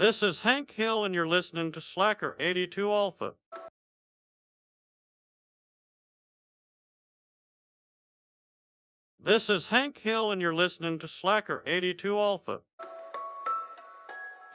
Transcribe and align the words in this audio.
This 0.00 0.22
is 0.22 0.40
Hank 0.40 0.70
Hill, 0.70 1.04
and 1.04 1.14
you're 1.14 1.28
listening 1.28 1.72
to 1.72 1.80
Slacker 1.82 2.34
82 2.40 2.90
Alpha. 2.90 3.34
This 9.22 9.50
is 9.50 9.66
Hank 9.66 9.98
Hill, 9.98 10.32
and 10.32 10.40
you're 10.40 10.54
listening 10.54 10.98
to 11.00 11.06
Slacker 11.06 11.62
82 11.66 12.16
Alpha. 12.16 12.60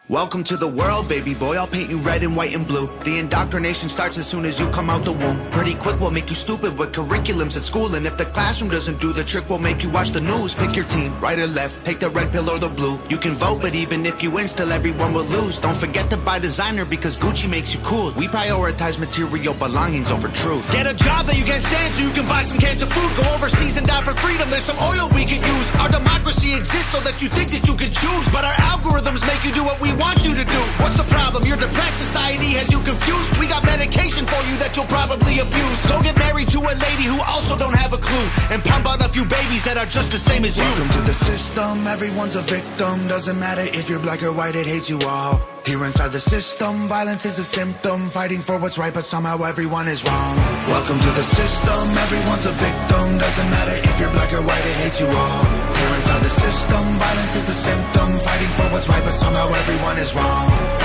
Welcome 0.08 0.44
to 0.44 0.56
the 0.56 0.68
world, 0.68 1.10
baby 1.10 1.34
boy. 1.34 1.56
I'll 1.56 1.66
paint 1.66 1.90
you 1.90 1.98
red 1.98 2.22
and 2.22 2.38
white 2.38 2.54
and 2.54 2.68
blue. 2.68 2.86
The 3.00 3.18
indoctrination 3.18 3.90
starts 3.90 4.20
as 4.20 4.28
soon 4.28 4.46
as 4.46 4.60
you 4.60 4.70
come 4.70 4.88
out 4.88 5.04
the 5.04 5.12
womb. 5.12 5.42
Pretty 5.50 5.74
quick, 5.74 6.00
we'll 6.00 6.12
make 6.12 6.30
you 6.30 6.36
stupid 6.36 6.78
with 6.78 6.92
curriculums 6.92 7.58
at 7.58 7.64
school. 7.64 7.96
And 7.96 8.06
if 8.06 8.16
the 8.16 8.26
classroom 8.26 8.70
doesn't 8.70 9.02
do 9.02 9.14
the 9.14 9.24
trick, 9.24 9.50
we'll 9.50 9.58
make 9.58 9.82
you 9.82 9.90
watch 9.90 10.12
the 10.12 10.22
news. 10.22 10.54
Pick 10.54 10.76
your 10.76 10.86
team, 10.86 11.20
right 11.20 11.40
or 11.40 11.48
left. 11.48 11.84
Take 11.88 11.98
the 11.98 12.12
red 12.12 12.32
pill 12.32 12.52
or 12.52 12.60
the 12.60 12.70
blue. 12.70 13.00
You 13.10 13.18
can 13.18 13.34
vote, 13.34 13.64
but 13.64 13.74
even 13.74 14.06
if 14.06 14.22
you 14.22 14.30
win, 14.30 14.48
still 14.48 14.72
everyone 14.72 15.12
will 15.12 15.26
lose. 15.26 15.58
Don't 15.58 15.76
forget 15.76 16.12
to 16.12 16.18
buy 16.18 16.38
designer 16.38 16.86
because 16.86 17.18
Gucci 17.18 17.50
makes 17.50 17.74
you 17.74 17.80
cool. 17.80 18.12
We 18.12 18.28
prioritize 18.28 19.00
material 19.00 19.56
belongings 19.56 20.12
over 20.12 20.28
truth. 20.28 20.72
Get 20.72 20.86
a 20.86 20.94
job 20.94 21.26
that 21.26 21.36
you 21.40 21.46
can't 21.46 21.64
stand 21.64 21.96
so 21.96 22.04
you 22.06 22.14
can 22.14 22.28
buy 22.28 22.44
some 22.44 22.60
cans 22.60 22.84
of 22.84 22.94
food. 22.94 23.10
Go 23.18 23.34
overseas 23.34 23.76
and 23.76 23.88
die 23.88 24.04
for 24.04 24.14
freedom. 24.22 24.48
There's 24.50 24.66
some 24.66 24.78
oil 24.86 25.10
we 25.16 25.26
can 25.26 25.42
use. 25.42 25.76
Our 25.78 25.90
democracy 25.90 26.54
exists 26.54 26.92
so 26.92 27.00
that 27.00 27.24
you 27.24 27.28
think 27.28 27.50
that 27.58 27.68
you 27.68 27.74
can 27.74 27.90
choose. 27.90 28.26
But 28.30 28.46
our 28.46 28.54
algorithms 28.70 29.26
make 29.26 29.44
you 29.44 29.52
do 29.52 29.64
what 29.64 29.82
we 29.82 29.95
want 29.96 30.24
you 30.26 30.34
to 30.36 30.46
do. 30.46 30.62
What's 30.82 30.98
the 30.98 31.08
problem? 31.12 31.44
You're 31.44 31.58
depressed. 31.58 31.98
Society 31.98 32.54
has 32.60 32.72
you 32.72 32.80
confused. 32.82 33.38
We 33.40 33.48
got 33.48 33.66
medication 33.66 34.26
for 34.26 34.42
you 34.50 34.56
that 34.58 34.76
you'll 34.76 34.92
probably 34.92 35.40
abuse. 35.40 35.80
Go 35.88 36.02
get 36.02 36.18
married 36.20 36.48
to 36.50 36.60
a 36.60 36.76
lady 36.88 37.06
who 37.08 37.20
also 37.24 37.58
don't 37.58 37.76
have 37.76 37.94
a 37.94 37.98
clue. 37.98 38.28
And 38.52 38.64
pump 38.64 38.88
out 38.88 39.04
a 39.06 39.10
few 39.10 39.26
babies 39.26 39.64
that 39.66 39.78
are 39.78 39.86
just 39.86 40.12
the 40.12 40.20
same 40.20 40.46
as 40.46 40.58
you. 40.58 40.64
Welcome 40.64 40.90
to 41.00 41.02
the 41.02 41.14
system. 41.14 41.88
Everyone's 41.88 42.36
a 42.36 42.42
victim. 42.42 43.08
Doesn't 43.08 43.40
matter 43.40 43.64
if 43.64 43.90
you're 43.90 44.00
black 44.00 44.24
or 44.24 44.32
white, 44.32 44.56
it 44.56 44.68
hates 44.68 44.90
you 44.90 45.00
all. 45.02 45.42
Here 45.66 45.84
inside 45.84 46.12
the 46.12 46.20
system, 46.20 46.88
violence 46.88 47.26
is 47.26 47.40
a 47.40 47.44
symptom. 47.44 48.10
Fighting 48.10 48.40
for 48.40 48.60
what's 48.60 48.78
right, 48.78 48.94
but 48.94 49.04
somehow 49.04 49.42
everyone 49.44 49.88
is 49.88 50.04
wrong. 50.04 50.38
Welcome 50.68 51.00
to 51.00 51.12
the 51.18 51.24
system. 51.24 51.84
Everyone's 51.98 52.46
a 52.46 52.52
victim. 52.52 53.18
Doesn't 53.18 53.50
matter 53.50 53.74
if 53.74 54.00
you're 54.00 54.12
black 54.12 54.32
or 54.34 54.44
white, 54.44 54.66
it 54.66 54.76
hates 54.78 55.02
you 55.02 55.08
all. 55.08 55.65
Here 55.78 55.96
inside 55.96 56.22
the 56.24 56.30
system, 56.30 56.84
violence 56.98 57.36
is 57.36 57.50
a 57.50 57.54
symptom. 57.54 58.20
Fighting 58.20 58.52
for 58.58 58.68
what's 58.72 58.88
right, 58.90 59.04
but 59.04 59.14
somehow 59.14 59.48
everyone 59.54 59.98
is 59.98 60.16
wrong. 60.16 60.85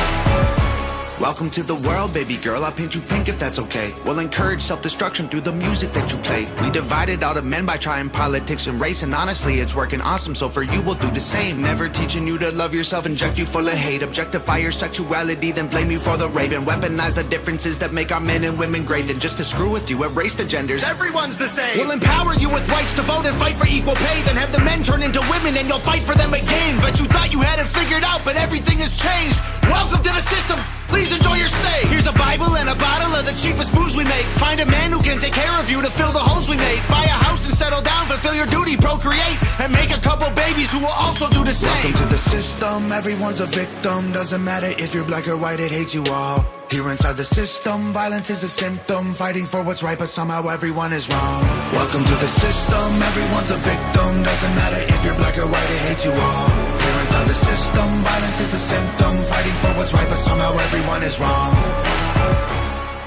Welcome 1.20 1.50
to 1.50 1.62
the 1.62 1.74
world, 1.74 2.14
baby 2.14 2.38
girl. 2.38 2.64
I'll 2.64 2.72
paint 2.72 2.94
you 2.94 3.02
pink 3.02 3.28
if 3.28 3.38
that's 3.38 3.58
okay. 3.58 3.92
We'll 4.06 4.20
encourage 4.20 4.62
self-destruction 4.62 5.28
through 5.28 5.42
the 5.42 5.52
music 5.52 5.92
that 5.92 6.10
you 6.10 6.16
play. 6.20 6.50
We 6.62 6.70
divided 6.70 7.22
all 7.22 7.34
the 7.34 7.42
men 7.42 7.66
by 7.66 7.76
trying 7.76 8.08
politics 8.08 8.68
and 8.68 8.80
race, 8.80 9.02
and 9.02 9.14
honestly, 9.14 9.60
it's 9.60 9.74
working 9.74 10.00
awesome. 10.00 10.34
So 10.34 10.48
for 10.48 10.62
you, 10.62 10.80
we'll 10.80 10.94
do 10.94 11.10
the 11.10 11.20
same. 11.20 11.60
Never 11.60 11.90
teaching 11.90 12.26
you 12.26 12.38
to 12.38 12.50
love 12.52 12.72
yourself, 12.72 13.04
inject 13.04 13.36
you 13.36 13.44
full 13.44 13.68
of 13.68 13.74
hate, 13.74 14.02
objectify 14.02 14.56
your 14.64 14.72
sexuality, 14.72 15.52
then 15.52 15.68
blame 15.68 15.90
you 15.90 15.98
for 15.98 16.16
the 16.16 16.26
rape, 16.30 16.52
and 16.52 16.66
weaponize 16.66 17.14
the 17.14 17.24
differences 17.24 17.78
that 17.80 17.92
make 17.92 18.12
our 18.12 18.20
men 18.20 18.42
and 18.44 18.58
women 18.58 18.86
great. 18.86 19.08
Then 19.08 19.20
just 19.20 19.36
to 19.36 19.44
screw 19.44 19.70
with 19.70 19.90
you, 19.90 20.02
erase 20.04 20.32
the 20.32 20.46
genders. 20.46 20.84
Everyone's 20.84 21.36
the 21.36 21.48
same. 21.48 21.76
We'll 21.76 21.90
empower 21.90 22.32
you 22.36 22.48
with 22.48 22.66
rights 22.70 22.94
to 22.94 23.02
vote 23.02 23.26
and 23.26 23.36
fight 23.36 23.56
for 23.56 23.66
equal 23.66 23.94
pay. 23.96 24.22
Then 24.22 24.36
have 24.36 24.52
the 24.52 24.64
men 24.64 24.82
turn 24.82 25.02
into 25.02 25.20
women, 25.28 25.54
and 25.58 25.68
you'll 25.68 25.84
fight 25.84 26.02
for 26.02 26.14
them 26.14 26.32
again. 26.32 26.80
But 26.80 26.98
you 26.98 27.04
thought 27.04 27.30
you 27.30 27.40
had 27.40 27.58
it 27.58 27.66
figured 27.66 28.04
out, 28.04 28.24
but 28.24 28.36
everything 28.36 28.78
has 28.78 28.96
changed. 28.96 29.38
Welcome 29.68 30.02
to 30.02 30.08
the 30.08 30.22
system. 30.22 30.58
Please 30.90 31.14
enjoy 31.14 31.36
your 31.36 31.48
stay. 31.48 31.86
Here's 31.86 32.08
a 32.08 32.12
Bible 32.18 32.56
and 32.56 32.68
a 32.68 32.74
bottle 32.74 33.14
of 33.14 33.24
the 33.24 33.30
cheapest 33.32 33.72
booze 33.72 33.94
we 33.94 34.02
make. 34.02 34.26
Find 34.42 34.58
a 34.60 34.66
man 34.66 34.90
who 34.90 35.00
can 35.00 35.18
take 35.18 35.32
care 35.32 35.54
of 35.60 35.70
you 35.70 35.80
to 35.80 35.88
fill 35.88 36.10
the 36.10 36.18
holes 36.18 36.48
we 36.48 36.56
made. 36.56 36.82
Buy 36.90 37.04
a 37.04 37.18
house 37.26 37.46
and 37.46 37.54
settle 37.56 37.80
down, 37.80 38.06
fulfill 38.06 38.34
your 38.34 38.46
duty, 38.46 38.76
procreate, 38.76 39.38
and 39.60 39.72
make 39.72 39.96
a 39.96 40.00
couple 40.00 40.28
babies 40.34 40.72
who 40.72 40.80
will 40.80 40.98
also 40.98 41.30
do 41.30 41.44
the 41.44 41.54
same. 41.54 41.70
Welcome 41.70 41.94
to 42.02 42.06
the 42.10 42.18
system. 42.18 42.90
Everyone's 42.90 43.38
a 43.38 43.46
victim. 43.46 44.10
Doesn't 44.10 44.42
matter 44.42 44.74
if 44.82 44.92
you're 44.92 45.04
black 45.04 45.28
or 45.28 45.36
white, 45.36 45.60
it 45.60 45.70
hates 45.70 45.94
you 45.94 46.02
all. 46.10 46.44
Here 46.72 46.88
inside 46.90 47.16
the 47.16 47.24
system, 47.24 47.92
violence 47.92 48.28
is 48.28 48.42
a 48.42 48.48
symptom. 48.48 49.14
Fighting 49.14 49.46
for 49.46 49.62
what's 49.62 49.84
right, 49.84 49.98
but 49.98 50.08
somehow 50.08 50.48
everyone 50.48 50.92
is 50.92 51.08
wrong. 51.08 51.42
Welcome 51.70 52.02
to 52.02 52.16
the 52.18 52.30
system. 52.42 52.88
Everyone's 53.10 53.50
a 53.52 53.60
victim. 53.62 54.22
Doesn't 54.24 54.54
matter 54.56 54.80
if 54.92 55.04
you're 55.04 55.14
black 55.14 55.38
or 55.38 55.46
white, 55.46 55.70
it 55.70 55.82
hates 55.86 56.04
you 56.04 56.12
all. 56.12 56.79
Inside 57.20 57.28
the 57.28 57.34
system, 57.34 57.88
violence 58.02 58.40
is 58.40 58.54
a 58.54 58.56
symptom. 58.56 59.16
Fighting 59.24 59.52
for 59.60 59.68
what's 59.76 59.92
right, 59.92 60.08
but 60.08 60.16
somehow 60.16 60.56
everyone 60.56 61.02
is 61.02 61.20
wrong. 61.20 62.59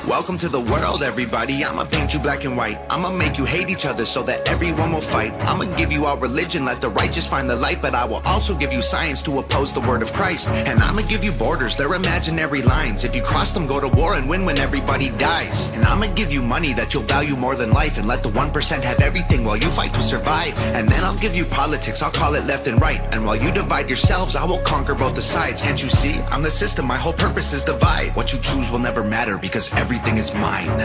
Welcome 0.08 0.38
to 0.40 0.50
the 0.50 0.60
world, 0.60 1.02
everybody. 1.02 1.64
I'ma 1.64 1.86
paint 1.86 2.14
you 2.14 2.20
black 2.20 2.44
and 2.44 2.58
white. 2.58 2.78
I'ma 2.90 3.10
make 3.10 3.38
you 3.38 3.46
hate 3.46 3.70
each 3.70 3.86
other 3.86 4.04
so 4.04 4.22
that 4.24 4.46
everyone 4.50 4.92
will 4.92 5.00
fight. 5.00 5.32
I'ma 5.44 5.64
give 5.78 5.94
you 5.94 6.06
our 6.08 6.18
religion, 6.18 6.66
let 6.66 6.82
the 6.82 6.90
righteous 6.90 7.26
find 7.26 7.50
the 7.50 7.56
light. 7.56 7.82
But 7.82 7.96
I 7.96 8.04
will 8.04 8.22
also 8.26 8.54
give 8.54 8.74
you 8.74 8.82
science 8.82 9.22
to 9.24 9.40
oppose 9.40 9.72
the 9.72 9.80
word 9.80 10.02
of 10.02 10.12
Christ. 10.12 10.50
And 10.50 10.84
I'ma 10.84 11.04
give 11.04 11.24
you 11.24 11.32
borders, 11.32 11.78
they're 11.78 11.94
imaginary 11.94 12.62
lines. 12.64 13.06
If 13.06 13.16
you 13.16 13.22
cross 13.22 13.54
them, 13.54 13.66
go 13.66 13.80
to 13.80 13.88
war 13.88 14.16
and 14.16 14.28
win 14.28 14.44
when 14.44 14.58
everybody 14.58 15.10
dies. 15.10 15.68
And 15.70 15.86
I'ma 15.86 16.08
give 16.08 16.34
you 16.34 16.42
money 16.42 16.74
that 16.74 16.94
you'll 16.94 17.04
value 17.04 17.38
more 17.38 17.56
than 17.56 17.72
life. 17.72 17.98
And 17.98 18.06
let 18.06 18.24
the 18.24 18.30
1% 18.30 18.84
have 18.84 19.00
everything 19.00 19.46
while 19.46 19.58
you 19.58 19.70
fight 19.70 19.94
to 19.94 20.04
survive. 20.04 20.54
And 20.76 20.90
then 20.90 21.06
I'll 21.06 21.16
give 21.16 21.34
you 21.34 21.46
politics, 21.46 22.02
I'll 22.02 22.12
call 22.12 22.36
it 22.36 22.46
left 22.46 22.68
and 22.68 22.82
right. 22.82 23.00
And 23.14 23.24
while 23.26 23.38
you 23.38 23.54
divide 23.54 23.88
yourselves, 23.88 24.36
I 24.36 24.44
will 24.44 24.60
conquer 24.64 24.96
both 24.96 25.16
the 25.16 25.22
sides. 25.22 25.62
Can't 25.62 25.82
you 25.82 25.90
see? 25.90 26.16
I'm 26.30 26.42
the 26.44 26.52
system, 26.52 26.86
my 26.86 26.98
whole 26.98 27.14
purpose 27.14 27.54
is 27.54 27.64
divide. 27.64 28.14
What 28.18 28.34
you 28.34 28.40
choose 28.40 28.70
will 28.70 28.80
never 28.80 29.02
matter 29.02 29.38
because 29.38 29.72
everything 29.94 30.18
is 30.18 30.34
mine. 30.34 30.80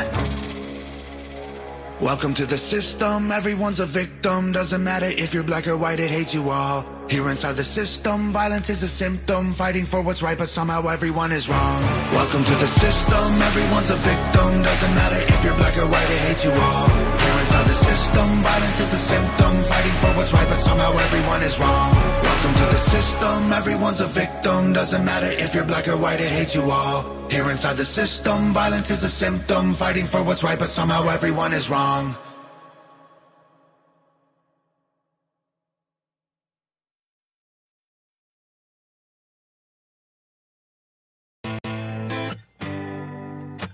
Welcome 2.00 2.34
to 2.34 2.44
the 2.44 2.58
system, 2.58 3.32
everyone's 3.32 3.80
a 3.80 3.86
victim. 3.86 4.52
Doesn't 4.52 4.84
matter 4.84 5.06
if 5.06 5.32
you're 5.32 5.42
black 5.42 5.66
or 5.66 5.78
white, 5.78 5.98
it 5.98 6.10
hates 6.10 6.34
you 6.34 6.50
all. 6.50 6.84
Here 7.08 7.26
inside 7.30 7.56
the 7.56 7.64
system, 7.64 8.32
violence 8.32 8.68
is 8.68 8.82
a 8.82 8.88
symptom. 8.88 9.54
Fighting 9.54 9.86
for 9.86 10.02
what's 10.02 10.22
right, 10.22 10.36
but 10.36 10.48
somehow 10.48 10.86
everyone 10.88 11.32
is 11.32 11.48
wrong. 11.48 11.82
Welcome 12.12 12.44
to 12.44 12.54
the 12.64 12.66
system, 12.66 13.42
everyone's 13.50 13.90
a 13.90 13.96
victim. 13.96 14.62
Doesn't 14.62 14.94
matter 14.94 15.20
if 15.32 15.42
you're 15.42 15.56
black 15.56 15.76
or 15.78 15.88
white, 15.88 16.10
it 16.10 16.20
hates 16.28 16.44
you 16.44 16.52
all. 16.52 17.17
Here 17.48 17.56
inside 17.56 17.70
the 17.70 17.84
system, 17.84 18.28
violence 18.42 18.80
is 18.80 18.92
a 18.92 18.98
symptom. 18.98 19.52
Fighting 19.64 19.96
for 20.02 20.10
what's 20.18 20.32
right, 20.34 20.48
but 20.48 20.58
somehow 20.58 20.92
everyone 20.92 21.42
is 21.42 21.58
wrong. 21.58 21.94
Welcome 22.22 22.54
to 22.54 22.64
the 22.64 22.80
system, 22.92 23.52
everyone's 23.52 24.00
a 24.00 24.06
victim. 24.06 24.74
Doesn't 24.74 25.02
matter 25.02 25.28
if 25.28 25.54
you're 25.54 25.64
black 25.64 25.88
or 25.88 25.96
white, 25.96 26.20
it 26.20 26.28
hates 26.28 26.54
you 26.54 26.70
all. 26.70 27.06
Here 27.30 27.48
inside 27.50 27.78
the 27.78 27.86
system, 27.86 28.52
violence 28.52 28.90
is 28.90 29.02
a 29.02 29.08
symptom. 29.08 29.72
Fighting 29.72 30.04
for 30.04 30.22
what's 30.22 30.44
right, 30.44 30.58
but 30.58 30.68
somehow 30.68 31.08
everyone 31.08 31.54
is 31.54 31.70
wrong. 31.70 32.14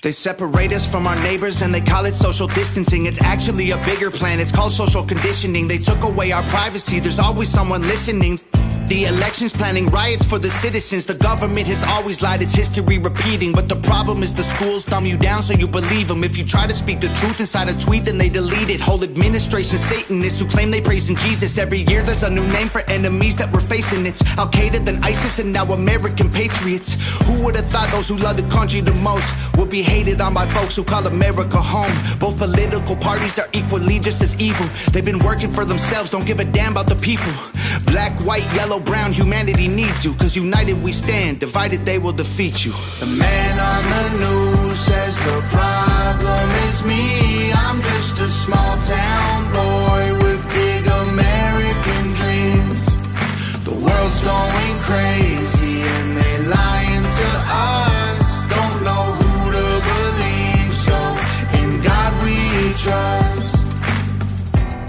They 0.05 0.13
separate 0.13 0.75
us 0.75 0.85
from 0.87 1.07
our 1.07 1.17
neighbors 1.23 1.63
and 1.63 1.73
they 1.73 1.81
call 1.81 2.05
it 2.05 2.15
social 2.15 2.47
distancing. 2.47 3.07
It's 3.07 3.23
actually 3.23 3.71
a 3.71 3.79
bigger 3.87 4.11
plan. 4.11 4.39
It's 4.39 4.53
called 4.53 4.73
social 4.73 5.03
conditioning. 5.03 5.67
They 5.67 5.79
took 5.79 6.05
away 6.05 6.31
our 6.31 6.43
privacy. 6.43 7.01
There's 7.01 7.19
always 7.19 7.49
someone 7.49 7.81
listening. 7.81 8.39
The 8.87 9.07
elections 9.07 9.51
planning 9.51 9.87
riots 9.87 10.29
for 10.29 10.39
the 10.39 10.51
citizens. 10.51 11.07
The 11.07 11.15
government 11.15 11.67
has 11.69 11.83
always 11.85 12.21
lied, 12.21 12.43
it's 12.43 12.55
history 12.55 12.99
repeating. 12.99 13.53
But 13.53 13.67
the 13.67 13.77
problem 13.77 14.23
is 14.23 14.35
the 14.35 14.43
schools 14.43 14.85
dumb 14.85 15.07
you 15.07 15.17
down 15.17 15.43
so 15.43 15.55
you 15.55 15.67
believe 15.67 16.09
them. 16.09 16.23
If 16.23 16.37
you 16.37 16.45
try 16.45 16.67
to 16.67 16.75
speak 16.75 17.01
the 17.01 17.09
truth 17.15 17.41
inside 17.41 17.71
a 17.71 17.79
tweet, 17.79 18.05
then 18.05 18.19
they 18.19 18.29
delete 18.29 18.69
it. 18.69 18.83
Whole 18.83 19.03
administration 19.03 19.79
Satanists 19.79 20.39
who 20.39 20.47
claim 20.47 20.71
they 20.71 20.83
praise 20.83 21.09
in 21.09 21.17
Jesus. 21.17 21.57
Every 21.57 21.79
year 21.79 22.03
there's 22.03 22.25
a 22.25 22.31
new 22.31 22.47
name 22.49 22.69
for 22.69 22.83
enemies 22.91 23.37
that 23.37 23.51
we're 23.51 23.61
facing. 23.61 24.05
It's 24.05 24.21
Al 24.37 24.51
Qaeda, 24.51 24.85
then 24.85 25.03
ISIS, 25.03 25.39
and 25.39 25.51
now 25.51 25.65
American 25.65 26.29
patriots. 26.29 26.93
Who 27.27 27.43
would 27.43 27.57
have 27.57 27.67
thought 27.69 27.91
those 27.91 28.09
who 28.09 28.19
love 28.19 28.37
the 28.37 28.47
country 28.55 28.83
the 28.83 28.95
most 28.97 29.57
would 29.57 29.71
be 29.71 29.81
hated 29.95 30.21
on 30.21 30.35
by 30.35 30.47
folks 30.47 30.75
who 30.75 30.83
call 30.83 31.07
America 31.07 31.61
home? 31.75 31.97
Both 32.19 32.39
political 32.39 32.97
parties 32.97 33.39
are 33.39 33.49
equally 33.53 34.01
just 34.01 34.21
as 34.23 34.33
evil. 34.41 34.67
They've 34.91 35.05
been 35.05 35.21
working 35.21 35.51
for 35.53 35.65
themselves, 35.65 36.11
don't 36.11 36.27
give 36.27 36.41
a 36.41 36.45
damn 36.45 36.73
about 36.73 36.89
the 36.89 36.97
people. 36.97 37.33
Black, 37.93 38.13
white, 38.27 38.49
yellow, 38.59 38.81
brown, 38.81 39.13
humanity 39.13 39.69
needs 39.69 40.05
you. 40.05 40.13
Cause 40.15 40.35
united 40.35 40.83
we 40.83 40.91
stand, 40.91 41.39
divided 41.39 41.87
they 41.87 41.99
will 41.99 42.17
defeat 42.25 42.65
you. 42.65 42.73
The 42.99 43.07
man 43.07 43.55
on 43.73 43.83
the 43.95 44.05
news 44.25 44.79
says 44.89 45.15
the 45.31 45.39
problem 45.59 46.47
is 46.67 46.77
me. 46.91 47.53
I'm 47.65 47.79
just 47.93 48.19
a 48.19 48.31
small 48.45 48.75
town 48.97 49.39
boy 49.61 50.03
with 50.25 50.41
big 50.59 50.83
American 51.07 52.05
dreams. 52.21 52.81
The 53.69 53.77
world's 53.85 54.21
going 54.33 54.77
crazy 54.89 55.44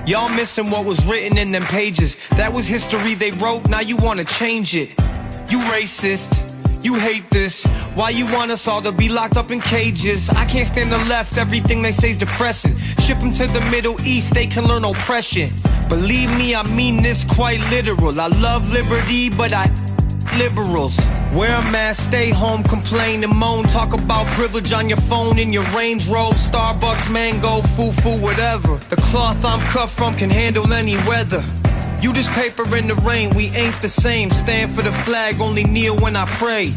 Y'all 0.07 0.29
missing 0.29 0.69
what 0.69 0.85
was 0.85 1.03
written 1.07 1.35
in 1.35 1.51
them 1.51 1.63
pages. 1.63 2.21
That 2.37 2.53
was 2.53 2.67
history 2.67 3.15
they 3.15 3.31
wrote, 3.31 3.67
now 3.69 3.79
you 3.79 3.95
wanna 3.97 4.23
change 4.23 4.75
it. 4.75 4.95
You 5.49 5.57
racist. 5.73 6.43
You 6.83 6.93
hate 6.93 7.27
this. 7.31 7.65
Why 7.95 8.11
you 8.11 8.27
want 8.27 8.51
us 8.51 8.67
all 8.67 8.79
to 8.83 8.91
be 8.91 9.09
locked 9.09 9.35
up 9.35 9.49
in 9.49 9.59
cages? 9.59 10.29
I 10.29 10.45
can't 10.45 10.67
stand 10.67 10.91
the 10.91 11.03
left, 11.05 11.39
everything 11.39 11.81
they 11.81 11.91
say's 11.91 12.19
depressing. 12.19 12.77
Ship 12.99 13.17
them 13.17 13.31
to 13.31 13.47
the 13.47 13.61
Middle 13.71 13.99
East, 14.05 14.35
they 14.35 14.45
can 14.45 14.65
learn 14.67 14.85
oppression. 14.85 15.49
Believe 15.89 16.29
me, 16.37 16.53
I 16.53 16.61
mean 16.61 17.01
this 17.01 17.23
quite 17.23 17.59
literal. 17.71 18.21
I 18.21 18.27
love 18.27 18.71
liberty, 18.71 19.31
but 19.31 19.53
I 19.53 19.65
liberals. 20.37 20.97
Wear 21.33 21.55
a 21.55 21.71
mask, 21.71 22.03
stay 22.09 22.29
home, 22.29 22.63
complain 22.63 23.23
and 23.23 23.35
moan. 23.35 23.63
Talk 23.65 23.93
about 23.93 24.27
privilege 24.27 24.73
on 24.73 24.89
your 24.89 24.99
phone 24.99 25.39
in 25.39 25.51
your 25.51 25.63
Range 25.75 26.07
Rover, 26.07 26.35
Starbucks, 26.35 27.11
mango, 27.11 27.61
foo 27.61 27.91
foo, 27.91 28.19
whatever. 28.21 28.77
The 28.89 28.97
cloth 28.97 29.43
I'm 29.43 29.61
cut 29.61 29.89
from 29.89 30.15
can 30.15 30.29
handle 30.29 30.71
any 30.73 30.95
weather. 31.07 31.43
You 32.01 32.13
just 32.13 32.29
paper 32.31 32.75
in 32.75 32.87
the 32.87 32.95
rain, 32.95 33.29
we 33.35 33.47
ain't 33.49 33.81
the 33.81 33.89
same. 33.89 34.29
Stand 34.29 34.71
for 34.71 34.81
the 34.81 34.91
flag, 34.91 35.41
only 35.41 35.63
kneel 35.63 35.97
when 35.97 36.15
I 36.15 36.25
pray. 36.25 36.71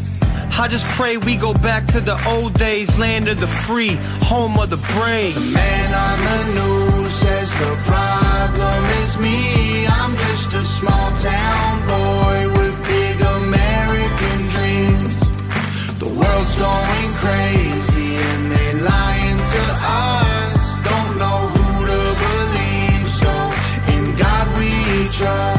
I 0.57 0.67
just 0.67 0.85
pray 0.87 1.17
we 1.17 1.35
go 1.35 1.53
back 1.53 1.85
to 1.87 2.01
the 2.01 2.17
old 2.27 2.53
days, 2.53 2.97
land 2.97 3.27
of 3.27 3.39
the 3.39 3.47
free, 3.47 3.97
home 4.23 4.57
of 4.57 4.69
the 4.69 4.77
brave. 4.93 5.35
The 5.35 5.51
man 5.53 5.93
on 5.93 6.19
the 6.29 6.59
news 6.59 7.11
says 7.13 7.51
the 7.53 7.77
problem 7.85 8.85
is 9.03 9.17
me. 9.17 9.87
I'm 9.87 10.15
just 10.17 10.53
a 10.53 10.63
small 10.63 11.11
town 11.17 11.87
boy 11.87 12.58
The 15.99 16.05
world's 16.05 16.57
going 16.57 17.13
crazy 17.23 18.15
and 18.15 18.49
they 18.49 18.73
lying 18.79 19.37
to 19.37 19.63
us. 19.83 20.81
Don't 20.89 21.17
know 21.17 21.39
who 21.53 21.85
to 21.91 22.01
believe, 22.23 23.07
so 23.21 23.31
in 23.93 24.15
God 24.15 24.57
we 24.57 25.09
trust. 25.09 25.58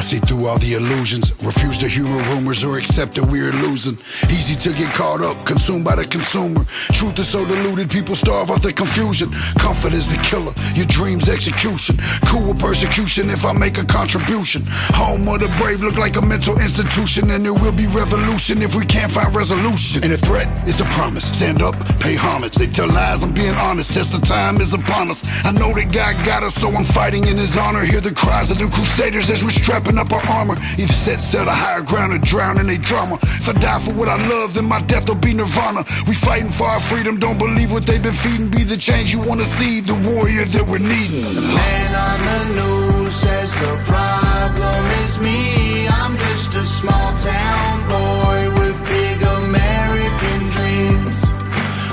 I 0.00 0.02
see 0.02 0.18
through 0.18 0.46
all 0.46 0.56
the 0.56 0.72
illusions. 0.72 1.30
Refuse 1.44 1.76
to 1.76 1.86
hear 1.86 2.06
rumors 2.32 2.64
or 2.64 2.78
accept 2.78 3.16
that 3.16 3.26
we're 3.26 3.52
losing. 3.52 4.00
Easy 4.32 4.54
to 4.54 4.72
get 4.72 4.90
caught 4.94 5.20
up, 5.20 5.44
consumed 5.44 5.84
by 5.84 5.94
the 5.94 6.06
consumer. 6.06 6.64
Truth 6.96 7.18
is 7.18 7.28
so 7.28 7.44
diluted, 7.44 7.90
people 7.90 8.16
starve 8.16 8.50
off 8.50 8.62
the 8.62 8.72
confusion. 8.72 9.28
Comfort 9.60 9.92
is 9.92 10.08
the 10.08 10.16
killer, 10.24 10.54
your 10.72 10.86
dreams 10.86 11.28
execution. 11.28 11.98
Cool 12.24 12.48
with 12.48 12.58
persecution 12.58 13.28
if 13.28 13.44
I 13.44 13.52
make 13.52 13.76
a 13.76 13.84
contribution. 13.84 14.62
Home 14.96 15.28
of 15.28 15.40
the 15.40 15.48
brave 15.60 15.82
look 15.82 15.98
like 15.98 16.16
a 16.16 16.22
mental 16.22 16.58
institution, 16.58 17.32
and 17.32 17.44
there 17.44 17.52
will 17.52 17.76
be 17.76 17.86
revolution 17.86 18.62
if 18.62 18.74
we 18.74 18.86
can't 18.86 19.12
find 19.12 19.36
resolution. 19.36 20.02
And 20.02 20.14
a 20.14 20.16
threat 20.16 20.48
is 20.66 20.80
a 20.80 20.86
promise. 20.96 21.26
Stand 21.28 21.60
up, 21.60 21.76
pay 22.00 22.14
homage. 22.14 22.54
They 22.54 22.68
tell 22.68 22.88
lies, 22.88 23.22
I'm 23.22 23.34
being 23.34 23.54
honest. 23.56 23.92
Test 23.92 24.12
the 24.12 24.26
time 24.26 24.62
is 24.62 24.72
upon 24.72 25.10
us. 25.10 25.20
I 25.44 25.52
know 25.52 25.74
that 25.74 25.92
God 25.92 26.16
got 26.24 26.42
us, 26.42 26.54
so 26.54 26.70
I'm 26.70 26.86
fighting 26.86 27.28
in 27.28 27.36
His 27.36 27.54
honor. 27.58 27.84
Hear 27.84 28.00
the 28.00 28.14
cries 28.14 28.50
of 28.50 28.56
the 28.56 28.70
crusaders 28.70 29.28
as 29.28 29.44
we're 29.44 29.50
strapping 29.90 29.98
up 29.98 30.12
our 30.12 30.38
armor. 30.38 30.54
Either 30.78 30.92
set 30.92 31.20
sail 31.22 31.44
to 31.44 31.50
higher 31.50 31.82
ground 31.82 32.12
or 32.12 32.18
drown 32.18 32.58
in 32.58 32.68
a 32.70 32.78
drama. 32.78 33.18
If 33.22 33.48
I 33.48 33.52
die 33.52 33.80
for 33.80 33.94
what 33.94 34.08
I 34.08 34.16
love, 34.28 34.54
then 34.54 34.66
my 34.66 34.80
death 34.82 35.08
will 35.08 35.16
be 35.16 35.34
nirvana. 35.34 35.84
We 36.06 36.14
fighting 36.14 36.50
for 36.50 36.64
our 36.64 36.80
freedom, 36.80 37.18
don't 37.18 37.38
believe 37.38 37.72
what 37.72 37.86
they've 37.86 38.02
been 38.02 38.14
feeding. 38.14 38.48
Be 38.48 38.64
the 38.64 38.76
change 38.76 39.12
you 39.12 39.20
wanna 39.20 39.44
see, 39.44 39.80
the 39.80 39.94
warrior 39.94 40.44
that 40.44 40.66
we're 40.68 40.78
needing. 40.78 41.22
The 41.34 41.42
man 41.42 41.90
on 42.06 42.18
the 42.30 42.40
news 42.60 43.14
says 43.14 43.54
the 43.54 43.74
problem 43.86 44.84
is 45.04 45.18
me. 45.18 45.88
I'm 45.88 46.16
just 46.16 46.54
a 46.54 46.64
small 46.64 47.10
town 47.18 47.88
boy 47.88 48.40
with 48.60 48.76
big 48.88 49.22
American 49.22 50.40
dreams. 50.54 51.16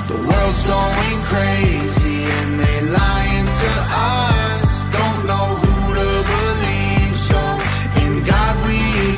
The 0.08 0.18
world's 0.28 0.64
going 0.68 1.22
crazy 1.32 1.87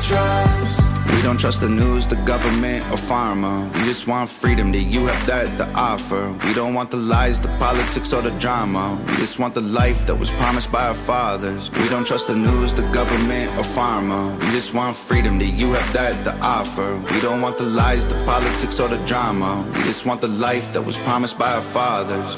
trust. 0.10 0.90
We 1.14 1.22
don't 1.22 1.40
trust 1.40 1.62
the 1.62 1.70
news, 1.70 2.08
the 2.08 2.16
government, 2.34 2.82
or 2.94 3.00
pharma. 3.12 3.54
We 3.76 3.82
just 3.92 4.08
want 4.08 4.30
freedom 4.30 4.72
that 4.72 4.86
you 4.94 5.06
have 5.06 5.28
that 5.28 5.58
to 5.60 5.68
offer. 5.74 6.24
We 6.46 6.54
don't 6.54 6.74
want 6.74 6.90
the 6.92 6.98
lies, 6.98 7.40
the 7.40 7.50
politics, 7.66 8.14
or 8.14 8.22
the 8.22 8.32
drama. 8.44 8.86
We 9.08 9.18
just 9.18 9.38
want 9.38 9.54
the 9.54 9.66
life 9.82 10.06
that 10.08 10.16
was 10.16 10.32
promised 10.32 10.72
by 10.72 10.88
our 10.88 11.00
fathers. 11.12 11.72
We 11.72 11.89
don't 11.89 12.08
trust 12.08 12.28
the 12.28 12.36
news, 12.36 12.74
the 12.74 12.88
government, 13.00 13.50
or 13.60 13.66
pharma. 13.78 14.22
We 14.42 14.48
just 14.51 14.74
want 14.74 14.96
freedom 14.96 15.39
that 15.39 15.54
you 15.62 15.74
have 15.74 15.94
that 15.94 16.24
to 16.25 16.34
offer. 16.42 16.89
We 17.13 17.20
don't 17.22 17.42
want 17.42 17.58
the 17.58 17.70
lies, 17.82 18.08
the 18.08 18.20
politics, 18.25 18.80
or 18.80 18.88
the 18.88 19.01
drama. 19.06 19.51
We 19.75 19.84
just 19.84 20.06
want 20.06 20.22
the 20.22 20.34
life 20.48 20.74
that 20.74 20.82
was 20.82 20.98
promised 21.00 21.38
by 21.38 21.51
our 21.54 21.62
fathers. 21.78 22.32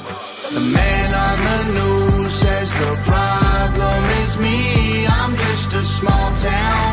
The 0.52 0.60
man 0.60 1.08
on 1.26 1.36
the 1.48 1.62
news 1.78 2.32
says 2.32 2.72
the 2.84 2.94
problem 3.04 4.02
is 4.22 4.36
me. 4.38 5.06
I'm 5.06 5.34
just 5.46 5.72
a 5.72 5.84
small 5.84 6.28
town 6.48 6.91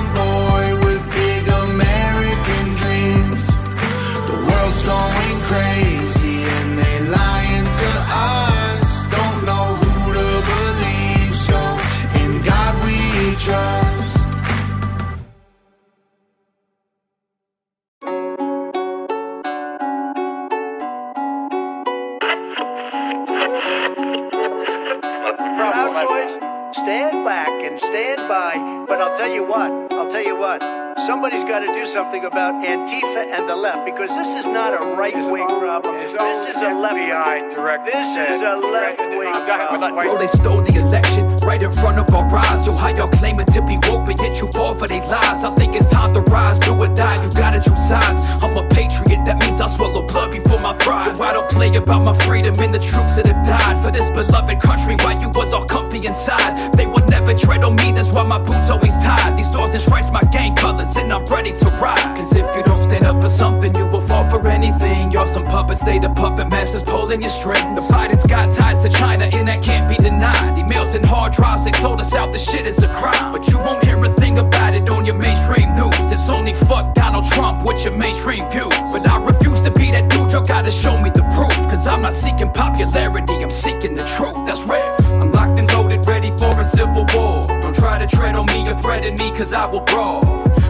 tell 29.29 29.35
you 29.35 29.43
what, 29.43 29.71
I'll 29.93 30.11
tell 30.11 30.23
you 30.23 30.35
what. 30.39 30.59
Somebody's 31.05 31.43
got 31.43 31.59
to 31.59 31.67
do 31.67 31.85
something 31.85 32.25
about 32.25 32.55
Antifa 32.65 33.31
and 33.31 33.47
the 33.47 33.55
left 33.55 33.85
because 33.85 34.09
this 34.09 34.27
is 34.39 34.45
not 34.45 34.73
a 34.73 34.83
right 34.95 35.13
wing 35.13 35.45
problem. 35.45 35.95
This 35.97 36.13
is 36.13 36.61
a 36.61 36.73
left 36.73 36.95
wing. 36.95 37.85
This 37.85 38.31
is 38.31 38.41
a 38.41 38.55
left 38.57 38.99
wing 38.99 39.31
problem. 39.31 39.95
Bro, 39.95 40.17
they 40.17 40.25
stole 40.25 40.61
the 40.61 40.79
election 40.79 41.38
right 41.43 41.61
in 41.61 41.71
front 41.71 41.99
of 41.99 42.13
our 42.13 42.27
eyes. 42.35 42.65
Yo, 42.65 42.73
how 42.73 42.89
y'all 42.89 43.09
claiming 43.09 43.45
to 43.47 43.61
be 43.61 43.77
woke, 43.87 44.05
but 44.05 44.21
yet 44.21 44.39
you 44.39 44.47
fall 44.47 44.75
for 44.75 44.87
they 44.87 45.01
lies. 45.01 45.43
I 45.43 45.53
think 45.55 45.75
it's 45.75 45.89
time 45.89 46.13
to 46.13 46.21
rise, 46.21 46.59
do 46.59 46.73
or 46.73 46.87
die. 46.87 47.23
You 47.23 47.29
gotta 47.31 47.59
choose 47.59 47.87
sides. 47.87 48.19
I'm 48.43 48.57
a 48.57 48.67
patriot, 48.69 49.25
that 49.25 49.39
means 49.41 49.61
I 49.61 49.67
swallow 49.67 50.03
blood 50.03 50.31
before 50.31 50.59
my 50.59 50.73
pride. 50.75 51.17
Yo, 51.17 51.23
I 51.23 51.33
don't 51.33 51.49
play 51.49 51.75
about 51.75 52.01
my 52.03 52.17
freedom 52.25 52.53
and 52.59 52.73
the 52.73 52.79
troops 52.79 53.15
that 53.17 53.25
have 53.25 53.45
died 53.45 53.83
for 53.83 53.91
this 53.91 54.09
beloved 54.09 54.61
country. 54.61 54.95
While 54.95 55.21
you 55.21 55.29
was 55.29 55.53
all 55.53 55.65
comfy 55.65 56.05
inside, 56.05 56.73
they 56.73 56.85
would 56.85 57.09
never 57.09 57.33
tread 57.33 57.63
on 57.63 57.75
me. 57.75 57.91
That's 57.91 58.11
why 58.11 58.23
my 58.23 58.39
boots 58.39 58.69
always 58.69 58.93
tied. 58.93 59.37
These 59.37 59.47
stars 59.47 59.73
and 59.73 59.81
stripes, 59.81 60.11
my 60.11 60.23
gang 60.31 60.55
colors, 60.55 60.95
and 60.95 61.11
I'm 61.11 61.25
ready 61.25 61.53
to 61.53 61.69
ride. 61.81 62.17
Cause 62.17 62.33
if 62.35 62.55
you 62.55 62.63
don't 62.63 62.81
stand 62.81 63.05
up 63.05 63.21
for 63.21 63.29
something, 63.29 63.75
you 63.75 63.85
will 63.87 64.05
fall 64.07 64.29
for 64.29 64.45
anything. 64.47 65.11
Y'all 65.11 65.27
some 65.27 65.45
puppets, 65.45 65.83
they 65.83 65.99
the 65.99 66.09
puppet 66.09 66.47
masters 66.49 66.83
pulling 66.83 67.21
your 67.21 67.29
strings. 67.29 67.79
The 67.79 67.93
Biden's 67.93 68.25
got 68.25 68.51
ties 68.51 68.83
to 68.83 68.89
China, 68.89 69.27
and 69.31 69.47
that 69.47 69.61
can't 69.61 69.87
be 69.87 69.95
denied. 69.95 70.57
Emails 70.57 70.95
and 70.95 71.05
hard 71.05 71.28
drives, 71.31 71.65
they 71.65 71.71
sold 71.73 71.99
us 71.99 72.15
out. 72.15 72.31
The 72.31 72.39
shit 72.39 72.65
is 72.65 72.81
a 72.83 72.91
crime, 72.93 73.31
but 73.31 73.47
you 73.47 73.57
won't 73.59 73.83
hear 73.83 73.99
a 73.99 74.09
thing 74.13 74.39
about 74.39 74.73
it 74.73 74.89
on 74.89 75.05
your 75.05 75.15
mainstream 75.15 75.75
news. 75.75 76.11
It's 76.11 76.29
only 76.29 76.53
fuck 76.53 76.93
Donald 76.93 77.25
Trump 77.25 77.67
with 77.67 77.83
your 77.83 77.93
mainstream 77.93 78.49
views. 78.51 78.73
But 78.91 79.07
I 79.07 79.17
refuse 79.17 79.61
to 79.61 79.71
be 79.71 79.91
that 79.91 80.09
dude 80.09 80.31
you 80.31 80.41
got 80.45 80.63
to 80.63 80.71
show 80.71 80.97
me 80.97 81.09
the 81.09 81.23
proof. 81.35 81.53
Cause 81.69 81.87
I'm 81.87 82.01
not 82.01 82.13
seeking 82.13 82.51
popularity, 82.51 83.33
I'm 83.43 83.51
seeking 83.51 83.93
the 83.93 84.05
truth. 84.05 84.45
That's 84.45 84.63
rare. 84.65 84.95
I'm 85.21 85.31
locked 85.31 85.59
and 85.59 85.71
loaded, 85.73 86.05
ready 86.07 86.31
for 86.37 86.57
a 86.59 86.63
civil 86.63 87.05
war. 87.13 87.41
Don't 87.43 87.75
try 87.75 87.97
to 87.99 88.07
tread 88.07 88.35
on 88.35 88.45
me 88.47 88.67
or 88.69 88.75
threaten 88.77 89.15
me, 89.15 89.31
cause 89.31 89.53
I 89.53 89.65
will 89.65 89.81
brawl. 89.81 90.23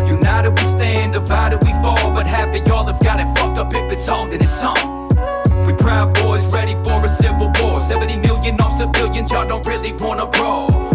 United 0.08 0.52
we 0.52 0.64
stand, 0.68 1.14
divided 1.14 1.62
we 1.64 1.72
fall. 1.84 2.12
But 2.14 2.26
half 2.28 2.56
of 2.56 2.68
y'all 2.68 2.86
have 2.86 3.00
got 3.00 3.20
it 3.20 3.28
fucked 3.38 3.58
up 3.58 3.74
if 3.74 3.92
it's 3.92 4.08
on, 4.10 4.30
then 4.30 4.42
it's 4.42 4.64
on. 4.64 5.10
We 5.66 5.74
proud 5.74 6.14
boys 6.16 6.46
ready 6.54 6.74
for 6.84 7.04
a 7.04 7.10
civil 7.10 7.52
war. 7.62 7.82
70 7.82 8.18
million 8.18 8.29
on 8.48 8.78
civilians, 8.78 9.32
y'all 9.32 9.46
don't 9.48 9.66
really 9.66 9.94
wanna 9.94 10.26
brawl. 10.28 10.89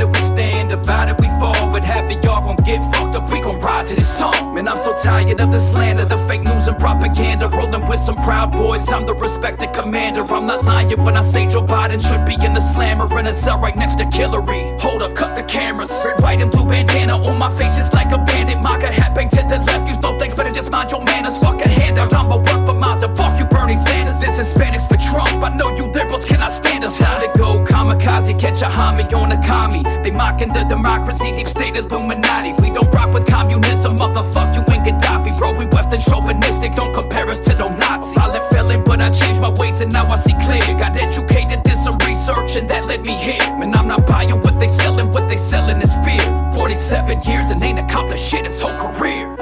United 0.00 0.18
we 0.18 0.26
stand, 0.26 0.68
divided 0.70 1.20
we 1.20 1.28
fall. 1.40 1.72
But 1.72 1.84
half 1.84 2.04
of 2.04 2.24
y'all 2.24 2.40
gon' 2.46 2.56
get 2.64 2.80
fucked 2.92 3.16
up, 3.16 3.30
we 3.30 3.40
gon' 3.40 3.60
ride 3.60 3.86
to 3.88 3.94
this 3.94 4.18
song. 4.18 4.54
Man, 4.54 4.68
I'm 4.68 4.80
so 4.80 4.96
tired 4.96 5.40
of 5.40 5.50
the 5.52 5.58
slander, 5.58 6.04
the 6.04 6.18
fake 6.26 6.42
news 6.42 6.68
and 6.68 6.78
propaganda. 6.78 7.48
Rolling 7.48 7.86
with 7.86 7.98
some 7.98 8.16
proud 8.16 8.52
boys, 8.52 8.88
I'm 8.88 9.06
the 9.06 9.14
respected 9.14 9.72
commander. 9.74 10.22
I'm 10.22 10.46
not 10.46 10.64
lying 10.64 10.90
when 11.02 11.16
I 11.16 11.20
say 11.20 11.46
Joe 11.46 11.62
Biden 11.62 12.00
should 12.00 12.24
be 12.24 12.34
in 12.44 12.54
the 12.54 12.60
slammer. 12.60 13.06
In 13.18 13.26
a 13.26 13.34
cell 13.34 13.58
right 13.58 13.76
next 13.76 13.96
to 13.96 14.04
Hillary. 14.06 14.62
Hold 14.80 15.02
up, 15.02 15.14
cut 15.14 15.34
the 15.34 15.42
cameras. 15.42 15.90
Red, 16.04 16.20
white, 16.22 16.40
and 16.40 16.50
blue 16.50 16.64
bandana 16.64 17.16
on 17.28 17.38
my 17.38 17.50
face 17.56 17.76
just 17.76 17.92
like 17.92 18.10
a 18.12 18.18
bandit. 18.18 18.62
MAGA 18.62 18.90
hat 18.90 19.14
bang 19.14 19.28
to 19.28 19.42
the 19.42 19.58
left, 19.58 19.88
use 19.88 19.98
no 19.98 20.18
thanks, 20.18 20.34
better 20.34 20.50
just 20.50 20.70
mind 20.70 20.90
your 20.90 21.04
manners. 21.04 21.36
Fuck 21.38 21.60
a 21.60 21.68
handout, 21.68 22.14
I'ma 22.14 22.36
work 22.36 22.66
for 22.66 22.74
miles 22.74 23.02
and 23.02 23.14
fuck 23.16 23.38
you, 23.38 23.44
Bernie 23.44 23.76
Sanders. 23.76 24.18
This 24.20 24.38
is 24.38 24.54
Hispanics 24.54 24.88
for 24.88 24.96
Trump. 24.96 25.44
I 25.44 25.54
know 25.54 25.68
you 25.76 25.86
liberals 25.92 26.24
cannot 26.24 26.52
stand 26.52 26.84
us. 26.84 26.96
How'd 26.96 27.22
it 27.22 27.34
go? 27.36 27.59
Kamikaze, 27.90 28.38
catch 28.38 28.62
a 28.62 28.66
homie 28.66 29.12
on 29.12 29.32
a 29.32 29.46
commie. 29.46 29.82
They 30.04 30.10
mocking 30.10 30.52
the 30.52 30.62
democracy, 30.64 31.32
deep 31.32 31.48
state 31.48 31.76
Illuminati. 31.76 32.52
We 32.62 32.70
don't 32.70 32.92
rock 32.94 33.12
with 33.12 33.26
communism, 33.26 33.96
motherfuck 33.98 34.54
you 34.54 34.62
and 34.72 34.86
Gaddafi. 34.86 35.36
Bro, 35.36 35.58
we 35.58 35.66
Western 35.66 36.00
chauvinistic, 36.00 36.74
don't 36.74 36.94
compare 36.94 37.28
us 37.28 37.40
to 37.40 37.54
no 37.54 37.68
Nazi. 37.68 38.14
Solid 38.14 38.42
feeling, 38.50 38.84
but 38.84 39.00
I 39.00 39.10
changed 39.10 39.40
my 39.40 39.50
ways 39.50 39.80
and 39.80 39.92
now 39.92 40.06
I 40.06 40.16
see 40.16 40.34
clear. 40.34 40.78
Got 40.78 40.98
educated, 40.98 41.62
did 41.64 41.78
some 41.78 41.98
research, 42.06 42.56
and 42.56 42.68
that 42.70 42.86
led 42.86 43.04
me 43.04 43.14
here. 43.14 43.40
Man, 43.58 43.74
I'm 43.74 43.88
not 43.88 44.06
buying 44.06 44.40
what 44.40 44.60
they 44.60 44.68
selling, 44.68 45.10
what 45.10 45.28
they 45.28 45.36
selling 45.36 45.80
is 45.80 45.94
fear. 46.04 46.52
47 46.54 47.22
years 47.22 47.50
and 47.50 47.60
ain't 47.62 47.78
accomplished 47.80 48.24
shit 48.24 48.46
his 48.46 48.60
whole 48.60 48.76
career. 48.78 49.34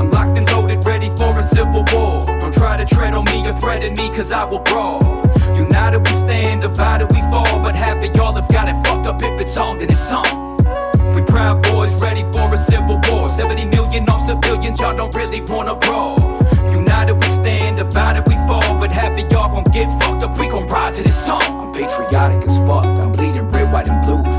I'm 0.00 0.10
locked 0.10 0.38
and 0.38 0.50
loaded, 0.50 0.86
ready 0.86 1.09
for 1.32 1.38
a 1.38 1.42
civil 1.42 1.84
war. 1.92 2.20
Don't 2.20 2.52
try 2.52 2.76
to 2.76 2.84
tread 2.84 3.14
on 3.14 3.24
me 3.24 3.46
or 3.46 3.54
threaten 3.54 3.94
me, 3.94 4.08
cause 4.10 4.32
I 4.32 4.44
will 4.44 4.58
brawl. 4.60 5.00
United 5.54 5.98
we 5.98 6.12
stand, 6.12 6.62
divided 6.62 7.10
we 7.12 7.20
fall. 7.30 7.60
But 7.60 7.74
half 7.74 8.02
of 8.02 8.14
y'all 8.16 8.34
have 8.34 8.48
got 8.48 8.68
it 8.68 8.74
fucked 8.84 9.06
up 9.06 9.22
if 9.22 9.40
it's 9.40 9.56
on, 9.56 9.78
then 9.78 9.90
it's 9.90 10.12
on. 10.12 10.56
We 11.14 11.22
proud 11.22 11.62
boys 11.62 11.94
ready 12.00 12.22
for 12.32 12.52
a 12.52 12.56
civil 12.56 13.00
war. 13.08 13.30
70 13.30 13.66
million 13.66 14.08
on 14.08 14.24
civilians, 14.24 14.80
y'all 14.80 14.96
don't 14.96 15.14
really 15.14 15.40
wanna 15.42 15.76
brawl. 15.76 16.18
United 16.70 17.14
we 17.14 17.28
stand, 17.28 17.76
divided 17.76 18.26
we 18.26 18.34
fall. 18.48 18.78
But 18.80 18.90
half 18.90 19.12
of 19.12 19.32
y'all 19.32 19.50
gon' 19.54 19.64
get 19.72 19.88
fucked 20.00 20.22
up, 20.22 20.38
we 20.38 20.48
gon' 20.48 20.66
ride 20.68 20.94
to 20.94 21.02
this 21.02 21.26
song. 21.26 21.42
I'm 21.42 21.72
patriotic 21.72 22.46
as 22.46 22.56
fuck, 22.58 22.84
I'm 22.84 23.12
bleeding 23.12 23.50
red, 23.50 23.72
white, 23.72 23.88
and 23.88 24.04
blue. 24.04 24.29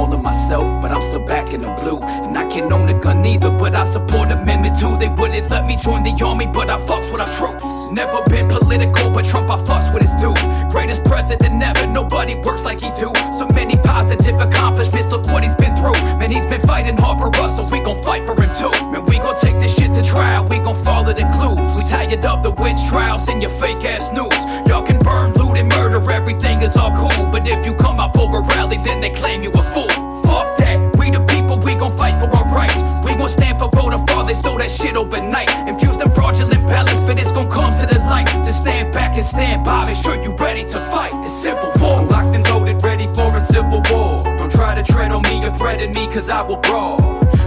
Never 0.00 0.22
myself, 0.22 0.82
but 0.82 0.90
I'm 0.90 1.02
still 1.02 1.20
back 1.20 1.52
in 1.52 1.60
the 1.60 1.68
blue. 1.80 2.00
And 2.00 2.36
I 2.36 2.48
can't 2.50 2.72
own 2.72 2.88
a 2.88 2.98
gun 2.98 3.24
either, 3.24 3.50
but 3.50 3.76
I 3.76 3.84
support 3.84 4.32
Amendment 4.32 4.80
2. 4.80 4.96
They 4.96 5.08
wouldn't 5.08 5.50
let 5.50 5.66
me 5.66 5.76
join 5.76 6.02
the 6.02 6.16
army, 6.24 6.46
but 6.46 6.70
I 6.70 6.80
fucks 6.80 7.12
with 7.12 7.20
our 7.20 7.30
troops. 7.30 7.64
Never 7.92 8.22
been 8.24 8.48
political, 8.48 9.10
but 9.10 9.26
Trump 9.26 9.50
I 9.50 9.58
fucks 9.62 9.92
with 9.92 10.02
his 10.02 10.12
dude. 10.14 10.36
Greatest 10.70 11.04
president 11.04 11.62
ever, 11.62 11.86
nobody 11.86 12.34
works 12.34 12.64
like 12.64 12.80
he 12.80 12.90
do. 12.90 13.12
So 13.38 13.46
many 13.54 13.76
positive 13.76 14.40
accomplishments, 14.40 15.12
look 15.12 15.26
what 15.26 15.44
he's 15.44 15.54
been 15.54 15.76
through. 15.76 16.00
Man, 16.18 16.30
he's 16.30 16.46
been 16.46 16.62
fighting 16.62 16.96
hard 16.96 17.18
for 17.20 17.30
us, 17.42 17.56
so 17.56 17.64
we 17.70 17.78
gon' 17.84 18.02
fight 18.02 18.24
for 18.24 18.34
him 18.40 18.50
too. 18.54 18.72
Man, 18.90 19.04
we 19.04 19.18
gon' 19.18 19.38
take 19.38 19.60
this 19.60 19.76
shit 19.76 19.92
to 19.94 20.02
trial, 20.02 20.44
we 20.44 20.58
gon' 20.58 20.82
follow 20.82 21.12
the 21.12 21.28
clues. 21.36 21.76
We 21.76 21.84
tired 21.84 22.24
up 22.24 22.42
the 22.42 22.50
witch 22.50 22.78
trials 22.88 23.28
and 23.28 23.42
your 23.42 23.52
fake 23.60 23.84
ass 23.84 24.10
news. 24.12 24.40
Y'all 24.66 24.82
can 24.82 24.98
burn, 24.98 25.34
loot, 25.34 25.58
and 25.58 25.68
murder, 25.68 26.00
everything 26.10 26.62
is 26.62 26.76
all 26.76 26.90
cool. 26.90 27.26
But 27.30 27.46
if 27.46 27.64
you 27.66 27.74
come 27.74 28.00
out 28.00 28.14
for 28.14 28.34
a 28.34 28.40
rally, 28.40 28.78
then 28.78 29.00
they 29.00 29.10
claim 29.10 29.42
you 29.42 29.50
a 29.50 29.62
fool. 29.74 29.89
Fuck 30.24 30.56
that, 30.58 30.96
we 30.98 31.10
the 31.10 31.20
people, 31.20 31.58
we 31.58 31.74
gon' 31.74 31.96
fight 31.96 32.20
for 32.20 32.28
our 32.36 32.46
rights. 32.54 32.80
We 33.04 33.14
gon' 33.14 33.28
stand 33.28 33.58
for 33.58 33.68
voter 33.70 33.98
fraud, 34.06 34.28
they 34.28 34.34
stole 34.34 34.58
that 34.58 34.70
shit 34.70 34.96
overnight. 34.96 35.50
Infuse 35.68 35.96
them 35.96 36.12
fraudulent 36.12 36.66
ballots, 36.66 36.98
but 37.06 37.18
it's 37.18 37.32
gon' 37.32 37.50
come 37.50 37.76
to 37.78 37.86
the 37.86 37.98
light. 38.00 38.26
Just 38.44 38.62
stand 38.62 38.92
back 38.92 39.16
and 39.16 39.24
stand 39.24 39.64
by, 39.64 39.86
make 39.86 39.96
sure 39.96 40.20
you 40.22 40.32
ready 40.36 40.64
to 40.64 40.80
fight. 40.90 41.12
It's 41.24 41.32
civil 41.32 41.72
war. 41.80 42.00
I'm 42.00 42.08
locked 42.08 42.34
and 42.36 42.48
loaded, 42.48 42.82
ready 42.82 43.06
for 43.14 43.34
a 43.34 43.40
civil 43.40 43.82
war. 43.90 44.18
Don't 44.18 44.52
try 44.52 44.74
to 44.74 44.82
tread 44.82 45.12
on 45.12 45.22
me 45.22 45.44
or 45.44 45.52
threaten 45.54 45.92
me, 45.92 46.06
cause 46.12 46.28
I 46.30 46.42
will 46.42 46.56
brawl. 46.56 46.98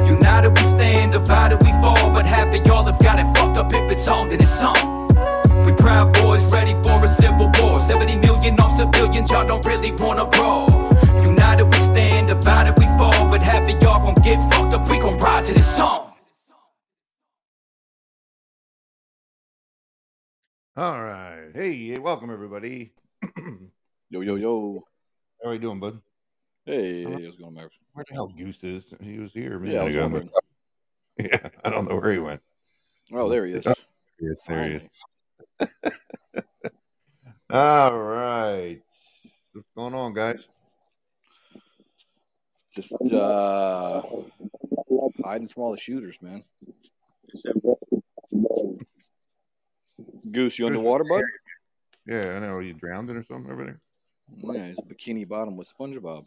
United 0.05 0.50
we 0.50 0.63
stand, 0.63 1.13
divided 1.13 1.62
we 1.63 1.71
fall. 1.81 2.12
But 2.12 2.25
half 2.25 2.53
of 2.53 2.65
y'all 2.65 2.85
have 2.85 3.00
got 3.00 3.19
it 3.19 3.25
fucked 3.38 3.57
up 3.57 3.73
if 3.73 3.91
it's 3.91 4.07
on, 4.07 4.29
then 4.29 4.41
it's 4.41 4.63
on. 4.63 5.03
We 5.65 5.71
proud 5.71 6.12
boys 6.13 6.43
ready 6.51 6.73
for 6.83 7.03
a 7.03 7.07
civil 7.07 7.50
war. 7.59 7.79
70 7.79 8.17
million 8.17 8.59
on 8.59 8.75
civilians, 8.75 9.31
y'all 9.31 9.47
don't 9.47 9.65
really 9.65 9.93
wanna 9.93 10.25
brawl. 10.25 10.82
United 12.43 12.77
we 12.77 12.83
stand, 12.85 13.00
divided 13.00 13.12
we 13.12 13.12
fall. 13.12 13.29
But 13.31 13.41
half 13.41 13.69
of 13.69 13.81
y'all 13.81 14.03
gon' 14.03 14.23
get 14.23 14.51
fucked 14.51 14.73
up, 14.73 14.89
we 14.89 15.00
gon' 15.00 15.17
ride 15.19 15.45
to 15.45 15.53
this 15.53 15.75
song. 15.77 16.13
All 20.75 21.01
right. 21.01 21.51
Hey, 21.53 21.95
welcome 22.01 22.29
everybody. 22.31 22.91
Yo, 24.09 24.21
yo, 24.21 24.35
yo. 24.35 24.83
How 25.43 25.50
are 25.50 25.53
you 25.53 25.59
doing, 25.59 25.79
bud? 25.79 26.00
Hey, 26.67 27.03
how's 27.03 27.19
it 27.19 27.39
going, 27.39 27.55
Max? 27.55 27.69
Where 27.93 28.05
the 28.07 28.13
hell 28.13 28.27
Goose 28.27 28.63
is? 28.63 28.93
He 29.01 29.17
was 29.17 29.31
here. 29.33 29.55
a 29.55 29.59
minute 29.59 29.73
Yeah, 29.73 29.81
I 29.81 29.85
was 29.85 29.95
ago. 29.95 30.01
wondering. 30.03 30.29
Yeah, 31.19 31.50
I 31.63 31.69
don't 31.71 31.88
know 31.89 31.95
where 31.95 32.12
he 32.12 32.19
went. 32.19 32.41
Oh, 33.12 33.27
there 33.29 33.45
he 33.47 33.53
is. 33.53 33.65
Oh, 33.65 33.73
yes, 34.19 34.43
there 34.47 34.63
he 34.67 34.73
is. 34.75 35.03
All 37.50 37.97
right. 37.97 38.81
What's 39.53 39.67
going 39.75 39.93
on, 39.95 40.13
guys? 40.13 40.47
Just 42.75 42.94
uh, 43.12 44.01
hiding 45.24 45.48
from 45.48 45.63
all 45.63 45.72
the 45.72 45.77
shooters, 45.77 46.20
man. 46.22 46.44
Goose, 50.32 50.58
you 50.58 50.65
underwater, 50.65 51.03
bud? 51.03 51.22
Yeah, 52.08 52.36
I 52.36 52.39
know. 52.39 52.60
You 52.60 52.74
drowned 52.74 53.10
in 53.12 53.18
or 53.18 53.24
something 53.25 53.51
over 53.51 53.65
there? 53.65 53.80
Yeah, 54.56 54.65
it's 54.65 54.80
a 54.80 54.84
bikini 54.84 55.27
bottom 55.27 55.56
with 55.56 55.72
SpongeBob. 55.72 56.25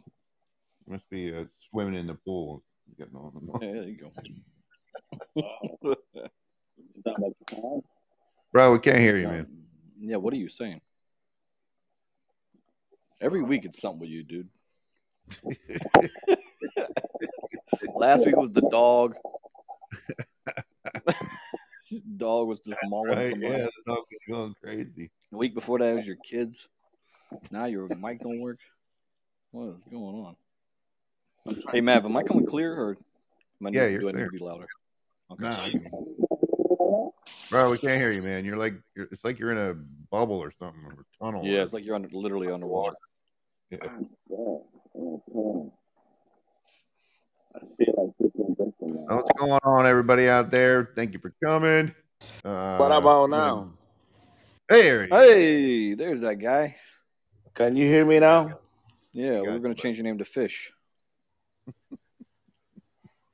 Must 0.87 1.09
be 1.09 1.35
uh, 1.35 1.43
swimming 1.69 1.95
in 1.95 2.07
the 2.07 2.13
pool. 2.13 2.63
Getting 2.97 3.15
on 3.15 3.33
and 3.35 3.49
on. 3.49 3.61
Yeah, 3.61 3.73
there 3.73 3.89
you 3.89 3.97
go. 3.97 5.95
Bro, 8.53 8.71
we 8.71 8.79
can't 8.79 8.99
hear 8.99 9.17
you, 9.17 9.27
man. 9.27 9.47
Yeah, 9.99 10.15
what 10.15 10.33
are 10.33 10.37
you 10.37 10.47
saying? 10.47 10.79
Every 13.19 13.41
week 13.41 13.65
it's 13.65 13.81
something 13.81 13.99
with 13.99 14.09
you, 14.09 14.23
dude. 14.23 14.47
Last 17.95 18.25
week 18.25 18.37
was 18.37 18.51
the 18.51 18.61
dog. 18.61 19.15
dog 22.17 22.47
was 22.47 22.59
just 22.59 22.79
mauling 22.85 23.17
Right, 23.17 23.25
somebody. 23.25 23.53
yeah, 23.53 23.65
the 23.65 23.71
dog 23.85 24.03
is 24.11 24.21
going 24.27 24.55
crazy. 24.61 25.11
The 25.31 25.37
week 25.37 25.53
before 25.53 25.79
that 25.79 25.95
was 25.95 26.07
your 26.07 26.17
kids. 26.17 26.67
Now 27.51 27.65
your 27.65 27.87
mic 27.95 28.21
don't 28.21 28.39
work. 28.39 28.59
What 29.51 29.75
is 29.75 29.83
going 29.85 30.15
on? 30.15 30.35
Hey 31.71 31.81
Mav, 31.81 32.05
am 32.05 32.17
I 32.17 32.23
coming 32.23 32.45
clear 32.45 32.73
or 32.73 32.97
am 33.61 33.67
I 33.67 33.69
Yeah, 33.71 33.87
you're 33.87 34.01
do 34.01 34.09
I 34.09 34.11
need 34.11 34.25
to 34.25 34.29
be 34.29 34.39
louder? 34.39 34.67
Okay. 35.31 35.43
Nah, 35.43 35.69
Bro, 37.49 37.71
we 37.71 37.77
can't 37.77 37.99
hear 37.99 38.11
you, 38.11 38.21
man. 38.21 38.43
You're 38.43 38.57
like, 38.57 38.73
you're, 38.95 39.07
it's 39.11 39.23
like 39.23 39.39
you're 39.39 39.51
in 39.51 39.57
a 39.57 39.73
bubble 40.11 40.37
or 40.37 40.51
something, 40.59 40.83
or 40.83 41.01
a 41.01 41.23
tunnel. 41.23 41.45
Yeah, 41.45 41.61
it's 41.61 41.71
like 41.71 41.85
you're 41.85 41.95
under, 41.95 42.09
literally 42.11 42.51
underwater. 42.51 42.97
Yeah. 43.69 43.87
What's 49.09 49.31
going 49.37 49.59
on, 49.63 49.85
everybody 49.85 50.27
out 50.27 50.49
there? 50.49 50.91
Thank 50.95 51.13
you 51.13 51.19
for 51.19 51.33
coming. 51.43 51.93
Uh, 52.43 52.77
What 52.77 52.91
about 52.91 53.29
now? 53.29 53.73
Hey, 54.67 54.85
Harry. 54.85 55.09
Hey, 55.11 55.93
there's 55.93 56.21
that 56.21 56.37
guy. 56.37 56.75
Can 57.53 57.75
you 57.75 57.85
hear 57.85 58.05
me 58.05 58.19
now? 58.19 58.59
Yeah, 59.13 59.41
we're 59.41 59.59
gonna 59.59 59.75
change 59.75 59.97
your 59.97 60.03
name 60.05 60.17
to 60.17 60.25
Fish. 60.25 60.73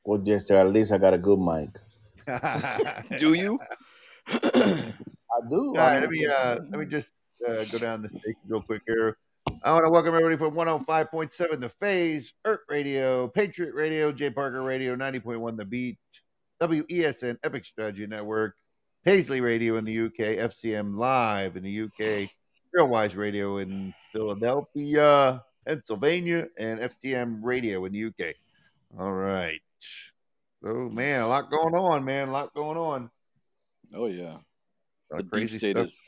Well, 0.05 0.20
Jester, 0.20 0.58
at 0.58 0.67
least 0.67 0.91
I 0.91 0.98
got 0.98 1.13
a 1.13 1.17
good 1.17 1.39
mic. 1.39 1.70
Do 3.17 3.36
you? 3.36 3.58
I 4.27 4.91
do. 5.50 5.67
All 5.67 5.74
right, 5.75 6.01
let 6.01 6.10
me 6.10 6.27
uh, 6.27 6.60
let 6.70 6.77
me 6.77 6.86
just 6.86 7.13
uh, 7.48 7.63
go 7.72 7.77
down 7.77 8.01
the 8.01 8.10
station 8.10 8.36
real 8.50 8.62
quick 8.62 8.82
here. 8.86 9.15
I 9.65 9.72
want 9.72 9.86
to 9.86 9.91
welcome 9.91 10.13
everybody 10.13 10.36
from 10.36 10.55
105.7 10.55 11.62
The 11.62 11.70
Phase, 11.70 12.34
ERT 12.43 12.60
Radio, 12.67 13.29
Patriot 13.29 13.74
Radio, 13.74 14.12
J 14.12 14.29
Parker 14.29 14.62
Radio, 14.62 14.93
90.1 14.93 15.55
The 15.55 15.63
Beat, 15.63 15.98
WESN, 16.62 17.38
Epic 17.46 17.63
Strategy 17.63 18.05
Network, 18.05 18.58
Paisley 19.05 19.39
Radio 19.39 19.77
in 19.77 19.86
the 19.86 19.98
UK, 19.98 20.51
FCM 20.51 20.98
Live 20.98 21.55
in 21.55 21.63
the 21.63 21.84
UK, 21.84 22.29
Realwise 22.74 23.15
Radio 23.15 23.60
in 23.60 23.93
Philadelphia, 24.12 25.41
Pennsylvania, 25.65 26.48
and 26.58 26.82
FTM 26.82 27.39
Radio 27.41 27.86
in 27.86 27.93
the 27.93 28.03
UK. 28.08 28.36
All 29.00 29.13
right. 29.13 29.62
So, 30.62 30.89
man, 30.89 31.22
a 31.22 31.27
lot 31.29 31.50
going 31.50 31.74
on, 31.74 32.03
man. 32.03 32.27
A 32.27 32.32
lot 32.34 32.53
going 32.53 32.77
on. 32.77 33.10
Oh 33.93 34.08
yeah. 34.08 34.39
The 35.10 35.24
deep 35.24 35.51
state 35.51 35.77
is 35.77 36.03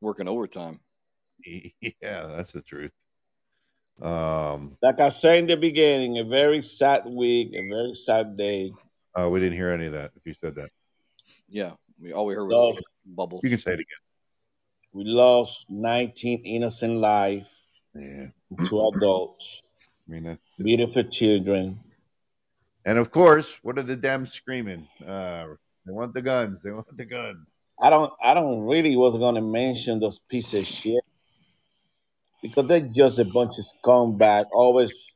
working 0.00 0.26
overtime. 0.26 0.80
Yeah, 2.02 2.26
that's 2.36 2.52
the 2.52 2.62
truth. 2.62 2.92
Um, 4.00 4.76
Like 4.82 5.00
I 5.00 5.08
said 5.08 5.38
in 5.40 5.46
the 5.46 5.56
beginning, 5.56 6.18
a 6.18 6.24
very 6.24 6.62
sad 6.62 7.06
week, 7.06 7.54
a 7.54 7.68
very 7.68 7.94
sad 7.94 8.36
day. 8.36 8.72
oh, 9.14 9.28
we 9.30 9.40
didn't 9.40 9.56
hear 9.58 9.70
any 9.70 9.86
of 9.86 9.92
that. 9.92 10.12
If 10.16 10.22
you 10.26 10.34
said 10.34 10.54
that, 10.56 10.70
Yeah, 11.48 11.72
we 12.00 12.12
all 12.12 12.26
we 12.26 12.34
heard 12.34 12.44
was 12.46 12.54
Lost, 12.76 12.84
bubbles. 13.06 13.40
you 13.42 13.50
can 13.50 13.58
say 13.58 13.72
it 13.72 13.80
again. 13.80 14.02
we 14.92 15.04
lost 15.04 15.66
19 15.68 16.42
innocent 16.44 16.94
lives, 16.98 17.46
Yeah, 17.94 18.28
two 18.66 18.88
adults, 18.94 19.62
I 20.08 20.12
mean, 20.12 20.24
that, 20.24 20.38
beautiful 20.58 21.04
children. 21.04 21.80
and 22.84 22.98
of 22.98 23.10
course, 23.10 23.58
what 23.62 23.78
are 23.78 23.82
the 23.82 23.96
Dems 23.96 24.32
screaming? 24.32 24.86
Uh, 25.04 25.54
they 25.86 25.92
want 25.92 26.14
the 26.14 26.22
guns. 26.22 26.62
They 26.62 26.70
want 26.70 26.94
the 26.96 27.04
guns. 27.04 27.46
I 27.80 27.90
don't 27.90 28.12
I 28.22 28.34
don't 28.34 28.60
really 28.62 28.94
was 28.96 29.16
gonna 29.16 29.40
mention 29.42 30.00
those 30.00 30.18
pieces 30.18 30.54
of 30.60 30.66
shit 30.66 31.02
because 32.42 32.66
they're 32.68 32.80
just 32.80 33.18
a 33.18 33.24
bunch 33.24 33.54
of 33.58 33.64
scumbag, 33.82 34.46
always 34.52 35.12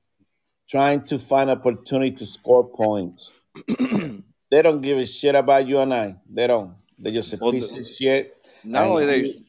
trying 0.69 1.05
to 1.07 1.19
find 1.19 1.51
opportunity 1.51 2.11
to 2.17 2.27
score 2.27 2.69
points. 2.69 3.31
they 3.69 4.63
don't 4.63 4.81
give 4.81 4.99
a 4.99 5.07
shit 5.07 5.35
about 5.35 5.67
you 5.67 5.79
and 5.81 5.93
I. 5.95 6.17
They 6.29 6.47
don't. 6.47 6.75
They're 6.99 7.13
just 7.13 7.33
a 7.33 7.39
Well, 7.41 7.53
piece 7.53 7.75
the- 7.75 7.81
of 7.81 7.87
shit. 7.87 8.37
Not 8.65 8.85
only 8.85 9.07
they, 9.07 9.19
you- 9.25 9.45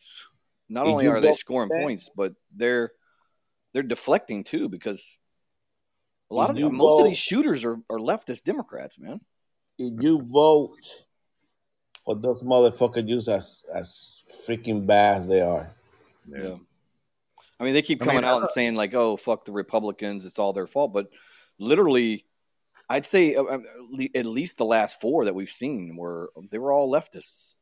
not 0.70 0.88
only 0.88 1.08
are 1.08 1.20
they 1.22 1.34
scoring 1.34 1.70
points, 1.70 2.10
but 2.16 2.34
they're 2.56 2.92
they're 3.74 3.84
deflecting 3.84 4.44
too 4.44 4.70
because 4.70 5.20
a 6.32 6.34
lot 6.36 6.50
of 6.50 6.56
the, 6.56 6.70
most 6.70 7.00
of 7.02 7.06
these 7.06 7.18
shooters 7.18 7.64
are, 7.64 7.78
are 7.90 8.00
leftist 8.00 8.44
Democrats, 8.44 8.98
man. 9.00 9.22
if 9.78 9.94
you 10.02 10.22
vote 10.22 10.80
for 12.06 12.16
those 12.16 12.42
motherfuckers 12.44 13.08
just 13.08 13.28
as 13.30 13.66
as 13.74 14.24
freaking 14.48 14.86
bad 14.86 15.18
as 15.20 15.28
they 15.28 15.42
are. 15.42 15.76
Yeah. 16.28 16.56
I 17.60 17.64
mean, 17.64 17.74
they 17.74 17.82
keep 17.82 18.02
I 18.02 18.06
mean, 18.06 18.16
coming 18.16 18.26
out 18.30 18.40
and 18.42 18.50
saying 18.50 18.76
like, 18.76 18.94
"Oh, 18.94 19.16
fuck 19.18 19.46
the 19.46 19.52
Republicans, 19.52 20.26
it's 20.26 20.40
all 20.40 20.54
their 20.54 20.68
fault," 20.68 20.92
but 20.94 21.08
literally, 21.60 22.26
I'd 22.90 23.06
say 23.06 23.36
uh, 23.36 23.44
le- 23.90 24.08
at 24.16 24.26
least 24.26 24.58
the 24.58 24.66
last 24.66 25.00
four 25.00 25.26
that 25.26 25.36
we've 25.36 25.50
seen 25.50 25.96
were 25.96 26.32
they 26.50 26.58
were 26.58 26.72
all 26.72 26.92
leftists, 26.92 27.56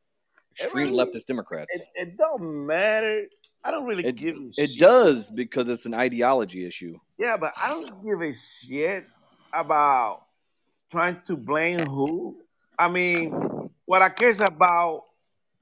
extreme 0.59 0.85
really- 0.87 0.97
leftist 1.05 1.25
Democrats. 1.25 1.73
It, 1.75 1.83
it 1.95 2.17
don't 2.17 2.65
matter. 2.65 3.25
I 3.63 3.69
don't 3.69 3.85
really 3.85 4.05
It, 4.05 4.15
give 4.15 4.37
a 4.37 4.47
it 4.57 4.69
shit. 4.71 4.79
does 4.79 5.29
because 5.29 5.69
it's 5.69 5.85
an 5.85 5.93
ideology 5.93 6.65
issue. 6.65 6.97
Yeah, 7.19 7.37
but 7.37 7.53
I 7.55 7.69
don't 7.69 8.03
give 8.03 8.21
a 8.21 8.33
shit 8.33 9.05
about 9.53 10.23
trying 10.89 11.21
to 11.27 11.37
blame 11.37 11.79
who. 11.85 12.37
I 12.79 12.87
mean, 12.89 13.69
what 13.85 14.01
I 14.01 14.09
care 14.09 14.29
is 14.29 14.39
about 14.39 15.03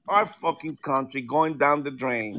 our 0.08 0.24
fucking 0.24 0.76
country 0.76 1.20
going 1.20 1.58
down 1.58 1.82
the 1.82 1.90
drain. 1.90 2.38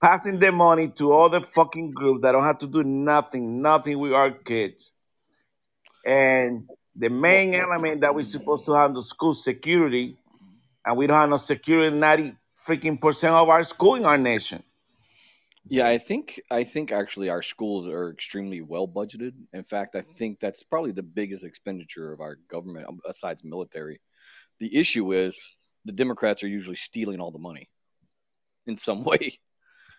Passing 0.00 0.38
the 0.38 0.52
money 0.52 0.88
to 0.88 1.12
other 1.12 1.40
fucking 1.40 1.90
groups 1.90 2.22
that 2.22 2.32
don't 2.32 2.44
have 2.44 2.58
to 2.60 2.66
do 2.66 2.84
nothing, 2.84 3.62
nothing 3.62 3.98
with 3.98 4.12
our 4.12 4.30
kids. 4.30 4.92
And 6.06 6.68
the 6.94 7.08
main 7.08 7.54
element 7.54 8.00
that 8.02 8.14
we're 8.14 8.24
supposed 8.24 8.64
to 8.66 8.74
have 8.74 8.94
the 8.94 9.02
school 9.02 9.34
security, 9.34 10.16
and 10.84 10.96
we 10.96 11.06
don't 11.06 11.20
have 11.20 11.30
no 11.30 11.36
security 11.36 11.88
in 11.88 12.00
90 12.00 12.36
freaking 12.66 13.00
percent 13.00 13.34
of 13.34 13.48
our 13.48 13.64
school 13.64 13.96
in 13.96 14.04
our 14.04 14.18
nation. 14.18 14.62
Yeah, 15.70 15.86
I 15.86 15.98
think 15.98 16.40
I 16.50 16.64
think 16.64 16.92
actually 16.92 17.28
our 17.28 17.42
schools 17.42 17.88
are 17.88 18.10
extremely 18.10 18.62
well 18.62 18.88
budgeted. 18.88 19.32
In 19.52 19.64
fact, 19.64 19.96
I 19.96 20.00
think 20.00 20.40
that's 20.40 20.62
probably 20.62 20.92
the 20.92 21.02
biggest 21.02 21.44
expenditure 21.44 22.12
of 22.12 22.20
our 22.20 22.36
government 22.48 22.86
um, 22.88 23.00
besides 23.06 23.44
military. 23.44 24.00
The 24.60 24.74
issue 24.74 25.12
is 25.12 25.36
the 25.84 25.92
Democrats 25.92 26.42
are 26.42 26.48
usually 26.48 26.76
stealing 26.76 27.20
all 27.20 27.30
the 27.30 27.38
money 27.38 27.68
in 28.66 28.78
some 28.78 29.04
way. 29.10 29.38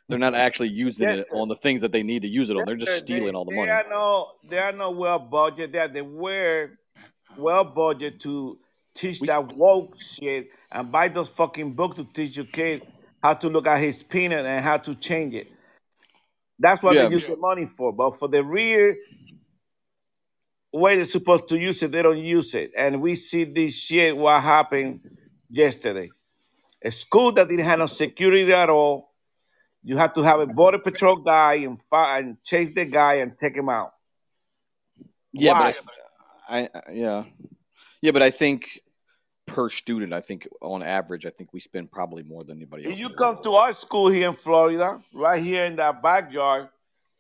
They're 0.09 0.17
not 0.17 0.33
actually 0.35 0.69
using 0.69 1.07
Yes, 1.07 1.19
it 1.19 1.27
sir. 1.29 1.35
on 1.37 1.47
the 1.47 1.55
things 1.55 1.81
that 1.81 1.91
they 1.91 2.03
need 2.03 2.23
to 2.23 2.27
use 2.27 2.49
it 2.49 2.57
on. 2.57 2.65
They're 2.65 2.75
just 2.75 3.05
They- 3.07 3.15
stealing 3.15 3.35
all 3.35 3.45
the 3.45 3.51
they 3.51 3.57
money. 3.57 3.69
Are 3.71 3.85
no, 3.89 4.31
they 4.43 4.57
are 4.57 4.71
no 4.71 4.89
well 4.91 5.19
budgeted. 5.19 5.71
They 5.71 5.87
they 5.87 6.01
were 6.01 6.71
well 7.37 7.63
budgeted 7.65 8.19
to 8.21 8.57
teach 8.95 9.19
that 9.21 9.53
woke 9.55 9.95
shit 10.01 10.49
and 10.71 10.91
buy 10.91 11.07
those 11.09 11.29
fucking 11.29 11.73
books 11.73 11.95
to 11.97 12.05
teach 12.05 12.35
your 12.37 12.47
kid 12.47 12.81
how 13.21 13.35
to 13.35 13.49
look 13.49 13.67
at 13.67 13.79
his 13.81 14.01
peanut 14.01 14.45
and 14.45 14.63
how 14.65 14.77
to 14.77 14.95
change 14.95 15.35
it. 15.35 15.47
That's 16.57 16.81
what 16.81 16.95
Yeah. 16.95 17.07
they 17.07 17.13
use 17.15 17.27
the 17.27 17.37
money 17.37 17.65
for. 17.67 17.93
But 17.93 18.17
for 18.17 18.27
the 18.27 18.43
real 18.43 18.95
way 20.73 20.95
they're 20.95 21.05
supposed 21.05 21.47
to 21.49 21.57
use 21.59 21.81
it, 21.83 21.91
they 21.91 22.01
don't 22.01 22.17
use 22.17 22.55
it. 22.55 22.71
And 22.75 23.01
we 23.01 23.15
see 23.15 23.43
this 23.43 23.75
shit 23.75 24.17
what 24.17 24.41
happened 24.41 25.01
yesterday. 25.49 26.09
A 26.83 26.89
school 26.91 27.31
that 27.33 27.47
didn't 27.47 27.65
have 27.65 27.79
no 27.79 27.87
security 27.87 28.51
at 28.51 28.69
all. 28.69 29.08
You 29.83 29.97
have 29.97 30.13
to 30.13 30.21
have 30.21 30.39
a 30.39 30.45
border 30.45 30.79
patrol 30.79 31.15
guy 31.15 31.55
and 31.55 31.81
fi- 31.89 32.19
and 32.19 32.43
chase 32.43 32.71
the 32.73 32.85
guy 32.85 33.15
and 33.15 33.37
take 33.37 33.55
him 33.55 33.69
out. 33.69 33.93
Yeah, 35.31 35.53
Why? 35.53 35.73
but 35.73 35.93
I, 36.49 36.59
I, 36.59 36.69
I- 36.73 36.91
yeah, 36.91 37.23
yeah, 38.01 38.11
but 38.11 38.21
I 38.21 38.29
think 38.29 38.81
per 39.45 39.69
student, 39.69 40.13
I 40.13 40.21
think 40.21 40.47
on 40.61 40.83
average, 40.83 41.25
I 41.25 41.29
think 41.29 41.53
we 41.53 41.59
spend 41.59 41.91
probably 41.91 42.23
more 42.23 42.43
than 42.43 42.57
anybody 42.57 42.85
else. 42.85 42.93
If 42.93 42.99
you 42.99 43.09
come 43.09 43.41
to 43.43 43.53
our 43.53 43.73
school 43.73 44.09
here 44.09 44.29
in 44.29 44.35
Florida, 44.35 45.01
right 45.13 45.41
here 45.41 45.65
in 45.65 45.75
that 45.77 46.01
backyard, 46.01 46.69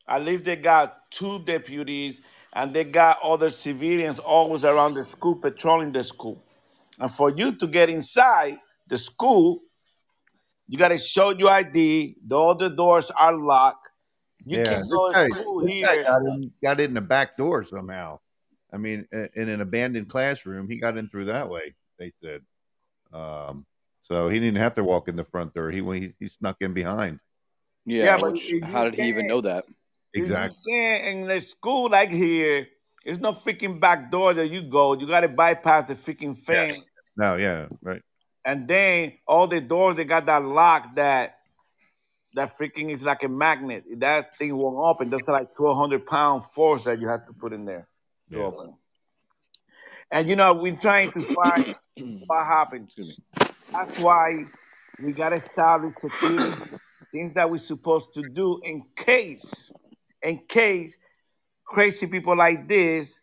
at 0.07 0.23
least 0.23 0.43
they 0.43 0.55
got 0.55 1.09
two 1.11 1.39
deputies 1.39 2.21
and 2.53 2.73
they 2.73 2.83
got 2.83 3.19
other 3.23 3.49
civilians 3.49 4.19
always 4.19 4.65
around 4.65 4.95
the 4.95 5.05
school 5.05 5.35
patrolling 5.35 5.91
the 5.91 6.03
school. 6.03 6.41
And 6.99 7.13
for 7.13 7.29
you 7.29 7.51
to 7.53 7.67
get 7.67 7.89
inside 7.89 8.57
the 8.87 8.97
school, 8.97 9.61
you 10.69 10.77
got 10.77 10.89
to 10.89 10.99
show 10.99 11.31
your 11.31 11.49
ID. 11.49 12.17
The 12.25 12.39
other 12.39 12.69
doors 12.69 13.09
are 13.11 13.35
locked. 13.35 13.89
You 14.45 14.59
yeah, 14.59 14.65
can 14.65 14.81
this 14.81 14.89
go 14.91 15.11
guy, 15.11 15.27
to 15.27 15.35
school 15.35 15.65
here. 15.65 16.03
got 16.03 16.21
in, 16.21 16.51
got 16.63 16.79
in 16.79 16.93
the 16.93 17.01
back 17.01 17.35
door 17.35 17.63
somehow. 17.65 18.19
I 18.71 18.77
mean, 18.77 19.07
in 19.11 19.49
an 19.49 19.61
abandoned 19.61 20.09
classroom, 20.09 20.69
he 20.69 20.77
got 20.77 20.95
in 20.95 21.09
through 21.09 21.25
that 21.25 21.49
way. 21.49 21.73
They 21.97 22.11
said, 22.23 22.43
um, 23.11 23.65
so 24.01 24.29
he 24.29 24.39
didn't 24.39 24.61
have 24.61 24.75
to 24.75 24.83
walk 24.83 25.07
in 25.07 25.15
the 25.15 25.23
front 25.23 25.55
door. 25.55 25.71
He 25.71 25.81
he, 25.81 26.13
he 26.19 26.27
snuck 26.27 26.57
in 26.61 26.73
behind. 26.73 27.19
Yeah, 27.85 28.03
Yeah, 28.03 28.17
but 28.19 28.33
which, 28.33 28.53
how 28.63 28.83
did 28.83 28.93
he 28.93 29.09
even 29.09 29.25
know 29.25 29.41
that? 29.41 29.63
Exactly. 30.13 30.55
You 30.67 30.77
know 30.77 30.83
what 30.83 30.91
I'm 30.91 31.01
saying? 31.01 31.23
In 31.23 31.31
a 31.31 31.41
school 31.41 31.89
like 31.89 32.11
here, 32.11 32.67
there's 33.03 33.19
no 33.19 33.33
freaking 33.33 33.79
back 33.79 34.11
door 34.11 34.35
that 34.35 34.49
you 34.51 34.61
go. 34.61 34.93
You 34.93 35.07
got 35.07 35.21
to 35.21 35.29
bypass 35.29 35.87
the 35.87 35.95
freaking 35.95 36.37
fence. 36.37 36.79
No, 37.17 37.35
yeah, 37.37 37.67
right. 37.81 38.01
And 38.45 38.67
then 38.67 39.13
all 39.27 39.47
the 39.47 39.61
doors 39.61 39.95
they 39.95 40.05
got 40.05 40.25
that 40.27 40.43
lock 40.43 40.95
that 40.95 41.35
that 42.35 42.57
freaking 42.57 42.91
is 42.91 43.03
like 43.03 43.23
a 43.23 43.27
magnet. 43.27 43.83
That 43.97 44.37
thing 44.37 44.55
won't 44.55 44.77
open. 44.77 45.09
That's 45.09 45.27
like 45.27 45.57
1,200 45.59 46.05
pound 46.05 46.45
force 46.45 46.83
that 46.83 46.99
you 47.01 47.07
have 47.07 47.25
to 47.27 47.33
put 47.33 47.53
in 47.53 47.65
there 47.65 47.87
to 48.31 48.37
Yeah. 48.39 48.45
open. 48.45 48.75
And 50.11 50.29
you 50.29 50.35
know, 50.35 50.53
we're 50.53 50.75
trying 50.77 51.11
to 51.11 51.23
find 51.23 51.65
what 52.27 52.45
happened. 52.45 52.89
To 52.95 53.01
me. 53.01 53.15
That's 53.73 53.97
why 53.97 54.45
we 54.99 55.13
got 55.13 55.29
to 55.29 55.35
establish 55.37 55.95
security, 55.95 56.53
things 57.11 57.33
that 57.33 57.49
we're 57.49 57.57
supposed 57.57 58.13
to 58.15 58.23
do 58.23 58.59
in 58.63 58.83
case, 58.95 59.71
in 60.21 60.39
case 60.47 60.97
crazy 61.65 62.07
people 62.07 62.35
like 62.37 62.67
this 62.67 63.19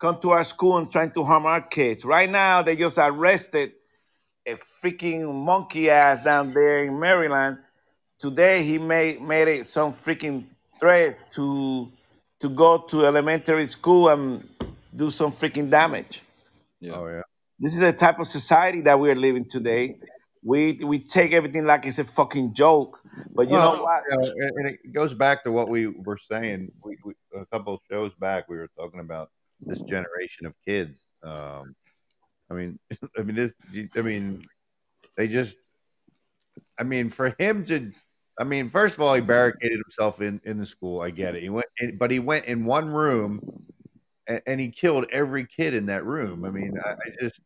come 0.00 0.20
to 0.22 0.30
our 0.30 0.44
school 0.44 0.78
and 0.78 0.90
trying 0.90 1.10
to 1.12 1.24
harm 1.24 1.44
our 1.46 1.60
kids. 1.60 2.04
Right 2.04 2.30
now, 2.30 2.62
they 2.62 2.76
just 2.76 2.98
arrested 2.98 3.72
a 4.48 4.56
freaking 4.56 5.32
monkey 5.34 5.90
ass 5.90 6.22
down 6.22 6.52
there 6.52 6.84
in 6.84 6.98
Maryland. 6.98 7.58
Today, 8.18 8.64
he 8.64 8.78
made 8.78 9.20
made 9.20 9.48
it 9.48 9.66
some 9.66 9.92
freaking 9.92 10.44
threats 10.80 11.22
to 11.32 11.88
to 12.40 12.48
go 12.48 12.78
to 12.78 13.06
elementary 13.06 13.68
school 13.68 14.08
and 14.08 14.48
do 14.94 15.10
some 15.10 15.32
freaking 15.32 15.70
damage. 15.70 16.22
Yeah. 16.80 16.92
Oh 16.94 17.06
yeah. 17.06 17.22
This 17.58 17.74
is 17.74 17.80
the 17.80 17.92
type 17.92 18.18
of 18.18 18.26
society 18.28 18.80
that 18.82 18.98
we 18.98 19.10
are 19.10 19.16
living 19.16 19.44
today. 19.48 19.96
We 20.42 20.80
we 20.84 20.98
take 21.00 21.32
everything 21.32 21.66
like 21.66 21.84
it's 21.86 21.98
a 21.98 22.04
fucking 22.04 22.54
joke. 22.54 22.98
But 23.34 23.48
you 23.48 23.54
Well, 23.54 23.76
know 23.76 23.82
what? 23.82 24.02
you 24.10 24.16
know, 24.16 24.30
and, 24.30 24.52
and 24.56 24.66
it 24.70 24.92
goes 24.92 25.14
back 25.14 25.44
to 25.44 25.52
what 25.52 25.68
we 25.68 25.86
were 25.88 26.16
saying. 26.18 26.70
We, 26.84 26.96
we, 27.04 27.14
a 27.34 27.46
couple 27.46 27.74
of 27.74 27.80
shows 27.90 28.12
back, 28.20 28.48
we 28.48 28.56
were 28.56 28.70
talking 28.76 29.00
about 29.00 29.30
this 29.60 29.80
generation 29.82 30.46
of 30.46 30.54
kids. 30.64 30.98
Um, 31.22 31.74
I 32.50 32.54
mean, 32.54 32.78
I 33.18 33.22
mean 33.22 33.36
this. 33.36 33.54
I 33.96 34.02
mean, 34.02 34.44
they 35.16 35.28
just. 35.28 35.56
I 36.78 36.84
mean, 36.84 37.10
for 37.10 37.34
him 37.38 37.64
to. 37.66 37.92
I 38.40 38.44
mean, 38.44 38.68
first 38.68 38.94
of 38.94 39.00
all, 39.02 39.14
he 39.14 39.20
barricaded 39.20 39.78
himself 39.84 40.20
in 40.20 40.40
in 40.44 40.58
the 40.58 40.66
school. 40.66 41.02
I 41.02 41.10
get 41.10 41.34
it. 41.34 41.42
He 41.42 41.48
went, 41.48 41.66
in, 41.78 41.96
but 41.96 42.10
he 42.10 42.20
went 42.20 42.44
in 42.46 42.64
one 42.64 42.88
room, 42.88 43.40
and, 44.26 44.40
and 44.46 44.60
he 44.60 44.68
killed 44.68 45.06
every 45.10 45.44
kid 45.44 45.74
in 45.74 45.86
that 45.86 46.04
room. 46.04 46.44
I 46.44 46.50
mean, 46.50 46.74
I, 46.84 46.90
I 46.90 47.10
just, 47.20 47.40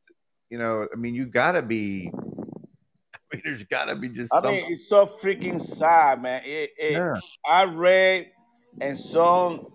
you 0.51 0.59
know, 0.59 0.87
I 0.93 0.97
mean, 0.97 1.15
you 1.15 1.27
got 1.27 1.53
to 1.53 1.63
be. 1.63 2.11
I 3.15 3.37
mean, 3.37 3.43
there's 3.45 3.65
got 3.65 3.87
to 3.87 3.97
be 3.97 4.11
just. 4.11 4.33
I 4.35 4.43
some, 4.43 4.53
mean, 4.53 4.67
it's 4.69 4.87
so 4.87 5.07
freaking 5.07 5.61
sad, 5.61 6.21
man. 6.21 6.43
It, 6.45 6.71
it, 6.79 6.93
Yeah. 6.93 7.15
I 7.47 7.65
read 7.65 8.31
and 8.81 8.97
some 8.99 9.67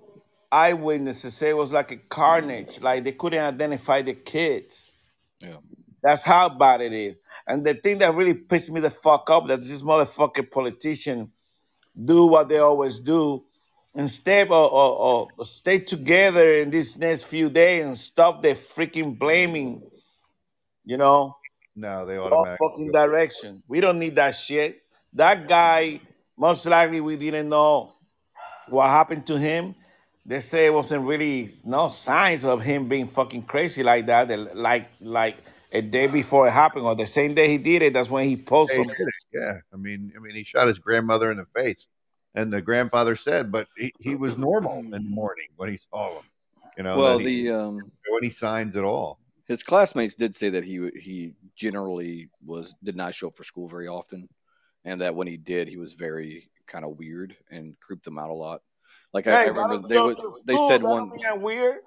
eyewitnesses 0.52 1.36
say 1.36 1.50
it 1.50 1.58
was 1.58 1.72
like 1.72 1.92
a 1.92 1.98
carnage, 1.98 2.80
like 2.82 3.04
they 3.04 3.12
couldn't 3.12 3.44
identify 3.44 4.02
the 4.02 4.14
kids. 4.14 4.87
Yeah. 5.42 5.58
That's 6.02 6.24
how 6.24 6.50
bad 6.50 6.82
it 6.82 6.94
is. 6.94 7.16
And 7.48 7.66
the 7.66 7.74
thing 7.74 8.00
that 8.00 8.14
really 8.14 8.34
pissed 8.34 8.72
me 8.72 8.80
the 8.80 8.90
fuck 8.90 9.30
up 9.30 9.48
that 9.48 9.62
this 9.62 9.82
motherfucking 9.82 10.52
politician 10.52 11.32
do 12.06 12.26
what 12.26 12.50
they 12.50 12.60
always 12.60 13.00
do 13.00 13.44
instead 13.96 14.48
of, 14.48 14.72
of, 14.72 15.28
or 15.38 15.46
stay 15.46 15.80
together 15.80 16.54
in 16.62 16.70
these 16.70 16.96
next 16.98 17.24
few 17.24 17.50
days 17.50 17.84
and 17.84 17.98
stop 17.98 18.44
the 18.44 18.50
freaking 18.50 19.18
blaming, 19.18 19.82
you 20.86 20.98
know, 20.98 21.36
no, 21.76 22.06
they 22.06 22.18
all 22.18 22.34
automatically. 22.34 22.68
fucking 22.70 22.92
direction. 22.92 23.64
We 23.68 23.82
don't 23.82 24.00
need 24.00 24.16
that 24.16 24.32
shit. 24.32 24.82
That 25.14 25.48
guy, 25.48 26.02
most 26.36 26.66
likely, 26.66 27.02
we 27.02 27.18
didn't 27.18 27.50
know 27.50 27.94
what 28.68 28.88
happened 28.88 29.28
to 29.28 29.38
him. 29.38 29.76
They 30.28 30.42
say 30.42 30.66
it 30.66 30.74
wasn't 30.74 31.06
really 31.06 31.50
no 31.64 31.88
signs 31.88 32.44
of 32.44 32.62
him 32.62 32.90
being 32.90 33.08
fucking 33.08 33.44
crazy 33.44 33.82
like 33.82 34.06
that. 34.08 34.28
that- 34.28 34.58
Like 34.58 34.90
like 35.00 35.38
a 35.72 35.82
day 35.82 36.08
before 36.08 36.48
it 36.48 36.52
happened, 36.52 36.86
or 36.86 36.96
the 36.96 37.08
same 37.08 37.34
day 37.34 37.50
he 37.50 37.58
did 37.58 37.82
it. 37.82 37.94
That's 37.94 38.10
when 38.10 38.28
he 38.28 38.36
posted. 38.38 38.78
he 38.80 38.84
did 38.86 39.08
it. 39.08 39.14
Yeah, 39.34 39.54
I 39.74 39.78
mean, 39.78 40.12
I 40.16 40.20
mean, 40.20 40.36
he 40.36 40.44
shot 40.44 40.68
his 40.68 40.80
grandmother 40.80 41.32
in 41.32 41.38
the 41.38 41.46
face, 41.56 41.88
and 42.36 42.52
the 42.52 42.62
grandfather 42.62 43.16
said, 43.16 43.52
but 43.52 43.68
he, 43.78 43.92
he 44.00 44.16
was 44.16 44.38
normal 44.38 44.80
in 44.80 44.90
the 44.92 45.00
morning 45.00 45.48
when 45.56 45.70
he 45.70 45.78
saw 45.78 46.18
him. 46.18 46.24
You 46.78 46.84
know, 46.84 46.98
Well, 46.98 47.18
that 47.20 47.28
he- 47.28 47.44
the 47.48 47.56
um, 47.60 47.92
when 48.10 48.24
he 48.24 48.30
signs 48.30 48.76
at 48.78 48.84
all. 48.84 49.20
his 49.48 49.64
classmates 49.64 50.16
did 50.16 50.36
say 50.36 50.50
that 50.50 50.64
he 50.66 50.90
he 51.00 51.34
generally 51.56 52.30
was 52.46 52.76
did 52.84 52.96
not 52.98 53.16
show 53.16 53.28
up 53.28 53.38
for 53.38 53.44
school 53.46 53.68
very 53.68 53.88
often, 53.88 54.28
and 54.84 55.00
that 55.02 55.16
when 55.16 55.28
he 55.28 55.38
did, 55.38 55.68
he 55.70 55.78
was 55.78 55.94
very 55.94 56.50
kind 56.66 56.84
of 56.86 56.98
weird 56.98 57.36
and 57.50 57.80
creeped 57.80 58.04
them 58.06 58.18
out 58.20 58.30
a 58.30 58.34
lot. 58.34 58.62
Like 59.14 59.28
I, 59.28 59.44
I 59.44 59.46
remember 59.48 59.88
they 59.88 60.00
would 60.00 60.18
to 60.18 60.32
they 60.46 60.54
school, 60.56 60.70
said 60.70 60.84
one 60.84 61.10
don't 61.10 61.12
mean 61.12 61.24
that 61.24 61.42
weird. 61.42 61.80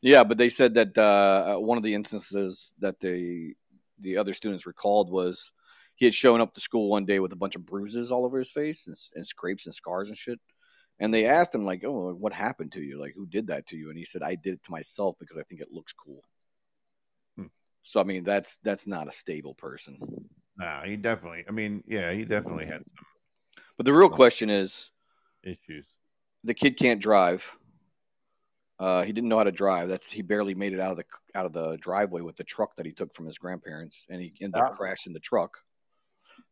yeah, 0.00 0.24
but 0.24 0.38
they 0.38 0.48
said 0.48 0.74
that 0.74 0.96
uh, 0.96 1.56
one 1.56 1.76
of 1.76 1.84
the 1.84 1.94
instances 1.94 2.74
that 2.78 3.00
they 3.00 3.54
the 4.00 4.16
other 4.16 4.32
students 4.34 4.66
recalled 4.66 5.10
was 5.10 5.50
he 5.96 6.04
had 6.04 6.14
shown 6.14 6.40
up 6.40 6.54
to 6.54 6.60
school 6.60 6.88
one 6.88 7.04
day 7.04 7.18
with 7.18 7.32
a 7.32 7.36
bunch 7.36 7.56
of 7.56 7.66
bruises 7.66 8.12
all 8.12 8.24
over 8.24 8.38
his 8.38 8.52
face 8.52 8.86
and, 8.86 8.96
and 9.16 9.26
scrapes 9.26 9.66
and 9.66 9.74
scars 9.74 10.08
and 10.08 10.16
shit. 10.16 10.38
And 11.00 11.12
they 11.12 11.26
asked 11.26 11.54
him 11.54 11.64
like, 11.64 11.84
"Oh, 11.84 12.12
what 12.14 12.32
happened 12.32 12.72
to 12.72 12.80
you? 12.80 13.00
Like, 13.00 13.14
who 13.14 13.26
did 13.26 13.48
that 13.48 13.66
to 13.68 13.76
you?" 13.76 13.88
And 13.88 13.98
he 13.98 14.04
said, 14.04 14.22
"I 14.22 14.36
did 14.36 14.54
it 14.54 14.62
to 14.64 14.70
myself 14.70 15.16
because 15.18 15.36
I 15.36 15.42
think 15.42 15.60
it 15.60 15.72
looks 15.72 15.92
cool." 15.92 16.22
Hmm. 17.36 17.46
So 17.82 18.00
I 18.00 18.04
mean, 18.04 18.24
that's 18.24 18.56
that's 18.58 18.86
not 18.86 19.08
a 19.08 19.12
stable 19.12 19.54
person. 19.54 19.98
Nah, 20.56 20.82
he 20.82 20.96
definitely. 20.96 21.44
I 21.48 21.52
mean, 21.52 21.84
yeah, 21.86 22.12
he 22.12 22.24
definitely 22.24 22.66
had 22.66 22.82
some 22.88 23.06
But 23.76 23.86
the 23.86 23.92
real 23.92 24.08
question 24.08 24.50
is, 24.50 24.90
issues. 25.44 25.86
The 26.48 26.54
kid 26.54 26.76
can't 26.78 27.00
drive. 27.00 27.56
Uh, 28.80 29.02
he 29.02 29.12
didn't 29.12 29.28
know 29.28 29.36
how 29.38 29.44
to 29.44 29.52
drive. 29.52 29.88
That's 29.88 30.10
he 30.10 30.22
barely 30.22 30.54
made 30.54 30.72
it 30.72 30.80
out 30.80 30.92
of 30.92 30.96
the 30.96 31.04
out 31.34 31.46
of 31.46 31.52
the 31.52 31.76
driveway 31.76 32.20
with 32.22 32.36
the 32.36 32.44
truck 32.44 32.76
that 32.76 32.86
he 32.86 32.92
took 32.92 33.14
from 33.14 33.26
his 33.26 33.36
grandparents, 33.38 34.06
and 34.08 34.20
he 34.20 34.32
ended 34.40 34.60
up 34.60 34.70
Ah. 34.72 34.76
crashing 34.76 35.12
the 35.12 35.20
truck. 35.20 35.58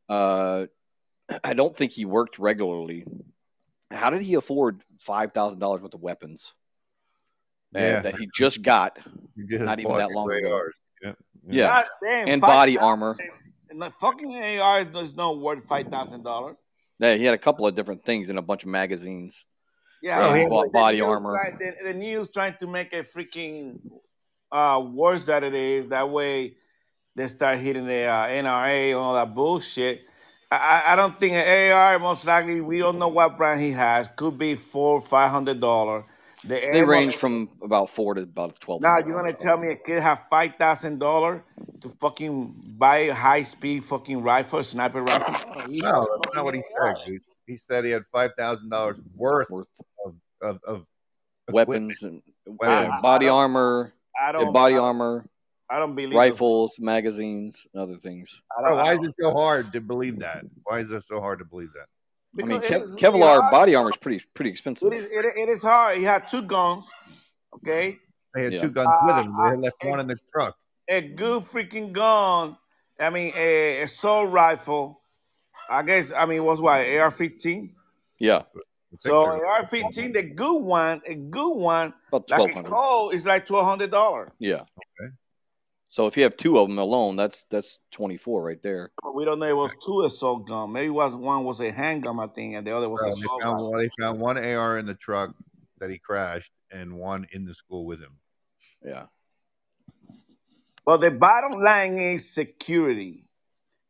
Uh, 0.09 0.67
I 1.43 1.55
don't 1.55 1.75
think 1.75 1.93
he 1.93 2.05
worked 2.05 2.39
regularly. 2.39 3.05
How 3.91 4.11
did 4.11 4.23
he 4.23 4.35
afford 4.35 4.83
five 4.99 5.33
thousand 5.33 5.61
dollars 5.61 5.81
worth 5.83 5.95
of 5.95 6.01
weapons 6.03 6.53
Yeah. 7.73 8.01
that 8.01 8.17
he 8.17 8.29
just 8.35 8.63
got? 8.63 8.99
You 9.37 9.47
just 9.47 9.63
Not 9.65 9.79
even 9.81 9.97
that 9.97 10.11
long 10.11 10.31
ago. 10.31 10.35
radars. 10.51 10.77
Yeah, 11.03 11.13
Yeah, 11.49 11.85
damn, 12.03 12.29
and 12.29 12.41
body 12.41 12.75
thousand- 12.75 12.85
armor. 12.87 13.17
And 13.71 13.81
the 13.83 13.91
fucking 13.91 14.35
AR 14.35 14.81
is 14.81 15.15
no 15.15 15.33
worth 15.35 15.65
five 15.65 15.89
thousand 15.89 16.23
dollars. 16.25 16.57
Yeah, 16.99 17.15
he 17.15 17.25
had 17.25 17.35
a 17.35 17.39
couple 17.39 17.67
of 17.67 17.75
different 17.77 18.05
things 18.05 18.31
and 18.31 18.39
a 18.39 18.43
bunch 18.43 18.65
of 18.65 18.71
magazines. 18.71 19.45
Yeah, 20.07 20.21
Oh, 20.25 20.29
and 20.31 20.39
he 20.39 20.45
the- 20.45 20.51
bought 20.51 20.67
the 20.67 20.71
body 20.71 20.99
news 20.99 21.07
armor. 21.09 21.33
try- 21.33 21.57
the, 21.59 21.85
the 21.89 21.95
news 21.95 22.29
trying 22.31 22.55
to 22.61 22.67
make 22.69 22.93
it 22.93 23.13
freaking 23.13 23.79
uh, 24.53 24.81
worse 25.03 25.25
than 25.25 25.43
it 25.43 25.55
is. 25.55 25.89
That 25.89 26.09
way, 26.11 26.55
they 27.17 27.27
start 27.27 27.59
hitting 27.59 27.87
the 27.87 28.05
uh, 28.05 28.29
NRA 28.29 28.91
and 28.91 28.97
all 28.97 29.15
that 29.15 29.35
bullshit. 29.35 30.03
I, 30.53 30.57
I- 30.87 30.93
I 30.93 30.97
don't 30.97 31.17
think 31.19 31.33
an 31.33 31.73
AR. 31.73 31.99
Most 31.99 32.25
likely, 32.25 32.61
we 32.61 32.79
don't 32.79 32.99
know 33.01 33.09
what 33.09 33.37
brand 33.37 33.61
he 33.61 33.73
has. 33.73 34.09
Could 34.17 34.39
be 34.39 34.55
four, 34.55 35.01
five 35.01 35.31
hundred 35.33 35.59
dollar. 35.61 36.05
The 36.45 36.55
They 36.55 36.79
ammo- 36.83 36.87
range 36.93 37.17
from 37.17 37.49
about 37.61 37.91
four 37.91 38.15
to 38.15 38.23
about 38.23 38.61
twelve. 38.61 38.81
Now 38.83 38.99
you're 39.05 39.17
gonna 39.21 39.33
tell 39.33 39.57
me 39.59 39.73
a 39.73 39.75
kid 39.77 40.01
have 40.01 40.21
five 40.31 40.53
thousand 40.57 41.01
dollar 41.01 41.43
to 41.81 41.89
fucking 42.01 42.55
buy 42.79 42.99
a 43.11 43.15
high 43.15 43.43
speed 43.43 43.83
fucking 43.83 44.23
rifle, 44.23 44.63
sniper 44.63 45.03
rifle? 45.03 45.33
No, 45.69 45.91
that's 45.91 45.99
not 46.07 46.35
know 46.37 46.45
what 46.45 46.55
he 46.55 46.63
said. 46.81 46.95
Dude. 47.05 47.23
He 47.49 47.57
said 47.57 47.85
he 47.85 47.91
had 47.91 48.05
five 48.07 48.31
thousand 48.39 48.69
dollars 48.71 49.01
worth 49.17 49.51
worth 49.51 49.69
of 50.43 50.59
of, 50.67 50.87
of 51.49 51.55
weapons 51.55 52.03
and 52.03 52.23
Weapons. 52.47 52.89
yeah, 52.95 53.01
body 53.01 53.29
armor, 53.29 53.93
I 54.21 54.33
don't. 54.33 54.53
body 54.53 54.75
I, 54.75 54.79
armor, 54.79 55.27
I 55.71 55.79
don't 55.79 55.95
believe 55.95 56.13
it. 56.13 56.17
rifles, 56.17 56.79
magazines, 56.79 57.67
and 57.73 57.83
other 57.83 57.97
things. 57.99 58.41
I 58.57 58.69
don't, 58.69 58.77
why 58.79 58.93
is 58.93 58.99
don't, 58.99 59.09
it 59.09 59.15
so 59.21 59.33
hard 59.33 59.73
to 59.73 59.81
believe 59.81 60.21
that? 60.21 60.45
Why 60.65 60.79
is 60.81 60.91
it 60.93 61.05
so 61.05 61.21
hard 61.21 61.39
to 61.41 61.45
believe 61.45 61.71
that? 61.75 61.87
I 62.43 62.47
mean, 62.47 62.61
Kev- 62.61 62.71
it 62.71 62.83
is 62.83 62.91
Kevlar 62.97 63.41
hard. 63.41 63.51
body 63.51 63.75
armor 63.75 63.91
is 63.91 63.97
pretty 63.97 64.25
pretty 64.35 64.51
expensive. 64.51 64.93
It 64.93 64.97
is. 64.99 65.07
It, 65.09 65.25
it 65.37 65.49
is 65.49 65.63
hard. 65.63 65.97
He 65.99 66.05
had 66.05 66.29
two 66.29 66.43
guns. 66.43 66.87
Okay, 67.55 67.99
They 68.35 68.45
had 68.45 68.53
Yeah. 68.53 68.61
two 68.61 68.71
guns 68.71 68.89
with 69.05 69.15
uh, 69.15 69.23
him. 69.23 69.35
They 69.43 69.49
had 69.51 69.61
left 69.61 69.85
one 69.85 70.01
in 70.01 70.07
the 70.07 70.17
truck. 70.33 70.57
a 70.89 71.01
good 71.01 71.43
freaking 71.45 71.93
gun. 71.93 72.57
I 73.01 73.11
mean, 73.11 73.33
a 73.37 73.83
assault 73.83 74.31
rifle. 74.31 75.01
I 75.69 75.83
guess. 75.83 76.13
I 76.13 76.27
mean, 76.27 76.39
it 76.39 76.45
was 76.45 76.61
what 76.61 76.81
AR-15. 76.87 77.71
Yeah, 78.19 78.43
The 78.55 78.63
So 79.01 79.25
pictures. 79.25 79.43
AR-15, 79.45 80.15
the 80.15 80.23
good 80.23 80.59
one, 80.59 81.03
a 81.07 81.15
good 81.15 81.55
one, 81.55 81.93
about 82.09 82.29
twelve 82.29 82.55
like 82.55 82.65
a 82.65 82.69
hundred. 82.69 83.17
Is 83.17 83.27
like 83.27 83.47
twelve 83.47 83.67
hundred 83.67 83.91
dollars. 83.91 84.31
Yeah. 84.39 84.61
Okay. 85.01 85.13
So 85.89 86.07
if 86.07 86.17
you 86.17 86.25
have 86.25 86.37
two 86.37 86.59
of 86.59 86.69
them 86.69 86.79
alone, 86.79 87.17
that's 87.17 87.45
that's 87.51 87.81
twenty 87.91 88.17
four 88.17 88.43
right 88.43 88.63
there. 88.63 88.91
We 89.15 89.25
don't 89.25 89.39
know. 89.39 89.49
It 89.49 89.57
was 89.57 89.73
two 89.85 90.05
assault 90.05 90.47
gun. 90.47 90.73
Maybe 90.73 90.91
was 90.91 91.15
one 91.15 91.45
was 91.45 91.61
a 91.61 91.73
handgun, 91.73 92.21
I 92.21 92.27
think, 92.29 92.55
and 92.55 92.67
the 92.67 92.77
other 92.77 92.89
was 92.89 93.01
Bro, 93.01 93.13
a 93.13 93.15
they 93.15 93.21
assault 93.21 93.43
found 93.43 93.63
rifle. 93.63 93.79
They 93.79 93.89
found 93.99 94.21
one 94.21 94.39
AR 94.39 94.79
in 94.79 94.87
the 94.87 94.95
truck 94.95 95.35
that 95.79 95.91
he 95.91 95.99
crashed, 95.99 96.53
and 96.71 96.95
one 96.95 97.27
in 97.33 97.45
the 97.45 97.55
school 97.55 97.87
with 97.87 98.01
him. 98.01 98.19
Yeah. 98.85 99.07
Well, 100.87 100.99
the 100.99 101.11
bottom 101.11 101.61
line 101.61 101.99
is 101.99 102.33
security. 102.33 103.27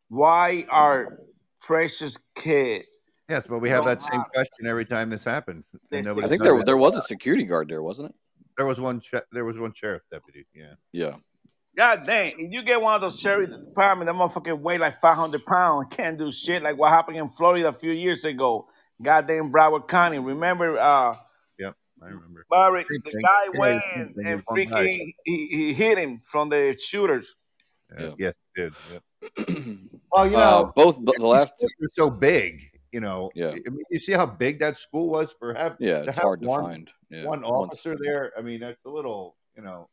Why 0.09 0.65
are 0.71 1.19
precious 1.61 2.19
kids? 2.35 2.87
Yes, 3.29 3.45
but 3.49 3.59
we 3.59 3.69
have 3.71 3.85
that 3.85 4.01
same 4.03 4.23
question 4.33 4.67
every 4.67 4.85
time 4.85 5.11
this 5.11 5.25
happens, 5.25 5.67
They 5.91 5.99
and 5.99 6.07
say- 6.07 6.23
I 6.23 6.29
think 6.29 6.43
there 6.43 6.62
there 6.62 6.77
was 6.77 6.97
a 6.97 7.03
security 7.03 7.45
guard 7.45 7.69
there, 7.69 7.83
wasn't 7.83 8.11
it? 8.11 8.15
There 8.57 8.67
was 8.67 8.81
one. 8.81 9.03
There 9.33 9.45
was 9.45 9.59
one 9.59 9.73
sheriff 9.75 10.03
deputy. 10.11 10.47
Yeah. 10.55 10.75
Yeah. 10.93 11.17
God 11.77 12.07
dang, 12.07 12.33
if 12.39 12.53
you 12.53 12.62
get 12.62 12.81
one 12.81 12.95
of 12.95 13.03
those 13.03 13.21
sheriff 13.21 13.51
department, 13.51 14.07
that 14.09 14.15
motherfucker 14.15 14.59
weigh 14.59 14.79
like 14.79 14.99
500 14.99 15.45
pounds, 15.45 15.89
can't 15.95 16.17
do 16.17 16.33
shit 16.33 16.62
like 16.62 16.79
what 16.79 16.91
happened 16.91 17.19
in 17.19 17.29
Florida 17.29 17.69
a 17.69 17.73
few 17.73 17.93
years 17.93 18.25
ago. 18.25 18.67
Goddamn 19.03 19.53
Broward 19.53 19.87
County. 19.89 20.19
Remember, 20.19 20.79
uh, 20.79 21.17
Yep. 21.59 21.75
I 22.03 22.07
remember. 22.07 22.47
Barry, 22.51 22.85
the 22.89 23.11
thing. 23.11 23.21
guy 23.21 23.45
Yeah, 23.53 23.61
went 23.61 23.83
same 23.95 24.03
and, 24.17 24.27
and 24.27 24.37
with 24.37 24.45
one 24.47 24.65
guy. 24.69 24.85
freaking, 24.87 25.15
he, 25.25 25.47
he 25.49 25.75
hit 25.75 25.99
him 25.99 26.21
from 26.25 26.49
the 26.49 26.75
shooters. 26.81 27.35
Yeah. 27.99 28.11
Yes, 28.19 28.35
dude. 28.55 28.75
Yep. 28.93 29.03
Well, 30.12 30.27
you 30.31 30.37
Uh, 30.39 30.41
know, 30.62 30.73
both 30.75 30.99
the 31.05 31.27
last 31.27 31.53
two 31.61 31.67
are 31.67 31.91
so 31.93 32.09
big. 32.09 32.62
You 32.97 33.01
know, 33.01 33.31
Yeah. 33.35 33.51
I 33.51 33.69
mean, 33.69 33.85
you 33.91 33.99
see 34.01 34.13
how 34.13 34.25
big 34.25 34.59
that 34.61 34.79
school 34.79 35.11
was 35.11 35.29
for 35.39 35.53
have 35.53 35.77
Yeah, 35.79 36.01
to 36.01 36.09
it's 36.09 36.17
hard 36.17 36.41
to 36.41 36.49
one, 36.49 36.65
find. 36.65 36.93
Yeah, 37.11 37.27
one 37.27 37.45
officer 37.45 37.95
there. 38.01 38.33
I 38.39 38.41
mean, 38.41 38.61
that's 38.61 38.83
a 38.87 38.89
little, 38.89 39.37
you 39.55 39.63
know. 39.63 39.91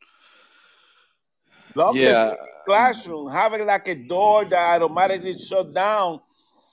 Love 1.76 1.98
Yeah. 1.98 2.34
classroom, 2.66 3.30
having 3.30 3.66
like 3.66 3.90
a 3.90 3.96
door 3.96 4.46
that 4.46 4.82
automatically 4.82 5.38
shut 5.38 5.74
down 5.74 6.22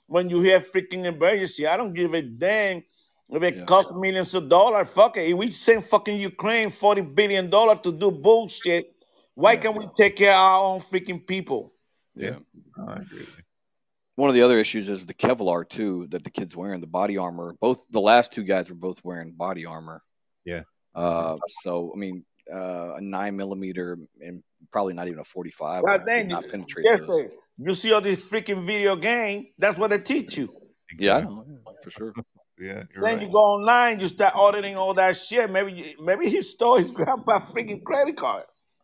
when 0.07 0.29
you 0.29 0.39
hear 0.39 0.61
freaking 0.61 1.03
emergency. 1.03 1.67
I 1.67 1.75
don't 1.75 1.91
give 1.91 2.13
a 2.13 2.21
damn 2.21 2.77
if 3.27 3.43
it 3.43 3.55
Yeah. 3.57 3.65
costs 3.65 3.91
millions 3.91 4.33
of 4.33 4.47
dollars. 4.47 4.87
Fuck 4.87 5.17
it. 5.17 5.27
If 5.31 5.35
we 5.35 5.51
send 5.51 5.83
fucking 5.83 6.17
Ukraine 6.17 6.69
forty 6.71 7.01
billion 7.01 7.49
dollars 7.49 7.79
to 7.83 7.91
do 7.91 8.09
bullshit, 8.09 8.85
why 9.35 9.57
can't 9.57 9.75
we 9.75 9.85
take 9.97 10.15
care 10.15 10.31
of 10.31 10.39
our 10.47 10.63
own 10.63 10.79
freaking 10.79 11.27
people? 11.27 11.73
Yeah. 12.15 12.37
Oh, 12.79 12.87
I 12.87 13.03
agree. 13.03 13.27
With 14.27 14.35
you. 14.35 14.41
One 14.41 14.47
of 14.47 14.49
the 14.49 14.53
other 14.53 14.59
issues 14.59 14.89
is 14.89 15.05
the 15.05 15.13
Kevlar 15.13 15.67
too 15.67 16.07
that 16.11 16.23
the 16.23 16.29
kids 16.29 16.55
wearing 16.55 16.81
the 16.81 16.87
body 16.87 17.17
armor. 17.17 17.55
Both 17.59 17.85
the 17.89 18.01
last 18.01 18.31
two 18.31 18.43
guys 18.43 18.69
were 18.69 18.75
both 18.75 19.03
wearing 19.03 19.31
body 19.31 19.65
armor. 19.65 20.03
Yeah. 20.45 20.63
Uh, 20.93 21.37
so 21.47 21.91
I 21.95 21.97
mean, 21.97 22.25
uh, 22.53 22.95
a 22.95 23.01
nine 23.01 23.35
millimeter 23.35 23.97
and 24.19 24.43
probably 24.71 24.93
not 24.93 25.07
even 25.07 25.19
a 25.19 25.23
forty 25.23 25.51
five. 25.51 25.83
God 25.85 26.03
damn, 26.05 26.27
not 26.27 26.43
you, 26.45 26.49
penetrate 26.49 26.85
yes, 26.85 26.99
those. 27.01 27.15
sir. 27.15 27.31
you 27.57 27.73
see 27.73 27.93
all 27.93 28.01
these 28.01 28.23
freaking 28.27 28.65
video 28.65 28.95
game. 28.95 29.47
That's 29.57 29.77
what 29.77 29.89
they 29.89 29.99
teach 29.99 30.37
you. 30.37 30.53
Yeah, 30.97 31.17
I 31.17 31.21
know, 31.21 31.45
yeah, 31.47 31.71
for 31.83 31.89
sure. 31.91 32.13
Yeah, 32.59 32.83
Then 32.93 33.01
right. 33.01 33.21
you 33.21 33.27
go 33.27 33.39
online, 33.39 33.99
you 33.99 34.07
start 34.07 34.35
auditing 34.35 34.75
all 34.75 34.93
that 34.93 35.17
shit. 35.17 35.49
Maybe 35.49 35.95
maybe 35.99 36.29
he 36.29 36.43
stole 36.43 36.77
his 36.77 36.91
grandpa 36.99 37.39
freaking 37.39 37.83
credit 37.83 38.17
card. 38.17 38.43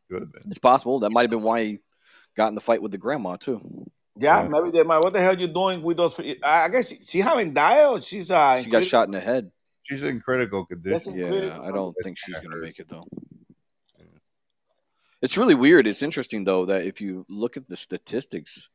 Could 0.10 0.24
have 0.24 0.32
been. 0.32 0.44
It's 0.48 0.58
possible 0.58 1.02
that 1.02 1.12
might 1.12 1.24
have 1.24 1.30
been 1.30 1.44
why 1.44 1.64
he 1.64 1.80
got 2.36 2.48
in 2.48 2.56
the 2.56 2.62
fight 2.62 2.82
with 2.82 2.92
the 2.92 2.98
grandma 2.98 3.36
too. 3.36 3.86
Yeah, 4.20 4.44
Yeah. 4.44 4.48
maybe 4.48 4.72
they 4.72 4.84
might. 4.84 5.00
What 5.00 5.14
the 5.14 5.22
hell 5.22 5.38
you 5.40 5.48
doing 5.48 5.82
with 5.82 5.98
those? 5.98 6.20
I 6.20 6.66
I 6.66 6.70
guess 6.70 6.90
she, 6.90 6.98
she 7.02 7.20
haven't 7.20 7.54
died. 7.54 7.86
Or 7.86 8.02
she's 8.02 8.32
uh. 8.32 8.58
She 8.58 8.70
got 8.70 8.84
shot 8.84 9.08
in 9.08 9.12
the 9.12 9.20
head. 9.20 9.52
She's 9.84 10.04
in 10.04 10.20
critical 10.20 10.66
condition. 10.66 10.92
That's 10.92 11.08
incredible. 11.08 11.48
Yeah, 11.48 11.62
I 11.62 11.72
don't 11.72 11.96
think 12.04 12.18
she's 12.18 12.38
gonna 12.40 12.58
make 12.58 12.80
it 12.80 12.90
though. 12.90 13.04
It's 15.22 15.38
really 15.38 15.56
weird. 15.56 15.88
It's 15.88 16.04
interesting 16.04 16.44
though 16.44 16.66
that 16.66 16.86
if 16.86 17.02
you 17.02 17.26
look 17.30 17.58
at 17.58 17.68
the 17.68 17.78
statistics, 17.78 18.70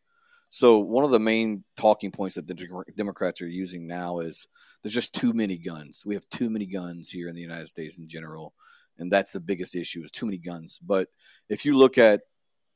so 0.50 0.78
one 0.78 1.04
of 1.04 1.10
the 1.10 1.20
main 1.20 1.64
talking 1.76 2.10
points 2.10 2.34
that 2.34 2.46
the 2.46 2.54
Dem- 2.54 2.82
Democrats 2.96 3.40
are 3.40 3.48
using 3.48 3.86
now 3.86 4.18
is 4.18 4.48
there's 4.82 4.94
just 4.94 5.14
too 5.14 5.32
many 5.32 5.56
guns. 5.56 6.02
We 6.04 6.14
have 6.14 6.28
too 6.30 6.50
many 6.50 6.66
guns 6.66 7.10
here 7.10 7.28
in 7.28 7.34
the 7.34 7.40
United 7.40 7.68
States 7.68 7.96
in 7.98 8.08
general, 8.08 8.54
and 8.98 9.10
that's 9.10 9.32
the 9.32 9.40
biggest 9.40 9.76
issue 9.76 10.02
is 10.02 10.10
too 10.10 10.26
many 10.26 10.38
guns. 10.38 10.80
But 10.82 11.08
if 11.48 11.64
you 11.64 11.76
look 11.76 11.96
at 11.96 12.22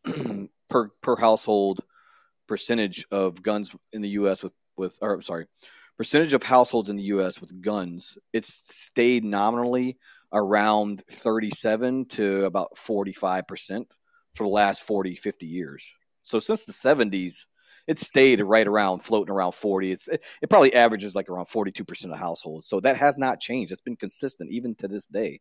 per 0.69 0.89
per 1.01 1.17
household 1.17 1.83
percentage 2.47 3.05
of 3.11 3.43
guns 3.43 3.75
in 3.93 4.03
the 4.03 4.11
U.S. 4.11 4.43
with 4.43 4.53
with 4.77 4.99
or 5.01 5.23
sorry, 5.23 5.47
percentage 5.97 6.35
of 6.35 6.43
households 6.43 6.89
in 6.89 6.97
the 6.97 7.05
U.S. 7.05 7.41
with 7.41 7.61
guns, 7.61 8.19
it's 8.33 8.69
stayed 8.75 9.25
nominally 9.25 9.99
around 10.33 11.03
37 11.11 12.07
to 12.07 12.45
about 12.45 12.77
45 12.77 13.47
percent 13.47 13.95
for 14.35 14.45
the 14.45 14.51
last 14.51 14.83
40, 14.83 15.15
50 15.15 15.47
years. 15.47 15.93
So 16.23 16.41
since 16.41 16.67
the 16.67 16.73
70s, 16.73 17.47
it's 17.87 18.07
stayed 18.07 18.41
right 18.41 18.67
around 18.67 19.01
floating 19.01 19.33
around 19.33 19.53
40. 19.53 19.93
It's 19.93 20.09
it, 20.09 20.25
it 20.43 20.51
probably 20.51 20.75
averages 20.75 21.15
like 21.15 21.29
around 21.29 21.47
42 21.47 21.85
percent 21.85 22.13
of 22.13 22.19
households. 22.19 22.67
So 22.69 22.81
that 22.81 22.97
has 22.97 23.17
not 23.17 23.41
changed. 23.41 23.73
It's 23.73 23.81
been 23.81 23.97
consistent 23.97 24.51
even 24.51 24.75
to 24.77 24.89
this 24.89 25.07
day. 25.07 25.41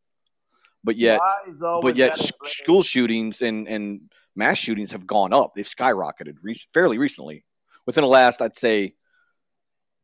But 0.86 0.98
yet, 0.98 1.19
Why 1.19 1.36
is 1.50 1.63
always 1.63 1.84
but 1.84 1.95
yet 1.98 2.17
sh- 2.19 2.32
school 2.62 2.84
shootings 2.84 3.41
and, 3.41 3.67
and 3.67 4.02
mass 4.36 4.60
shootings 4.60 4.91
have 4.91 5.08
gone 5.08 5.34
up. 5.34 5.54
They've 5.56 5.65
skyrocketed 5.65 6.36
re- 6.43 6.56
fairly 6.74 7.00
recently. 7.00 7.43
Within 7.88 8.04
the 8.04 8.08
last, 8.08 8.39
I'd 8.39 8.56
say, 8.56 8.93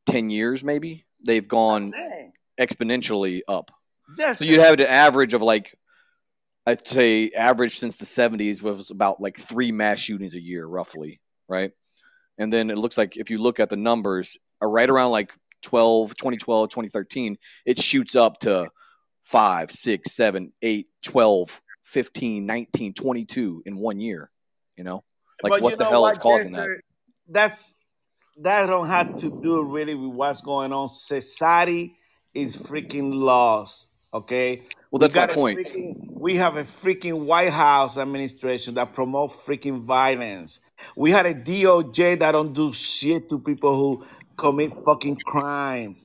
10 0.07 0.31
years, 0.31 0.63
maybe, 0.63 1.05
they've 1.23 1.47
gone 1.47 1.91
Dang. 1.91 2.33
exponentially 2.59 3.41
up. 3.47 3.69
So 4.33 4.43
you'd 4.43 4.59
have 4.59 4.73
an 4.73 4.81
average 4.87 5.35
of 5.35 5.43
like, 5.43 5.77
I'd 6.65 6.85
say, 6.85 7.29
average 7.29 7.77
since 7.77 7.97
the 7.97 8.05
70s 8.05 8.61
was 8.63 8.89
about 8.89 9.21
like 9.21 9.37
three 9.37 9.71
mass 9.71 9.99
shootings 9.99 10.33
a 10.33 10.41
year, 10.41 10.65
roughly, 10.65 11.21
right? 11.47 11.71
And 12.39 12.51
then 12.51 12.71
it 12.71 12.77
looks 12.77 12.97
like 12.97 13.17
if 13.17 13.29
you 13.29 13.37
look 13.37 13.59
at 13.59 13.69
the 13.69 13.77
numbers, 13.77 14.37
uh, 14.61 14.65
right 14.65 14.89
around 14.89 15.11
like 15.11 15.31
12, 15.61 16.15
2012, 16.15 16.69
2013, 16.69 17.37
it 17.65 17.79
shoots 17.79 18.15
up 18.15 18.39
to 18.39 18.67
5, 19.23 19.71
6, 19.71 20.11
7, 20.11 20.51
8, 20.61 20.87
12, 21.03 21.61
15, 21.83 22.45
19, 22.45 22.93
22 22.93 23.63
in 23.65 23.77
one 23.77 23.99
year. 23.99 24.29
You 24.77 24.83
know? 24.83 25.03
Like 25.43 25.51
But 25.51 25.61
what 25.61 25.77
the 25.77 25.83
know 25.83 25.89
hell 25.89 26.07
is 26.07 26.17
causing 26.17 26.53
that? 26.53 26.67
That's 27.27 27.75
that 28.37 28.65
don't 28.67 28.87
have 28.87 29.15
to 29.17 29.39
do 29.41 29.61
really 29.63 29.95
with 29.95 30.15
what's 30.17 30.41
going 30.41 30.71
on. 30.73 30.89
Society 30.89 31.95
is 32.33 32.55
freaking 32.55 33.13
lost. 33.13 33.87
Okay. 34.13 34.57
Well, 34.89 34.99
We 34.99 34.99
that's 34.99 35.15
my 35.15 35.27
got 35.27 35.35
point. 35.35 35.59
freaking- 35.59 36.11
we 36.11 36.35
have 36.35 36.57
a 36.57 36.63
freaking 36.63 37.25
White 37.25 37.51
House 37.51 37.97
administration 37.97 38.75
that 38.75 38.93
promote 38.93 39.31
freaking 39.45 39.83
violence. 39.83 40.59
We 40.95 41.11
had 41.11 41.25
a 41.25 41.33
DOJ 41.33 42.19
that 42.19 42.31
don't 42.31 42.53
do 42.53 42.73
shit 42.73 43.29
to 43.29 43.39
people 43.39 43.75
who 43.75 44.05
commit 44.41 44.73
fucking 44.83 45.17
crimes. 45.17 45.99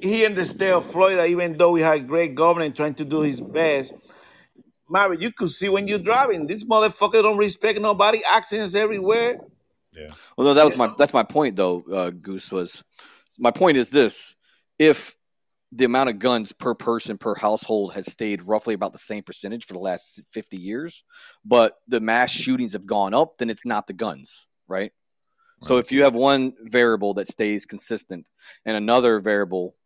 Here 0.00 0.26
in 0.26 0.34
the 0.34 0.46
state 0.46 0.72
of 0.72 0.90
Florida, 0.90 1.26
even 1.26 1.58
though 1.58 1.72
we 1.72 1.82
had 1.82 2.08
great 2.08 2.34
governor 2.34 2.70
trying 2.70 2.94
to 2.94 3.04
do 3.04 3.20
his 3.20 3.38
best, 3.38 3.92
Mary, 4.88 5.18
you 5.20 5.30
could 5.30 5.50
see 5.50 5.68
when 5.68 5.86
you're 5.86 5.98
driving, 5.98 6.46
this 6.46 6.64
motherfucker 6.64 7.22
don't 7.22 7.36
respect 7.36 7.78
nobody. 7.80 8.22
Accidents 8.24 8.74
everywhere. 8.74 9.40
Yeah. 9.92 10.08
Well, 10.36 10.46
no, 10.48 10.54
that 10.54 10.64
was 10.64 10.76
my 10.76 10.92
that's 10.98 11.12
my 11.12 11.22
point 11.22 11.56
though. 11.56 11.82
Uh, 11.82 12.10
Goose 12.10 12.50
was 12.50 12.82
my 13.38 13.50
point 13.50 13.76
is 13.76 13.90
this: 13.90 14.36
if 14.78 15.14
the 15.70 15.84
amount 15.84 16.08
of 16.08 16.18
guns 16.18 16.52
per 16.52 16.74
person 16.74 17.18
per 17.18 17.34
household 17.34 17.92
has 17.92 18.10
stayed 18.10 18.42
roughly 18.42 18.74
about 18.74 18.92
the 18.92 18.98
same 18.98 19.22
percentage 19.22 19.66
for 19.66 19.74
the 19.74 19.78
last 19.80 20.22
fifty 20.30 20.56
years, 20.56 21.04
but 21.44 21.76
the 21.88 22.00
mass 22.00 22.30
shootings 22.30 22.72
have 22.72 22.86
gone 22.86 23.12
up, 23.12 23.36
then 23.36 23.50
it's 23.50 23.66
not 23.66 23.86
the 23.86 23.92
guns, 23.92 24.46
right? 24.66 24.92
So 25.62 25.76
if 25.78 25.92
you 25.92 26.02
have 26.02 26.14
one 26.14 26.54
variable 26.62 27.14
that 27.14 27.28
stays 27.28 27.64
consistent 27.66 28.26
and 28.64 28.76
another 28.76 29.20
variable 29.20 29.76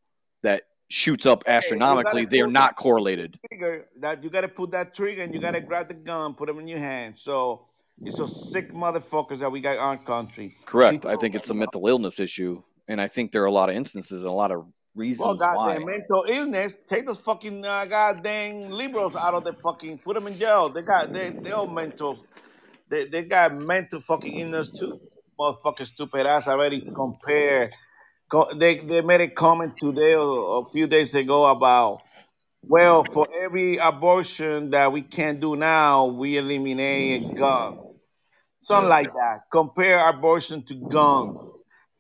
that 0.42 0.62
shoots 0.88 1.26
up 1.26 1.44
astronomically, 1.46 2.24
they 2.24 2.40
are 2.40 2.46
not 2.46 2.76
correlated. 2.76 3.38
Trigger 3.48 3.86
that 4.00 4.24
you 4.24 4.30
gotta 4.30 4.48
put 4.48 4.70
that 4.70 4.94
trigger 4.94 5.22
and 5.22 5.34
you 5.34 5.40
gotta 5.40 5.60
grab 5.60 5.88
the 5.88 5.94
gun, 5.94 6.34
put 6.34 6.46
them 6.46 6.58
in 6.60 6.66
your 6.68 6.78
hand. 6.78 7.14
So 7.18 7.66
it's 8.02 8.18
a 8.18 8.28
sick 8.28 8.72
motherfuckers 8.72 9.38
that 9.40 9.50
we 9.50 9.60
got 9.60 9.76
our 9.78 9.98
country. 9.98 10.56
Correct. 10.64 11.04
I 11.06 11.16
think 11.16 11.34
it's 11.34 11.50
a 11.50 11.54
mental 11.54 11.86
illness 11.86 12.20
issue, 12.20 12.62
and 12.88 13.00
I 13.00 13.08
think 13.08 13.32
there 13.32 13.42
are 13.42 13.46
a 13.46 13.52
lot 13.52 13.68
of 13.68 13.74
instances 13.76 14.22
and 14.22 14.30
a 14.30 14.34
lot 14.34 14.50
of 14.50 14.58
Well, 14.60 14.72
reasons 14.94 15.38
why. 15.40 15.74
goddamn 15.74 15.86
mental 15.86 16.24
illness. 16.26 16.76
Take 16.86 17.06
those 17.06 17.18
fucking 17.18 17.64
uh, 17.64 17.84
goddamn 17.84 18.70
liberals 18.70 19.14
out 19.14 19.34
of 19.34 19.44
the 19.44 19.52
fucking. 19.52 19.98
Put 19.98 20.14
them 20.14 20.26
in 20.26 20.38
jail. 20.38 20.70
They 20.70 20.82
got 20.82 21.12
they 21.12 21.30
they 21.30 21.52
all 21.52 21.66
mental. 21.66 22.24
They 22.88 23.06
they 23.06 23.24
got 23.24 23.54
mental 23.54 24.00
fucking 24.00 24.40
illness 24.40 24.70
too. 24.70 25.00
Motherfucking 25.38 25.86
stupid 25.86 26.26
ass 26.26 26.48
already 26.48 26.80
compare. 26.80 27.70
Co- 28.30 28.54
they 28.54 28.78
they 28.78 29.02
made 29.02 29.20
a 29.20 29.28
comment 29.28 29.76
today 29.76 30.14
or 30.14 30.62
a 30.62 30.70
few 30.70 30.86
days 30.86 31.14
ago 31.14 31.46
about 31.46 32.00
well 32.62 33.04
for 33.04 33.26
every 33.42 33.76
abortion 33.76 34.70
that 34.70 34.90
we 34.92 35.02
can't 35.02 35.40
do 35.40 35.54
now 35.56 36.06
we 36.06 36.36
eliminate 36.38 37.24
a 37.24 37.34
gun. 37.34 37.78
Something 38.60 38.88
like 38.88 39.12
that. 39.12 39.42
Compare 39.52 40.08
abortion 40.08 40.62
to 40.64 40.74
gun. 40.74 41.38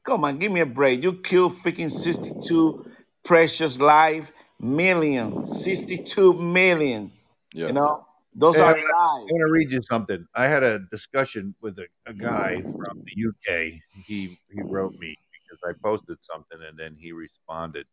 Come 0.04 0.24
on, 0.24 0.38
give 0.38 0.50
me 0.50 0.60
a 0.60 0.66
break. 0.66 1.02
You 1.02 1.14
kill 1.14 1.50
freaking 1.50 1.92
62 1.92 2.86
precious 3.24 3.78
life 3.78 4.32
million. 4.60 5.46
62 5.46 6.32
million. 6.32 7.12
Yeah. 7.52 7.68
You 7.68 7.72
know? 7.74 8.05
Those 8.36 8.56
Hey, 8.56 8.62
are 8.62 8.64
I'm 8.66 8.74
lives. 8.74 8.92
I'm 8.94 9.28
going 9.28 9.46
to 9.46 9.52
read 9.52 9.72
you 9.72 9.80
something. 9.88 10.26
I 10.34 10.46
had 10.46 10.62
a 10.62 10.80
discussion 10.90 11.54
with 11.60 11.78
a, 11.78 11.86
a 12.06 12.12
guy 12.12 12.62
from 12.76 13.02
the 13.04 13.28
UK. 13.28 13.80
He 14.06 14.38
he 14.50 14.62
wrote 14.62 14.94
me 14.98 15.16
because 15.32 15.60
I 15.64 15.72
posted 15.82 16.22
something 16.22 16.58
and 16.68 16.78
then 16.78 16.96
he 16.98 17.12
responded. 17.12 17.86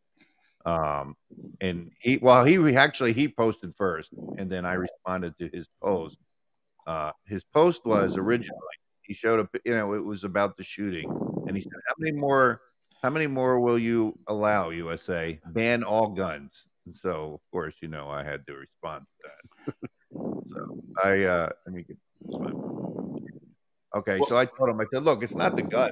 Um, 0.66 1.16
and 1.62 1.92
he 2.00 2.18
well 2.18 2.44
he 2.44 2.76
actually 2.76 3.14
he 3.14 3.28
posted 3.28 3.76
first 3.76 4.12
and 4.38 4.50
then 4.50 4.66
I 4.66 4.74
responded 4.74 5.38
to 5.40 5.50
his 5.54 5.68
post. 5.82 6.18
Uh, 6.86 7.12
his 7.26 7.44
post 7.44 7.86
was 7.86 8.18
originally 8.18 8.60
he 9.04 9.14
showed 9.14 9.40
up. 9.40 9.50
You 9.66 9.76
know, 9.76 9.94
it 9.94 10.04
was 10.04 10.24
about 10.24 10.58
the 10.58 10.64
shooting, 10.64 11.06
and 11.48 11.56
he 11.56 11.62
said, 11.62 11.80
"How 11.88 11.94
many 11.98 12.16
more? 12.18 12.62
How 13.02 13.10
many 13.10 13.28
more 13.28 13.60
will 13.60 13.78
you 13.78 14.18
allow? 14.28 14.70
USA 14.70 15.40
ban 15.48 15.84
all 15.84 16.10
guns." 16.10 16.68
And 16.86 16.96
so, 16.96 17.36
of 17.36 17.52
course, 17.52 17.76
you 17.82 17.88
know, 17.88 18.10
I 18.10 18.24
had 18.24 18.46
to 18.48 18.56
respond 18.56 19.06
to 19.06 19.30
that. 19.30 19.90
so 20.46 20.78
I 21.04 21.24
uh, 21.24 21.50
let 21.66 21.76
me 21.76 21.84
get 21.84 21.98
this 22.22 22.38
one. 22.38 23.20
Okay, 23.96 24.20
so 24.28 24.38
I 24.38 24.46
told 24.46 24.70
him, 24.70 24.80
I 24.82 24.86
said, 24.92 25.04
"Look, 25.04 25.24
it's 25.24 25.36
not 25.36 25.56
the 25.56 25.64
gun," 25.64 25.92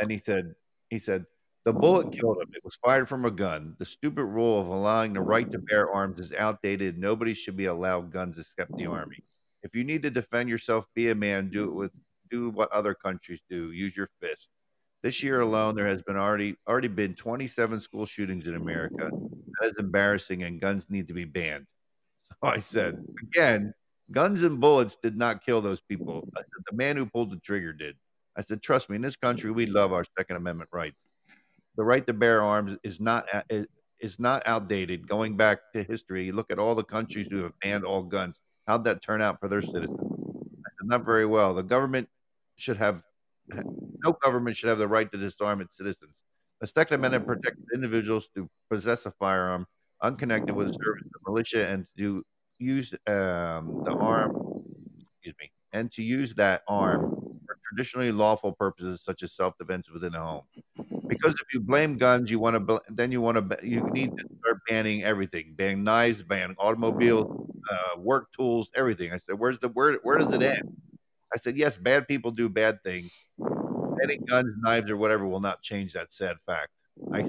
and 0.00 0.10
he 0.10 0.18
said, 0.18 0.54
"He 0.90 0.98
said." 0.98 1.26
The 1.64 1.72
bullet 1.72 2.12
killed 2.12 2.42
him. 2.42 2.50
It 2.54 2.62
was 2.62 2.76
fired 2.76 3.08
from 3.08 3.24
a 3.24 3.30
gun. 3.30 3.74
The 3.78 3.86
stupid 3.86 4.26
rule 4.26 4.60
of 4.60 4.66
allowing 4.66 5.14
the 5.14 5.22
right 5.22 5.50
to 5.50 5.58
bear 5.58 5.90
arms 5.90 6.18
is 6.18 6.30
outdated. 6.34 6.98
Nobody 6.98 7.32
should 7.32 7.56
be 7.56 7.64
allowed 7.64 8.12
guns 8.12 8.38
except 8.38 8.76
the 8.76 8.84
army. 8.84 9.24
If 9.62 9.74
you 9.74 9.82
need 9.82 10.02
to 10.02 10.10
defend 10.10 10.50
yourself, 10.50 10.86
be 10.94 11.08
a 11.08 11.14
man. 11.14 11.48
Do 11.48 11.64
it 11.64 11.72
with 11.72 11.92
do 12.30 12.50
what 12.50 12.70
other 12.70 12.94
countries 12.94 13.40
do. 13.48 13.72
Use 13.72 13.96
your 13.96 14.08
fist. 14.20 14.50
This 15.02 15.22
year 15.22 15.40
alone, 15.40 15.74
there 15.74 15.86
has 15.86 16.02
been 16.02 16.16
already 16.16 16.56
already 16.68 16.88
been 16.88 17.14
27 17.14 17.80
school 17.80 18.06
shootings 18.06 18.46
in 18.46 18.54
America. 18.54 19.10
That 19.60 19.68
is 19.68 19.74
embarrassing, 19.78 20.42
and 20.42 20.60
guns 20.60 20.86
need 20.90 21.08
to 21.08 21.14
be 21.14 21.24
banned. 21.24 21.66
I 22.44 22.60
said 22.60 23.02
again, 23.22 23.74
guns 24.10 24.42
and 24.42 24.60
bullets 24.60 24.96
did 25.02 25.16
not 25.16 25.44
kill 25.44 25.60
those 25.60 25.80
people. 25.80 26.28
I 26.36 26.40
said, 26.40 26.64
the 26.70 26.76
man 26.76 26.96
who 26.96 27.06
pulled 27.06 27.30
the 27.30 27.36
trigger 27.36 27.72
did. 27.72 27.96
I 28.36 28.42
said, 28.42 28.62
trust 28.62 28.90
me, 28.90 28.96
in 28.96 29.02
this 29.02 29.16
country, 29.16 29.50
we 29.50 29.66
love 29.66 29.92
our 29.92 30.04
Second 30.18 30.36
Amendment 30.36 30.70
rights. 30.72 31.06
The 31.76 31.84
right 31.84 32.06
to 32.06 32.12
bear 32.12 32.42
arms 32.42 32.76
is 32.82 33.00
not 33.00 33.26
uh, 33.32 33.42
is, 33.50 33.66
is 34.00 34.18
not 34.18 34.42
outdated. 34.46 35.08
Going 35.08 35.36
back 35.36 35.58
to 35.74 35.82
history, 35.82 36.24
you 36.26 36.32
look 36.32 36.50
at 36.50 36.58
all 36.58 36.74
the 36.74 36.84
countries 36.84 37.28
who 37.30 37.42
have 37.42 37.52
banned 37.60 37.84
all 37.84 38.02
guns. 38.02 38.36
How'd 38.66 38.84
that 38.84 39.02
turn 39.02 39.22
out 39.22 39.40
for 39.40 39.48
their 39.48 39.62
citizens? 39.62 39.98
I 40.00 40.70
said, 40.78 40.88
not 40.88 41.04
very 41.04 41.26
well. 41.26 41.54
The 41.54 41.62
government 41.62 42.08
should 42.56 42.76
have 42.76 43.02
no 44.04 44.12
government 44.22 44.56
should 44.56 44.68
have 44.68 44.78
the 44.78 44.88
right 44.88 45.10
to 45.10 45.18
disarm 45.18 45.60
its 45.60 45.76
citizens. 45.76 46.12
The 46.60 46.66
Second 46.66 46.96
Amendment 46.96 47.26
protects 47.26 47.60
individuals 47.74 48.28
to 48.34 48.48
possess 48.70 49.06
a 49.06 49.10
firearm 49.12 49.66
unconnected 50.02 50.54
with 50.54 50.68
the 50.68 50.74
service 50.74 51.02
of 51.04 51.12
the 51.12 51.30
militia 51.30 51.68
and 51.68 51.86
to 51.98 52.24
use 52.58 52.92
um, 53.06 53.78
the 53.84 53.94
arm, 54.00 54.36
excuse 55.12 55.34
me, 55.40 55.50
and 55.72 55.90
to 55.92 56.02
use 56.02 56.34
that 56.36 56.62
arm 56.68 57.10
for 57.46 57.56
traditionally 57.68 58.12
lawful 58.12 58.52
purposes 58.52 59.02
such 59.04 59.22
as 59.22 59.32
self-defense 59.34 59.90
within 59.90 60.12
the 60.12 60.20
home. 60.20 60.42
Because 61.08 61.34
if 61.34 61.54
you 61.54 61.60
blame 61.60 61.98
guns, 61.98 62.30
you 62.30 62.38
want 62.40 62.66
to 62.68 62.80
then 62.90 63.12
you 63.12 63.20
want 63.20 63.48
to 63.50 63.58
you 63.66 63.82
need 63.92 64.12
to 64.18 64.24
start 64.44 64.60
banning 64.68 65.04
everything, 65.04 65.54
banning 65.56 65.84
knives, 65.84 66.22
banning 66.22 66.56
automobiles, 66.58 67.26
uh, 67.70 68.00
work 68.00 68.32
tools, 68.32 68.70
everything. 68.76 69.12
I 69.12 69.18
said, 69.18 69.38
where's 69.38 69.58
the 69.58 69.68
where 69.70 69.94
where 70.02 70.18
does 70.18 70.32
it 70.34 70.42
end? 70.42 70.54
I 71.34 71.38
said, 71.38 71.56
yes, 71.56 71.76
bad 71.76 72.08
people 72.08 72.30
do 72.30 72.48
bad 72.48 72.82
things. 72.84 73.26
Banning 74.00 74.18
guns, 74.28 74.54
knives, 74.62 74.90
or 74.90 74.96
whatever 74.96 75.26
will 75.26 75.40
not 75.40 75.62
change 75.62 75.92
that 75.94 76.12
sad 76.12 76.36
fact. 76.46 76.70
I, 77.12 77.20
uh, 77.20 77.24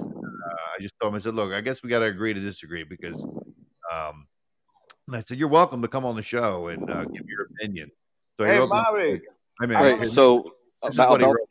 I 0.77 0.81
just 0.81 0.93
told 1.01 1.13
him, 1.13 1.17
I 1.17 1.19
said, 1.21 1.35
look, 1.35 1.53
I 1.53 1.61
guess 1.61 1.83
we 1.83 1.89
got 1.89 1.99
to 1.99 2.05
agree 2.05 2.33
to 2.33 2.39
disagree 2.39 2.83
because, 2.83 3.25
um, 3.93 4.27
and 5.07 5.15
I 5.15 5.23
said, 5.25 5.37
you're 5.37 5.47
welcome 5.49 5.81
to 5.81 5.87
come 5.87 6.05
on 6.05 6.15
the 6.15 6.23
show 6.23 6.67
and 6.67 6.89
uh, 6.89 7.05
give 7.05 7.25
your 7.27 7.47
opinion. 7.51 7.91
So 8.39 8.45
Hey, 8.45 8.55
you're 8.55 8.67
welcome. 8.67 8.93
Maverick. 8.95 9.21
I 9.61 9.65
mean, 9.65 9.77
Right, 9.77 9.99
this- 9.99 10.13
so 10.13 10.51
this 10.83 10.95
about- 10.95 11.21
about- 11.21 11.33
wrote. 11.35 11.49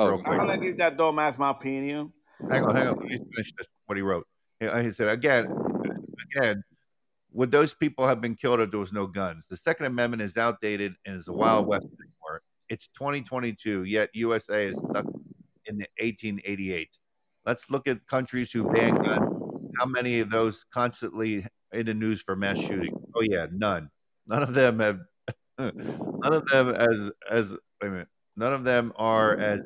Oh, 0.00 0.22
I'm 0.26 0.36
gonna 0.38 0.56
give 0.58 0.78
that 0.78 0.96
dumbass 0.96 1.36
my 1.38 1.50
opinion. 1.50 2.12
Hang 2.48 2.64
on, 2.64 2.76
hang 2.76 2.86
on. 2.86 2.94
Let 2.98 3.04
me 3.06 3.18
finish 3.34 3.52
this. 3.58 3.66
What 3.86 3.96
he 3.96 4.02
wrote. 4.02 4.28
He, 4.60 4.68
he 4.68 4.92
said 4.92 5.08
again, 5.08 5.48
again, 6.36 6.62
would 7.32 7.50
those 7.50 7.74
people 7.74 8.06
have 8.06 8.20
been 8.20 8.36
killed 8.36 8.60
if 8.60 8.70
there 8.70 8.78
was 8.78 8.92
no 8.92 9.08
guns? 9.08 9.46
The 9.50 9.56
Second 9.56 9.86
Amendment 9.86 10.22
is 10.22 10.36
outdated 10.36 10.94
and 11.04 11.16
is 11.18 11.24
the 11.24 11.32
Wild 11.32 11.66
West 11.66 11.86
anymore. 11.86 12.42
It's 12.68 12.86
2022, 12.96 13.84
yet 13.84 14.10
USA 14.14 14.66
is 14.66 14.74
stuck 14.90 15.06
in 15.66 15.78
the 15.78 15.86
1888. 16.00 16.96
Let's 17.44 17.68
look 17.68 17.88
at 17.88 18.06
countries 18.06 18.52
who 18.52 18.70
ban 18.70 18.94
guns. 19.02 19.72
How 19.80 19.86
many 19.86 20.20
of 20.20 20.30
those 20.30 20.64
constantly 20.72 21.44
in 21.72 21.86
the 21.86 21.94
news 21.94 22.22
for 22.22 22.36
mass 22.36 22.58
shooting? 22.58 22.92
Oh 23.14 23.22
yeah, 23.22 23.46
none. 23.52 23.90
None 24.26 24.42
of 24.42 24.54
them 24.54 24.80
have. 24.80 25.00
none 25.58 26.32
of 26.32 26.46
them 26.46 26.68
as 26.70 27.10
as 27.30 27.50
wait 27.52 27.88
a 27.88 27.90
minute. 27.90 28.08
None 28.36 28.52
of 28.52 28.64
them 28.64 28.92
are 28.96 29.36
as 29.36 29.60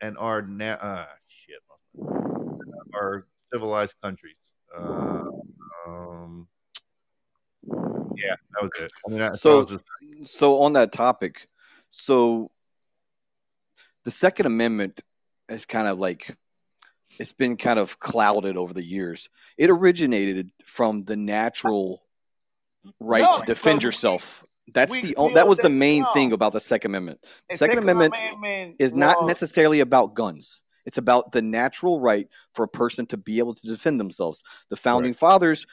and 0.00 0.16
are 0.18 0.42
now 0.42 0.74
uh, 0.74 1.06
shit 1.26 1.58
are 2.94 3.26
civilized 3.52 3.94
countries. 4.02 4.36
Uh, 4.76 5.24
um, 5.86 6.46
yeah, 8.16 8.34
that 8.54 8.62
was 8.62 8.70
it. 8.80 8.92
I 9.06 9.10
mean, 9.10 9.34
so 9.34 9.64
just- 9.64 9.84
so 10.24 10.62
on 10.62 10.74
that 10.74 10.92
topic 10.92 11.48
so 11.90 12.50
the 14.04 14.10
second 14.10 14.46
amendment 14.46 15.00
is 15.48 15.64
kind 15.64 15.88
of 15.88 15.98
like 15.98 16.36
it's 17.18 17.32
been 17.32 17.56
kind 17.56 17.78
of 17.78 17.98
clouded 17.98 18.56
over 18.56 18.72
the 18.72 18.84
years. 18.84 19.28
It 19.56 19.70
originated 19.70 20.50
from 20.64 21.02
the 21.02 21.16
natural 21.16 22.02
right 23.00 23.22
No, 23.22 23.38
to 23.38 23.46
defend 23.46 23.82
yourself. 23.82 24.44
That's 24.72 24.92
we 24.92 25.02
the 25.02 25.16
o- 25.16 25.28
feel 25.28 25.34
that 25.34 25.48
was 25.48 25.58
the 25.58 25.68
main 25.68 26.02
no. 26.02 26.12
thing 26.12 26.32
about 26.32 26.52
the 26.52 26.60
second 26.60 26.92
amendment. 26.92 27.20
The 27.50 27.56
second 27.56 27.78
amendment 27.78 28.14
Amendment 28.14 28.76
is 28.78 28.94
not 28.94 29.26
necessarily 29.26 29.80
about 29.80 30.14
guns. 30.14 30.62
It's 30.86 30.98
about 30.98 31.32
the 31.32 31.42
natural 31.42 32.00
right 32.00 32.28
for 32.54 32.64
a 32.64 32.68
person 32.68 33.06
to 33.06 33.16
be 33.16 33.38
able 33.38 33.54
to 33.54 33.66
defend 33.66 33.98
themselves. 33.98 34.42
The 34.68 34.76
founding 34.76 35.14
fathers 35.14 35.66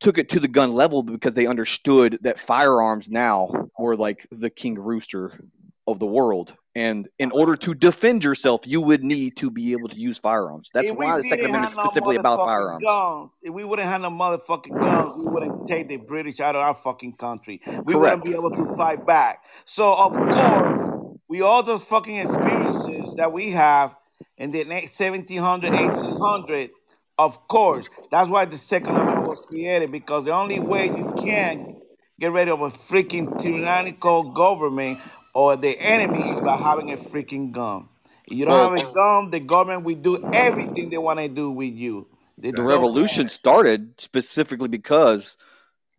took 0.00 0.18
it 0.18 0.28
to 0.30 0.40
the 0.40 0.48
gun 0.48 0.72
level 0.72 1.02
because 1.02 1.34
they 1.34 1.46
understood 1.46 2.18
that 2.22 2.38
firearms 2.38 3.08
now 3.08 3.68
were 3.78 3.96
like 3.96 4.26
the 4.30 4.50
king 4.50 4.74
rooster 4.74 5.38
of 5.86 5.98
the 5.98 6.06
world. 6.06 6.54
And 6.76 7.08
in 7.20 7.30
order 7.30 7.54
to 7.56 7.72
defend 7.72 8.24
yourself, 8.24 8.66
you 8.66 8.80
would 8.80 9.04
need 9.04 9.36
to 9.36 9.48
be 9.48 9.72
able 9.72 9.88
to 9.88 9.96
use 9.96 10.18
firearms. 10.18 10.70
That's 10.74 10.90
why 10.90 11.18
the 11.18 11.22
Second 11.22 11.46
Amendment 11.46 11.70
is 11.70 11.76
have 11.76 11.84
no 11.84 11.88
specifically 11.88 12.16
about 12.16 12.44
firearms. 12.44 12.84
Guns, 12.84 13.30
if 13.42 13.54
we 13.54 13.64
wouldn't 13.64 13.88
have 13.88 14.00
no 14.00 14.10
motherfucking 14.10 14.76
guns, 14.76 15.16
we 15.16 15.24
wouldn't 15.24 15.68
take 15.68 15.88
the 15.88 15.98
British 15.98 16.40
out 16.40 16.56
of 16.56 16.62
our 16.62 16.74
fucking 16.74 17.12
country. 17.12 17.60
We 17.84 17.94
wouldn't 17.94 18.24
be 18.24 18.32
able 18.32 18.50
to 18.50 18.74
fight 18.76 19.06
back. 19.06 19.44
So 19.66 19.94
of 19.94 20.14
course, 20.14 21.20
we 21.28 21.42
all 21.42 21.62
those 21.62 21.84
fucking 21.84 22.16
experiences 22.16 23.14
that 23.14 23.32
we 23.32 23.50
have 23.50 23.94
in 24.38 24.50
the 24.50 24.64
late 24.64 24.90
1700, 24.90 25.72
1800. 25.72 26.70
Of 27.18 27.46
course, 27.46 27.88
that's 28.10 28.28
why 28.28 28.46
the 28.46 28.58
Second 28.58 28.96
Amendment 28.96 29.28
was 29.28 29.40
created 29.40 29.92
because 29.92 30.24
the 30.24 30.32
only 30.32 30.58
way 30.58 30.86
you 30.86 31.14
can 31.16 31.76
get 32.18 32.32
rid 32.32 32.48
of 32.48 32.60
a 32.60 32.70
freaking 32.70 33.40
tyrannical 33.40 34.32
government 34.32 34.98
or 35.34 35.56
the 35.56 35.78
enemy 35.78 36.30
is 36.30 36.40
by 36.40 36.56
having 36.56 36.92
a 36.92 36.96
freaking 36.96 37.52
gun. 37.52 37.88
If 38.26 38.38
you 38.38 38.46
don't 38.46 38.78
have 38.78 38.82
a 38.82 38.88
oh. 38.88 38.92
gun, 38.92 39.30
the 39.30 39.40
government 39.40 39.84
will 39.84 39.96
do 39.96 40.30
everything 40.32 40.88
they 40.88 40.98
want 40.98 41.18
to 41.18 41.28
do 41.28 41.50
with 41.50 41.74
you. 41.74 42.06
They 42.38 42.52
The 42.52 42.62
revolution 42.62 43.28
started 43.28 44.00
specifically 44.00 44.68
because 44.68 45.36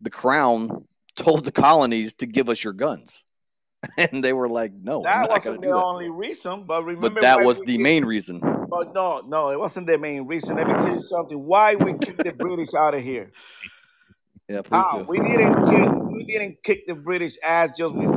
the 0.00 0.10
crown 0.10 0.86
told 1.16 1.44
the 1.44 1.52
colonies 1.52 2.14
to 2.14 2.26
give 2.26 2.48
us 2.48 2.62
your 2.64 2.72
guns. 2.72 3.22
And 3.98 4.24
they 4.24 4.32
were 4.32 4.48
like, 4.48 4.72
no, 4.72 5.02
That 5.02 5.28
wasn't 5.28 5.60
the 5.60 5.68
that. 5.68 5.74
only 5.74 6.08
reason, 6.08 6.64
but 6.64 6.82
remember 6.82 7.10
But 7.10 7.22
that 7.22 7.44
was 7.44 7.60
the 7.60 7.76
did- 7.76 7.80
main 7.80 8.04
reason. 8.04 8.40
But 8.40 8.92
no, 8.94 9.22
no, 9.28 9.50
it 9.50 9.60
wasn't 9.60 9.86
the 9.86 9.96
main 9.96 10.26
reason. 10.26 10.56
Let 10.56 10.66
me 10.66 10.72
tell 10.74 10.94
you 10.94 11.02
something. 11.02 11.38
Why 11.38 11.76
we 11.76 11.92
kicked 11.98 12.24
the 12.24 12.32
British 12.32 12.74
out 12.74 12.94
of 12.94 13.02
here? 13.02 13.30
Yeah, 14.48 14.62
please 14.62 14.84
do. 14.92 14.98
We 15.08 15.18
didn't 15.18 15.68
kick, 15.68 15.92
we 16.06 16.24
didn't 16.24 16.62
kick 16.62 16.86
the 16.86 16.94
British 16.94 17.36
ass 17.42 17.70
just 17.76 17.92
with 17.96 18.16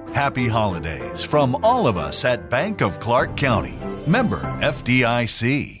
Happy 0.13 0.47
holidays 0.47 1.23
from 1.23 1.55
all 1.63 1.87
of 1.87 1.95
us 1.95 2.25
at 2.25 2.49
Bank 2.49 2.81
of 2.81 2.99
Clark 2.99 3.37
County. 3.37 3.79
Member 4.05 4.41
FDIC. 4.61 5.80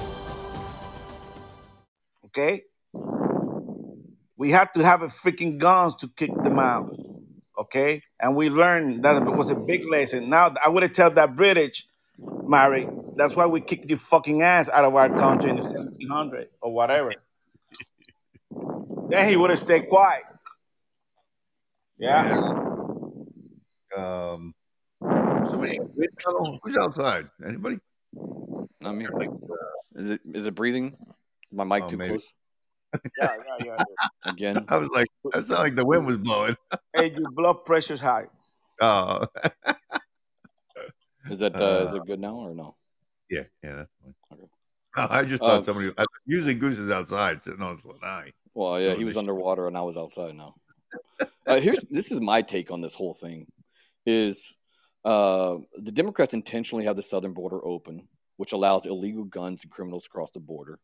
Okay? 2.31 2.63
We 4.37 4.51
had 4.51 4.69
to 4.75 4.83
have 4.83 5.01
a 5.01 5.07
freaking 5.07 5.57
guns 5.57 5.95
to 5.95 6.07
kick 6.07 6.31
them 6.43 6.59
out. 6.59 6.95
Okay? 7.59 8.03
And 8.19 8.35
we 8.35 8.49
learned 8.49 9.03
that 9.03 9.21
it 9.21 9.35
was 9.35 9.49
a 9.49 9.55
big 9.55 9.87
lesson. 9.87 10.29
Now 10.29 10.53
I 10.63 10.69
would 10.69 10.83
have 10.83 10.93
tell 10.93 11.11
that 11.11 11.35
British, 11.35 11.85
Mary, 12.17 12.87
that's 13.15 13.35
why 13.35 13.45
we 13.45 13.61
kicked 13.61 13.89
your 13.89 13.99
fucking 13.99 14.41
ass 14.41 14.69
out 14.69 14.85
of 14.85 14.95
our 14.95 15.09
country 15.09 15.49
in 15.49 15.57
the 15.57 15.63
1700 15.63 16.47
or 16.61 16.73
whatever. 16.73 17.11
then 19.09 19.29
he 19.29 19.35
would 19.35 19.49
have 19.49 19.59
stayed 19.59 19.89
quiet. 19.89 20.23
Yeah. 21.97 22.31
Um, 23.95 24.55
somebody, 25.01 25.79
who's 26.63 26.77
outside? 26.77 27.27
Anybody? 27.45 27.77
Not 28.81 28.95
me. 28.95 29.05
Is 29.95 30.09
it 30.09 30.21
is 30.33 30.45
it 30.45 30.55
breathing? 30.55 30.95
My 31.51 31.63
mic 31.63 31.83
Oh, 31.83 31.87
too 31.87 31.97
maybe. 31.97 32.09
close? 32.09 32.33
Yeah, 33.17 33.35
yeah, 33.47 33.65
yeah. 33.65 33.77
yeah. 33.77 34.29
Again, 34.31 34.65
I 34.67 34.77
was 34.77 34.89
like, 34.93 35.07
that 35.31 35.45
sounded 35.45 35.61
like 35.61 35.75
the 35.75 35.85
wind 35.85 36.05
was 36.05 36.17
blowing. 36.17 36.55
hey, 36.93 37.11
your 37.11 37.29
blood 37.31 37.65
pressure's 37.65 38.01
high. 38.01 38.27
Oh, 38.81 39.25
is 41.29 41.39
that 41.39 41.55
uh, 41.55 41.85
is 41.87 41.95
it 41.95 42.05
good 42.05 42.19
now 42.19 42.35
or 42.35 42.53
no? 42.53 42.75
yeah, 43.29 43.43
yeah, 43.63 43.75
that's 43.75 43.91
fine. 44.03 44.13
Oh, 44.97 45.07
I 45.09 45.23
just 45.23 45.41
thought 45.41 45.59
Uh, 45.59 45.63
somebody. 45.63 45.91
I, 45.97 46.05
usually 46.25 46.53
Goose 46.53 46.77
is 46.77 46.89
outside 46.89 47.41
sitting 47.43 47.61
on 47.61 47.75
his 47.75 47.85
lanai. 47.85 48.31
Well, 48.53 48.81
yeah, 48.81 48.95
he 48.95 49.05
was 49.05 49.17
underwater 49.17 49.67
and 49.67 49.77
I 49.77 49.81
was 49.81 49.97
outside 49.97 50.35
now. 50.35 50.55
Uh, 51.47 51.59
here's 51.59 51.81
this 51.89 52.11
is 52.11 52.19
my 52.19 52.41
take 52.41 52.71
on 52.71 52.81
this 52.81 52.93
whole 52.93 53.13
thing: 53.13 53.47
is 54.05 54.57
uh, 55.05 55.57
the 55.77 55.91
Democrats 55.91 56.33
intentionally 56.33 56.85
have 56.85 56.95
the 56.95 57.03
southern 57.03 57.33
border 57.33 57.63
open, 57.65 58.07
which 58.37 58.51
allows 58.51 58.85
illegal 58.85 59.23
guns 59.23 59.63
and 59.63 59.71
criminals 59.71 60.03
to 60.03 60.09
cross 60.09 60.31
the 60.31 60.39
border. 60.39 60.79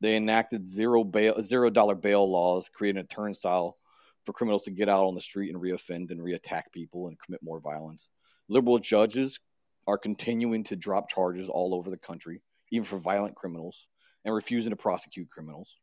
They 0.00 0.16
enacted 0.16 0.66
zero 0.68 1.04
bail, 1.04 1.42
zero 1.42 1.70
dollar 1.70 1.94
bail 1.94 2.30
laws, 2.30 2.68
creating 2.68 3.00
a 3.00 3.04
turnstile 3.04 3.76
for 4.24 4.32
criminals 4.32 4.64
to 4.64 4.70
get 4.70 4.88
out 4.88 5.06
on 5.06 5.14
the 5.14 5.20
street 5.20 5.52
and 5.52 5.60
reoffend 5.62 6.10
and 6.10 6.20
reattack 6.20 6.64
people 6.72 7.08
and 7.08 7.18
commit 7.18 7.42
more 7.42 7.60
violence. 7.60 8.10
Liberal 8.48 8.78
judges 8.78 9.40
are 9.86 9.98
continuing 9.98 10.64
to 10.64 10.76
drop 10.76 11.08
charges 11.08 11.48
all 11.48 11.74
over 11.74 11.90
the 11.90 11.96
country, 11.96 12.42
even 12.70 12.84
for 12.84 12.98
violent 12.98 13.34
criminals, 13.34 13.86
and 14.24 14.34
refusing 14.34 14.70
to 14.70 14.76
prosecute 14.76 15.30
criminals. 15.30 15.76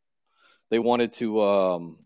They 0.70 0.80
wanted 0.80 1.14
to 1.14 1.42
um, 1.42 2.00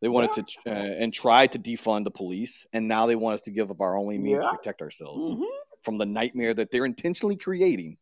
they 0.00 0.08
wanted 0.08 0.32
to 0.32 0.44
uh, 0.66 0.70
and 0.72 1.12
tried 1.12 1.52
to 1.52 1.58
defund 1.58 2.04
the 2.04 2.10
police, 2.10 2.66
and 2.72 2.88
now 2.88 3.06
they 3.06 3.16
want 3.16 3.34
us 3.34 3.42
to 3.42 3.50
give 3.50 3.70
up 3.70 3.80
our 3.80 3.96
only 3.96 4.18
means 4.18 4.42
Yeah. 4.42 4.50
to 4.50 4.56
protect 4.56 4.82
ourselves 4.82 5.26
Mhm. 5.26 5.44
from 5.82 5.98
the 5.98 6.06
nightmare 6.06 6.54
that 6.54 6.70
they're 6.70 6.84
intentionally 6.84 7.36
creating 7.36 7.98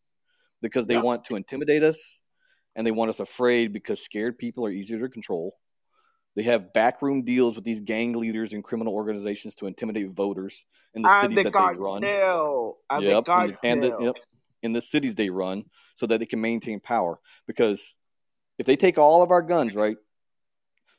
because 0.61 0.86
they 0.86 0.95
Yeah. 0.95 1.03
want 1.03 1.24
to 1.24 1.36
intimidate 1.36 1.82
us 1.82 2.20
and 2.77 2.87
they 2.87 2.91
want 2.91 3.11
us 3.11 3.21
afraid 3.21 3.73
because 3.73 4.03
scared 4.03 4.39
people 4.39 4.64
are 4.66 4.71
easier 4.71 5.01
to 5.01 5.09
control. 5.09 5.57
They 6.37 6.45
have 6.45 6.73
backroom 6.73 7.25
deals 7.25 7.57
with 7.57 7.64
these 7.64 7.81
gang 7.81 8.12
leaders 8.12 8.53
and 8.53 8.62
criminal 8.62 8.95
organizations 8.95 9.55
to 9.57 9.66
intimidate 9.66 10.11
voters 10.11 10.64
in 10.95 11.03
the 11.03 11.11
And 11.11 11.21
cities 11.23 11.37
the 11.37 11.51
that 11.51 11.53
they 11.53 11.79
run. 11.79 12.03
And 12.03 13.05
the 13.05 13.11
Yep, 13.11 13.29
and 13.29 13.51
the, 13.51 13.59
and 13.64 13.83
the, 13.83 14.05
yep, 14.05 14.16
in 14.62 14.73
the 14.73 14.83
cities 14.83 15.14
they 15.14 15.31
run, 15.31 15.64
so 15.95 16.07
that 16.07 16.18
they 16.18 16.27
can 16.27 16.41
maintain 16.41 16.81
power. 16.81 17.18
Because 17.47 17.95
if 18.59 18.66
they 18.66 18.77
take 18.77 18.99
all 18.99 19.23
of 19.23 19.31
our 19.31 19.43
guns, 19.43 19.75
right, 19.75 19.97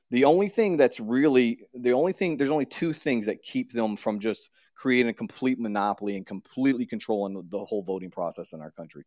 the 0.10 0.26
only 0.26 0.50
thing 0.50 0.76
that's 0.76 1.00
really 1.00 1.62
the 1.74 1.94
only 1.94 2.12
thing 2.12 2.36
there's 2.36 2.50
only 2.50 2.66
two 2.66 2.92
things 2.92 3.26
that 3.28 3.42
keep 3.42 3.72
them 3.72 3.96
from 3.96 4.20
just 4.20 4.50
creating 4.76 5.10
a 5.10 5.14
complete 5.14 5.60
monopoly 5.60 6.18
and 6.18 6.26
completely 6.26 6.86
controlling 6.86 7.42
the 7.50 7.66
whole 7.66 7.82
voting 7.82 8.12
process 8.12 8.52
in 8.52 8.62
our 8.62 8.72
country. 8.72 9.04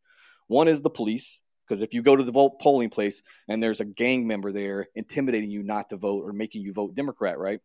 One 0.47 0.69
is 0.69 0.81
the 0.81 0.91
police, 0.91 1.41
because 1.67 1.81
if 1.81 1.95
you 1.95 2.03
go 2.03 2.17
to 2.17 2.23
the 2.23 2.33
vote 2.33 2.61
polling 2.61 2.91
place 2.91 3.23
and 3.49 3.62
there's 3.62 3.81
a 3.81 3.85
gang 3.85 4.27
member 4.27 4.53
there 4.53 4.89
intimidating 4.95 5.51
you 5.51 5.62
not 5.62 5.91
to 5.91 5.97
vote 5.97 6.23
or 6.25 6.33
making 6.33 6.62
you 6.62 6.73
vote 6.73 6.95
Democrat, 6.95 7.39
right? 7.39 7.61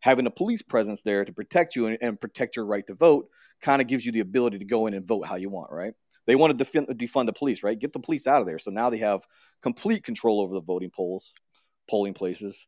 Having 0.00 0.26
a 0.26 0.30
police 0.30 0.62
presence 0.62 1.02
there 1.02 1.24
to 1.24 1.32
protect 1.32 1.76
you 1.76 1.86
and, 1.86 1.98
and 2.00 2.20
protect 2.20 2.56
your 2.56 2.64
right 2.64 2.86
to 2.86 2.94
vote 2.94 3.28
kind 3.60 3.82
of 3.82 3.88
gives 3.88 4.06
you 4.06 4.12
the 4.12 4.20
ability 4.20 4.58
to 4.58 4.64
go 4.64 4.86
in 4.86 4.94
and 4.94 5.06
vote 5.06 5.26
how 5.26 5.36
you 5.36 5.50
want, 5.50 5.70
right? 5.72 5.94
They 6.26 6.36
want 6.36 6.56
to 6.56 6.64
defund, 6.64 6.86
defund 6.96 7.26
the 7.26 7.32
police, 7.32 7.62
right? 7.62 7.78
Get 7.78 7.92
the 7.92 7.98
police 7.98 8.26
out 8.26 8.40
of 8.40 8.46
there. 8.46 8.58
So 8.58 8.70
now 8.70 8.90
they 8.90 8.98
have 8.98 9.26
complete 9.62 10.04
control 10.04 10.40
over 10.40 10.54
the 10.54 10.60
voting 10.60 10.90
polls, 10.90 11.34
polling 11.88 12.14
places. 12.14 12.66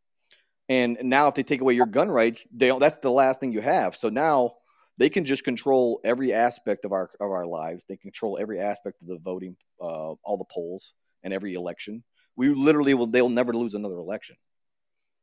And 0.68 0.98
now 1.02 1.28
if 1.28 1.34
they 1.34 1.42
take 1.42 1.60
away 1.60 1.74
your 1.74 1.86
gun 1.86 2.10
rights, 2.10 2.46
they 2.52 2.76
that's 2.78 2.98
the 2.98 3.10
last 3.10 3.40
thing 3.40 3.52
you 3.52 3.60
have. 3.60 3.96
So 3.96 4.08
now 4.08 4.54
they 5.02 5.10
can 5.10 5.24
just 5.24 5.42
control 5.42 6.00
every 6.04 6.32
aspect 6.32 6.84
of 6.84 6.92
our 6.92 7.10
of 7.18 7.32
our 7.32 7.44
lives. 7.44 7.84
They 7.88 7.96
control 7.96 8.38
every 8.40 8.60
aspect 8.60 9.02
of 9.02 9.08
the 9.08 9.18
voting, 9.18 9.56
uh, 9.80 10.12
all 10.22 10.36
the 10.38 10.44
polls 10.44 10.94
and 11.24 11.34
every 11.34 11.54
election. 11.54 12.04
We 12.36 12.50
literally 12.50 12.94
will 12.94 13.08
they'll 13.08 13.28
never 13.28 13.52
lose 13.52 13.74
another 13.74 13.96
election. 13.96 14.36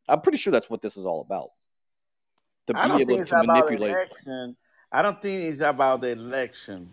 I'm 0.09 0.19
pretty 0.19 0.38
sure 0.38 0.51
that's 0.51 0.69
what 0.69 0.82
this 0.82 0.97
is 0.97 1.05
all 1.05 1.21
about. 1.21 1.51
To 2.67 2.73
be 2.73 3.01
able 3.01 3.25
to 3.25 3.38
manipulate. 3.38 3.91
election. 3.91 4.57
I 4.91 5.01
don't 5.01 5.21
think 5.21 5.53
it's 5.53 5.61
about 5.61 6.01
the 6.01 6.09
election. 6.09 6.89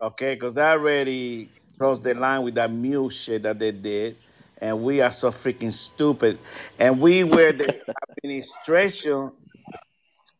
Okay, 0.00 0.34
because 0.34 0.56
I 0.56 0.70
already 0.70 1.50
crossed 1.76 2.04
the 2.04 2.14
line 2.14 2.44
with 2.44 2.54
that 2.54 2.70
mule 2.70 3.10
shit 3.10 3.42
that 3.42 3.58
they 3.58 3.72
did, 3.72 4.18
and 4.58 4.84
we 4.84 5.00
are 5.00 5.10
so 5.10 5.32
freaking 5.32 5.72
stupid. 5.72 6.38
And 6.78 7.00
we 7.00 7.24
were 7.24 7.50
the 7.50 7.76
administration 8.24 9.32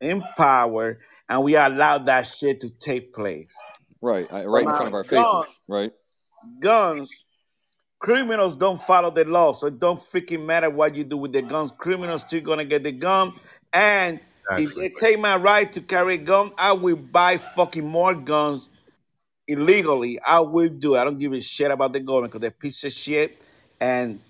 in 0.00 0.22
power, 0.36 0.98
and 1.28 1.42
we 1.42 1.56
allowed 1.56 2.06
that 2.06 2.22
shit 2.22 2.60
to 2.62 2.70
take 2.70 3.12
place. 3.12 3.48
Right, 4.00 4.30
I- 4.32 4.44
right 4.46 4.64
in 4.64 4.70
front 4.70 4.88
of 4.88 4.94
our 4.94 5.04
Now, 5.10 5.40
faces. 5.42 5.60
Right. 5.68 5.92
guns, 6.60 7.10
criminals 7.98 8.54
don't 8.54 8.80
follow 8.80 9.10
the 9.10 9.24
law, 9.24 9.52
so 9.52 9.66
it 9.66 9.78
don't 9.80 9.98
freaking 10.00 10.44
matter 10.46 10.70
what 10.70 10.94
you 10.94 11.04
do 11.04 11.16
with 11.16 11.32
the 11.32 11.42
guns. 11.42 11.72
Criminals 11.78 12.22
still 12.22 12.40
gonna 12.42 12.64
get 12.64 12.82
the 12.84 12.92
gun, 12.92 13.32
and 13.72 14.20
if 14.58 14.74
they 14.74 14.88
take 14.88 15.18
my 15.18 15.36
right 15.36 15.70
to 15.72 15.80
carry 15.80 16.14
a 16.14 16.18
gun, 16.18 16.52
I 16.56 16.72
will 16.72 16.96
buy 16.96 17.38
fucking 17.38 17.84
more 17.86 18.14
guns 18.14 18.68
illegally. 19.46 20.20
I 20.20 20.40
will 20.40 20.68
do. 20.68 20.94
it. 20.94 21.00
I 21.00 21.04
don't 21.04 21.18
give 21.18 21.32
a 21.32 21.40
shit 21.40 21.70
about 21.70 21.92
the 21.92 22.00
government 22.00 22.32
because 22.32 22.40
they're 22.42 22.50
piece 22.50 22.84
of 22.84 22.92
shit, 22.92 23.42
and 23.80 24.20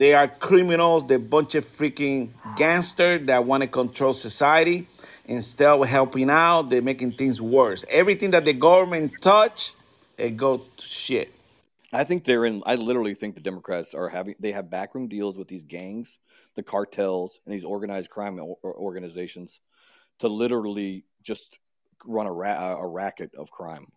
they 0.00 0.14
are 0.14 0.26
criminals. 0.28 1.06
They're 1.06 1.18
a 1.18 1.20
bunch 1.20 1.54
of 1.54 1.66
freaking 1.66 2.30
gangsters 2.56 3.26
that 3.26 3.44
want 3.44 3.62
to 3.62 3.68
control 3.68 4.14
society. 4.14 4.88
Instead 5.26 5.68
of 5.68 5.86
helping 5.86 6.30
out, 6.30 6.70
they're 6.70 6.80
making 6.80 7.12
things 7.12 7.38
worse. 7.40 7.84
Everything 7.88 8.30
that 8.30 8.46
the 8.46 8.54
government 8.54 9.12
touch, 9.20 9.74
it 10.16 10.38
go 10.38 10.56
to 10.56 10.84
shit. 10.86 11.30
I 11.92 12.04
think 12.04 12.24
they're 12.24 12.46
in. 12.46 12.62
I 12.64 12.76
literally 12.76 13.12
think 13.14 13.34
the 13.34 13.42
Democrats 13.42 13.92
are 13.92 14.08
having. 14.08 14.36
They 14.40 14.52
have 14.52 14.70
backroom 14.70 15.06
deals 15.06 15.36
with 15.36 15.48
these 15.48 15.64
gangs, 15.64 16.18
the 16.54 16.62
cartels, 16.62 17.38
and 17.44 17.52
these 17.54 17.64
organized 17.64 18.08
crime 18.08 18.40
or- 18.40 18.56
or- 18.62 18.74
organizations 18.76 19.60
to 20.20 20.28
literally 20.28 21.04
just 21.22 21.58
run 22.06 22.26
a, 22.26 22.32
ra- 22.32 22.78
a 22.80 22.86
racket 22.86 23.34
of 23.34 23.50
crime. 23.50 23.92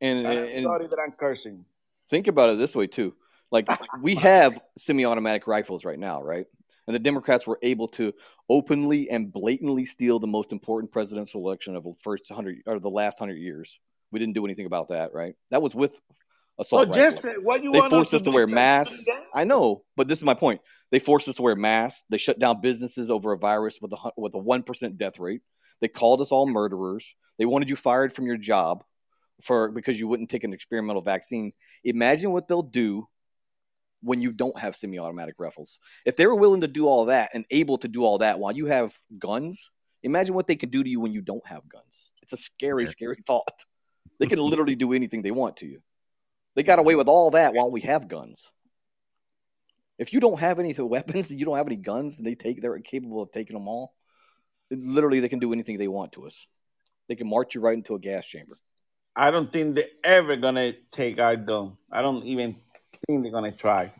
And, 0.00 0.26
I'm 0.26 0.48
and 0.48 0.64
sorry 0.64 0.86
that 0.86 0.98
I'm 1.04 1.12
cursing. 1.12 1.66
think 2.08 2.26
about 2.26 2.48
it 2.48 2.56
this 2.58 2.74
way 2.74 2.86
too. 2.86 3.14
Like 3.50 3.68
we 4.00 4.14
have 4.16 4.60
semi-automatic 4.76 5.46
rifles 5.46 5.84
right 5.84 5.98
now, 5.98 6.22
right? 6.22 6.46
And 6.86 6.94
the 6.94 6.98
Democrats 7.00 7.46
were 7.46 7.58
able 7.62 7.88
to 7.88 8.12
openly 8.48 9.10
and 9.10 9.32
blatantly 9.32 9.84
steal 9.84 10.18
the 10.18 10.26
most 10.26 10.52
important 10.52 10.92
presidential 10.92 11.40
election 11.40 11.76
of 11.76 11.84
the 11.84 11.94
first 12.02 12.30
hundred 12.30 12.62
or 12.66 12.78
the 12.78 12.90
last 12.90 13.18
hundred 13.18 13.38
years. 13.38 13.78
We 14.10 14.18
didn't 14.18 14.34
do 14.34 14.44
anything 14.44 14.66
about 14.66 14.88
that, 14.88 15.12
right? 15.14 15.34
That 15.50 15.62
was 15.62 15.74
with 15.74 16.00
assault 16.58 16.88
Oh, 16.88 16.90
rifles. 16.90 17.22
just 17.22 17.28
what 17.42 17.62
you 17.62 17.72
they 17.72 17.80
forced 17.88 18.12
us 18.14 18.22
to 18.22 18.30
do 18.30 18.34
wear 18.34 18.46
masks. 18.46 19.04
I 19.32 19.44
know, 19.44 19.84
but 19.96 20.08
this 20.08 20.18
is 20.18 20.24
my 20.24 20.34
point. 20.34 20.60
They 20.90 20.98
forced 20.98 21.28
us 21.28 21.36
to 21.36 21.42
wear 21.42 21.54
masks. 21.56 22.04
They 22.08 22.18
shut 22.18 22.38
down 22.38 22.60
businesses 22.60 23.10
over 23.10 23.32
a 23.32 23.38
virus 23.38 23.78
with 23.80 23.92
a 23.92 24.12
with 24.16 24.34
a 24.34 24.38
one 24.38 24.62
percent 24.62 24.98
death 24.98 25.18
rate. 25.18 25.42
They 25.80 25.88
called 25.88 26.20
us 26.20 26.32
all 26.32 26.46
murderers. 26.46 27.14
They 27.38 27.46
wanted 27.46 27.70
you 27.70 27.76
fired 27.76 28.12
from 28.12 28.26
your 28.26 28.36
job 28.36 28.84
for 29.42 29.70
because 29.70 29.98
you 29.98 30.08
wouldn't 30.08 30.28
take 30.28 30.44
an 30.44 30.52
experimental 30.52 31.02
vaccine. 31.02 31.52
Imagine 31.84 32.32
what 32.32 32.48
they'll 32.48 32.62
do 32.62 33.08
when 34.02 34.20
you 34.20 34.32
don't 34.32 34.58
have 34.58 34.76
semi-automatic 34.76 35.34
rifles. 35.38 35.78
If 36.06 36.16
they 36.16 36.26
were 36.26 36.34
willing 36.34 36.62
to 36.62 36.68
do 36.68 36.86
all 36.86 37.06
that 37.06 37.30
and 37.34 37.44
able 37.50 37.78
to 37.78 37.88
do 37.88 38.04
all 38.04 38.18
that 38.18 38.38
while 38.38 38.52
you 38.52 38.66
have 38.66 38.94
guns, 39.18 39.70
imagine 40.02 40.34
what 40.34 40.46
they 40.46 40.56
could 40.56 40.70
do 40.70 40.82
to 40.82 40.88
you 40.88 41.00
when 41.00 41.12
you 41.12 41.20
don't 41.20 41.46
have 41.46 41.68
guns. 41.68 42.10
It's 42.22 42.32
a 42.32 42.36
scary, 42.36 42.86
scary 42.86 43.18
thought. 43.26 43.64
They 44.18 44.26
can 44.26 44.38
literally 44.50 44.76
do 44.76 44.92
anything 44.92 45.22
they 45.22 45.30
want 45.30 45.58
to 45.58 45.66
you. 45.66 45.80
They 46.56 46.62
got 46.62 46.78
away 46.78 46.94
with 46.96 47.08
all 47.08 47.32
that 47.32 47.54
while 47.54 47.70
we 47.70 47.82
have 47.82 48.08
guns. 48.08 48.50
If 49.98 50.12
you 50.12 50.20
don't 50.20 50.40
have 50.40 50.58
any 50.58 50.74
weapons, 50.78 51.30
you 51.30 51.44
don't 51.44 51.56
have 51.56 51.66
any 51.66 51.76
guns, 51.76 52.18
and 52.18 52.26
they 52.26 52.34
take 52.34 52.62
they're 52.62 52.78
capable 52.80 53.22
of 53.22 53.30
taking 53.30 53.54
them 53.54 53.68
all. 53.68 53.92
Literally, 54.70 55.20
they 55.20 55.28
can 55.28 55.40
do 55.40 55.52
anything 55.52 55.78
they 55.78 55.88
want 55.88 56.12
to 56.12 56.26
us. 56.26 56.46
They 57.08 57.16
can 57.16 57.28
march 57.28 57.54
you 57.54 57.60
right 57.60 57.74
into 57.74 57.94
a 57.94 57.98
gas 57.98 58.26
chamber. 58.26 58.56
I 59.16 59.30
don't 59.32 59.52
think 59.52 59.74
they're 59.74 59.84
ever 60.04 60.36
gonna 60.36 60.72
take 60.92 61.18
our 61.18 61.36
gun. 61.36 61.76
I 61.90 62.02
don't 62.02 62.24
even 62.26 62.56
think 63.06 63.22
they're 63.22 63.32
gonna 63.32 63.52
try. 63.52 63.92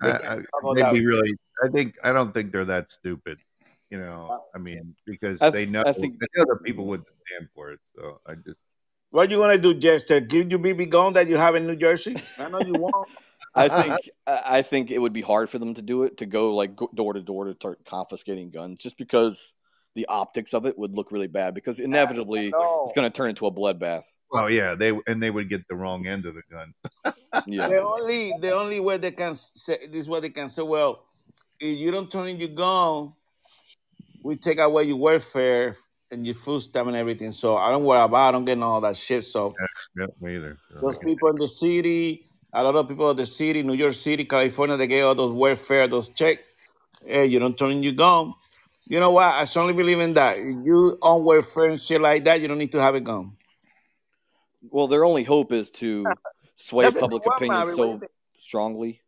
They 0.00 0.10
I, 0.10 0.34
I, 0.34 0.74
they'd 0.74 0.92
be 0.92 1.06
really. 1.06 1.34
I 1.64 1.68
think. 1.68 1.94
I 2.02 2.12
don't 2.12 2.32
think 2.32 2.52
they're 2.52 2.64
that 2.66 2.90
stupid. 2.90 3.38
You 3.90 3.98
know. 3.98 4.44
I 4.54 4.58
mean, 4.58 4.94
because 5.06 5.40
I 5.40 5.50
they 5.50 5.66
know. 5.66 5.82
I 5.86 5.92
think- 5.92 6.18
they 6.20 6.26
know 6.36 6.44
that 6.48 6.64
people 6.64 6.86
would 6.86 7.04
stand 7.26 7.48
for 7.54 7.72
it. 7.72 7.80
So 7.94 8.20
I 8.26 8.34
just. 8.34 8.58
What 9.10 9.28
are 9.28 9.32
you 9.32 9.38
gonna 9.38 9.58
do, 9.58 9.74
Jester? 9.74 10.20
Give 10.20 10.50
you 10.50 10.58
BB 10.58 10.90
gun 10.90 11.12
that 11.14 11.28
you 11.28 11.36
have 11.36 11.54
in 11.54 11.66
New 11.66 11.76
Jersey? 11.76 12.16
I 12.38 12.50
know 12.50 12.60
you 12.60 12.74
won't. 12.74 13.08
I 13.54 13.68
think 13.68 14.10
I 14.26 14.42
I 14.58 14.62
think 14.62 14.90
it 14.90 14.98
would 14.98 15.12
be 15.12 15.22
hard 15.22 15.48
for 15.48 15.58
them 15.58 15.74
to 15.74 15.82
do 15.82 16.02
it 16.02 16.18
to 16.18 16.26
go 16.26 16.54
like 16.54 16.76
door 16.94 17.14
to 17.14 17.22
door 17.22 17.46
to 17.46 17.54
start 17.54 17.84
confiscating 17.86 18.50
guns 18.50 18.78
just 18.78 18.98
because 18.98 19.54
the 19.94 20.06
optics 20.06 20.52
of 20.52 20.66
it 20.66 20.78
would 20.78 20.92
look 20.92 21.10
really 21.10 21.26
bad 21.26 21.54
because 21.54 21.80
inevitably 21.80 22.52
it's 22.54 22.92
going 22.92 23.10
to 23.10 23.16
turn 23.16 23.30
into 23.30 23.46
a 23.46 23.50
bloodbath. 23.50 24.02
Well, 24.30 24.50
yeah, 24.50 24.74
they 24.74 24.98
and 25.06 25.22
they 25.22 25.30
would 25.30 25.48
get 25.48 25.68
the 25.68 25.76
wrong 25.76 26.06
end 26.06 26.26
of 26.26 26.34
the 26.34 26.42
gun. 26.50 26.74
Yeah. 27.46 27.68
The 27.68 27.80
only 27.82 28.32
the 28.40 28.52
only 28.52 28.80
way 28.80 28.98
they 28.98 29.12
can 29.12 29.36
say 29.36 29.78
this 29.86 30.02
is 30.02 30.08
what 30.08 30.22
they 30.22 30.30
can 30.30 30.50
say. 30.50 30.62
Well, 30.62 31.04
if 31.60 31.78
you 31.78 31.90
don't 31.92 32.10
turn 32.10 32.28
in 32.28 32.38
your 32.40 32.50
gun, 32.50 33.14
we 34.22 34.36
take 34.36 34.58
away 34.58 34.84
your 34.84 34.96
welfare 34.98 35.76
and 36.10 36.26
your 36.26 36.34
food 36.36 36.62
stamp 36.62 36.88
and 36.88 36.96
everything. 36.96 37.32
So 37.32 37.56
I 37.56 37.70
don't 37.70 37.84
worry 37.84 38.02
about. 38.02 38.28
I 38.28 38.32
don't 38.32 38.44
get 38.44 38.60
all 38.62 38.80
that 38.82 38.96
shit. 38.96 39.24
So 39.24 39.54
Yeah, 39.96 40.06
me 40.20 40.36
either. 40.36 40.58
So 40.68 40.80
those 40.82 40.98
people 40.98 41.30
in 41.30 41.36
the 41.38 41.48
city, 41.48 42.28
A 42.52 42.62
lot 42.64 42.76
of 42.76 42.88
people 42.88 43.10
in 43.12 43.16
the 43.18 43.26
city, 43.26 43.62
New 43.62 43.74
York 43.74 43.94
City, 43.94 44.24
California, 44.24 44.76
they 44.76 44.86
get 44.88 45.02
all 45.04 45.14
those 45.14 45.32
welfare, 45.34 45.88
those 45.88 46.08
checks. 46.10 46.42
Hey, 47.06 47.26
you 47.26 47.38
don't 47.38 47.58
turn 47.58 47.72
in 47.72 47.82
your 47.82 47.94
gun. 47.94 48.34
You 48.86 49.00
know 49.00 49.12
what? 49.12 49.26
I 49.34 49.44
strongly 49.46 49.74
believe 49.74 50.00
in 50.00 50.14
that. 50.14 50.38
If 50.38 50.64
you 50.66 50.98
on 51.02 51.24
welfare 51.24 51.70
and 51.70 51.80
shit 51.80 52.00
like 52.00 52.24
that, 52.24 52.40
you 52.40 52.48
don't 52.48 52.58
need 52.58 52.72
to 52.72 52.80
have 52.82 52.94
a 52.96 53.00
gun. 53.00 53.35
Well, 54.70 54.88
their 54.88 55.04
only 55.04 55.24
hope 55.24 55.52
is 55.52 55.70
to 55.72 56.04
sway 56.56 56.90
public 56.90 57.22
opinion 57.26 57.60
Mary. 57.62 57.66
What 57.66 57.76
do 57.76 57.82
you 57.82 58.00
so 58.00 58.06
strongly. 58.38 59.00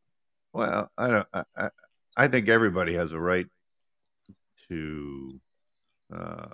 Well, 0.53 0.91
I 0.97 1.09
don't. 1.09 1.29
I, 1.33 1.45
I, 1.57 1.69
I 2.17 2.29
think 2.29 2.49
everybody 2.49 2.95
has 2.95 3.13
a 3.13 3.19
right 3.19 3.47
to. 4.69 5.41
Uh, 6.13 6.47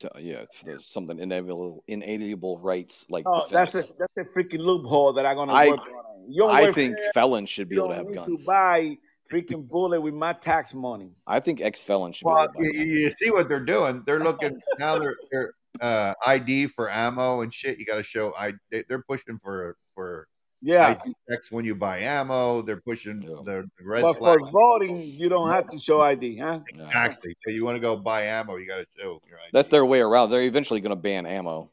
To- 0.00 0.12
yeah, 0.18 0.44
if 0.48 0.60
there's 0.64 0.86
something 0.86 1.18
inalienable, 1.18 1.84
inalienable 1.86 2.58
rights 2.58 3.04
like 3.10 3.24
Oh, 3.26 3.46
that's 3.50 3.74
a 3.74 3.82
that's 3.98 4.16
a 4.16 4.24
freaking 4.34 4.60
loophole 4.60 5.12
that 5.14 5.26
I'm 5.26 5.36
gonna 5.36 5.52
I 5.52 5.68
work 5.68 5.80
on. 5.80 6.32
You 6.32 6.44
on 6.44 6.50
I 6.50 6.62
welfare, 6.62 6.72
think 6.72 6.96
felons 7.12 7.50
should 7.50 7.68
be 7.68 7.74
you 7.74 7.82
able 7.84 7.90
to 7.90 7.96
have 7.96 8.14
guns. 8.14 8.44
to 8.44 8.46
buy 8.46 8.96
freaking 9.30 9.68
bullet 9.68 10.00
with 10.00 10.14
my 10.14 10.32
tax 10.32 10.72
money. 10.72 11.12
I 11.26 11.40
think 11.40 11.60
ex 11.60 11.84
felons 11.84 12.16
should 12.16 12.24
be 12.24 12.32
well, 12.32 12.44
able 12.44 12.52
to 12.54 12.58
buy 12.60 12.64
you, 12.72 12.82
you 12.84 13.10
see 13.10 13.30
what 13.30 13.48
they're 13.48 13.64
doing. 13.64 14.02
They're 14.06 14.20
looking 14.20 14.58
now. 14.78 14.98
They're, 14.98 15.16
they're 15.30 15.52
uh, 15.80 16.14
ID 16.26 16.66
for 16.68 16.90
ammo 16.90 17.42
and 17.42 17.52
shit. 17.52 17.78
You 17.78 17.86
got 17.86 17.96
to 17.96 18.02
show 18.02 18.32
I. 18.38 18.52
they- 18.70 18.84
They're 18.88 19.02
pushing 19.02 19.38
for 19.42 19.76
for 19.94 20.26
Yeah. 20.62 20.88
ID 20.88 21.14
checks 21.30 21.50
when 21.52 21.64
you 21.64 21.74
buy 21.74 22.00
ammo. 22.00 22.62
They're 22.62 22.80
pushing 22.80 23.20
the, 23.20 23.68
the 23.78 23.84
red 23.84 24.02
But 24.02 24.18
flag. 24.18 24.38
for 24.40 24.50
voting, 24.50 25.02
you 25.02 25.28
don't 25.28 25.50
have 25.50 25.68
to 25.70 25.78
show 25.78 26.00
ID, 26.00 26.38
huh? 26.38 26.60
Exactly. 26.68 27.34
So 27.40 27.50
you 27.50 27.64
want 27.64 27.76
to 27.76 27.80
go 27.80 27.96
buy 27.96 28.24
ammo, 28.26 28.56
you 28.56 28.66
got 28.66 28.78
to 28.78 28.86
show 28.98 29.20
your 29.28 29.38
ID. 29.38 29.50
That's 29.52 29.68
their 29.68 29.84
way 29.84 30.00
around. 30.00 30.30
They're 30.30 30.42
eventually 30.42 30.80
going 30.80 30.90
to 30.90 30.96
ban 31.00 31.26
ammo. 31.26 31.70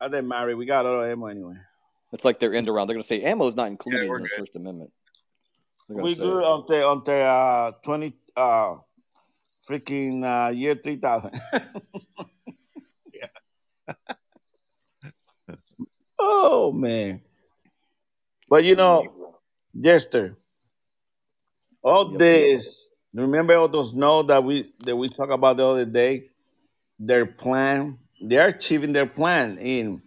I 0.00 0.08
didn't 0.08 0.28
marry. 0.28 0.54
We 0.54 0.66
got 0.66 0.84
a 0.86 0.90
lot 0.90 1.04
of 1.04 1.10
ammo 1.10 1.26
anyway. 1.26 1.56
It's 2.12 2.24
like 2.24 2.38
their 2.38 2.54
end 2.54 2.68
around. 2.68 2.86
They're 2.86 2.94
going 2.94 3.02
to 3.02 3.06
say 3.06 3.22
ammo 3.22 3.46
is 3.46 3.56
not 3.56 3.68
included 3.68 4.02
in 4.02 4.22
the 4.22 4.28
First 4.38 4.56
Amendment. 4.56 4.90
They're 5.88 5.96
gonna 5.96 6.04
We 6.04 6.14
say 6.14 6.22
good 6.22 6.42
it. 6.42 6.54
until 6.54 6.92
until 6.92 7.26
uh 7.26 7.70
twenty 7.84 8.16
uh 8.36 8.76
freaking 9.68 10.24
uh 10.24 10.50
year 10.50 10.74
three 10.82 10.96
thousand. 10.96 11.40
oh 16.18 16.72
man. 16.72 17.20
But 18.48 18.64
you 18.64 18.74
know, 18.74 19.38
Jester, 19.78 20.36
all 21.82 22.16
this, 22.16 22.88
remember 23.12 23.56
all 23.56 23.68
those 23.68 23.92
notes 23.92 24.28
that 24.28 24.42
we 24.44 24.72
that 24.84 24.96
we 24.96 25.08
talked 25.08 25.32
about 25.32 25.56
the 25.56 25.66
other 25.66 25.84
day? 25.84 26.30
Their 26.98 27.26
plan, 27.26 27.98
they're 28.20 28.48
achieving 28.48 28.92
their 28.92 29.06
plan 29.06 29.58
in 29.58 30.02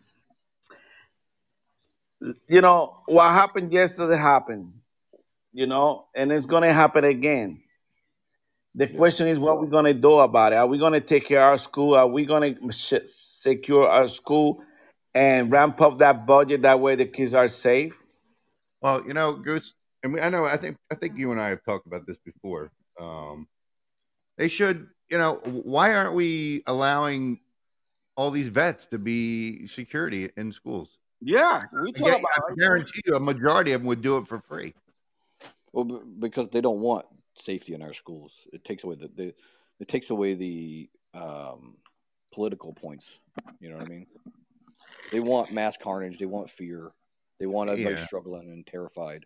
you 2.47 2.61
know, 2.61 3.01
what 3.05 3.31
happened 3.31 3.71
yesterday 3.71 4.17
happened, 4.17 4.73
you 5.53 5.67
know, 5.67 6.05
and 6.15 6.31
it's 6.31 6.45
gonna 6.45 6.73
happen 6.73 7.03
again. 7.03 7.61
The 8.75 8.87
question 8.87 9.27
is 9.27 9.39
what 9.39 9.59
we're 9.59 9.67
gonna 9.67 9.93
do 9.93 10.19
about 10.19 10.53
it. 10.53 10.57
Are 10.57 10.67
we 10.67 10.77
gonna 10.77 11.01
take 11.01 11.25
care 11.25 11.39
of 11.39 11.51
our 11.51 11.57
school? 11.57 11.95
Are 11.95 12.07
we 12.07 12.25
gonna 12.25 12.55
secure 13.39 13.87
our 13.87 14.07
school 14.07 14.61
and 15.13 15.51
ramp 15.51 15.81
up 15.81 15.99
that 15.99 16.25
budget 16.25 16.61
that 16.63 16.79
way 16.79 16.95
the 16.95 17.05
kids 17.05 17.33
are 17.33 17.47
safe? 17.47 17.97
Well, 18.81 19.03
you 19.05 19.13
know, 19.13 19.33
Goose, 19.33 19.75
and 20.03 20.13
we, 20.13 20.21
I 20.21 20.29
know, 20.29 20.45
I 20.45 20.57
think, 20.57 20.77
I 20.91 20.95
think 20.95 21.17
you 21.17 21.31
and 21.31 21.41
I 21.41 21.49
have 21.49 21.63
talked 21.63 21.87
about 21.87 22.05
this 22.05 22.17
before. 22.17 22.71
Um, 22.99 23.47
they 24.37 24.47
should, 24.47 24.87
you 25.09 25.17
know, 25.17 25.41
why 25.43 25.93
aren't 25.95 26.13
we 26.13 26.63
allowing 26.67 27.39
all 28.15 28.31
these 28.31 28.49
vets 28.49 28.85
to 28.87 28.97
be 28.97 29.67
security 29.67 30.29
in 30.37 30.51
schools? 30.51 30.97
Yeah, 31.21 31.61
we 31.73 31.89
I, 31.89 31.91
talk 31.91 32.07
gu- 32.07 32.07
about 32.09 32.51
I 32.51 32.55
guarantee 32.57 33.01
you, 33.05 33.15
a 33.15 33.19
majority 33.19 33.73
of 33.73 33.81
them 33.81 33.87
would 33.87 34.01
do 34.01 34.17
it 34.17 34.27
for 34.27 34.39
free. 34.39 34.73
Well, 35.73 36.03
because 36.19 36.49
they 36.49 36.61
don't 36.61 36.79
want 36.79 37.05
safety 37.35 37.73
in 37.73 37.81
our 37.81 37.93
schools. 37.93 38.47
It 38.53 38.63
takes 38.63 38.83
away 38.83 38.95
the, 38.95 39.09
the 39.09 39.33
it 39.79 39.87
takes 39.87 40.09
away 40.09 40.33
the 40.33 40.89
um, 41.13 41.75
political 42.29 42.73
points. 42.73 43.19
You 43.59 43.69
know 43.69 43.77
what 43.77 43.85
I 43.85 43.89
mean? 43.89 44.07
They 45.11 45.19
want 45.19 45.51
mass 45.51 45.77
carnage. 45.77 46.17
They 46.17 46.25
want 46.25 46.49
fear. 46.49 46.91
They 47.39 47.47
want 47.47 47.69
everybody 47.69 47.95
Yeah. 47.95 48.05
struggling 48.05 48.49
and 48.49 48.65
terrified. 48.65 49.25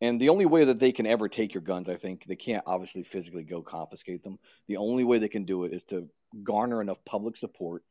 And 0.00 0.20
the 0.20 0.28
only 0.28 0.44
way 0.46 0.64
that 0.64 0.78
they 0.80 0.92
can 0.92 1.06
ever 1.06 1.28
take 1.28 1.54
your 1.54 1.62
guns, 1.62 1.88
I 1.88 1.96
think, 1.96 2.24
they 2.24 2.36
can't 2.36 2.64
obviously 2.66 3.02
physically 3.02 3.44
go 3.44 3.62
confiscate 3.62 4.22
them. 4.22 4.38
The 4.66 4.76
only 4.76 5.04
way 5.04 5.18
they 5.18 5.28
can 5.28 5.44
do 5.44 5.64
it 5.64 5.72
is 5.72 5.84
to 5.84 6.10
garner 6.42 6.80
enough 6.80 7.02
public 7.04 7.36
support 7.36 7.84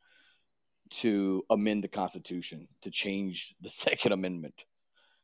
to 0.89 1.43
amend 1.49 1.83
the 1.83 1.87
Constitution, 1.87 2.67
to 2.81 2.91
change 2.91 3.55
the 3.61 3.69
Second 3.69 4.11
Amendment 4.11 4.65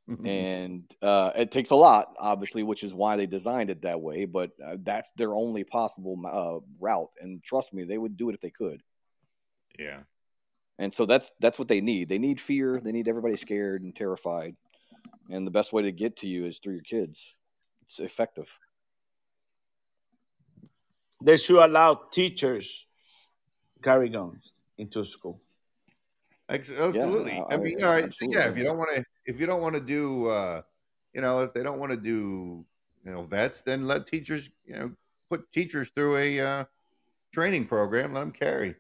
and 0.26 0.84
uh, 1.02 1.32
it 1.36 1.52
takes 1.52 1.70
a 1.70 1.76
lot, 1.76 2.14
obviously, 2.20 2.64
which 2.64 2.84
is 2.84 2.94
why 2.94 3.16
they 3.16 3.28
designed 3.28 3.70
it 3.70 3.84
that 3.84 4.02
way. 4.02 4.26
But 4.26 4.52
uh, 4.66 4.78
that's 4.82 5.12
their 5.12 5.34
only 5.34 5.64
possible 5.64 6.20
uh, 6.26 6.60
route, 6.80 7.12
and 7.22 7.44
trust 7.44 7.74
me, 7.74 7.84
they 7.84 7.98
would 7.98 8.18
do 8.18 8.30
it 8.30 8.34
if 8.34 8.42
they 8.42 8.50
could. 8.50 8.82
Yeah. 9.78 10.00
And 10.80 10.94
so 10.94 11.06
that's 11.06 11.34
that's 11.40 11.60
what 11.60 11.68
they 11.68 11.82
need. 11.82 12.10
They 12.10 12.20
need 12.20 12.40
fear. 12.40 12.80
They 12.80 12.92
need 12.92 13.08
everybody 13.08 13.36
scared 13.36 13.82
and 13.84 13.96
terrified. 13.96 14.56
And 15.30 15.46
the 15.46 15.52
best 15.52 15.74
way 15.74 15.84
to 15.84 15.92
get 15.92 16.18
to 16.18 16.28
you 16.28 16.46
is 16.46 16.60
through 16.60 16.74
your 16.74 16.84
kids. 16.84 17.36
It's 17.84 18.00
effective. 18.00 18.58
They 21.22 21.38
should 21.38 21.64
allow 21.64 21.96
teachers 22.12 22.86
carry 23.84 24.10
guns 24.10 24.54
into 24.78 25.06
school. 25.06 25.42
Ex- 26.48 26.70
Absolutely. 26.70 27.34
I- 27.34 27.54
I, 27.54 27.58
mean, 27.58 27.84
I- 27.84 27.86
all 27.86 27.94
right, 27.94 28.04
absolutely. 28.06 28.40
yeah. 28.40 28.50
If 28.50 28.58
you 28.58 28.64
don't 28.64 28.78
want 28.78 28.96
to, 28.96 29.04
if 29.30 29.40
you 29.40 29.46
don't 29.46 29.62
want 29.62 29.76
to 29.76 29.82
do, 29.82 30.26
uh, 30.28 30.62
you 31.14 31.22
know, 31.22 31.40
if 31.42 31.54
they 31.54 31.62
don't 31.62 31.80
want 31.80 31.92
to 31.92 31.98
do, 31.98 32.66
you 33.06 33.12
know, 33.12 33.24
vets, 33.24 33.62
then 33.62 33.86
let 33.88 34.08
teachers, 34.08 34.50
you 34.66 34.76
know, 34.76 34.92
put 35.30 35.52
teachers 35.52 35.90
through 35.96 36.18
a 36.18 36.40
uh, 36.40 36.64
training 37.32 37.68
program. 37.68 38.14
Let 38.14 38.22
them 38.22 38.32
carry. 38.32 38.76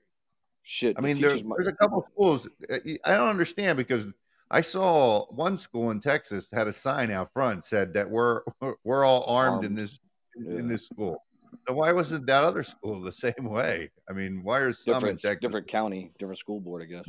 Shit. 0.63 0.97
I 0.97 1.01
the 1.01 1.07
mean, 1.07 1.21
there, 1.21 1.35
might- 1.43 1.55
there's 1.57 1.67
a 1.67 1.73
couple 1.73 2.03
schools. 2.11 2.47
uh, 2.69 2.77
I 3.05 3.13
don't 3.13 3.29
understand 3.29 3.77
because 3.77 4.07
I 4.49 4.61
saw 4.61 5.25
one 5.31 5.57
school 5.59 5.91
in 5.91 6.01
Texas 6.01 6.49
had 6.51 6.67
a 6.67 6.73
sign 6.73 7.11
out 7.11 7.31
front 7.31 7.63
said 7.65 7.93
that 7.93 8.09
we're 8.09 8.41
we're 8.83 9.05
all 9.05 9.23
armed, 9.27 9.63
in 9.63 9.71
Armed. 9.73 9.77
this 9.77 9.99
in 10.35 10.67
this 10.67 10.85
school. 10.87 11.23
So 11.67 11.75
why 11.75 11.91
wasn't 11.91 12.25
that 12.25 12.43
other 12.43 12.63
school 12.63 13.01
the 13.01 13.11
same 13.11 13.33
way? 13.43 13.91
I 14.09 14.13
mean, 14.13 14.43
why 14.43 14.59
are 14.59 14.73
some 14.73 14.93
in 14.95 14.99
different 14.99 15.21
Texas? 15.21 15.41
different 15.41 15.67
county, 15.67 16.11
different 16.17 16.39
school 16.39 16.59
board, 16.59 16.81
I 16.81 16.85
guess. 16.85 17.07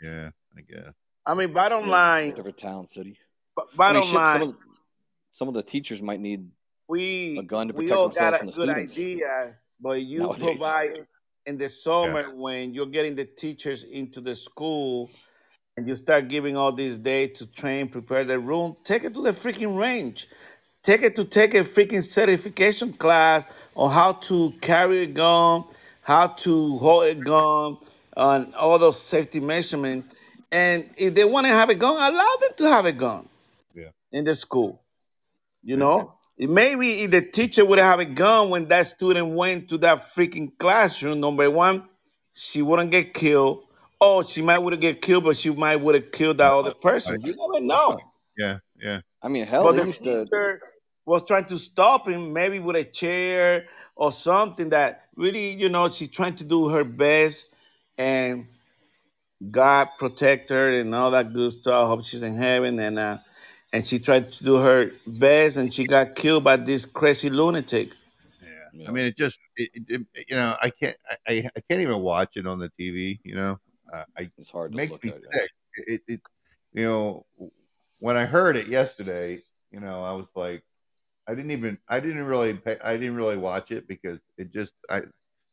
Yeah, 0.00 0.30
I 0.56 0.60
guess. 0.60 0.92
I 1.28 1.34
mean, 1.34 1.52
bottom 1.52 1.84
Yeah, 1.84 1.90
line, 1.90 2.30
different 2.34 2.56
town, 2.56 2.86
city. 2.86 3.18
b- 3.54 3.62
I 3.62 3.76
bottom 3.76 4.00
mean, 4.00 4.02
shit, 4.02 4.14
line, 4.14 4.26
some 4.32 4.42
of, 4.42 4.48
the, 4.48 4.58
some 5.30 5.48
of 5.48 5.54
the 5.54 5.62
teachers 5.62 6.02
might 6.02 6.20
need 6.20 6.48
we 6.88 7.38
a 7.38 7.42
gun 7.42 7.68
to 7.68 7.74
protect 7.74 7.92
all 7.92 8.08
got 8.08 8.14
themselves 8.14 8.36
a 8.36 8.38
from 8.38 8.46
the 8.46 8.52
good 8.54 8.68
students. 8.70 8.96
idea, 8.98 9.56
but 9.78 10.00
you 10.00 10.20
Nowadays. 10.20 10.42
provide 10.42 11.06
in 11.44 11.58
the 11.58 11.68
summer 11.68 12.34
when 12.34 12.72
you're 12.72 12.86
getting 12.86 13.14
the 13.14 13.26
teachers 13.26 13.82
into 13.82 14.22
the 14.22 14.34
school 14.34 15.10
and 15.76 15.86
you 15.86 15.96
start 15.96 16.28
giving 16.28 16.56
all 16.56 16.72
these 16.72 16.96
days 16.96 17.38
to 17.38 17.46
train, 17.46 17.88
prepare 17.90 18.24
the 18.24 18.38
room, 18.38 18.74
take 18.82 19.04
it 19.04 19.12
to 19.12 19.20
the 19.22 19.32
freaking 19.32 19.78
range. 19.78 20.28
Take 20.82 21.02
it 21.02 21.14
to 21.16 21.24
take 21.24 21.52
a 21.54 21.62
freaking 21.64 22.02
certification 22.02 22.94
class 22.94 23.44
on 23.76 23.90
how 23.90 24.12
to 24.12 24.54
carry 24.62 25.02
a 25.02 25.06
gun, 25.06 25.64
how 26.00 26.28
to 26.28 26.78
hold 26.78 27.04
a 27.04 27.14
gun, 27.14 27.76
and 28.16 28.54
all 28.54 28.78
those 28.78 29.02
safety 29.02 29.40
measurements. 29.40 30.14
And 30.50 30.90
if 30.96 31.14
they 31.14 31.24
want 31.24 31.46
to 31.46 31.52
have 31.52 31.68
a 31.68 31.74
gun, 31.74 31.94
allow 31.96 32.36
them 32.40 32.50
to 32.56 32.64
have 32.64 32.86
a 32.86 32.92
gun 32.92 33.28
Yeah. 33.74 33.90
in 34.12 34.24
the 34.24 34.34
school. 34.34 34.80
You 35.62 35.76
know, 35.76 36.14
It- 36.38 36.48
maybe 36.48 37.02
if 37.02 37.10
the 37.10 37.20
teacher 37.22 37.64
would 37.64 37.78
have 37.78 38.00
a 38.00 38.04
gun 38.04 38.50
when 38.50 38.68
that 38.68 38.86
student 38.86 39.34
went 39.34 39.68
to 39.70 39.78
that 39.78 39.98
freaking 40.14 40.56
classroom, 40.58 41.20
number 41.20 41.50
one, 41.50 41.88
she 42.32 42.62
wouldn't 42.62 42.90
get 42.92 43.12
killed. 43.12 43.64
Oh, 44.00 44.22
she 44.22 44.40
might 44.42 44.58
would 44.58 44.72
have 44.72 44.80
get 44.80 45.02
killed, 45.02 45.24
but 45.24 45.36
she 45.36 45.50
might 45.50 45.76
would 45.76 45.96
have 45.96 46.12
killed 46.12 46.38
that 46.38 46.52
other 46.52 46.72
person. 46.72 47.20
You 47.20 47.34
never 47.36 47.60
know. 47.60 47.98
Yeah, 48.36 48.58
yeah. 48.80 49.00
I 49.20 49.26
mean, 49.28 49.44
hell, 49.44 49.64
but 49.64 49.72
they 49.72 49.80
the 49.80 49.86
used 49.86 50.04
to. 50.04 50.24
teacher 50.24 50.62
was 51.04 51.24
trying 51.26 51.46
to 51.46 51.58
stop 51.58 52.06
him, 52.06 52.32
maybe 52.32 52.60
with 52.60 52.76
a 52.76 52.84
chair 52.84 53.66
or 53.96 54.12
something 54.12 54.68
that 54.68 55.08
really, 55.16 55.50
you 55.54 55.68
know, 55.68 55.90
she's 55.90 56.10
trying 56.10 56.36
to 56.36 56.44
do 56.44 56.68
her 56.68 56.84
best 56.84 57.46
and 57.96 58.46
God 59.50 59.88
protect 59.98 60.50
her 60.50 60.72
and 60.74 60.94
all 60.94 61.12
that 61.12 61.32
good 61.32 61.52
stuff. 61.52 61.88
Hope 61.88 62.04
she's 62.04 62.22
in 62.22 62.34
heaven 62.34 62.78
and 62.80 62.98
uh 62.98 63.18
and 63.72 63.86
she 63.86 63.98
tried 63.98 64.32
to 64.32 64.44
do 64.44 64.56
her 64.56 64.92
best 65.06 65.56
and 65.58 65.72
she 65.72 65.84
got 65.84 66.14
killed 66.14 66.42
by 66.44 66.56
this 66.56 66.84
crazy 66.86 67.30
lunatic. 67.30 67.88
Yeah. 68.72 68.88
I 68.88 68.92
mean, 68.92 69.06
it 69.06 69.16
just, 69.16 69.38
it, 69.56 69.70
it, 69.74 70.06
it- 70.14 70.26
you 70.28 70.36
know, 70.36 70.56
I 70.60 70.70
can't, 70.70 70.96
I, 71.10 71.32
I 71.32 71.50
I 71.56 71.60
can't 71.68 71.80
even 71.82 72.00
watch 72.00 72.36
it 72.36 72.46
on 72.46 72.58
the 72.58 72.70
TV. 72.78 73.20
You 73.24 73.34
know, 73.34 73.60
uh, 73.92 74.04
I 74.16 74.30
it's 74.38 74.50
hard. 74.50 74.70
It 74.70 74.72
to 74.72 74.76
makes 74.76 74.92
look 74.92 75.04
me 75.04 75.10
at, 75.10 75.16
yeah. 75.32 75.40
sick. 75.40 75.50
It, 75.86 76.02
it, 76.08 76.20
you 76.72 76.84
know, 76.84 77.26
when 77.98 78.16
I 78.16 78.24
heard 78.24 78.56
it 78.56 78.68
yesterday, 78.68 79.42
you 79.70 79.80
know, 79.80 80.02
I 80.02 80.12
was 80.12 80.26
like, 80.34 80.62
I 81.26 81.34
didn't 81.34 81.50
even, 81.50 81.78
I 81.88 82.00
didn't 82.00 82.24
really, 82.24 82.54
pay, 82.54 82.78
I 82.82 82.96
didn't 82.96 83.16
really 83.16 83.36
watch 83.36 83.70
it 83.70 83.86
because 83.86 84.18
it 84.38 84.52
just, 84.52 84.72
I, 84.88 85.02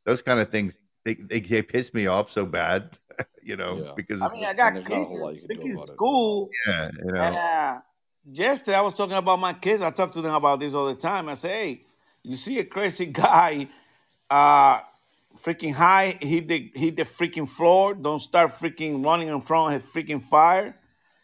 those 0.05 0.21
kind 0.21 0.39
of 0.39 0.49
things 0.49 0.77
they, 1.05 1.13
they 1.13 1.39
they 1.39 1.61
piss 1.61 1.93
me 1.93 2.07
off 2.07 2.31
so 2.31 2.45
bad, 2.45 2.97
you 3.43 3.55
know, 3.55 3.93
because 3.95 4.21
I 4.21 4.27
mean, 4.29 4.43
I 4.43 4.53
got 4.53 4.73
kids 4.73 4.87
in 4.89 5.77
school. 5.85 6.49
Yeah, 6.67 6.89
you 6.97 7.11
know. 7.11 7.21
And 7.21 7.35
uh, 7.35 7.79
yesterday 8.29 8.75
I 8.75 8.81
was 8.81 8.95
talking 8.95 9.15
about 9.15 9.39
my 9.39 9.53
kids. 9.53 9.81
I 9.81 9.91
talk 9.91 10.11
to 10.13 10.21
them 10.21 10.33
about 10.33 10.59
this 10.59 10.73
all 10.73 10.87
the 10.87 10.95
time. 10.95 11.29
I 11.29 11.35
say, 11.35 11.49
hey, 11.49 11.81
you 12.23 12.35
see 12.35 12.59
a 12.59 12.65
crazy 12.65 13.05
guy, 13.23 13.69
uh, 14.29 14.81
freaking 15.41 15.73
high, 15.73 16.17
hit 16.19 16.47
the 16.47 16.71
hit 16.73 16.97
the 16.97 17.03
freaking 17.03 17.47
floor. 17.47 17.93
Don't 17.93 18.19
start 18.19 18.51
freaking 18.51 19.05
running 19.05 19.27
in 19.27 19.41
front 19.41 19.75
of 19.75 19.83
a 19.83 19.87
freaking 19.87 20.21
fire. 20.21 20.75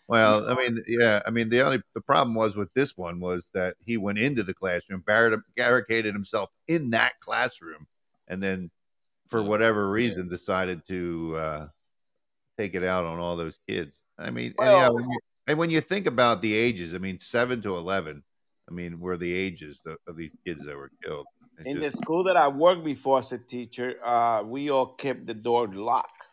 Well, 0.07 0.49
I 0.49 0.55
mean, 0.55 0.83
yeah, 0.87 1.21
I 1.25 1.31
mean, 1.31 1.49
the 1.49 1.61
only 1.61 1.81
the 1.95 2.01
problem 2.01 2.35
was 2.35 2.55
with 2.55 2.71
this 2.73 2.97
one 2.97 3.19
was 3.19 3.49
that 3.53 3.77
he 3.79 3.97
went 3.97 4.19
into 4.19 4.43
the 4.43 4.53
classroom, 4.53 5.03
barricaded 5.05 6.13
himself 6.13 6.49
in 6.67 6.89
that 6.91 7.13
classroom, 7.21 7.87
and 8.27 8.43
then 8.43 8.69
for 9.31 9.41
whatever 9.41 9.89
reason 9.89 10.27
decided 10.29 10.85
to 10.87 11.35
uh, 11.37 11.67
take 12.57 12.75
it 12.75 12.83
out 12.83 13.05
on 13.05 13.17
all 13.17 13.37
those 13.37 13.57
kids. 13.67 13.97
I 14.19 14.29
mean, 14.29 14.53
and, 14.59 14.71
yeah, 14.71 14.89
when 14.89 15.09
you, 15.09 15.19
and 15.47 15.57
when 15.57 15.69
you 15.71 15.81
think 15.81 16.05
about 16.05 16.41
the 16.41 16.53
ages, 16.53 16.93
I 16.93 16.97
mean, 16.99 17.17
seven 17.19 17.61
to 17.63 17.75
eleven, 17.77 18.23
I 18.69 18.73
mean, 18.73 18.99
were 18.99 19.17
the 19.17 19.33
ages 19.33 19.81
of, 19.87 19.95
of 20.05 20.17
these 20.17 20.33
kids 20.45 20.63
that 20.65 20.75
were 20.75 20.91
killed. 21.03 21.25
It's 21.57 21.67
In 21.69 21.81
just- 21.81 21.97
the 21.97 22.03
school 22.03 22.25
that 22.25 22.37
I 22.37 22.49
worked 22.49 22.83
before 22.83 23.19
as 23.19 23.31
a 23.31 23.37
teacher, 23.37 23.95
uh, 24.05 24.43
we 24.43 24.69
all 24.69 24.87
kept 24.87 25.25
the 25.25 25.33
door 25.33 25.67
locked. 25.67 26.27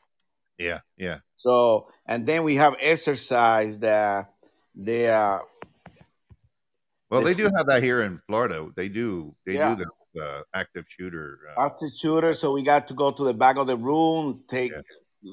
yeah, 0.59 0.81
yeah, 0.97 1.19
So, 1.37 1.89
and 2.05 2.27
then 2.27 2.43
we 2.43 2.57
have 2.57 2.75
exercise 2.81 3.79
that 3.79 4.33
they 4.75 5.09
uh, 5.09 5.39
Well, 7.11 7.23
they 7.23 7.35
do 7.35 7.45
have 7.57 7.67
that 7.69 7.83
here 7.83 8.03
in 8.03 8.21
Florida. 8.27 8.69
They 8.75 8.89
do. 8.89 9.35
They 9.47 9.55
Yeah. 9.55 9.71
do 9.75 9.85
the 9.85 9.91
uh, 10.21 10.43
active 10.55 10.85
shooter. 10.89 11.39
Uh, 11.57 11.67
active 11.67 11.91
shooter. 11.97 12.35
So 12.35 12.53
we 12.53 12.63
got 12.63 12.89
to 12.89 12.95
go 12.95 13.11
to 13.11 13.25
the 13.25 13.35
back 13.35 13.57
of 13.57 13.67
the 13.67 13.77
room, 13.77 14.43
take, 14.49 14.73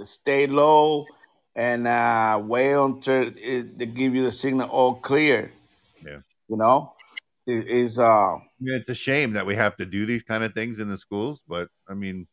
stay 0.05 0.47
low, 0.47 1.05
and 1.55 1.87
uh, 1.87 2.41
wait 2.43 2.73
until 2.73 3.31
it, 3.35 3.77
they 3.77 3.85
give 3.85 4.15
you 4.15 4.23
the 4.23 4.31
signal 4.31 4.69
all 4.69 4.95
clear. 4.95 5.51
Yeah. 6.05 6.19
You 6.47 6.57
know, 6.57 6.93
it 7.47 7.67
is 7.67 7.97
uh, 7.97 8.37
mean, 8.59 8.75
it's 8.75 8.89
a 8.89 8.95
shame 8.95 9.33
that 9.33 9.45
we 9.45 9.55
have 9.55 9.75
to 9.77 9.85
do 9.85 10.05
these 10.05 10.23
kind 10.23 10.43
of 10.43 10.53
things 10.53 10.79
in 10.79 10.89
the 10.89 10.97
schools, 10.97 11.41
but 11.47 11.69
I 11.87 11.93
mean, 11.93 12.27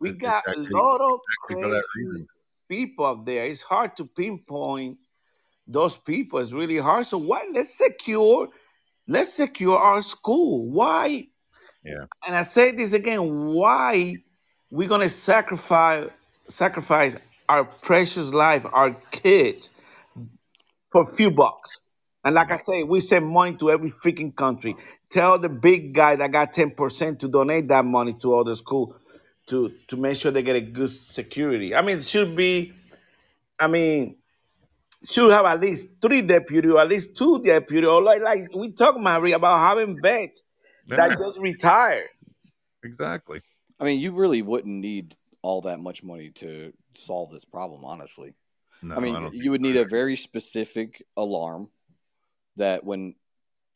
we 0.00 0.12
got 0.12 0.44
a 0.46 0.60
lot 0.70 1.00
of 1.00 1.20
crazy 1.44 2.26
people 2.68 3.04
up 3.04 3.26
there. 3.26 3.46
It's 3.46 3.62
hard 3.62 3.96
to 3.96 4.06
pinpoint 4.06 4.98
those 5.66 5.96
people. 5.96 6.38
It's 6.38 6.52
really 6.52 6.78
hard. 6.78 7.06
So 7.06 7.18
why? 7.18 7.48
Let's 7.52 7.74
secure. 7.74 8.48
Let's 9.06 9.34
secure 9.34 9.78
our 9.78 10.02
school. 10.02 10.70
Why? 10.70 11.26
Yeah. 11.84 12.04
And 12.26 12.36
I 12.36 12.42
say 12.44 12.72
this 12.72 12.92
again. 12.92 13.54
Why 13.54 14.16
we're 14.70 14.88
gonna 14.88 15.08
sacrifice 15.08 16.08
sacrifice 16.48 17.16
our 17.48 17.64
precious 17.64 18.32
life, 18.32 18.64
our 18.72 18.92
kids, 19.10 19.68
for 20.90 21.02
a 21.02 21.06
few 21.14 21.30
bucks? 21.30 21.80
And 22.24 22.34
like 22.36 22.52
I 22.52 22.56
say, 22.56 22.84
we 22.84 23.00
send 23.00 23.26
money 23.26 23.54
to 23.56 23.70
every 23.70 23.90
freaking 23.90 24.34
country. 24.34 24.76
Tell 25.10 25.38
the 25.38 25.48
big 25.48 25.92
guy 25.92 26.14
that 26.16 26.30
got 26.30 26.52
ten 26.52 26.70
percent 26.70 27.20
to 27.20 27.28
donate 27.28 27.68
that 27.68 27.84
money 27.84 28.14
to 28.22 28.32
all 28.32 28.44
the 28.44 28.56
school 28.56 28.96
to 29.48 29.72
to 29.88 29.96
make 29.96 30.16
sure 30.16 30.30
they 30.30 30.42
get 30.42 30.56
a 30.56 30.60
good 30.60 30.90
security. 30.90 31.74
I 31.74 31.82
mean, 31.82 31.98
it 31.98 32.04
should 32.04 32.36
be. 32.36 32.72
I 33.58 33.66
mean, 33.68 34.16
should 35.04 35.32
have 35.32 35.46
at 35.46 35.60
least 35.60 35.88
three 36.00 36.22
deputy 36.22 36.68
or 36.68 36.80
at 36.80 36.88
least 36.88 37.16
two 37.16 37.42
deputy 37.42 37.86
or 37.86 38.02
like 38.02 38.22
like 38.22 38.46
we 38.54 38.70
talk 38.70 38.98
Marie 38.98 39.32
about 39.32 39.58
having 39.58 40.00
vets 40.00 40.42
that 40.88 41.10
Yeah. 41.10 41.16
just 41.16 41.38
retired. 41.38 42.08
Exactly. 42.82 43.42
I 43.78 43.84
mean, 43.84 44.00
you 44.00 44.12
really 44.12 44.42
wouldn't 44.42 44.74
need 44.74 45.16
all 45.42 45.62
that 45.62 45.80
much 45.80 46.02
money 46.02 46.30
to 46.30 46.72
solve 46.94 47.30
this 47.30 47.44
problem, 47.44 47.84
honestly. 47.84 48.34
No, 48.82 48.96
I 48.96 49.00
mean, 49.00 49.16
I 49.16 49.30
you 49.32 49.50
would 49.52 49.60
need 49.60 49.76
a 49.76 49.84
very 49.84 50.16
specific 50.16 51.04
alarm 51.16 51.70
that 52.56 52.84
when 52.84 53.14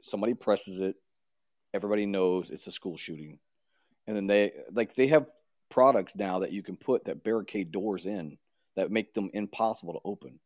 somebody 0.03 0.35
presses 0.35 0.81
it, 0.81 0.97
everybody 1.73 2.07
knows 2.07 2.51
it's 2.51 2.67
a 2.67 2.73
school 2.73 2.97
shooting. 2.97 3.39
And 4.07 4.17
then 4.17 4.27
they 4.27 4.53
like 4.73 4.95
they 4.95 5.09
have 5.09 5.27
products 5.69 6.17
now 6.17 6.41
that 6.41 6.53
you 6.53 6.63
can 6.63 6.77
put 6.77 7.05
that 7.05 7.25
barricade 7.25 7.73
doors 7.73 8.07
in 8.07 8.39
that 8.77 8.91
make 8.91 9.15
them 9.15 9.31
impossible 9.33 9.95
to 9.95 10.01
open. 10.05 10.39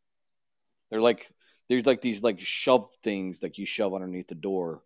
They're 0.89 1.01
like 1.01 1.27
there's 1.69 1.85
like 1.85 2.01
these 2.01 2.23
like 2.23 2.39
shove 2.39 2.93
things 3.03 3.39
that 3.39 3.57
you 3.57 3.65
shove 3.65 3.93
underneath 3.93 4.27
the 4.27 4.35
door 4.35 4.83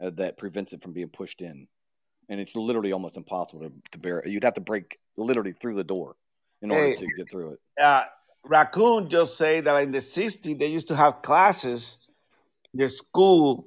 uh, 0.00 0.10
that 0.10 0.36
prevents 0.38 0.72
it 0.72 0.82
from 0.82 0.92
being 0.92 1.08
pushed 1.08 1.40
in. 1.42 1.66
And 2.28 2.40
it's 2.40 2.54
literally 2.56 2.92
almost 2.92 3.16
impossible 3.16 3.62
to, 3.62 3.72
to 3.92 3.98
bear. 3.98 4.22
You'd 4.26 4.44
have 4.44 4.54
to 4.54 4.60
break 4.60 4.98
literally 5.16 5.52
through 5.52 5.76
the 5.76 5.84
door 5.84 6.16
in 6.62 6.70
order 6.70 6.84
Hey. 6.88 6.96
to 6.96 7.06
get 7.16 7.30
through 7.30 7.52
it. 7.52 7.58
Uh, 7.82 8.04
Raccoon 8.44 9.08
just 9.08 9.36
say 9.36 9.60
that 9.60 9.82
in 9.82 9.92
the 9.92 9.98
60s 9.98 10.58
they 10.58 10.66
used 10.66 10.88
to 10.88 10.96
have 10.96 11.22
classes, 11.22 11.98
in 12.74 12.80
the 12.80 12.88
school 12.88 13.66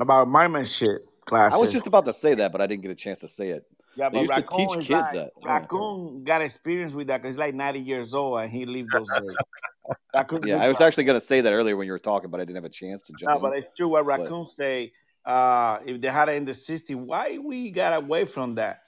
about 0.00 0.28
marksmanship 0.28 1.02
classes. 1.26 1.58
I 1.58 1.60
was 1.60 1.72
just 1.72 1.86
about 1.86 2.04
to 2.06 2.12
say 2.12 2.34
that, 2.34 2.52
but 2.52 2.60
I 2.60 2.66
didn't 2.66 2.82
get 2.82 2.90
a 2.90 2.94
chance 2.94 3.20
to 3.20 3.28
say 3.28 3.50
it. 3.50 3.64
Yeah, 3.96 4.08
they 4.08 4.18
but 4.18 4.20
used 4.20 4.32
to 4.32 4.40
Raccoon 4.40 4.58
teach 4.68 4.76
kids 4.88 4.90
like- 4.90 5.12
that. 5.12 5.30
Yeah. 5.42 5.48
Raccoon 5.52 6.24
got 6.24 6.40
experience 6.42 6.94
with 6.94 7.08
that 7.08 7.20
because 7.20 7.34
he's 7.34 7.38
like 7.38 7.54
90 7.54 7.80
years 7.80 8.14
old 8.14 8.40
and 8.40 8.50
he 8.50 8.64
lived 8.64 8.90
those 8.92 9.08
days. 9.20 9.36
Raccoon 10.14 10.42
Yeah, 10.46 10.62
I 10.62 10.68
was 10.68 10.78
that. 10.78 10.86
actually 10.86 11.04
going 11.04 11.16
to 11.16 11.20
say 11.24 11.40
that 11.42 11.52
earlier 11.52 11.76
when 11.76 11.86
you 11.86 11.92
were 11.92 11.98
talking, 11.98 12.30
but 12.30 12.40
I 12.40 12.44
didn't 12.44 12.56
have 12.56 12.64
a 12.64 12.68
chance 12.70 13.02
to 13.02 13.12
jump 13.18 13.32
No, 13.32 13.36
in. 13.36 13.42
but 13.42 13.58
it's 13.58 13.72
true 13.74 13.88
what 13.88 14.06
But- 14.06 14.20
Raccoon 14.20 14.46
say. 14.46 14.92
Uh, 15.24 15.78
if 15.84 16.00
they 16.00 16.08
had 16.08 16.28
it 16.28 16.36
in 16.36 16.44
the 16.44 16.52
60s, 16.52 16.94
why 16.94 17.38
we 17.38 17.70
got 17.70 17.94
away 17.94 18.24
from 18.24 18.54
that? 18.56 18.82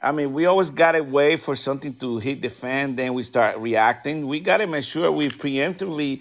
I 0.00 0.12
mean, 0.12 0.32
we 0.32 0.46
always 0.46 0.70
got 0.70 0.92
to 0.92 1.00
wait 1.00 1.40
for 1.40 1.56
something 1.56 1.94
to 1.96 2.18
hit 2.18 2.42
the 2.42 2.50
fan, 2.50 2.94
then 2.94 3.14
we 3.14 3.22
start 3.22 3.58
reacting. 3.58 4.26
We 4.26 4.40
got 4.40 4.58
to 4.58 4.66
make 4.66 4.84
sure 4.84 5.10
we 5.10 5.30
preemptively 5.30 6.20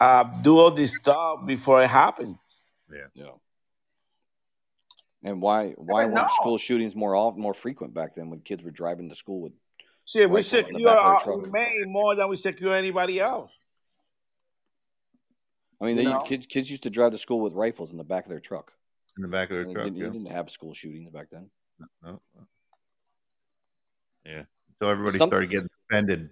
uh, 0.00 0.24
do 0.42 0.58
all 0.58 0.70
this 0.70 0.94
stuff 0.94 1.46
before 1.46 1.82
it 1.82 1.88
happens. 1.88 2.36
Yeah. 2.92 3.06
Yeah. 3.14 3.30
And 5.22 5.40
why 5.40 5.70
why 5.70 6.04
weren't 6.04 6.14
know. 6.14 6.26
school 6.28 6.58
shootings 6.58 6.94
more 6.94 7.16
often 7.16 7.40
more 7.40 7.54
frequent 7.54 7.94
back 7.94 8.14
then 8.14 8.28
when 8.28 8.40
kids 8.40 8.62
were 8.62 8.70
driving 8.70 9.08
to 9.08 9.14
school 9.14 9.40
with 9.40 9.52
Shit, 10.04 10.28
we 10.28 10.42
rifles 10.42 10.66
in 10.66 10.74
the 10.74 10.80
secure 10.80 10.86
back 10.86 10.98
of 10.98 11.06
our 11.06 11.14
their 11.14 11.24
truck? 11.24 11.42
remain 11.46 11.84
more 11.90 12.14
than 12.14 12.28
we 12.28 12.36
secure 12.36 12.74
anybody 12.74 13.20
else. 13.20 13.50
I 15.80 15.86
mean, 15.86 15.96
You 15.96 16.04
they, 16.04 16.18
kids 16.26 16.46
kids 16.46 16.70
used 16.70 16.82
to 16.82 16.90
drive 16.90 17.12
to 17.12 17.18
school 17.18 17.40
with 17.40 17.54
rifles 17.54 17.90
in 17.90 17.96
the 17.96 18.04
back 18.04 18.24
of 18.24 18.30
their 18.30 18.40
truck. 18.40 18.74
In 19.16 19.22
the 19.22 19.28
back 19.28 19.50
of 19.50 19.56
their 19.56 19.64
truck. 19.72 19.86
you 19.94 20.04
Yeah. 20.04 20.10
didn't 20.10 20.30
have 20.30 20.50
school 20.50 20.74
shootings 20.74 21.10
back 21.10 21.28
then. 21.30 21.50
No, 22.02 22.20
no. 22.34 22.46
Yeah. 24.24 24.44
So 24.80 24.88
everybody 24.88 25.16
started 25.18 25.50
getting 25.50 25.68
offended. 25.90 26.30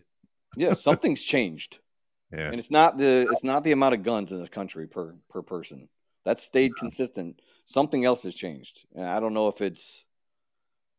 Yeah, 0.57 0.75
something's 0.75 1.23
changed. 1.23 1.79
Yeah. 2.35 2.47
And 2.47 2.59
it's 2.59 2.71
not 2.71 2.97
the 2.97 3.29
it's 3.31 3.45
not 3.45 3.63
the 3.63 3.73
amount 3.73 3.93
of 3.95 4.03
guns 4.03 4.33
in 4.33 4.41
this 4.41 4.49
country 4.49 4.87
per 4.89 5.15
per 5.29 5.43
person. 5.43 5.91
That's 6.25 6.43
stayed 6.43 6.75
consistent. 6.77 7.43
Something 7.67 8.07
else 8.07 8.23
has 8.23 8.35
changed. 8.35 8.87
And 8.95 9.05
I 9.05 9.21
don't 9.21 9.35
know 9.35 9.49
if 9.49 9.61
it's 9.61 10.07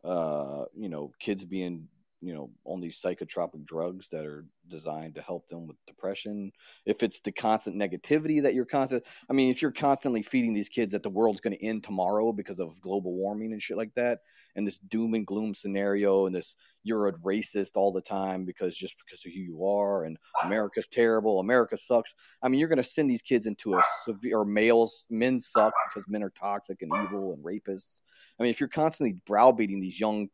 uh, 0.04 0.66
you 0.78 0.90
know, 0.90 1.12
kids 1.18 1.44
being, 1.44 1.88
you 2.24 2.34
know, 2.34 2.50
on 2.64 2.80
these 2.80 3.02
psychotropic 3.02 3.66
drugs 3.66 4.08
that 4.08 4.26
are 4.26 4.46
designed 4.70 5.14
to 5.14 5.22
help 5.22 5.46
them 5.48 5.68
with 5.68 5.76
depression. 5.86 6.54
If 6.86 7.04
it's 7.04 7.20
the 7.20 7.34
constant 7.34 7.76
negativity 7.76 8.42
that 8.42 8.54
you're 8.54 8.64
constant 8.64 9.06
I 9.30 9.34
mean, 9.34 9.50
if 9.50 9.62
you're 9.62 9.72
constantly 9.72 10.22
feeding 10.22 10.54
these 10.54 10.70
kids 10.70 10.94
that 10.94 11.04
the 11.04 11.10
world's 11.10 11.42
going 11.42 11.56
to 11.58 11.66
end 11.66 11.84
tomorrow 11.84 12.32
because 12.32 12.60
of 12.60 12.80
global 12.80 13.14
warming 13.14 13.52
and 13.52 13.62
shit 13.62 13.76
like 13.76 13.94
that, 13.96 14.20
and 14.56 14.66
this 14.66 14.78
doom 14.78 15.16
and 15.16 15.28
gloom 15.28 15.54
scenario, 15.54 16.26
and 16.26 16.34
this 16.34 16.56
you're 16.84 17.10
a 17.10 17.14
racist 17.14 17.76
all 17.76 17.92
the 17.92 18.02
time 18.02 18.46
because 18.46 18.76
just 18.76 18.96
because 19.06 19.26
of 19.26 19.34
who 19.34 19.40
you 19.42 19.66
are, 19.66 20.06
and 20.06 20.18
America's 20.46 20.88
terrible, 20.88 21.42
America 21.42 21.78
sucks. 21.78 22.16
I 22.42 22.48
mean, 22.48 22.60
you're 22.60 22.70
going 22.70 22.78
to 22.78 22.84
send 22.86 23.10
these 23.10 23.22
kids 23.22 23.48
into 23.48 23.76
a 23.76 23.84
severe, 24.04 24.40
or 24.40 24.46
males, 24.46 25.06
men 25.10 25.42
suck 25.42 25.74
because 25.90 26.08
men 26.08 26.24
are 26.24 26.34
toxic 26.40 26.82
and 26.82 26.92
evil 27.04 27.34
and 27.34 27.44
rapists. 27.44 28.00
I 28.40 28.44
mean, 28.44 28.50
if 28.50 28.62
you're 28.62 28.70
constantly 28.70 29.18
browbeating 29.26 29.82
these 29.82 30.00
young 30.00 30.30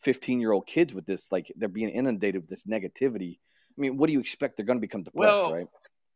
15 0.00 0.40
year 0.40 0.52
old 0.52 0.66
kids 0.66 0.94
with 0.94 1.06
this, 1.06 1.30
like 1.32 1.52
they're 1.56 1.68
being 1.68 1.90
inundated 1.90 2.40
with 2.42 2.50
this 2.50 2.64
negativity. 2.64 3.38
I 3.76 3.80
mean, 3.80 3.96
what 3.96 4.06
do 4.08 4.12
you 4.12 4.20
expect? 4.20 4.56
They're 4.56 4.66
going 4.66 4.78
to 4.78 4.80
become 4.80 5.02
depressed, 5.02 5.42
Well- 5.42 5.52
right? 5.54 5.66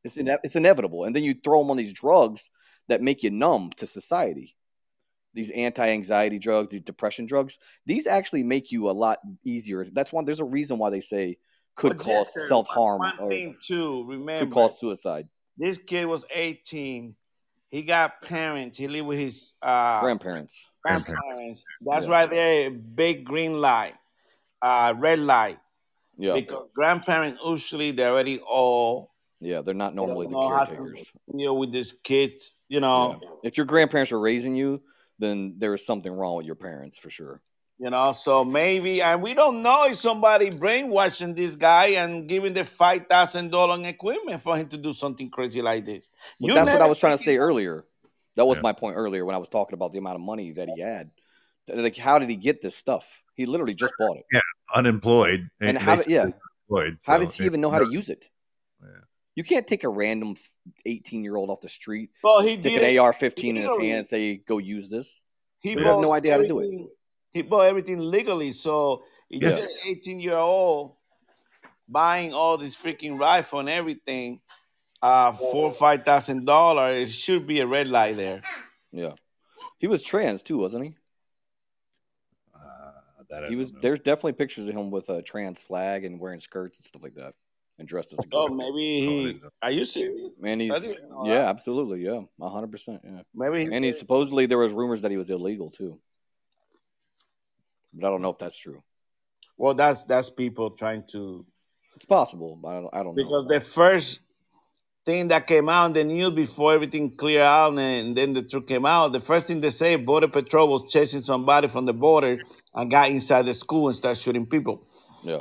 It's, 0.05 0.18
ine- 0.18 0.39
it's 0.43 0.57
inevitable. 0.57 1.05
And 1.05 1.14
then 1.14 1.22
you 1.22 1.33
throw 1.33 1.61
them 1.61 1.70
on 1.70 1.76
these 1.76 1.93
drugs 1.93 2.51
that 2.89 3.01
make 3.01 3.22
you 3.22 3.30
numb 3.30 3.70
to 3.76 3.87
society. 3.87 4.57
These 5.33 5.51
anti-anxiety 5.53 6.41
drugs, 6.41 6.72
these 6.72 6.80
depression 6.83 7.24
drugs, 7.24 7.57
these 7.87 8.09
actually 8.09 8.43
make 8.43 8.72
you 8.72 8.91
a 8.91 8.93
lot 8.93 9.18
easier. 9.45 9.87
That's 9.93 10.12
one. 10.12 10.24
There's 10.24 10.41
a 10.41 10.45
reason 10.45 10.78
why 10.78 10.91
they 10.91 11.01
say 11.01 11.39
could 11.76 11.99
cause 11.99 12.35
self-harm 12.49 12.99
One 12.99 13.18
or 13.20 13.28
thing 13.30 13.57
too, 13.64 14.05
remember, 14.09 14.45
could 14.45 14.53
cause 14.53 14.78
suicide. 14.80 15.28
this 15.57 15.78
kid 15.78 16.05
was 16.07 16.24
18. 16.35 17.14
He 17.70 17.83
got 17.83 18.20
parents. 18.22 18.76
He 18.76 18.89
lived 18.89 19.07
with 19.07 19.18
his 19.20 19.55
uh, 19.62 20.01
Grandparents. 20.01 20.68
Grandparents. 20.83 21.64
That's 21.80 22.07
Yeah. 22.07 22.12
right 22.12 22.30
there, 22.30 22.70
big 22.70 23.24
green 23.24 23.61
light, 23.61 23.95
uh, 24.61 24.95
red 24.97 25.18
light. 25.20 25.59
Yeah. 26.18 26.35
Because 26.35 26.68
grandparents 26.74 27.41
usually 27.45 27.93
they're 27.93 28.11
already 28.12 28.41
old. 28.41 29.07
Yeah, 29.41 29.61
they're 29.62 29.74
not 29.74 29.95
normally 29.95 30.26
the 30.26 30.33
know 30.33 30.49
how 30.51 30.64
to 30.64 30.74
caretakers. 30.76 31.12
deal 31.37 31.57
with 31.59 31.72
these 31.72 31.93
kids. 31.93 32.53
You 32.68 32.80
know, 32.80 33.18
Yeah. 33.20 33.28
If 33.43 33.57
your 33.57 33.66
grandparents 33.66 34.12
are 34.12 34.20
raising 34.20 34.55
you, 34.55 34.83
then 35.18 35.55
there 35.59 35.74
is 35.74 35.85
something 35.85 36.12
wrong 36.12 36.37
with 36.37 36.47
your 36.47 36.55
parents 36.55 36.97
for 36.99 37.11
sure. 37.11 37.43
You 37.78 37.91
know, 37.91 38.12
so 38.12 38.45
maybe, 38.45 39.03
and 39.03 39.20
we 39.22 39.35
don't 39.35 39.61
know 39.62 39.87
if 39.87 39.97
somebody 39.97 40.51
brainwashing 40.51 41.35
this 41.35 41.57
guy 41.57 41.87
and 41.99 42.28
giving 42.28 42.55
the 42.55 42.64
five 42.64 43.07
thousand 43.09 43.51
dollar 43.51 43.85
equipment 43.89 44.41
for 44.41 44.57
him 44.57 44.68
to 44.68 44.76
do 44.76 44.93
something 44.93 45.28
crazy 45.30 45.61
like 45.61 45.85
this. 45.85 46.09
But 46.41 46.47
You 46.49 46.55
that's 46.55 46.70
what 46.70 46.80
I 46.83 46.87
was 46.87 47.01
trying 47.01 47.16
to 47.18 47.22
say 47.22 47.39
earlier. 47.39 47.85
That 48.37 48.47
was 48.47 48.61
my 48.62 48.72
point 48.72 48.97
earlier 48.97 49.24
when 49.24 49.35
I 49.35 49.39
was 49.39 49.49
talking 49.49 49.74
about 49.74 49.93
the 49.93 49.99
amount 49.99 50.16
of 50.16 50.22
money 50.22 50.53
that 50.53 50.68
he 50.74 50.80
had. 50.80 51.11
Like, 51.68 51.97
how 51.97 52.18
did 52.18 52.28
he 52.30 52.37
get 52.37 52.61
this 52.62 52.74
stuff? 52.76 53.22
He 53.35 53.47
literally 53.47 53.74
just 53.74 53.93
bought 53.99 54.16
it. 54.16 54.24
Yeah, 54.33 54.41
unemployed. 54.74 55.49
And 55.61 55.76
They 55.76 55.80
how 55.83 55.97
did- 55.97 56.07
yeah. 56.09 56.22
unemployed, 56.70 56.99
How 57.05 57.18
so 57.18 57.24
does 57.24 57.37
he 57.37 57.45
it- 57.45 57.47
even 57.47 57.61
know 57.61 57.70
how 57.70 57.78
to 57.78 57.91
use 57.91 58.09
it? 58.09 58.28
Yeah. 58.83 58.89
You 59.35 59.45
can't 59.45 59.66
take 59.66 59.85
a 59.85 59.89
random 59.89 60.35
eighteen 60.85 61.22
year 61.24 61.37
old 61.37 61.49
off 61.51 61.61
the 61.61 61.68
street, 61.68 62.11
Well, 62.22 62.41
he 62.43 62.55
stick 62.55 62.74
did 62.74 62.83
an 62.83 62.99
AR 62.99 63.12
fifteen 63.12 63.57
in 63.57 63.62
his 63.62 63.72
hand, 63.72 63.83
and 63.99 64.07
say, 64.07 64.37
"Go 64.37 64.59
use 64.59 64.91
this." 64.91 65.22
He 65.61 65.70
You 65.70 65.78
have 65.85 66.01
no 66.01 66.12
idea 66.12 66.33
how 66.33 66.39
to 66.39 66.49
do 66.49 66.59
it. 66.61 66.91
He 67.33 67.43
bought 67.43 67.62
everything 67.66 67.99
legally. 67.99 68.53
So 68.53 69.05
if 69.30 69.41
you 69.43 69.49
Yeah. 69.49 69.57
an 69.59 69.68
18 69.87 70.20
year 70.20 70.37
old 70.37 70.97
buying 71.89 72.35
all 72.35 72.59
this 72.59 72.76
freaking 72.76 73.18
rifle 73.18 73.61
and 73.61 73.68
everything, 73.70 74.41
uh, 75.03 75.33
four 75.33 75.67
or 75.67 75.73
five 75.73 76.05
thousand 76.05 76.45
dollars, 76.45 77.09
it 77.09 77.13
should 77.13 77.47
be 77.47 77.61
a 77.61 77.67
red 77.67 77.89
light 77.89 78.17
there. 78.17 78.43
Yeah, 78.93 79.13
he 79.79 79.87
was 79.87 80.03
trans 80.03 80.43
too, 80.43 80.59
wasn't 80.59 80.85
he? 80.85 80.95
that 83.33 83.45
I 83.45 83.49
he 83.49 83.57
was. 83.57 83.73
There's 83.73 83.99
definitely 83.99 84.35
pictures 84.35 84.69
of 84.69 84.75
him 84.75 84.91
with 84.91 85.09
a 85.09 85.23
trans 85.23 85.61
flag 85.61 86.05
and 86.05 86.21
wearing 86.21 86.41
skirts 86.41 86.79
and 86.79 86.85
stuff 86.85 87.03
like 87.03 87.15
that, 87.17 87.35
and 87.79 87.89
dressed 87.89 88.13
as 88.13 88.21
a 88.21 88.29
girl. 88.29 88.49
Oh, 88.51 88.55
maybe 88.55 88.79
he. 88.79 89.41
Are 89.61 89.71
you 89.71 89.85
serious? 89.85 90.41
Man, 90.41 90.61
he's 90.61 90.89
yeah, 91.25 91.35
that. 91.35 91.49
absolutely, 91.49 92.05
yeah, 92.05 92.21
hundred 92.41 92.71
percent, 92.71 93.01
yeah. 93.05 93.23
Maybe 93.35 93.67
he 93.67 93.75
and 93.75 93.85
he 93.85 93.93
supposedly 93.93 94.47
there 94.47 94.59
was 94.59 94.73
rumors 94.73 95.03
that 95.03 95.11
he 95.11 95.17
was 95.17 95.31
illegal 95.31 95.71
too, 95.71 95.99
but 97.95 98.07
I 98.07 98.11
don't 98.11 98.23
know 98.23 98.31
if 98.31 98.39
that's 98.39 98.59
true. 98.59 98.83
Well, 99.57 99.75
that's 99.75 100.05
that's 100.05 100.31
people 100.31 100.71
trying 100.71 101.05
to 101.13 101.45
It's 101.97 102.05
possible, 102.05 102.59
but 102.63 102.69
I 102.69 102.81
don't. 102.81 102.95
I 102.95 103.03
don't 103.03 103.17
know. 103.17 103.25
because 103.25 103.49
the 103.49 103.61
first 103.61 104.21
thing 105.05 105.29
that 105.29 105.47
came 105.47 105.69
out 105.69 105.87
in 105.87 105.93
the 105.93 106.05
news 106.05 106.31
before 106.31 106.75
everything 106.75 107.11
cleared 107.11 107.43
out 107.43 107.77
and 107.79 108.17
then 108.17 108.33
the 108.33 108.43
truth 108.43 108.67
came 108.67 108.87
out, 108.87 109.13
the 109.13 109.21
first 109.21 109.47
thing 109.47 109.61
they 109.61 109.71
say, 109.71 109.97
Border 109.97 110.29
Patrol 110.29 110.69
was 110.69 110.93
chasing 110.93 111.23
somebody 111.23 111.69
from 111.69 111.87
the 111.87 111.93
border 111.93 112.39
and 112.75 112.91
got 112.91 113.11
inside 113.11 113.47
the 113.47 113.55
school 113.55 113.89
and 113.89 113.97
started 113.97 114.21
shooting 114.21 114.47
people. 114.47 114.87
Yeah. 115.23 115.41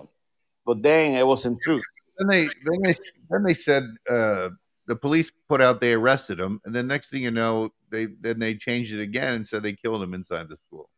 But 0.65 0.81
then 0.81 1.15
it 1.15 1.25
wasn't 1.25 1.59
true. 1.63 1.79
Then 2.17 2.27
they 2.27 2.43
then 2.45 2.81
they 2.83 2.93
then 3.29 3.43
they 3.43 3.53
said 3.53 3.83
uh, 4.09 4.49
the 4.85 4.95
police 4.95 5.31
put 5.49 5.61
out 5.61 5.81
they 5.81 5.93
arrested 5.93 6.39
him, 6.39 6.61
and 6.65 6.75
then 6.75 6.87
next 6.87 7.09
thing 7.09 7.23
you 7.23 7.31
know, 7.31 7.71
they 7.89 8.05
then 8.05 8.37
they 8.39 8.55
changed 8.55 8.93
it 8.93 9.01
again 9.01 9.33
and 9.33 9.47
said 9.47 9.63
they 9.63 9.73
killed 9.73 10.03
him 10.03 10.13
inside 10.13 10.49
the 10.49 10.57
school. 10.67 10.89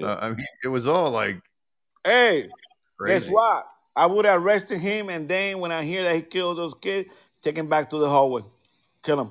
Uh, 0.00 0.16
I 0.20 0.28
mean, 0.28 0.46
it 0.62 0.68
was 0.68 0.86
all 0.86 1.10
like 1.10 1.42
Hey, 2.04 2.48
guess 3.06 3.28
what? 3.28 3.66
I 3.96 4.06
would 4.06 4.24
have 4.24 4.42
arrested 4.42 4.78
him 4.78 5.08
and 5.08 5.28
then 5.28 5.58
when 5.58 5.72
I 5.72 5.82
hear 5.82 6.04
that 6.04 6.14
he 6.14 6.22
killed 6.22 6.58
those 6.58 6.74
kids, 6.80 7.10
take 7.42 7.56
him 7.56 7.68
back 7.68 7.90
to 7.90 7.98
the 7.98 8.08
hallway. 8.08 8.42
Kill 9.02 9.20
him. 9.20 9.30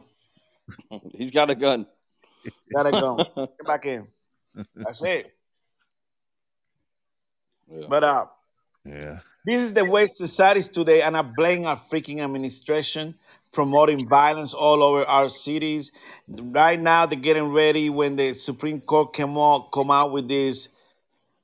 He's 1.14 1.32
got 1.32 1.50
a 1.50 1.56
gun. 1.56 1.86
Gotta 2.74 2.92
go. 2.92 3.18
Get 3.36 3.66
back 3.66 3.86
in. 3.86 4.08
That's 4.76 5.02
it. 5.04 5.34
But 7.88 8.04
uh 8.04 8.26
Yeah. 8.86 9.20
This 9.46 9.62
is 9.62 9.74
the 9.74 9.86
way 9.86 10.08
society 10.08 10.60
is 10.60 10.68
today, 10.68 11.02
and 11.02 11.16
I 11.16 11.22
blame 11.22 11.66
our 11.66 11.78
freaking 11.78 12.20
administration 12.22 13.16
promoting 13.52 14.08
violence 14.08 14.54
all 14.54 14.84
over 14.84 15.04
our 15.06 15.30
cities. 15.30 15.92
Right 16.28 16.80
now, 16.80 17.06
they're 17.06 17.20
getting 17.20 17.52
ready 17.52 17.90
when 17.90 18.16
the 18.16 18.34
Supreme 18.34 18.82
Court 18.82 19.14
come 19.14 19.38
out, 19.38 19.72
come 19.72 19.92
out 19.92 20.12
with 20.12 20.28
this 20.28 20.70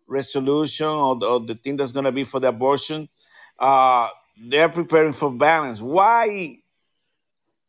resolution 0.08 0.86
or 0.86 1.16
the, 1.16 1.26
or 1.26 1.40
the 1.40 1.56
thing 1.56 1.78
that's 1.78 1.92
going 1.92 2.06
to 2.06 2.12
be 2.12 2.24
for 2.24 2.40
the 2.40 2.50
abortion. 2.50 3.10
Uh, 3.58 4.10
they're 4.38 4.70
preparing 4.70 5.14
for 5.14 5.32
violence. 5.32 5.82
Why 5.82 6.60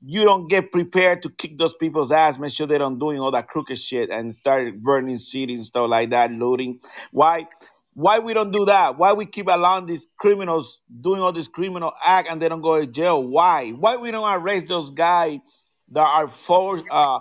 you 0.05 0.25
don't 0.25 0.49
get 0.49 0.73
prepared 0.73 1.23
to 1.23 1.31
kick 1.31 1.59
those 1.59 1.75
people's 1.75 2.13
ass, 2.13 2.39
make 2.39 2.53
sure 2.53 2.67
they 2.67 2.79
don't 2.79 2.99
doing 2.99 3.19
all 3.19 3.31
that 3.33 3.49
crooked 3.49 3.79
shit 3.79 4.11
and 4.11 4.35
start 4.37 4.81
burning 4.83 5.19
cities 5.19 5.57
and 5.57 5.67
stuff 5.67 5.89
like 5.89 6.11
that, 6.11 6.31
looting? 6.31 6.81
Why? 7.13 7.47
Why 7.95 8.19
we 8.19 8.35
don't 8.35 8.51
do 8.51 8.67
that? 8.67 8.99
Why 8.99 9.15
we 9.15 9.25
keep 9.25 9.47
allowing 9.47 9.87
these 9.87 10.07
criminals 10.19 10.81
doing 11.01 11.23
all 11.23 11.33
this 11.33 11.49
criminal 11.49 11.93
act 12.05 12.29
and 12.31 12.43
they 12.43 12.49
don't 12.49 12.61
go 12.61 12.79
to 12.79 12.87
jail? 12.87 13.23
Why? 13.23 13.71
Why 13.71 13.97
we 13.97 14.11
don't 14.11 14.29
arrest 14.39 14.67
those 14.67 14.91
guys 14.91 15.39
that 15.93 16.07
are 16.07 16.29
for 16.29 16.83
uh 16.91 17.21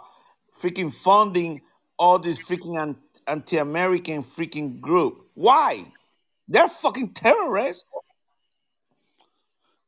freaking 0.60 0.94
funding 0.94 1.62
all 1.98 2.20
this 2.20 2.40
freaking 2.40 2.96
anti-American 3.26 4.24
freaking 4.24 4.82
group? 4.82 5.26
Why? 5.34 5.86
They're 6.50 6.68
fucking 6.68 7.14
terrorists. 7.14 7.86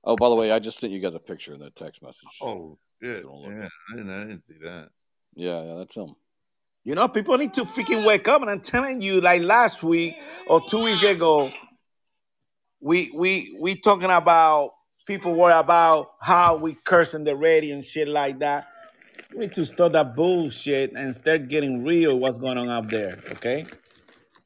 Oh, 0.07 0.15
by 0.15 0.29
the 0.29 0.35
way, 0.35 0.53
I 0.53 0.59
just 0.59 0.79
sent 0.79 0.93
you 0.93 1.01
guys 1.01 1.15
a 1.15 1.19
picture 1.19 1.53
in 1.53 1.59
that 1.59 1.75
text 1.75 2.01
message. 2.01 2.29
Oh, 2.41 2.77
shit. 3.03 3.23
Don't 3.23 3.41
Yeah, 3.41 3.67
I 3.91 3.95
didn't, 3.97 4.09
I 4.09 4.23
didn't 4.23 4.43
see 4.47 4.55
that. 4.63 4.89
Yeah, 5.35 5.61
yeah, 5.61 5.73
that's 5.75 5.97
him. 5.97 6.15
You 6.85 6.95
know, 6.95 7.09
people 7.09 7.37
need 7.37 7.53
to 7.55 7.65
freaking 7.65 8.05
wake 8.05 8.25
up. 8.29 8.41
And 8.41 8.49
I'm 8.49 8.61
telling 8.61 9.01
you, 9.01 9.19
like 9.19 9.41
last 9.41 9.83
week 9.83 10.15
or 10.47 10.61
two 10.61 10.81
weeks 10.81 11.03
ago, 11.03 11.51
we 12.79 13.11
we 13.13 13.57
we 13.59 13.75
talking 13.75 14.09
about 14.09 14.71
people 15.05 15.35
worry 15.35 15.53
about 15.53 16.11
how 16.21 16.55
we 16.55 16.77
cursing 16.85 17.25
the 17.25 17.35
radio 17.35 17.75
and 17.75 17.83
shit 17.83 18.07
like 18.07 18.39
that. 18.39 18.69
We 19.33 19.39
need 19.39 19.53
to 19.55 19.65
stop 19.65 19.91
that 19.91 20.15
bullshit 20.15 20.93
and 20.93 21.13
start 21.13 21.49
getting 21.49 21.83
real 21.83 22.17
what's 22.17 22.39
going 22.39 22.57
on 22.57 22.69
out 22.69 22.89
there, 22.89 23.19
okay? 23.31 23.65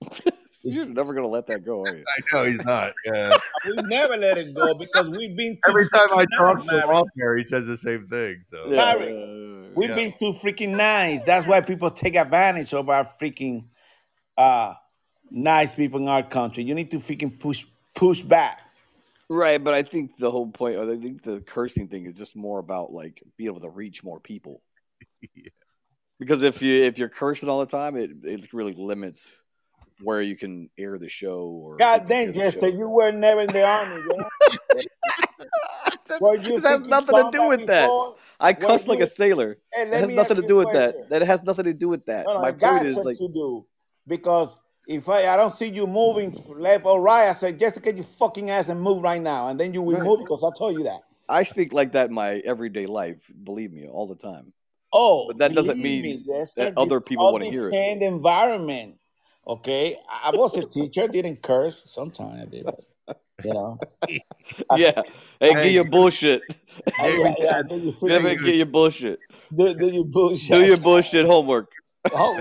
You're 0.66 0.86
never 0.86 1.14
gonna 1.14 1.28
let 1.28 1.48
that 1.48 1.66
go, 1.66 1.82
are 1.82 1.96
you? 1.96 2.04
I 2.34 2.36
know 2.36 2.46
he's 2.46 2.66
not. 2.66 2.94
Yeah. 3.06 3.38
We 3.66 3.76
never 3.84 4.18
let 4.18 4.38
it 4.38 4.56
go 4.56 4.74
because 4.74 5.10
we've 5.10 5.38
been 5.38 5.54
too 5.56 5.70
Every 5.70 5.88
time 5.90 6.10
I 6.14 6.26
talk 6.36 6.58
nice, 6.66 6.70
to 6.70 6.84
him 6.84 6.90
off 6.90 7.08
there, 7.16 7.38
he 7.38 7.46
says 7.46 7.68
the 7.68 7.78
same 7.78 8.08
thing. 8.08 8.44
So 8.50 8.70
Larry, 8.70 9.72
we've 9.76 9.90
Yeah. 9.90 9.96
been 9.96 10.14
too 10.18 10.34
freaking 10.34 10.76
nice. 10.76 11.24
That's 11.24 11.46
why 11.46 11.62
people 11.62 11.92
take 11.92 12.16
advantage 12.16 12.74
of 12.74 12.90
our 12.90 13.06
freaking 13.06 13.66
uh 14.38 14.74
nice 15.30 15.76
people 15.76 16.00
in 16.00 16.08
our 16.08 16.24
country. 16.24 16.64
You 16.64 16.74
need 16.74 16.90
to 16.92 16.98
freaking 16.98 17.40
push 17.40 17.66
push 17.94 18.22
back. 18.22 18.62
Right, 19.30 19.64
but 19.64 19.74
I 19.74 19.84
think 19.84 20.18
the 20.18 20.30
whole 20.30 20.50
point, 20.50 20.76
or 20.76 20.92
I 20.92 20.98
think 20.98 21.22
the 21.22 21.40
cursing 21.40 21.88
thing 21.88 22.06
is 22.06 22.18
just 22.18 22.36
more 22.36 22.60
about 22.60 22.92
like 22.92 23.24
being 23.38 23.50
able 23.50 23.62
to 23.62 23.70
reach 23.70 24.04
more 24.04 24.20
people. 24.20 24.62
yeah. 25.36 25.50
Because 26.20 26.42
if 26.42 26.62
you 26.62 26.84
if 26.84 26.98
you're 26.98 27.10
cursing 27.10 27.48
all 27.48 27.60
the 27.60 27.66
time, 27.66 27.96
it 27.96 28.12
it 28.24 28.54
really 28.54 28.74
limits 28.74 29.32
where 30.04 30.22
you 30.22 30.36
can 30.36 30.70
air 30.78 30.98
the 30.98 31.10
show 31.10 31.46
or 31.48 31.78
God 31.78 32.08
dang, 32.08 32.34
Jester, 32.34 32.68
you 32.68 32.88
were 32.90 33.12
never 33.12 33.42
in 33.42 33.48
the 33.48 33.64
army, 33.66 34.04
yeah? 34.76 34.86
Were 36.20 36.36
you 36.36 36.56
This 36.56 36.66
has 36.66 36.82
nothing 36.82 37.16
to 37.16 37.30
do 37.32 37.48
with 37.48 37.68
that. 37.68 37.86
before? 37.88 38.16
I 38.40 38.54
cuss 38.54 38.88
like 38.88 39.00
you- 39.00 39.04
a 39.06 39.08
sailor. 39.08 39.58
Hey, 39.74 39.84
It 39.84 39.94
has 39.94 40.12
nothing 40.12 40.38
to 40.38 40.42
do 40.48 40.56
with 40.58 40.72
that. 40.74 40.94
question. 40.94 41.10
That 41.10 41.22
has 41.22 41.44
nothing 41.44 41.66
to 41.66 41.74
do 41.74 41.90
with 41.90 42.06
that. 42.06 42.26
No, 42.26 42.34
no, 42.34 42.40
My 42.42 42.52
point 42.52 42.86
is 42.86 42.98
like 42.98 43.20
you 43.20 43.30
do 43.30 43.66
because 44.08 44.58
if 44.88 45.08
I, 45.08 45.28
I 45.28 45.38
don't 45.38 45.52
see 45.54 45.68
you 45.70 45.88
moving 45.88 46.32
mm. 46.32 46.60
left 46.60 46.86
or 46.86 47.00
right, 47.02 47.30
I 47.30 47.32
say 47.34 47.54
just 47.54 47.82
get 47.82 47.96
your 47.96 48.04
fucking 48.04 48.50
ass 48.50 48.70
and 48.70 48.82
move 48.82 49.02
right 49.02 49.22
now, 49.22 49.48
and 49.50 49.60
then 49.60 49.74
you 49.74 49.82
will 49.82 49.96
Right. 49.96 50.04
move 50.04 50.20
because 50.20 50.44
I 50.44 50.50
told 50.58 50.78
you 50.78 50.84
that. 50.86 51.02
I 51.30 51.44
speak 51.44 51.72
like 51.72 51.94
that 51.94 52.10
in 52.10 52.14
my 52.14 52.40
everyday 52.40 52.88
life. 52.88 53.32
Believe 53.44 53.72
me, 53.72 53.88
all 53.88 54.08
the 54.08 54.16
time. 54.16 54.54
Oh, 54.92 55.28
but 55.28 55.38
that 55.38 55.56
doesn't 55.56 55.80
mean 55.80 56.02
me, 56.02 56.20
that 56.58 56.74
other 56.76 57.00
people 57.00 57.32
want 57.32 57.46
to 57.46 57.50
hear 57.50 57.70
it. 57.70 58.02
environment. 58.02 58.96
Okay, 59.48 59.98
I 60.10 60.30
I 60.30 60.38
was 60.38 60.56
a 60.58 60.64
teacher, 60.64 61.08
didn't 61.08 61.42
curse. 61.42 61.84
Sometimes 61.86 62.44
I 62.44 62.46
did, 62.46 62.66
but, 62.66 63.22
you 63.44 63.54
know. 63.54 63.80
Yeah. 64.76 65.02
Hey, 65.40 65.54
get 65.54 65.72
your 65.72 65.90
bullshit. 65.90 66.42
I- 67.00 67.08
yeah, 67.08 67.34
yeah, 67.40 67.62
do 67.68 67.76
you 67.78 67.92
Get, 68.08 68.22
freaking- 68.22 68.46
get 68.46 68.56
your 68.56 68.66
bullshit. 68.68 69.20
do, 69.56 69.74
do 69.74 69.88
your 69.88 70.04
bullshit. 70.06 70.52
Do 70.52 70.66
your 70.66 70.78
bullshit 70.78 71.26
homework. 71.26 71.72
Oh, 72.14 72.34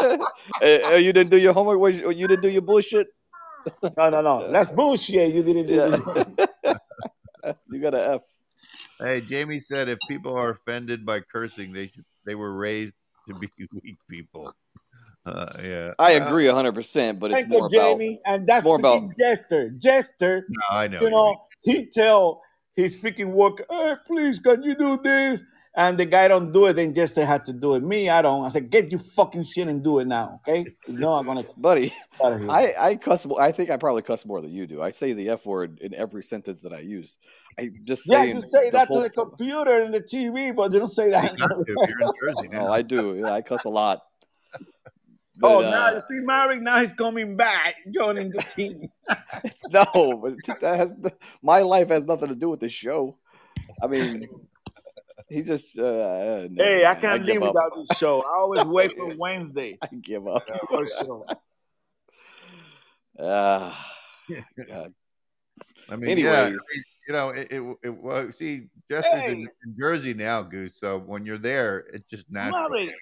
Hey, 0.00 0.18
hey, 0.66 0.82
eh, 0.82 0.94
eh, 0.94 0.96
you 0.96 1.12
didn't 1.12 1.30
do 1.30 1.36
your 1.38 1.52
homework. 1.52 1.78
What, 1.78 1.92
you 1.94 2.10
you 2.10 2.26
didn't 2.26 2.40
do 2.42 2.48
your 2.48 2.62
bullshit. 2.62 3.08
No, 3.96 4.08
no, 4.08 4.20
no. 4.22 4.50
That's 4.50 4.70
bullshit. 4.72 5.34
You 5.34 5.42
didn't 5.42 5.66
do 5.66 5.74
Yeah. 5.74 6.74
you 7.70 7.78
got 7.80 7.94
an 7.94 8.14
F. 8.16 8.22
Hey, 8.98 9.20
Jamie 9.20 9.60
said 9.60 9.88
if 9.88 9.98
people 10.08 10.34
are 10.34 10.50
offended 10.50 11.04
by 11.04 11.20
cursing, 11.20 11.72
they 11.72 11.88
should 11.88 12.04
they 12.24 12.34
were 12.34 12.52
raised 12.54 12.94
to 13.28 13.34
be 13.38 13.48
weak 13.82 13.96
people. 14.08 14.52
Uh, 15.24 15.52
yeah, 15.62 15.92
I 15.98 16.12
agree 16.12 16.48
hundred 16.48 16.74
percent, 16.74 17.20
but 17.20 17.30
it's 17.30 17.42
Thank 17.42 17.52
you, 17.52 17.58
more 17.58 17.66
about 17.68 17.92
Jamie. 17.98 18.20
And 18.26 18.46
that's 18.46 18.64
more 18.64 18.76
about- 18.78 19.02
Jester. 19.16 19.70
Jester, 19.70 20.44
No, 20.48 20.76
I 20.76 20.88
know. 20.88 21.00
you 21.00 21.10
know, 21.10 21.42
he 21.62 21.86
tell 21.86 22.42
his 22.74 23.00
freaking 23.00 23.32
worker, 23.32 23.64
hey, 23.70 23.94
please, 24.06 24.38
can 24.40 24.62
you 24.64 24.74
do 24.74 24.98
this? 25.02 25.40
And 25.74 25.96
the 25.96 26.04
guy 26.04 26.28
don't 26.28 26.52
do 26.52 26.66
it, 26.66 26.74
then 26.74 26.92
Jester 26.92 27.24
had 27.24 27.46
to 27.46 27.52
do 27.54 27.76
it. 27.76 27.82
Me, 27.82 28.10
I 28.10 28.20
don't. 28.20 28.44
I 28.44 28.48
said, 28.48 28.68
get 28.68 28.90
your 28.90 29.00
fucking 29.00 29.44
shit 29.44 29.68
and 29.68 29.82
do 29.82 30.00
it 30.00 30.06
now, 30.06 30.38
okay? 30.46 30.66
No, 30.88 31.14
I'm 31.14 31.24
gonna 31.24 31.44
buddy. 31.56 31.94
out 32.22 32.32
of 32.34 32.40
here. 32.40 32.50
I 32.50 32.74
I 32.78 32.94
cuss. 32.96 33.24
I 33.38 33.52
think 33.52 33.70
I 33.70 33.78
probably 33.78 34.02
cuss 34.02 34.26
more 34.26 34.42
than 34.42 34.50
you 34.50 34.66
do. 34.66 34.82
I 34.82 34.90
say 34.90 35.12
the 35.14 35.30
f 35.30 35.46
word 35.46 35.78
in 35.80 35.94
every 35.94 36.22
sentence 36.24 36.60
that 36.62 36.74
I 36.74 36.80
use. 36.80 37.16
I 37.58 37.70
just 37.86 38.02
say 38.04 38.16
yeah, 38.28 38.34
you 38.34 38.42
say 38.52 38.68
that 38.70 38.88
whole- 38.88 38.98
to 38.98 39.02
the 39.04 39.10
computer 39.10 39.80
and 39.82 39.94
the 39.94 40.02
TV, 40.02 40.54
but 40.54 40.72
you 40.72 40.80
don't 40.80 40.88
say 40.88 41.10
that. 41.10 41.38
You're 41.38 42.00
in 42.00 42.12
Jersey 42.20 42.48
Oh, 42.54 42.66
I 42.70 42.82
do. 42.82 43.14
Yeah, 43.14 43.30
I 43.32 43.40
cuss 43.40 43.64
a 43.64 43.70
lot. 43.70 44.02
Oh, 45.42 45.60
now 45.60 45.88
uh, 45.88 45.94
you 45.94 46.00
see, 46.00 46.20
Maverick. 46.20 46.62
Now 46.62 46.78
he's 46.78 46.92
coming 46.92 47.36
back, 47.36 47.76
joining 47.94 48.30
the 48.30 48.42
team. 48.42 48.88
no, 49.70 50.20
but 50.22 50.60
that 50.60 50.76
has 50.76 50.92
my 51.42 51.60
life 51.60 51.88
has 51.88 52.04
nothing 52.04 52.28
to 52.28 52.34
do 52.34 52.50
with 52.50 52.60
the 52.60 52.68
show. 52.68 53.16
I 53.80 53.86
mean, 53.86 54.28
he 55.28 55.42
just. 55.42 55.78
Uh, 55.78 55.82
uh, 55.82 56.48
no, 56.50 56.64
hey, 56.64 56.84
I 56.84 56.94
can't 56.94 57.24
give 57.24 57.36
live 57.36 57.48
up. 57.48 57.54
without 57.54 57.72
this 57.76 57.96
show. 57.96 58.20
I 58.20 58.38
always 58.40 58.64
wait 58.64 58.96
for 58.96 59.14
Wednesday. 59.18 59.78
I 59.80 59.88
give 60.00 60.26
up. 60.26 60.44
For 60.68 60.86
sure. 60.86 61.26
Ah, 63.18 63.94
God. 64.68 64.94
I 65.92 65.96
mean, 65.96 66.16
yeah, 66.18 66.30
I 66.30 66.44
Anyways, 66.46 66.52
mean, 66.52 66.84
you 67.06 67.12
know, 67.12 67.28
it, 67.30 67.48
it, 67.50 67.76
it 67.84 68.02
well, 68.02 68.30
see, 68.32 68.68
Jester's 68.90 69.12
in, 69.24 69.28
Hey. 69.28 69.48
in 69.64 69.76
Jersey 69.78 70.14
now, 70.14 70.40
Goose. 70.42 70.74
So 70.76 70.98
when 70.98 71.26
you're 71.26 71.38
there, 71.38 71.84
it's 71.92 72.08
just 72.08 72.24
natural. 72.30 72.62
Maverick, 72.70 72.94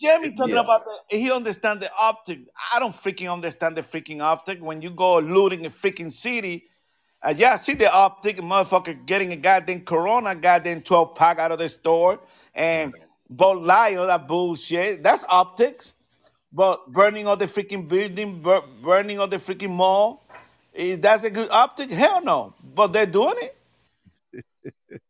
Jamie 0.00 0.34
talking 0.34 0.54
Yeah. 0.54 0.62
about 0.62 0.82
the, 0.84 1.16
he 1.16 1.30
understand 1.30 1.80
the 1.80 1.90
optic. 1.98 2.40
I 2.74 2.80
don't 2.80 2.94
freaking 2.94 3.32
understand 3.32 3.76
the 3.76 3.82
freaking 3.82 4.20
optic. 4.20 4.60
When 4.60 4.82
you 4.82 4.90
go 4.90 5.18
looting 5.18 5.64
a 5.66 5.70
freaking 5.70 6.12
city, 6.12 6.64
uh, 7.22 7.34
yeah, 7.36 7.52
I 7.54 7.56
see 7.56 7.74
the 7.74 7.92
optic, 7.92 8.38
motherfucker 8.38 9.06
getting 9.06 9.32
a 9.32 9.36
goddamn 9.36 9.82
Corona, 9.82 10.34
goddamn 10.34 10.82
12 10.82 11.14
pack 11.14 11.38
out 11.38 11.52
of 11.52 11.60
the 11.60 11.68
store, 11.68 12.18
and 12.54 12.92
Bud 13.30 13.58
Light, 13.58 13.96
all 13.96 14.08
that 14.08 14.26
bullshit. 14.26 15.02
That's 15.04 15.24
optics. 15.28 15.94
But 16.52 16.92
burning 16.92 17.26
all 17.26 17.36
the 17.36 17.46
freaking 17.46 17.88
building, 17.88 18.42
bur- 18.42 18.62
burning 18.82 19.18
all 19.18 19.28
the 19.28 19.38
freaking 19.38 19.70
mall, 19.70 20.23
is 20.74 20.98
that 21.00 21.24
a 21.24 21.30
good 21.30 21.50
optic? 21.50 21.90
Hell 21.90 22.22
no. 22.22 22.54
But 22.62 22.92
they're 22.92 23.06
doing 23.06 23.34
it. 23.40 23.56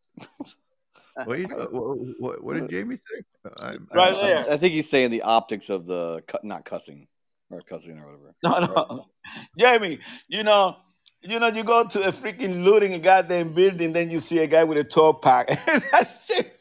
What, 1.27 1.39
you- 1.39 1.47
what, 1.47 1.99
what, 2.19 2.43
what 2.43 2.55
did 2.57 2.69
Jamie 2.69 2.97
say? 2.97 3.23
I, 3.59 3.77
Right 3.95 4.15
I, 4.17 4.21
there. 4.27 4.51
I 4.51 4.57
think 4.57 4.73
he's 4.75 4.91
saying 4.91 5.11
the 5.11 5.23
optics 5.23 5.71
of 5.71 5.87
the 5.87 6.25
cu- 6.27 6.39
not 6.43 6.65
cussing 6.65 7.07
or 7.51 7.61
cussing 7.61 8.01
or 8.01 8.17
whatever. 8.17 8.35
No, 8.43 8.75
no. 8.75 9.07
Jamie, 9.59 10.01
you 10.27 10.43
know, 10.43 10.77
you 11.23 11.39
know, 11.39 11.47
you 11.47 11.63
go 11.63 11.85
to 11.87 12.09
a 12.09 12.13
freaking 12.13 12.65
looting 12.65 12.95
a 12.95 12.99
goddamn 12.99 13.53
building, 13.55 13.93
then 13.93 14.11
you 14.11 14.19
see 14.19 14.39
a 14.41 14.47
guy 14.49 14.65
with 14.65 14.77
a 14.77 14.83
12 14.83 15.23
pack. 15.23 15.47
that 15.67 16.11
shit. 16.27 16.61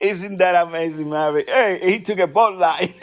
Isn't 0.00 0.38
that 0.38 0.54
amazing, 0.66 1.10
Maverick? 1.10 1.50
Hey, 1.50 1.80
he 1.82 2.00
took 2.00 2.18
a 2.18 2.26
Bud 2.26 2.54
Light. 2.54 2.96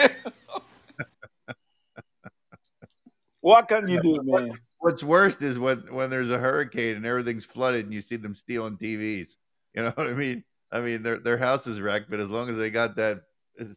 What 3.41 3.67
can 3.67 3.87
you 3.87 4.01
do, 4.01 4.21
man? 4.23 4.59
What's 4.79 5.03
worst 5.03 5.41
is 5.41 5.59
when 5.59 5.79
when 5.93 6.09
there's 6.09 6.29
a 6.29 6.37
hurricane 6.37 6.95
and 6.95 7.05
everything's 7.05 7.45
flooded 7.45 7.85
and 7.85 7.93
you 7.93 8.01
see 8.01 8.15
them 8.15 8.35
stealing 8.35 8.77
TVs. 8.77 9.35
You 9.73 9.83
know 9.83 9.91
what 9.95 10.07
I 10.07 10.13
mean? 10.13 10.43
I 10.71 10.79
mean 10.81 11.01
their 11.03 11.19
their 11.19 11.37
house 11.37 11.67
is 11.67 11.81
wrecked, 11.81 12.09
but 12.09 12.19
as 12.19 12.29
long 12.29 12.49
as 12.49 12.57
they 12.57 12.69
got 12.69 12.95
that 12.95 13.21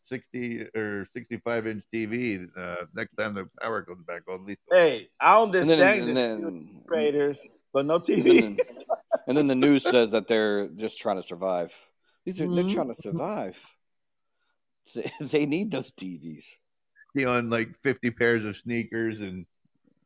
sixty 0.04 0.60
or 0.76 1.06
sixty 1.12 1.38
five 1.38 1.66
inch 1.66 1.82
TV, 1.92 2.46
uh, 2.56 2.84
next 2.94 3.14
time 3.14 3.34
the 3.34 3.48
power 3.60 3.82
comes 3.82 4.04
back 4.04 4.22
on, 4.28 4.40
at 4.40 4.46
least 4.46 4.60
Hey, 4.70 5.08
I 5.20 5.40
And 5.42 5.52
then, 5.54 5.80
understand 5.80 6.02
and 6.02 6.10
the 6.10 6.14
then, 6.16 6.82
traders, 6.86 7.38
but 7.72 7.84
no 7.86 7.96
and 7.96 8.04
TV. 8.04 8.40
then, 8.40 8.58
and 9.26 9.36
then 9.36 9.46
the 9.48 9.54
news 9.54 9.82
says 9.82 10.12
that 10.12 10.28
they're 10.28 10.68
just 10.68 11.00
trying 11.00 11.16
to 11.16 11.22
survive. 11.22 11.74
These 12.24 12.40
are 12.40 12.48
they're 12.48 12.68
trying 12.70 12.88
to 12.88 12.94
survive. 12.94 13.58
They- 14.94 15.10
They 15.20 15.46
need 15.46 15.70
those 15.70 15.92
TVs. 15.92 16.44
stealing 17.10 17.48
like 17.50 17.76
fifty 17.82 18.10
pairs 18.10 18.44
of 18.44 18.56
sneakers 18.56 19.20
and 19.20 19.46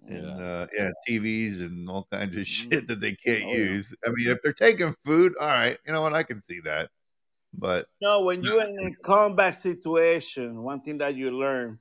and 0.08 0.40
uh, 0.40 0.66
yeah, 0.76 0.90
TVs 1.08 1.60
and 1.60 1.88
all 1.88 2.06
kinds 2.10 2.36
of 2.36 2.46
shit 2.46 2.86
that 2.88 3.00
they 3.00 3.12
can't 3.12 3.44
Oh, 3.44 3.52
yeah. 3.52 3.54
use. 3.54 3.94
I 4.04 4.10
mean, 4.10 4.28
if 4.28 4.38
they're 4.42 4.52
taking 4.52 4.94
food, 5.04 5.34
all 5.40 5.48
right, 5.48 5.78
you 5.86 5.92
know 5.92 6.02
what? 6.02 6.14
I 6.14 6.22
can 6.22 6.40
see 6.42 6.60
that, 6.60 6.90
but 7.52 7.88
No, 8.00 8.22
when 8.22 8.42
you're 8.42 8.62
in 8.62 8.78
a 8.86 9.02
combat 9.02 9.54
situation, 9.56 10.62
one 10.62 10.80
thing 10.82 10.98
that 10.98 11.14
you 11.14 11.30
learn, 11.30 11.78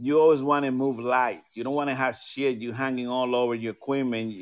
you 0.00 0.18
always 0.18 0.42
want 0.42 0.64
to 0.64 0.70
move 0.70 0.98
light. 0.98 1.42
You 1.54 1.64
don't 1.64 1.74
want 1.74 1.90
to 1.90 1.94
have 1.94 2.16
shit 2.16 2.58
you 2.58 2.72
hanging 2.72 3.08
all 3.08 3.34
over 3.36 3.54
your 3.54 3.72
equipment. 3.72 4.32
You, 4.32 4.40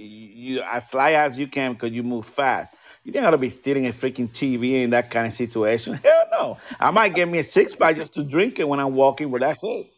you 0.54 0.62
as 0.62 0.94
light 0.94 1.14
as 1.14 1.38
you 1.38 1.48
can 1.48 1.72
because 1.72 1.90
you 1.90 2.04
move 2.04 2.26
fast. 2.26 2.72
You 3.02 3.10
don't 3.12 3.24
gotta 3.24 3.38
be 3.38 3.50
stealing 3.50 3.86
a 3.86 3.90
freaking 3.90 4.28
TV 4.28 4.84
in 4.84 4.90
that 4.90 5.10
kind 5.10 5.26
of 5.26 5.32
situation. 5.34 5.94
Hell 6.04 6.24
no. 6.30 6.58
I 6.78 6.92
might 6.92 7.14
get 7.16 7.28
me 7.28 7.38
a 7.38 7.42
six 7.42 7.74
pack 7.74 7.96
just 7.96 8.14
to 8.14 8.22
drink 8.22 8.60
it 8.60 8.68
when 8.68 8.78
I'm 8.78 8.94
walking, 8.94 9.30
but 9.30 9.40
that's 9.40 9.58
it. 9.64 9.90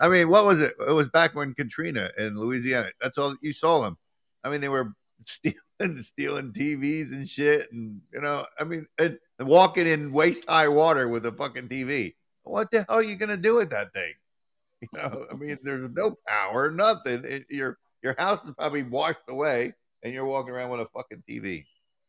I 0.00 0.08
mean, 0.08 0.30
what 0.30 0.46
was 0.46 0.60
it? 0.60 0.74
It 0.80 0.92
was 0.92 1.08
back 1.08 1.34
when 1.34 1.52
Katrina 1.54 2.10
in 2.16 2.38
Louisiana. 2.38 2.88
That's 3.02 3.18
all 3.18 3.36
you 3.42 3.52
saw 3.52 3.82
them. 3.82 3.98
I 4.42 4.48
mean, 4.48 4.62
they 4.62 4.70
were 4.70 4.94
stealing, 5.26 6.02
stealing 6.02 6.52
TVs 6.52 7.12
and 7.12 7.28
shit, 7.28 7.70
and 7.70 8.00
you 8.12 8.22
know, 8.22 8.46
I 8.58 8.64
mean, 8.64 8.86
and, 8.98 9.18
and 9.38 9.48
walking 9.48 9.86
in 9.86 10.12
waist 10.12 10.46
high 10.48 10.68
water 10.68 11.06
with 11.06 11.26
a 11.26 11.32
fucking 11.32 11.68
TV. 11.68 12.14
What 12.42 12.70
the 12.70 12.86
hell 12.88 12.98
are 12.98 13.02
you 13.02 13.16
gonna 13.16 13.36
do 13.36 13.56
with 13.56 13.70
that 13.70 13.92
thing? 13.92 14.14
You 14.80 14.88
know, 14.94 15.26
I 15.30 15.34
mean, 15.34 15.58
there's 15.62 15.90
no 15.94 16.16
power, 16.26 16.70
nothing. 16.70 17.22
It, 17.26 17.44
your 17.50 17.76
your 18.02 18.14
house 18.16 18.42
is 18.44 18.54
probably 18.56 18.82
washed 18.82 19.18
away, 19.28 19.74
and 20.02 20.14
you're 20.14 20.24
walking 20.24 20.54
around 20.54 20.70
with 20.70 20.80
a 20.80 20.88
fucking 20.94 21.22
TV. 21.28 21.66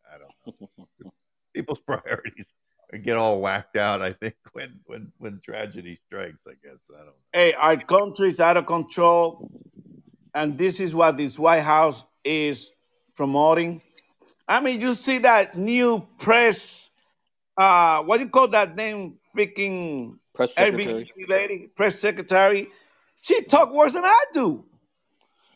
I 0.08 0.18
don't 0.18 0.62
know. 0.72 1.12
People's 1.54 1.82
priorities 1.86 2.54
get 2.98 3.18
all 3.18 3.42
whacked 3.42 3.78
out. 3.78 4.02
I 4.02 4.14
think 4.14 4.36
when 4.54 4.80
when 4.86 5.12
when 5.18 5.40
tragedy 5.44 6.00
strikes. 6.08 6.46
I 6.48 6.54
guess 6.64 6.82
I 6.94 7.04
don't. 7.04 7.16
Hey, 7.34 7.54
our 7.54 7.78
country 7.78 8.30
is 8.30 8.40
out 8.40 8.58
of 8.58 8.66
control, 8.66 9.50
and 10.34 10.58
this 10.58 10.80
is 10.80 10.94
what 10.94 11.18
this 11.18 11.38
White 11.38 11.64
House 11.64 12.04
is 12.24 12.72
promoting. 13.16 13.82
I 14.48 14.60
mean, 14.60 14.82
you 14.82 14.94
see 14.94 15.20
that 15.20 15.58
new 15.58 16.06
press, 16.20 16.90
uh, 17.58 18.02
what 18.04 18.18
do 18.18 18.24
you 18.26 18.30
call 18.30 18.50
that 18.50 18.76
name? 18.76 19.18
Freaking 19.36 20.18
Press 20.34 20.56
secretary. 20.56 21.10
lady, 21.30 21.68
press 21.76 22.00
secretary. 22.00 22.68
She 23.22 23.44
talk 23.44 23.72
worse 23.72 23.94
than 23.94 24.04
I 24.04 24.24
do. 24.34 24.66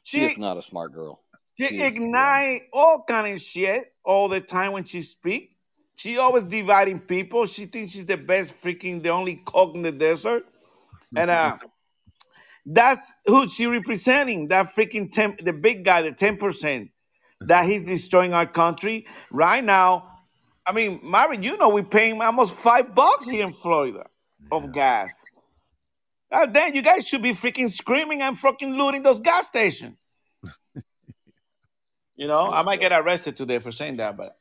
She 0.03 0.19
She 0.19 0.25
is 0.25 0.37
not 0.37 0.57
a 0.57 0.61
smart 0.61 0.93
girl. 0.93 1.21
she 1.57 1.67
She 1.67 1.81
ignite 1.81 2.63
all 2.71 3.03
kind 3.07 3.33
of 3.33 3.41
shit 3.41 3.93
all 4.03 4.29
the 4.29 4.39
time 4.39 4.71
when 4.71 4.85
she 4.85 5.01
speak. 5.01 5.54
She 5.95 6.17
always 6.17 6.43
dividing 6.43 6.99
people. 6.99 7.45
She 7.45 7.65
thinks 7.65 7.93
she's 7.93 8.05
the 8.05 8.17
best 8.17 8.61
freaking, 8.61 9.01
the 9.01 9.09
only 9.09 9.41
cook 9.45 9.75
in 9.75 9.81
the 9.81 9.91
desert. 9.91 10.43
And 11.15 11.29
uh, 11.29 11.57
that's 12.65 12.99
who 13.25 13.47
she 13.47 13.67
representing. 13.67 14.49
That 14.49 14.67
freaking 14.67 15.11
ten, 15.11 15.37
the 15.41 15.53
big 15.53 15.85
guy, 15.85 16.01
the 16.01 16.11
ten 16.11 16.37
percent, 16.37 16.89
that 17.41 17.65
he's 17.65 17.83
destroying 17.83 18.33
our 18.33 18.45
country 18.45 19.07
right 19.31 19.63
now. 19.63 20.03
I 20.67 20.73
mean, 20.73 20.99
Marvin, 21.03 21.43
you 21.43 21.57
know 21.57 21.69
we 21.69 21.83
paying 21.83 22.21
almost 22.21 22.55
five 22.55 22.93
bucks 22.93 23.25
here 23.25 23.45
in 23.45 23.53
Florida 23.53 24.05
of 24.51 24.73
gas. 24.73 25.09
God 26.33 26.53
then, 26.53 26.73
you 26.73 26.81
guys 26.81 27.07
should 27.07 27.21
be 27.21 27.33
freaking 27.33 27.71
screaming 27.71 28.21
and 28.21 28.37
fucking 28.37 28.73
looting 28.73 29.03
those 29.03 29.19
gas 29.19 29.47
stations. 29.47 29.97
You 32.17 32.27
know, 32.27 32.49
I 32.49 32.61
might 32.61 32.79
get 32.79 32.93
arrested 32.93 33.35
today 33.35 33.59
for 33.59 33.73
saying 33.73 33.97
that, 33.97 34.15
but 34.15 34.37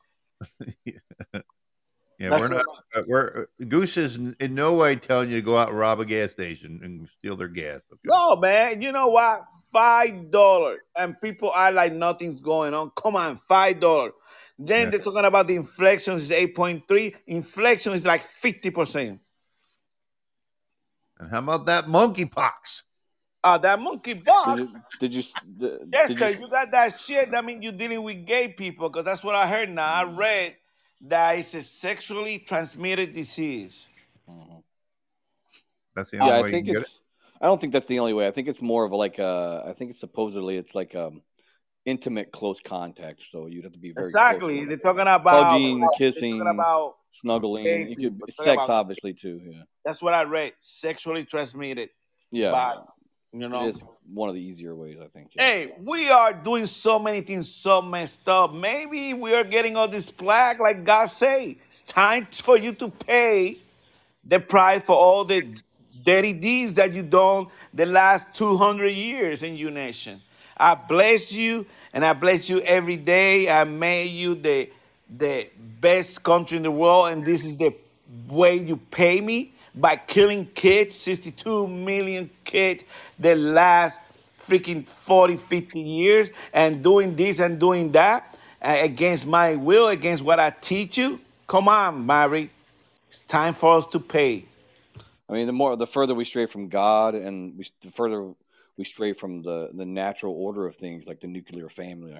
Yeah, 0.84 0.98
That's 2.30 2.40
we're 2.40 2.48
not. 2.48 2.64
uh, 2.94 3.02
We're 3.06 3.46
Goose 3.68 3.96
is 3.96 4.16
in 4.16 4.36
in 4.40 4.54
no 4.54 4.74
way 4.74 4.96
telling 4.96 5.30
you 5.30 5.36
to 5.36 5.42
go 5.42 5.56
out 5.58 5.68
and 5.70 5.78
rob 5.78 6.00
a 6.00 6.04
gas 6.04 6.30
station 6.32 6.80
and 6.82 7.08
steal 7.08 7.36
their 7.36 7.48
gas. 7.48 7.82
Okay? 7.92 8.00
no, 8.04 8.36
man. 8.36 8.80
You 8.82 8.92
know 8.92 9.08
what? 9.08 9.44
Five 9.72 10.30
dollars, 10.30 10.80
and 10.96 11.20
people 11.20 11.50
are 11.50 11.72
like 11.72 11.92
nothing's 11.92 12.40
going 12.40 12.74
on. 12.74 12.90
Come 12.96 13.16
on, 13.16 13.36
five 13.38 13.80
dollars. 13.80 14.12
Then 14.58 14.84
Yeah. 14.84 14.90
they're 14.90 15.00
talking 15.00 15.24
about 15.24 15.48
the 15.48 15.56
inflation 15.56 16.14
is 16.16 16.30
eight 16.30 16.54
point 16.54 16.86
three. 16.86 17.14
Inflation 17.26 17.92
is 17.94 18.04
like 18.04 18.22
fifty 18.22 18.70
percent. 18.70 19.20
And 21.18 21.30
how 21.30 21.38
about 21.38 21.66
that 21.66 21.86
monkeypox? 21.86 22.82
Ah, 23.42 23.58
that 23.58 23.78
monkey 23.78 24.14
Did 24.14 24.24
box. 24.24 24.60
you? 24.60 24.68
Did 25.00 25.14
you? 25.14 25.20
s- 25.20 25.34
Yes, 25.58 26.08
Did 26.08 26.08
because 26.08 26.38
you? 26.38 26.44
you 26.46 26.50
got 26.50 26.70
that 26.70 26.98
shit. 26.98 27.30
That 27.30 27.44
means 27.44 27.62
you're 27.62 27.72
dealing 27.72 28.02
with 28.02 28.26
gay 28.26 28.48
people. 28.48 28.88
Because 28.88 29.04
that's 29.04 29.22
what 29.22 29.34
I 29.34 29.46
heard. 29.48 29.68
Now 29.70 29.86
I 29.86 30.04
read 30.04 30.56
that 31.08 31.38
it's 31.38 31.54
a 31.54 31.62
sexually 31.62 32.38
transmitted 32.38 33.14
disease. 33.14 33.88
That's 35.94 36.10
the 36.10 36.18
only 36.18 36.32
Yeah, 36.32 36.32
way 36.42 36.48
I 36.48 36.50
you 36.50 36.50
think 36.50 36.66
can 36.66 36.74
get 36.74 36.82
it. 36.82 36.88
it's. 36.88 37.00
I 37.40 37.46
don't 37.46 37.60
think 37.60 37.72
that's 37.72 37.86
the 37.86 37.98
only 37.98 38.14
way. 38.14 38.26
I 38.26 38.30
think 38.30 38.48
it's 38.48 38.62
more 38.62 38.84
of 38.84 38.92
a 38.92 38.96
like 38.96 39.18
uh 39.18 39.62
I 39.66 39.72
think 39.72 39.90
it's 39.90 40.00
supposedly 40.00 40.56
it's 40.56 40.74
like 40.74 40.94
um 40.94 41.22
intimate 41.84 42.32
close 42.32 42.60
contact. 42.60 43.22
So 43.22 43.46
you'd 43.46 43.64
have 43.64 43.72
to 43.74 43.78
be 43.78 43.92
very 43.92 44.06
Exactly. 44.06 44.60
with 44.60 44.68
They're 44.68 44.76
talking 44.78 45.00
about 45.02 45.44
hugging, 45.52 45.80
they're 45.80 45.88
kissing, 45.98 46.38
talking 46.38 46.50
about 46.54 46.94
snuggling. 47.10 47.64
gay 47.64 47.86
You 47.90 47.96
could 47.96 48.34
sex 48.34 48.64
about 48.64 48.70
obviously 48.70 49.12
too. 49.12 49.40
Yeah, 49.44 49.62
that's 49.84 50.00
what 50.02 50.14
I 50.14 50.22
read. 50.22 50.52
Sexually 50.60 51.24
transmitted. 51.24 51.90
yeah. 52.32 52.76
You 53.34 53.48
know. 53.48 53.64
It 53.64 53.70
is 53.70 53.84
one 54.12 54.28
of 54.28 54.36
the 54.36 54.40
easier 54.40 54.76
ways, 54.76 54.96
I 55.02 55.08
think. 55.08 55.30
Yeah. 55.34 55.42
Hey, 55.42 55.72
we 55.82 56.08
are 56.08 56.32
doing 56.32 56.66
so 56.66 57.00
many 57.00 57.20
things 57.20 57.48
so 57.48 57.82
messed 57.82 58.28
up. 58.28 58.54
Maybe 58.54 59.12
we 59.12 59.34
are 59.34 59.42
getting 59.42 59.76
all 59.76 59.88
this 59.88 60.08
plaque, 60.08 60.60
like 60.60 60.84
God 60.84 61.06
say. 61.06 61.56
It's 61.66 61.80
time 61.80 62.28
for 62.30 62.56
you 62.56 62.72
to 62.74 62.88
pay 62.88 63.58
the 64.24 64.38
price 64.38 64.84
for 64.84 64.94
all 64.94 65.24
the 65.24 65.48
dirty 66.04 66.32
deeds 66.32 66.74
that 66.74 66.94
you 66.94 67.02
done 67.02 67.48
the 67.72 67.86
last 67.86 68.32
200 68.34 68.88
years 68.92 69.42
in 69.42 69.56
your 69.56 69.72
nation. 69.72 70.20
I 70.56 70.76
bless 70.76 71.32
you, 71.32 71.66
and 71.92 72.04
I 72.04 72.12
bless 72.12 72.48
you 72.48 72.60
every 72.60 72.96
day. 72.96 73.50
I 73.50 73.64
made 73.64 74.10
you 74.10 74.36
the 74.36 74.70
the 75.18 75.48
best 75.80 76.22
country 76.22 76.56
in 76.56 76.62
the 76.62 76.70
world, 76.70 77.08
and 77.08 77.24
this 77.24 77.44
is 77.44 77.56
the 77.56 77.74
way 78.28 78.54
you 78.56 78.76
pay 78.76 79.20
me 79.20 79.53
by 79.74 79.96
killing 79.96 80.46
kids, 80.46 80.94
62 80.96 81.66
million 81.66 82.30
kids 82.44 82.84
the 83.18 83.34
last 83.34 83.98
freaking 84.46 84.86
40, 84.86 85.36
50 85.36 85.80
years, 85.80 86.30
and 86.52 86.82
doing 86.82 87.16
this 87.16 87.40
and 87.40 87.58
doing 87.58 87.90
that 87.92 88.36
uh, 88.62 88.76
against 88.80 89.26
my 89.26 89.56
will, 89.56 89.88
against 89.88 90.22
what 90.22 90.38
I 90.38 90.50
teach 90.50 90.98
you. 90.98 91.20
Come 91.46 91.68
on, 91.68 92.04
Mary. 92.06 92.50
It's 93.08 93.20
time 93.20 93.54
for 93.54 93.78
us 93.78 93.86
to 93.88 94.00
pay. 94.00 94.44
I 95.28 95.32
mean, 95.32 95.46
the 95.46 95.52
more 95.52 95.76
the 95.76 95.86
further 95.86 96.14
we 96.14 96.24
stray 96.24 96.46
from 96.46 96.68
God, 96.68 97.14
and 97.14 97.56
we, 97.56 97.66
the 97.80 97.90
further 97.90 98.34
we 98.76 98.84
stray 98.84 99.12
from 99.12 99.42
the 99.42 99.70
the 99.72 99.86
natural 99.86 100.34
order 100.34 100.66
of 100.66 100.74
things, 100.74 101.06
like 101.06 101.20
the 101.20 101.26
nuclear 101.26 101.68
family. 101.68 102.16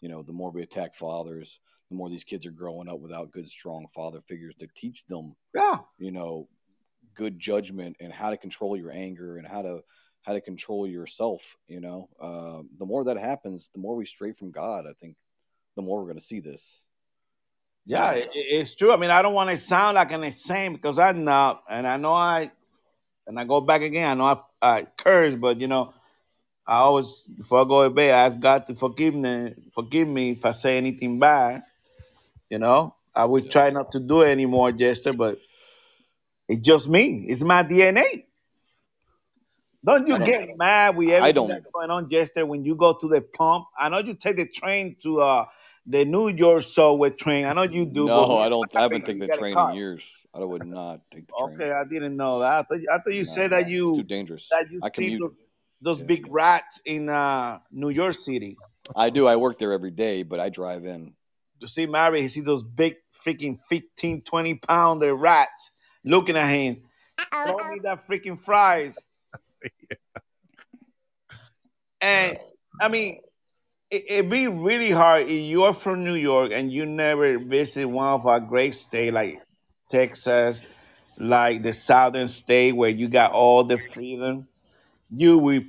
You 0.00 0.08
know, 0.08 0.22
the 0.22 0.32
more 0.32 0.50
we 0.50 0.62
attack 0.62 0.94
fathers, 0.94 1.60
the 1.90 1.96
more 1.96 2.08
these 2.08 2.24
kids 2.24 2.46
are 2.46 2.50
growing 2.50 2.88
up 2.88 3.00
without 3.00 3.30
good, 3.30 3.48
strong 3.48 3.86
father 3.94 4.20
figures 4.20 4.54
to 4.56 4.68
teach 4.74 5.06
them. 5.06 5.36
Yeah. 5.54 5.78
You 5.98 6.12
know, 6.12 6.48
good 7.18 7.38
judgment 7.38 7.96
and 8.00 8.12
how 8.12 8.30
to 8.30 8.36
control 8.36 8.76
your 8.76 8.92
anger 8.92 9.36
and 9.36 9.46
how 9.46 9.60
to 9.60 9.80
how 10.22 10.32
to 10.32 10.40
control 10.40 10.86
yourself. 10.86 11.56
You 11.66 11.80
know, 11.80 12.08
uh, 12.20 12.62
the 12.78 12.86
more 12.86 13.04
that 13.04 13.18
happens, 13.18 13.70
the 13.74 13.80
more 13.80 13.96
we 13.96 14.06
stray 14.06 14.32
from 14.32 14.50
God. 14.52 14.86
I 14.88 14.92
think 14.92 15.16
the 15.76 15.82
more 15.82 15.98
we're 15.98 16.04
going 16.04 16.18
to 16.18 16.24
see 16.24 16.40
this. 16.40 16.84
Yeah, 17.84 18.12
it, 18.12 18.30
it's 18.34 18.74
true. 18.74 18.92
I 18.92 18.96
mean, 18.96 19.10
I 19.10 19.20
don't 19.22 19.34
want 19.34 19.50
to 19.50 19.56
sound 19.56 19.96
like 19.96 20.12
an 20.12 20.22
insane 20.22 20.74
because 20.74 20.98
I'm 20.98 21.24
not, 21.24 21.62
and 21.68 21.86
I 21.86 21.96
know 21.96 22.12
I, 22.12 22.50
and 23.26 23.40
I 23.40 23.44
go 23.44 23.60
back 23.60 23.82
again. 23.82 24.08
I 24.08 24.14
know 24.14 24.44
I, 24.60 24.70
I 24.76 24.82
curse, 24.96 25.34
but 25.34 25.60
you 25.60 25.68
know, 25.68 25.94
I 26.66 26.76
always 26.78 27.24
before 27.36 27.62
I 27.62 27.64
go 27.64 27.84
to 27.84 27.90
bed, 27.90 28.10
I 28.14 28.26
ask 28.26 28.38
God 28.38 28.66
to 28.66 28.74
forgive 28.74 29.14
me, 29.14 29.54
forgive 29.74 30.06
me 30.06 30.32
if 30.32 30.44
I 30.44 30.52
say 30.52 30.76
anything 30.76 31.18
bad. 31.18 31.62
You 32.50 32.58
know, 32.58 32.94
I 33.14 33.24
would 33.24 33.50
try 33.50 33.70
not 33.70 33.92
to 33.92 34.00
do 34.00 34.22
it 34.22 34.28
anymore, 34.28 34.72
Jester, 34.72 35.12
but 35.12 35.38
it's 36.48 36.64
just 36.66 36.88
me. 36.88 37.26
It's 37.28 37.42
my 37.42 37.62
DNA. 37.62 38.24
Don't 39.84 40.06
you 40.06 40.18
don't- 40.18 40.26
get 40.26 40.56
mad 40.56 40.96
with 40.96 41.08
everything 41.10 41.48
that's 41.48 41.66
going 41.72 41.90
on, 41.90 42.10
Jester, 42.10 42.44
when 42.44 42.64
you 42.64 42.74
go 42.74 42.94
to 42.94 43.08
the 43.08 43.20
pump? 43.20 43.66
I 43.78 43.88
know 43.88 43.98
you 43.98 44.14
take 44.14 44.36
the 44.36 44.46
train 44.46 44.96
to 45.02 45.20
uh 45.22 45.46
the 45.86 46.04
New 46.04 46.28
York 46.28 46.64
subway 46.64 47.08
train. 47.10 47.46
I 47.46 47.54
know 47.54 47.62
you 47.62 47.86
do. 47.86 48.04
No, 48.06 48.36
I 48.36 48.48
don't. 48.50 48.76
I 48.76 48.82
haven't 48.82 49.06
taken 49.06 49.20
the 49.20 49.28
train 49.28 49.56
in 49.56 49.74
years. 49.74 50.04
I 50.34 50.40
would 50.40 50.66
not 50.66 51.00
take 51.10 51.26
the 51.28 51.32
train. 51.38 51.60
Okay, 51.62 51.72
I 51.72 51.84
didn't 51.84 52.14
know 52.16 52.40
that. 52.40 52.50
I 52.58 52.62
thought, 52.62 52.78
I 52.92 52.98
thought 52.98 53.14
you 53.14 53.22
No, 53.24 53.30
said 53.30 53.50
that 53.52 53.62
it's 53.62 53.70
you 53.70 53.96
too 53.96 54.02
dangerous. 54.02 54.48
that 54.50 54.70
you 54.70 54.80
I 54.82 54.88
see 54.88 54.92
commute. 54.92 55.20
those, 55.20 55.36
those 55.80 56.06
big 56.06 56.26
rats 56.30 56.80
in 56.84 57.08
uh 57.08 57.60
New 57.70 57.88
York 57.88 58.14
City. 58.22 58.58
I 58.94 59.08
do. 59.10 59.26
I 59.26 59.36
work 59.36 59.58
there 59.58 59.72
every 59.72 59.90
day, 59.92 60.24
but 60.24 60.40
I 60.40 60.48
drive 60.50 60.84
in. 60.84 61.14
You 61.60 61.68
see 61.68 61.86
Mary, 61.86 62.20
he 62.20 62.28
see 62.28 62.40
those 62.42 62.62
big 62.62 62.96
freaking 63.14 63.58
15, 63.68 64.22
20 64.22 64.54
pounder 64.56 65.14
rats 65.14 65.70
looking 66.08 66.36
at 66.36 66.48
him. 66.48 66.82
Throw 67.42 67.58
me 67.70 67.80
that 67.84 68.06
freaking 68.06 68.40
fries. 68.40 68.98
And 72.00 72.38
I 72.80 72.88
mean, 72.88 73.20
it, 73.90 74.04
it'd 74.08 74.30
be 74.30 74.46
really 74.48 74.90
hard 74.90 75.24
if 75.24 75.30
you're 75.30 75.74
from 75.74 76.04
New 76.04 76.14
York 76.14 76.52
and 76.52 76.72
you 76.72 76.86
never 76.86 77.38
visit 77.38 77.86
one 77.86 78.08
of 78.08 78.26
our 78.26 78.40
great 78.40 78.74
states 78.74 79.14
like 79.14 79.42
Texas, 79.90 80.62
like 81.18 81.62
the 81.62 81.72
southern 81.72 82.28
state 82.28 82.72
where 82.72 82.90
you 82.90 83.08
got 83.08 83.32
all 83.32 83.64
the 83.64 83.78
freedom. 83.78 84.48
You 85.10 85.38
will 85.38 85.62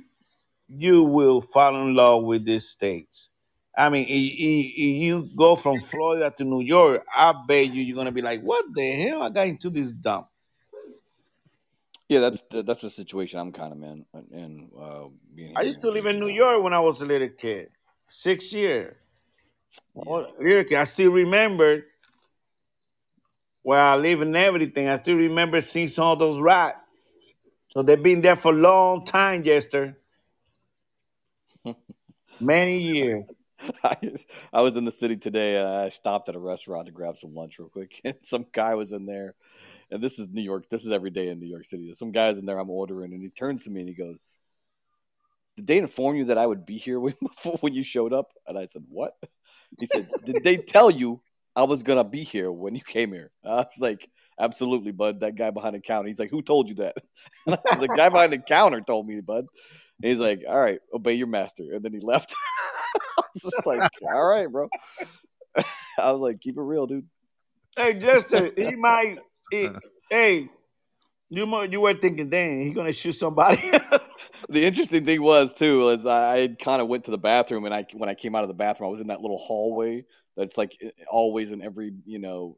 you 0.68 1.02
will 1.04 1.40
fall 1.40 1.76
in 1.82 1.94
love 1.94 2.24
with 2.24 2.44
these 2.44 2.68
states. 2.68 3.30
I 3.76 3.88
mean, 3.90 4.04
i- 4.06 4.08
i- 4.08 4.72
if 4.76 5.02
you 5.02 5.30
go 5.36 5.56
from 5.56 5.80
Florida 5.80 6.32
to 6.38 6.44
New 6.44 6.60
York, 6.62 7.04
I 7.14 7.34
bet 7.48 7.68
you 7.72 7.82
you're 7.82 7.96
gonna 7.96 8.12
be 8.12 8.22
like, 8.22 8.42
"What 8.42 8.66
the 8.74 8.92
hell? 8.92 9.22
I 9.22 9.30
got 9.30 9.48
into 9.48 9.70
this 9.70 9.92
dump." 9.92 10.28
Yeah, 12.10 12.18
that's 12.18 12.42
the, 12.50 12.64
that's 12.64 12.80
the 12.80 12.90
situation 12.90 13.38
I'm 13.38 13.52
kind 13.52 13.72
of 13.72 13.80
in. 13.84 14.04
In 14.32 14.70
uh, 14.76 15.04
being 15.32 15.56
I 15.56 15.62
used 15.62 15.80
to 15.82 15.90
live 15.90 16.06
in 16.06 16.16
New. 16.16 16.26
York 16.26 16.60
when 16.60 16.72
I 16.72 16.80
was 16.80 17.00
a 17.02 17.06
little 17.06 17.28
kid, 17.28 17.68
six 18.08 18.52
years. 18.52 18.96
Oh, 19.94 20.26
little 20.40 20.64
kid. 20.64 20.74
I 20.74 20.82
still 20.84 21.12
remember 21.12 21.84
where 23.62 23.78
I 23.78 23.94
live 23.94 24.22
and 24.22 24.34
everything. 24.34 24.88
I 24.88 24.96
still 24.96 25.14
remember 25.14 25.60
seeing 25.60 25.86
some 25.86 26.06
of 26.06 26.18
those 26.18 26.40
rats. 26.40 26.78
So 27.68 27.84
they've 27.84 28.02
been 28.02 28.22
there 28.22 28.34
for 28.34 28.52
a 28.52 28.56
long 28.56 29.04
time, 29.04 29.44
Jester. 29.44 29.96
Many 32.40 32.78
years. 32.82 33.32
I, 33.84 33.96
I 34.52 34.62
was 34.62 34.76
in 34.76 34.84
the 34.84 34.90
city 34.90 35.16
today. 35.16 35.58
Uh, 35.58 35.84
I 35.84 35.88
stopped 35.90 36.28
at 36.28 36.34
a 36.34 36.40
restaurant 36.40 36.86
to 36.86 36.92
grab 36.92 37.18
some 37.18 37.36
lunch 37.36 37.60
real 37.60 37.68
quick, 37.68 38.00
and 38.04 38.16
some 38.20 38.46
guy 38.52 38.74
was 38.74 38.90
in 38.90 39.06
there. 39.06 39.36
And 39.90 40.02
this 40.02 40.18
is 40.18 40.28
New 40.28 40.42
York. 40.42 40.68
This 40.68 40.84
is 40.84 40.92
every 40.92 41.10
day 41.10 41.28
in 41.28 41.40
New 41.40 41.48
York 41.48 41.64
City. 41.64 41.86
There's 41.86 41.98
some 41.98 42.12
guy's 42.12 42.38
in 42.38 42.46
there. 42.46 42.58
I'm 42.58 42.70
ordering, 42.70 43.12
and 43.12 43.22
he 43.22 43.30
turns 43.30 43.64
to 43.64 43.70
me 43.70 43.80
and 43.80 43.88
he 43.88 43.94
goes, 43.94 44.36
"Did 45.56 45.66
they 45.66 45.78
inform 45.78 46.16
you 46.16 46.26
that 46.26 46.38
I 46.38 46.46
would 46.46 46.64
be 46.64 46.76
here 46.76 47.00
when 47.00 47.14
before 47.20 47.58
when 47.60 47.74
you 47.74 47.82
showed 47.82 48.12
up?" 48.12 48.32
And 48.46 48.58
I 48.58 48.66
said, 48.66 48.84
"What?" 48.88 49.14
He 49.78 49.86
said, 49.86 50.08
"Did 50.24 50.42
they 50.44 50.56
tell 50.56 50.90
you 50.90 51.22
I 51.56 51.64
was 51.64 51.82
gonna 51.82 52.04
be 52.04 52.22
here 52.22 52.52
when 52.52 52.74
you 52.74 52.82
came 52.82 53.12
here?" 53.12 53.32
I 53.44 53.56
was 53.56 53.80
like, 53.80 54.08
"Absolutely, 54.38 54.92
bud." 54.92 55.20
That 55.20 55.34
guy 55.34 55.50
behind 55.50 55.74
the 55.74 55.80
counter. 55.80 56.08
He's 56.08 56.20
like, 56.20 56.30
"Who 56.30 56.42
told 56.42 56.68
you 56.68 56.76
that?" 56.76 56.96
The 57.46 57.92
guy 57.96 58.08
behind 58.08 58.32
the 58.32 58.38
counter 58.38 58.80
told 58.80 59.08
me, 59.08 59.20
bud. 59.20 59.46
And 60.02 60.08
he's 60.08 60.20
like, 60.20 60.42
"All 60.48 60.58
right, 60.58 60.80
obey 60.94 61.14
your 61.14 61.26
master," 61.26 61.64
and 61.72 61.84
then 61.84 61.92
he 61.92 62.00
left. 62.00 62.34
I 63.18 63.22
was 63.34 63.52
just 63.52 63.66
like, 63.66 63.90
"All 64.02 64.24
right, 64.24 64.50
bro." 64.50 64.68
I 65.98 66.12
was 66.12 66.20
like, 66.20 66.40
"Keep 66.40 66.58
it 66.58 66.62
real, 66.62 66.86
dude." 66.86 67.06
Hey, 67.76 67.94
Jester, 67.94 68.52
he 68.56 68.76
might. 68.76 69.18
He- 69.50 69.70
hey, 70.10 70.50
you 71.30 71.64
you 71.64 71.80
were 71.80 71.94
thinking, 71.94 72.28
dang, 72.28 72.62
he's 72.62 72.74
gonna 72.74 72.92
shoot 72.92 73.12
somebody. 73.12 73.72
The 74.48 74.64
interesting 74.64 75.04
thing 75.04 75.22
was 75.22 75.52
too 75.52 75.88
is 75.90 76.06
I, 76.06 76.48
kind 76.48 76.80
of 76.80 76.88
went 76.88 77.04
to 77.04 77.10
the 77.10 77.18
bathroom 77.18 77.64
and 77.66 77.74
I 77.74 77.86
when 77.92 78.08
I 78.08 78.14
came 78.14 78.34
out 78.34 78.42
of 78.42 78.48
the 78.48 78.54
bathroom 78.54 78.88
I 78.88 78.90
was 78.90 79.00
in 79.00 79.08
that 79.08 79.20
little 79.20 79.38
hallway 79.38 80.04
that's 80.36 80.56
like 80.56 80.72
always 81.08 81.52
in 81.52 81.62
every 81.62 81.92
you 82.04 82.18
know 82.18 82.56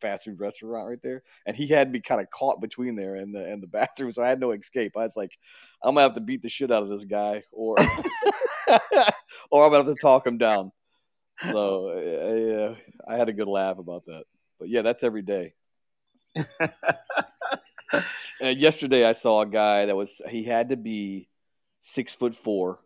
fast 0.00 0.24
food 0.24 0.40
restaurant 0.40 0.88
right 0.88 1.02
there. 1.02 1.22
And 1.46 1.56
he 1.56 1.68
had 1.68 1.90
me 1.90 2.00
kind 2.00 2.20
of 2.20 2.28
caught 2.30 2.60
between 2.60 2.96
there 2.96 3.14
and 3.14 3.34
the 3.34 3.46
and 3.46 3.62
the 3.62 3.66
bathroom 3.68 4.12
so 4.12 4.22
I 4.22 4.28
had 4.28 4.40
no 4.40 4.50
escape. 4.52 4.92
I 4.96 5.04
was 5.04 5.16
like 5.16 5.38
I'm 5.82 5.94
gonna 5.94 6.02
have 6.02 6.14
to 6.14 6.20
beat 6.20 6.42
the 6.42 6.48
shit 6.48 6.70
out 6.72 6.82
of 6.82 6.88
this 6.88 7.04
guy 7.04 7.44
or 7.52 7.76
or 9.50 9.64
I'm 9.64 9.70
gonna 9.70 9.84
have 9.84 9.86
to 9.86 9.96
talk 10.00 10.26
him 10.26 10.38
down. 10.38 10.72
So 11.40 11.90
uh, 11.90 12.34
yeah 12.34 12.74
I 13.06 13.16
had 13.16 13.28
a 13.28 13.32
good 13.32 13.48
laugh 13.48 13.78
about 13.78 14.04
that. 14.06 14.24
But 14.58 14.68
yeah 14.68 14.82
that's 14.82 15.02
every 15.02 15.22
day. 15.22 15.46
uh, 15.46 15.61
yesterday 18.40 19.04
I 19.04 19.12
saw 19.12 19.42
a 19.42 19.46
guy 19.46 19.86
that 19.86 19.96
was 19.96 20.20
he 20.28 20.44
had 20.44 20.70
to 20.70 20.76
be 20.76 21.28
six 21.80 22.14
foot 22.14 22.34
four, 22.34 22.80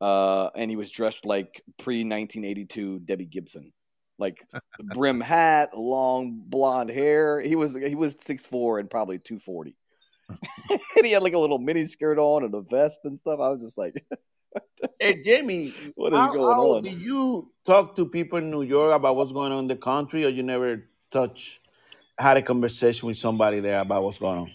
uh, 0.00 0.50
and 0.54 0.70
he 0.70 0.76
was 0.76 0.90
dressed 0.90 1.26
like 1.26 1.62
pre 1.78 2.04
nineteen 2.04 2.44
eighty 2.44 2.64
two 2.64 3.00
Debbie 3.00 3.26
Gibson, 3.26 3.72
like 4.18 4.44
brim 4.94 5.20
hat, 5.20 5.76
long 5.76 6.42
blonde 6.46 6.90
hair. 6.90 7.40
He 7.40 7.56
was 7.56 7.74
he 7.74 7.94
was 7.94 8.16
six 8.18 8.46
four 8.46 8.78
and 8.78 8.90
probably 8.90 9.18
two 9.18 9.38
forty, 9.38 9.76
and 10.28 11.04
he 11.04 11.12
had 11.12 11.22
like 11.22 11.34
a 11.34 11.38
little 11.38 11.58
mini 11.58 11.86
skirt 11.86 12.18
on 12.18 12.44
and 12.44 12.54
a 12.54 12.62
vest 12.62 13.00
and 13.04 13.18
stuff. 13.18 13.40
I 13.40 13.48
was 13.48 13.60
just 13.60 13.78
like, 13.78 14.04
hey, 15.00 15.22
Jamie, 15.22 15.72
what 15.94 16.12
is 16.12 16.18
how, 16.18 16.32
going 16.32 16.42
how 16.42 16.70
on? 16.76 16.82
Do 16.82 16.90
you 16.90 17.50
talk 17.64 17.96
to 17.96 18.06
people 18.06 18.38
in 18.38 18.50
New 18.50 18.62
York 18.62 18.94
about 18.94 19.16
what's 19.16 19.32
going 19.32 19.52
on 19.52 19.60
in 19.60 19.68
the 19.68 19.76
country, 19.76 20.24
or 20.24 20.28
you 20.28 20.42
never 20.42 20.88
touch 21.10 21.60
had 22.18 22.36
a 22.36 22.42
conversation 22.42 23.06
with 23.06 23.16
somebody 23.16 23.60
there 23.60 23.80
about 23.80 24.02
what's 24.02 24.18
going 24.18 24.38
on? 24.38 24.50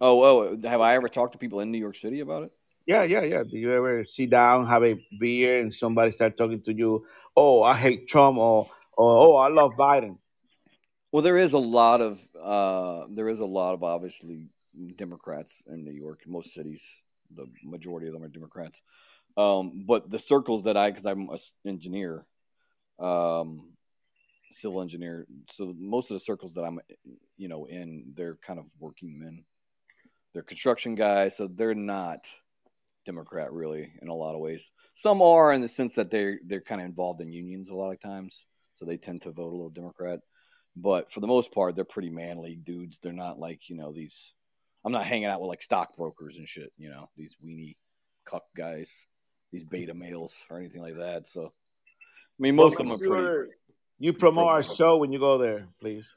Oh, 0.00 0.22
oh, 0.24 0.58
have 0.64 0.80
I 0.80 0.94
ever 0.94 1.08
talked 1.08 1.32
to 1.32 1.38
people 1.38 1.60
in 1.60 1.70
New 1.70 1.78
York 1.78 1.96
City 1.96 2.20
about 2.20 2.44
it? 2.44 2.52
Yeah, 2.86 3.04
yeah, 3.04 3.22
yeah. 3.22 3.44
Do 3.44 3.56
you 3.56 3.72
ever 3.72 4.04
sit 4.04 4.30
down, 4.30 4.66
have 4.66 4.82
a 4.82 4.96
beer, 5.20 5.60
and 5.60 5.72
somebody 5.72 6.10
start 6.10 6.36
talking 6.36 6.60
to 6.62 6.74
you? 6.74 7.06
Oh, 7.36 7.62
I 7.62 7.76
hate 7.76 8.08
Trump, 8.08 8.38
or, 8.38 8.68
or 8.96 9.18
oh, 9.18 9.36
I 9.36 9.48
love 9.48 9.72
Biden. 9.78 10.18
Well, 11.12 11.22
there 11.22 11.36
is 11.36 11.52
a 11.52 11.58
lot 11.58 12.00
of 12.00 12.20
uh, 12.40 13.06
there 13.10 13.28
is 13.28 13.38
a 13.38 13.46
lot 13.46 13.74
of 13.74 13.84
obviously 13.84 14.48
Democrats 14.96 15.62
in 15.68 15.84
New 15.84 15.92
York. 15.92 16.22
Most 16.26 16.54
cities, 16.54 16.84
the 17.30 17.46
majority 17.62 18.08
of 18.08 18.14
them 18.14 18.24
are 18.24 18.28
Democrats. 18.28 18.82
Um, 19.36 19.84
but 19.86 20.10
the 20.10 20.18
circles 20.18 20.64
that 20.64 20.76
I, 20.76 20.90
because 20.90 21.06
I'm 21.06 21.28
an 21.28 21.38
engineer, 21.64 22.26
um, 22.98 23.71
civil 24.54 24.82
engineer, 24.82 25.26
so 25.50 25.74
most 25.78 26.10
of 26.10 26.14
the 26.14 26.20
circles 26.20 26.54
that 26.54 26.64
I'm, 26.64 26.80
you 27.36 27.48
know, 27.48 27.66
in, 27.66 28.12
they're 28.14 28.36
kind 28.36 28.58
of 28.58 28.66
working 28.78 29.18
men. 29.18 29.44
They're 30.32 30.42
construction 30.42 30.94
guys, 30.94 31.36
so 31.36 31.46
they're 31.46 31.74
not 31.74 32.26
Democrat 33.04 33.52
really 33.52 33.92
in 34.00 34.08
a 34.08 34.14
lot 34.14 34.34
of 34.34 34.40
ways. 34.40 34.70
Some 34.94 35.22
are 35.22 35.52
in 35.52 35.60
the 35.60 35.68
sense 35.68 35.94
that 35.96 36.10
they're 36.10 36.38
they're 36.46 36.60
kind 36.60 36.80
of 36.80 36.86
involved 36.86 37.20
in 37.20 37.32
unions 37.32 37.68
a 37.68 37.74
lot 37.74 37.92
of 37.92 38.00
times, 38.00 38.46
so 38.74 38.84
they 38.84 38.96
tend 38.96 39.22
to 39.22 39.32
vote 39.32 39.52
a 39.52 39.56
little 39.56 39.70
Democrat. 39.70 40.20
But 40.76 41.12
for 41.12 41.20
the 41.20 41.26
most 41.26 41.52
part, 41.52 41.74
they're 41.74 41.84
pretty 41.84 42.10
manly 42.10 42.56
dudes. 42.56 42.98
They're 42.98 43.12
not 43.12 43.38
like 43.38 43.68
you 43.68 43.76
know 43.76 43.92
these. 43.92 44.34
I'm 44.84 44.92
not 44.92 45.06
hanging 45.06 45.26
out 45.26 45.40
with 45.40 45.48
like 45.48 45.62
stockbrokers 45.62 46.38
and 46.38 46.48
shit. 46.48 46.72
You 46.76 46.90
know 46.90 47.10
these 47.16 47.36
weenie 47.44 47.76
cuck 48.24 48.44
guys, 48.56 49.06
these 49.52 49.64
beta 49.64 49.94
males 49.94 50.44
or 50.50 50.58
anything 50.58 50.82
like 50.82 50.96
that. 50.96 51.26
So, 51.26 51.46
I 51.46 52.38
mean, 52.38 52.56
most 52.56 52.80
of 52.80 52.86
them 52.86 52.94
are 52.94 52.98
pretty. 52.98 53.22
sure 53.22 53.48
You 54.02 54.12
promote 54.12 54.48
our 54.48 54.64
show 54.64 54.96
when 54.96 55.12
you 55.12 55.20
go 55.20 55.38
there, 55.38 55.68
please. 55.80 56.12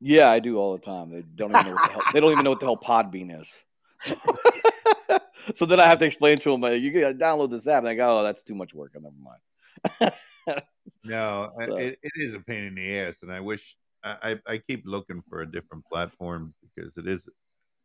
Yeah, 0.00 0.30
I 0.30 0.38
do 0.38 0.56
all 0.56 0.72
the 0.72 0.82
time. 0.82 1.10
They 1.10 1.20
don't 1.20 1.50
even 1.50 1.66
know 1.66 1.72
what 1.74 1.86
the 1.86 1.92
hell. 1.92 2.02
They 2.14 2.20
don't 2.20 2.32
even 2.32 2.42
know 2.42 2.50
what 2.50 2.60
the 2.60 2.64
hell 2.64 2.76
Podbean 2.82 3.38
is. 3.38 3.62
so 5.54 5.66
then 5.66 5.78
I 5.78 5.84
have 5.84 5.98
to 5.98 6.06
explain 6.06 6.38
to 6.38 6.56
them, 6.56 6.64
you 6.72 6.90
gotta 6.90 7.12
download 7.14 7.50
this 7.50 7.68
app. 7.68 7.80
And 7.80 7.88
I 7.88 7.94
go, 7.96 8.20
oh, 8.20 8.22
that's 8.22 8.42
too 8.42 8.54
much 8.54 8.72
work. 8.72 8.92
I 8.96 9.00
never 9.00 9.14
mind. 9.20 10.62
No, 11.04 11.48
So- 11.50 11.76
it, 11.76 11.98
it 12.02 12.12
is 12.16 12.32
a 12.32 12.40
pain 12.40 12.64
in 12.64 12.74
the 12.76 12.98
ass, 13.00 13.16
and 13.22 13.30
I 13.30 13.40
wish 13.40 13.76
I, 14.02 14.16
I, 14.46 14.52
I 14.54 14.58
keep 14.58 14.84
looking 14.86 15.22
for 15.28 15.42
a 15.42 15.46
different 15.50 15.84
platform 15.84 16.54
because 16.62 16.96
it 16.96 17.06
is 17.06 17.28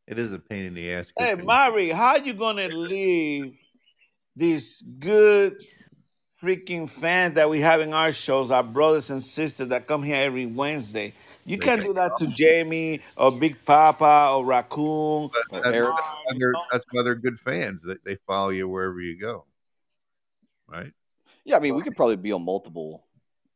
it 0.08 0.18
is 0.18 0.32
a 0.32 0.40
pain 0.40 0.66
in 0.66 0.74
the 0.74 0.92
ass. 0.94 1.12
Hey, 1.20 1.36
they- 1.36 1.44
Mari, 1.44 1.90
how 1.90 2.12
are 2.12 2.20
you 2.20 2.34
gonna 2.34 2.70
leave 2.70 3.54
this 4.38 4.82
good 5.00 5.58
freaking 6.42 6.90
fans 6.90 7.34
that 7.36 7.50
we 7.50 7.62
have 7.62 7.82
in 7.82 7.94
our 7.94 8.12
shows, 8.12 8.52
our 8.52 8.64
brothers 8.64 9.10
and 9.10 9.24
sisters 9.24 9.70
that 9.70 9.88
come 9.88 10.04
here 10.04 10.18
every 10.18 10.46
Wednesday? 10.46 11.14
You 11.46 11.58
can't 11.58 11.82
do 11.82 11.94
that 11.94 12.18
to 12.18 12.28
Jamie 12.28 13.02
or 13.16 13.32
Big 13.32 13.64
Papa 13.66 14.34
or 14.34 14.46
Raccoon. 14.46 15.30
But 15.50 15.64
that's, 15.64 15.72
that's 15.72 15.88
why 15.88 16.34
they're, 16.38 16.54
that's 16.72 16.86
why 16.92 17.04
they're 17.04 17.16
good 17.16 17.40
fans. 17.40 17.84
They, 17.84 17.96
they 18.04 18.18
follow 18.28 18.50
you 18.50 18.68
wherever 18.68 19.00
you 19.00 19.18
go, 19.20 19.46
right? 20.68 20.92
Yeah, 21.46 21.58
I 21.58 21.60
mean, 21.62 21.76
we 21.76 21.82
could 21.82 21.96
probably 21.96 22.18
be 22.18 22.34
on 22.34 22.44
multiple 22.44 23.06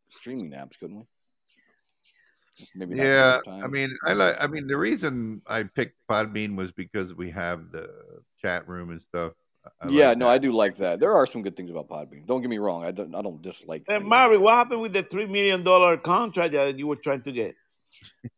streaming 0.07 0.51
apps, 0.51 0.79
couldn't 0.79 0.99
we? 0.99 1.03
Just 2.57 2.75
maybe 2.75 2.95
not 2.95 3.03
at 3.03 3.11
the 3.11 3.17
Yeah, 3.17 3.33
same 3.33 3.43
time. 3.43 3.63
I 3.65 3.67
mean, 3.67 3.95
I 4.05 4.13
like. 4.13 4.35
I 4.41 4.47
mean, 4.47 4.67
the 4.67 4.77
reason 4.77 5.41
I 5.47 5.63
picked 5.63 5.97
Podbean 6.09 6.55
was 6.55 6.71
because 6.71 7.13
we 7.13 7.29
have 7.31 7.71
the 7.71 7.89
chat 8.41 8.67
room 8.67 8.91
and 8.91 9.01
stuff. 9.01 9.33
I 9.79 9.89
yeah, 9.89 10.09
like 10.09 10.17
no, 10.17 10.27
I 10.27 10.37
do 10.37 10.51
like 10.51 10.77
that. 10.77 10.99
There 10.99 11.13
are 11.13 11.25
some 11.25 11.41
good 11.41 11.55
things 11.55 11.69
about 11.69 11.87
Podbean. 11.87 12.25
Don't 12.25 12.41
get 12.41 12.49
me 12.49 12.57
wrong. 12.57 12.83
I 12.83 12.91
don't. 12.91 13.13
I 13.13 13.21
don't 13.21 13.41
dislike. 13.41 13.83
Hey, 13.87 13.95
any 13.95 14.03
of 14.03 14.09
Mari, 14.09 14.37
what 14.37 14.55
happened 14.55 14.81
with 14.81 14.93
the 14.93 15.03
three 15.03 15.27
million 15.27 15.63
dollar 15.63 15.97
contract 15.97 16.53
that 16.53 16.77
you 16.77 16.87
were 16.87 16.95
trying 16.95 17.21
to 17.23 17.31
get? 17.31 17.55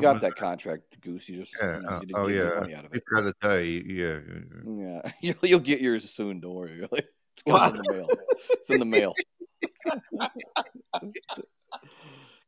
park. 0.00 0.02
Well, 0.02 0.12
got 0.14 0.22
that 0.22 0.36
contract, 0.36 1.00
Goose. 1.00 1.28
You 1.28 1.38
just 1.38 1.54
Yeah. 1.60 1.76
you 1.76 1.82
know, 1.82 1.88
uh, 1.88 2.00
you 2.06 2.14
oh 2.14 2.26
yeah. 2.28 2.78
out 2.78 2.84
of 2.86 2.92
I 2.92 2.96
it. 2.96 3.02
forgot 3.08 3.22
to 3.22 3.34
tell 3.40 3.60
you. 3.60 3.80
Yeah. 3.86 4.20
Yeah, 5.04 5.12
you'll, 5.22 5.36
you'll 5.50 5.58
get 5.60 5.80
yours 5.80 6.08
soon. 6.10 6.40
Don't 6.40 6.54
worry. 6.54 6.88
It's 7.32 7.42
coming 7.44 7.76
in 7.76 7.82
the 7.82 7.92
mail. 7.94 8.08
It's 8.50 8.70
in 8.70 8.78
the 8.80 8.84
mail. 8.84 9.14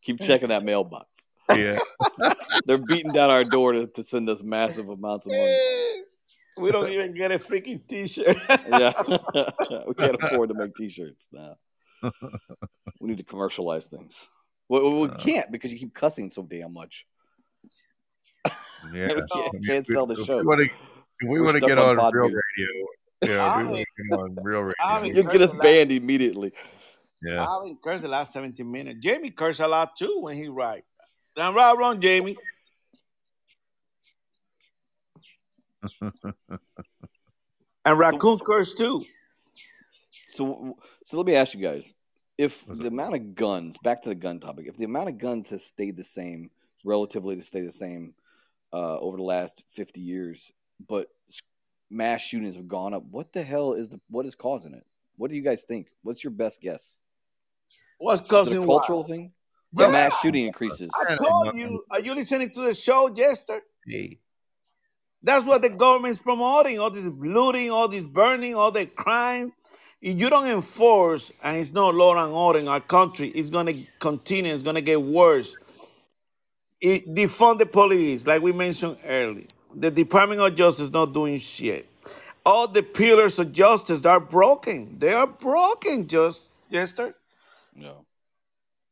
Keep 0.03 0.21
checking 0.21 0.49
that 0.49 0.65
mailbox. 0.65 1.27
Yeah. 1.49 1.79
They're 2.67 2.79
beating 2.79 3.13
down 3.13 3.31
our 3.31 3.45
door 3.45 3.73
to, 3.73 3.87
to 3.87 4.03
send 4.05 4.29
us 4.29 4.43
massive 4.43 4.89
amounts 4.89 5.27
of 5.27 5.33
money. 5.33 6.03
We 6.59 6.71
don't 6.73 6.91
even 6.91 7.15
get 7.15 7.31
a 7.33 7.39
freaking 7.39 7.81
T-shirt. 7.89 8.37
Yeah, 8.49 8.93
we 9.87 9.95
can't 9.95 10.17
afford 10.23 10.51
to 10.51 10.55
make 10.55 10.75
T-shirts 10.75 11.29
now. 11.33 11.55
We 13.01 13.09
need 13.09 13.19
to 13.19 13.25
commercialize 13.25 13.87
things. 13.87 14.17
Well, 14.69 15.01
we 15.01 15.09
Uh. 15.09 15.15
can't 15.17 15.51
because 15.53 15.73
you 15.73 15.79
keep 15.79 15.95
cussing 15.95 16.29
so 16.31 16.43
damn 16.43 16.73
much. 16.73 17.07
Yeah. 18.93 19.07
we 19.15 19.23
oh, 19.23 19.51
can't, 19.51 19.67
can't 19.67 19.87
sell 19.87 20.07
the 20.07 20.15
If 20.15 20.27
show. 20.27 20.39
we 20.39 20.45
wanna- 20.45 20.63
if 20.65 21.29
we 21.29 21.41
want 21.41 21.55
to 21.55 21.61
get 21.61 21.79
on 21.79 21.99
on, 22.01 22.13
real 22.13 22.29
Podbean. 22.29 22.41
radio, 22.59 22.87
yeah, 23.23 23.59
we 23.59 23.65
want 23.69 23.79
to 23.79 23.85
get 24.11 24.19
on 24.19 24.37
real 24.43 24.61
radio. 24.63 25.15
You'll 25.15 25.31
get 25.31 25.43
us 25.43 25.53
banned 25.53 25.93
immediately. 25.93 26.53
Yeah. 27.23 27.47
I 27.47 27.55
haven't 27.55 27.81
cursed 27.81 28.03
the 28.03 28.09
last 28.09 28.33
17 28.33 28.69
minutes. 28.69 28.99
Jamie 29.01 29.31
cursed 29.31 29.61
a 29.61 29.69
lot 29.69 29.95
too 29.97 30.19
when 30.21 30.37
he 30.37 30.49
right. 30.49 30.85
Now 31.37 31.55
right 31.55 31.77
wrong, 31.79 32.01
Jamie. 32.01 32.37
And 37.85 37.99
raccoon 37.99 38.37
cursed 38.39 38.79
too. 38.79 39.05
So, 40.29 40.77
so 41.05 41.17
let 41.17 41.27
me 41.27 41.35
ask 41.35 41.53
you 41.55 41.61
guys: 41.61 41.93
if 42.39 42.65
the 42.67 42.87
amount 42.87 43.15
of 43.17 43.35
guns, 43.35 43.77
back 43.83 44.03
to 44.03 44.09
the 44.09 44.15
gun 44.15 44.39
topic, 44.39 44.67
if 44.69 44.77
the 44.77 44.85
amount 44.85 45.09
of 45.09 45.19
guns 45.19 45.51
has 45.51 45.65
stayed 45.65 45.97
the 45.97 46.05
same, 46.05 46.51
relatively 46.85 47.35
to 47.35 47.43
stay 47.43 47.61
the 47.61 47.73
same 47.73 48.15
uh, 48.73 48.99
over 48.99 49.17
the 49.17 49.23
last 49.23 49.65
fifty 49.71 50.01
years, 50.01 50.51
but 50.89 51.09
mass 51.91 52.23
shootings 52.23 52.57
have 52.57 52.69
gone 52.69 52.95
up, 52.95 53.05
what 53.11 53.33
the 53.33 53.43
hell 53.43 53.75
is 53.75 53.91
the 53.91 54.01
what 54.09 54.27
is 54.27 54.35
causing 54.35 54.75
it? 54.75 54.85
What 55.17 55.31
do 55.31 55.37
you 55.37 55.43
guys 55.43 55.65
think? 55.65 55.89
What's 56.03 56.25
your 56.25 56.31
best 56.31 56.61
guess? 56.61 56.99
What's 57.99 58.21
Is 58.21 58.27
it 58.27 58.31
causing 58.31 58.57
a 58.57 58.61
what? 58.61 58.81
cultural 58.81 59.05
thing? 59.05 59.33
The 59.75 59.89
mass 59.89 60.21
shooting 60.21 60.47
increases. 60.47 60.91
I 61.09 61.17
told 61.17 61.57
you. 61.57 61.85
Are 61.91 62.01
you 62.01 62.15
listening 62.15 62.51
to 62.51 62.61
the 62.63 62.75
show, 62.75 63.09
Jester? 63.09 63.63
Hey. 63.87 64.19
That's 65.23 65.47
what 65.47 65.63
the 65.63 65.71
government's 65.71 66.19
promoting. 66.19 66.79
All 66.81 66.91
this 66.91 67.05
looting, 67.05 67.71
all 67.71 67.89
this 67.89 68.05
burning, 68.05 68.55
all 68.55 68.73
the 68.73 68.87
crime. 68.87 69.53
If 70.01 70.21
you 70.21 70.29
don't 70.29 70.49
enforce, 70.49 71.31
and 71.43 71.57
it's 71.57 71.73
no 71.73 71.89
law 71.89 72.17
and 72.23 72.33
order 72.33 72.59
in 72.59 72.67
our 72.67 72.81
country, 72.81 73.29
it's 73.29 73.51
going 73.51 73.67
to 73.67 73.87
continue. 74.01 74.53
It's 74.53 74.65
going 74.65 74.75
to 74.75 74.83
get 74.83 75.01
worse. 75.01 75.57
It, 76.83 77.15
defund 77.15 77.61
the 77.61 77.67
police, 77.67 78.27
like 78.27 78.43
we 78.43 78.53
mentioned 78.53 78.99
earlier. 79.07 79.47
The 79.75 79.91
Department 79.91 80.41
of 80.41 80.55
Justice 80.55 80.91
not 80.91 81.15
doing 81.15 81.39
shit. 81.39 81.89
All 82.45 82.67
the 82.67 82.83
pillars 82.83 83.39
of 83.39 83.53
justice 83.53 84.05
are 84.05 84.19
broken. 84.19 84.99
They 84.99 85.13
are 85.13 85.29
broken, 85.29 86.09
just 86.09 86.49
Jester. 86.73 87.15
No. 87.75 88.05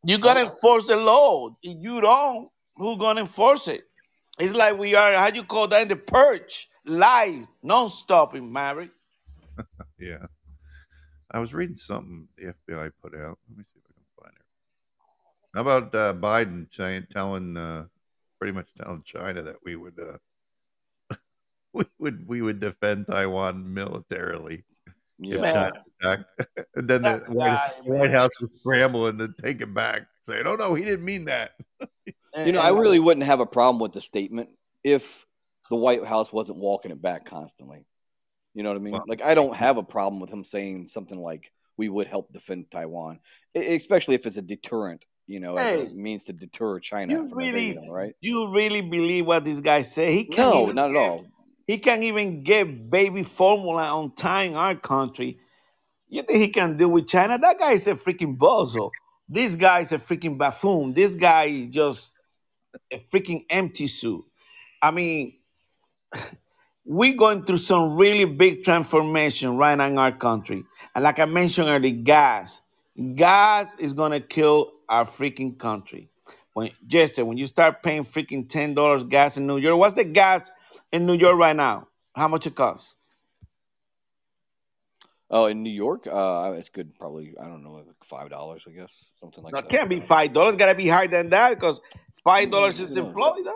You 0.05 0.19
gotta 0.19 0.43
enforce 0.43 0.87
the 0.87 0.97
law. 0.97 1.51
If 1.63 1.77
you 1.83 2.01
don't, 2.01 2.49
who 2.77 2.97
gonna 2.97 3.23
enforce 3.23 3.67
it? 3.67 3.83
It's 4.39 4.55
like 4.55 4.79
we 4.79 4.95
are. 4.95 5.15
How 5.15 5.31
do 5.31 5.41
you 5.41 5.45
call 5.45 5.69
that? 5.69 5.83
In 5.83 5.89
the 5.89 5.97
purge, 5.97 6.69
live, 6.87 7.47
non-stop 7.63 8.35
in 8.35 8.53
Mary. 8.53 8.91
Yeah. 9.99 10.27
I 11.31 11.39
was 11.41 11.53
reading 11.53 11.77
something 11.77 12.27
the 12.39 12.47
FBI 12.47 12.91
put 13.03 13.15
out. 13.15 13.39
Let 13.49 13.59
me 13.59 13.65
see 13.65 13.79
if 13.79 13.85
I 13.87 13.93
can 13.93 14.07
find 14.19 14.35
it. 14.35 14.47
How 15.55 15.63
about 15.63 15.95
uh, 15.95 16.15
Biden 16.15 16.73
saying, 16.73 17.07
telling, 17.11 17.57
uh, 17.57 17.87
pretty 18.39 18.53
much 18.53 18.69
telling 18.77 19.03
China 19.05 19.43
that 19.43 19.57
we 19.65 19.77
would, 19.77 19.99
uh, 19.99 21.17
we 21.73 21.85
would, 21.99 22.29
we 22.29 22.43
would 22.43 22.61
defend 22.61 23.07
Taiwan 23.09 23.73
militarily 23.75 24.65
if 25.19 25.41
Yeah. 25.41 25.53
China 25.53 25.73
attacked. 26.01 26.25
and 26.77 26.89
then 26.89 27.03
the 27.03 27.25
White, 27.29 27.47
guy, 27.47 27.73
White 27.85 28.11
House 28.11 28.31
was 28.41 28.51
scrambling 28.59 29.19
to 29.19 29.29
take 29.43 29.61
it 29.61 29.75
back, 29.75 30.03
saying, 30.27 30.47
"Oh 30.47 30.57
no, 30.57 30.75
he 30.75 30.85
didn't 30.85 31.05
mean 31.05 31.27
that." 31.27 31.53
You 32.37 32.53
know, 32.53 32.61
I 32.61 32.71
really 32.71 33.01
wouldn't 33.01 33.27
have 33.27 33.41
a 33.41 33.47
problem 33.47 33.81
with 33.81 33.93
the 33.93 34.01
statement 34.01 34.51
if 34.85 35.27
the 35.69 35.77
White 35.77 36.05
House 36.05 36.33
wasn't 36.33 36.59
walking 36.59 36.93
it 36.93 37.03
back 37.03 37.25
constantly. 37.25 37.87
You 38.55 38.63
know 38.63 38.71
what 38.71 38.77
I 38.77 38.83
mean? 38.83 39.01
like, 39.07 39.23
I 39.23 39.35
don't 39.35 39.55
have 39.55 39.77
a 39.77 39.83
problem 39.83 40.21
with 40.21 40.31
him 40.31 40.45
saying 40.45 40.89
something 40.89 41.19
like, 41.19 41.53
"We 41.77 41.89
would 41.89 42.07
help 42.07 42.33
defend 42.33 42.71
Taiwan," 42.71 43.21
especially 43.55 44.15
if 44.15 44.27
it's 44.27 44.37
a 44.37 44.43
deterrent. 44.43 45.05
You 45.31 45.39
know, 45.39 45.57
as 45.57 45.69
Hey. 45.69 45.83
it 45.83 45.95
means 45.95 46.25
to 46.25 46.33
deter 46.33 46.81
China 46.81 47.13
You 47.15 47.29
from 47.29 47.39
really, 47.39 47.73
them, 47.75 47.89
right? 47.89 48.15
you 48.21 48.51
really 48.53 48.81
believe 48.81 49.27
what 49.27 49.45
this 49.45 49.61
guy 49.61 49.83
say? 49.83 50.13
He 50.13 50.25
can't 50.25 50.55
No, 50.55 50.67
not 50.73 50.91
at 50.91 50.93
get- 50.95 50.99
all. 51.09 51.27
He 51.69 51.79
can't 51.79 52.03
even 52.03 52.43
get 52.43 52.91
baby 52.91 53.23
formula 53.23 53.85
on 53.97 54.13
time 54.17 54.51
in 54.51 54.57
our 54.57 54.75
country. 54.75 55.39
You 56.09 56.23
think 56.23 56.41
he 56.41 56.49
can 56.49 56.77
deal 56.77 56.89
with 56.89 57.07
China? 57.07 57.39
That 57.39 57.61
guy 57.61 57.73
is 57.75 57.87
a 57.87 57.95
freaking 57.95 58.37
bozo. 58.37 58.91
This 59.29 59.55
guy 59.55 59.79
is 59.83 59.93
a 59.93 59.99
freaking 59.99 60.37
buffoon. 60.37 60.93
This 60.95 61.15
guy 61.15 61.45
is 61.45 61.69
just 61.69 62.11
a 62.93 62.97
freaking 62.99 63.45
empty 63.49 63.87
suit. 63.87 64.25
I 64.83 64.91
mean, 64.91 65.35
we're 66.85 67.15
going 67.15 67.45
through 67.45 67.59
some 67.59 67.95
really 67.97 68.25
big 68.25 68.65
transformation 68.65 69.57
right 69.57 69.77
now 69.77 69.87
in 69.87 69.97
our 69.97 70.11
country. 70.11 70.65
And 70.93 71.05
like 71.05 71.21
I 71.21 71.27
mentioned 71.27 71.69
earlier, 71.69 71.95
gas. 72.03 72.63
Gas 73.15 73.75
is 73.79 73.93
going 73.93 74.11
to 74.11 74.21
kill 74.21 74.73
our 74.91 75.07
freaking 75.07 75.59
country. 75.59 76.11
When 76.53 76.71
Jester, 76.87 77.25
when 77.25 77.39
you 77.39 77.47
start 77.47 77.83
paying 77.83 78.05
freaking 78.05 78.49
ten 78.49 78.75
dollars 78.75 79.05
gas 79.05 79.37
in 79.37 79.47
New 79.47 79.57
York, 79.57 79.79
what's 79.79 79.95
the 79.95 80.05
gas 80.05 80.51
in 80.93 81.07
New 81.07 81.15
York 81.15 81.39
right 81.39 81.57
now? 81.57 81.87
How 82.15 82.29
much 82.29 82.47
it 82.47 82.55
costs? 82.57 82.93
Oh, 85.33 85.47
in 85.47 85.63
New 85.63 85.71
York, 85.71 86.09
uh, 86.09 86.55
it's 86.59 86.69
good. 86.71 86.99
Probably 86.99 87.35
I 87.41 87.47
don't 87.47 87.63
know, 87.63 87.71
like 87.75 87.87
five 88.03 88.31
dollars, 88.31 88.65
I 88.69 88.73
guess, 88.73 89.11
something 89.15 89.45
like 89.45 89.53
No, 89.53 89.61
that. 89.61 89.67
it 89.67 89.71
can't 89.71 89.89
be 89.89 90.01
five 90.01 90.33
dollars. 90.33 90.57
Got 90.57 90.67
to 90.67 90.75
be 90.75 90.89
higher 90.89 91.07
than 91.07 91.31
that 91.31 91.51
because 91.51 91.81
five 92.25 92.51
dollars 92.51 92.81
is 92.81 92.97
in 92.97 93.13
Florida. 93.13 93.53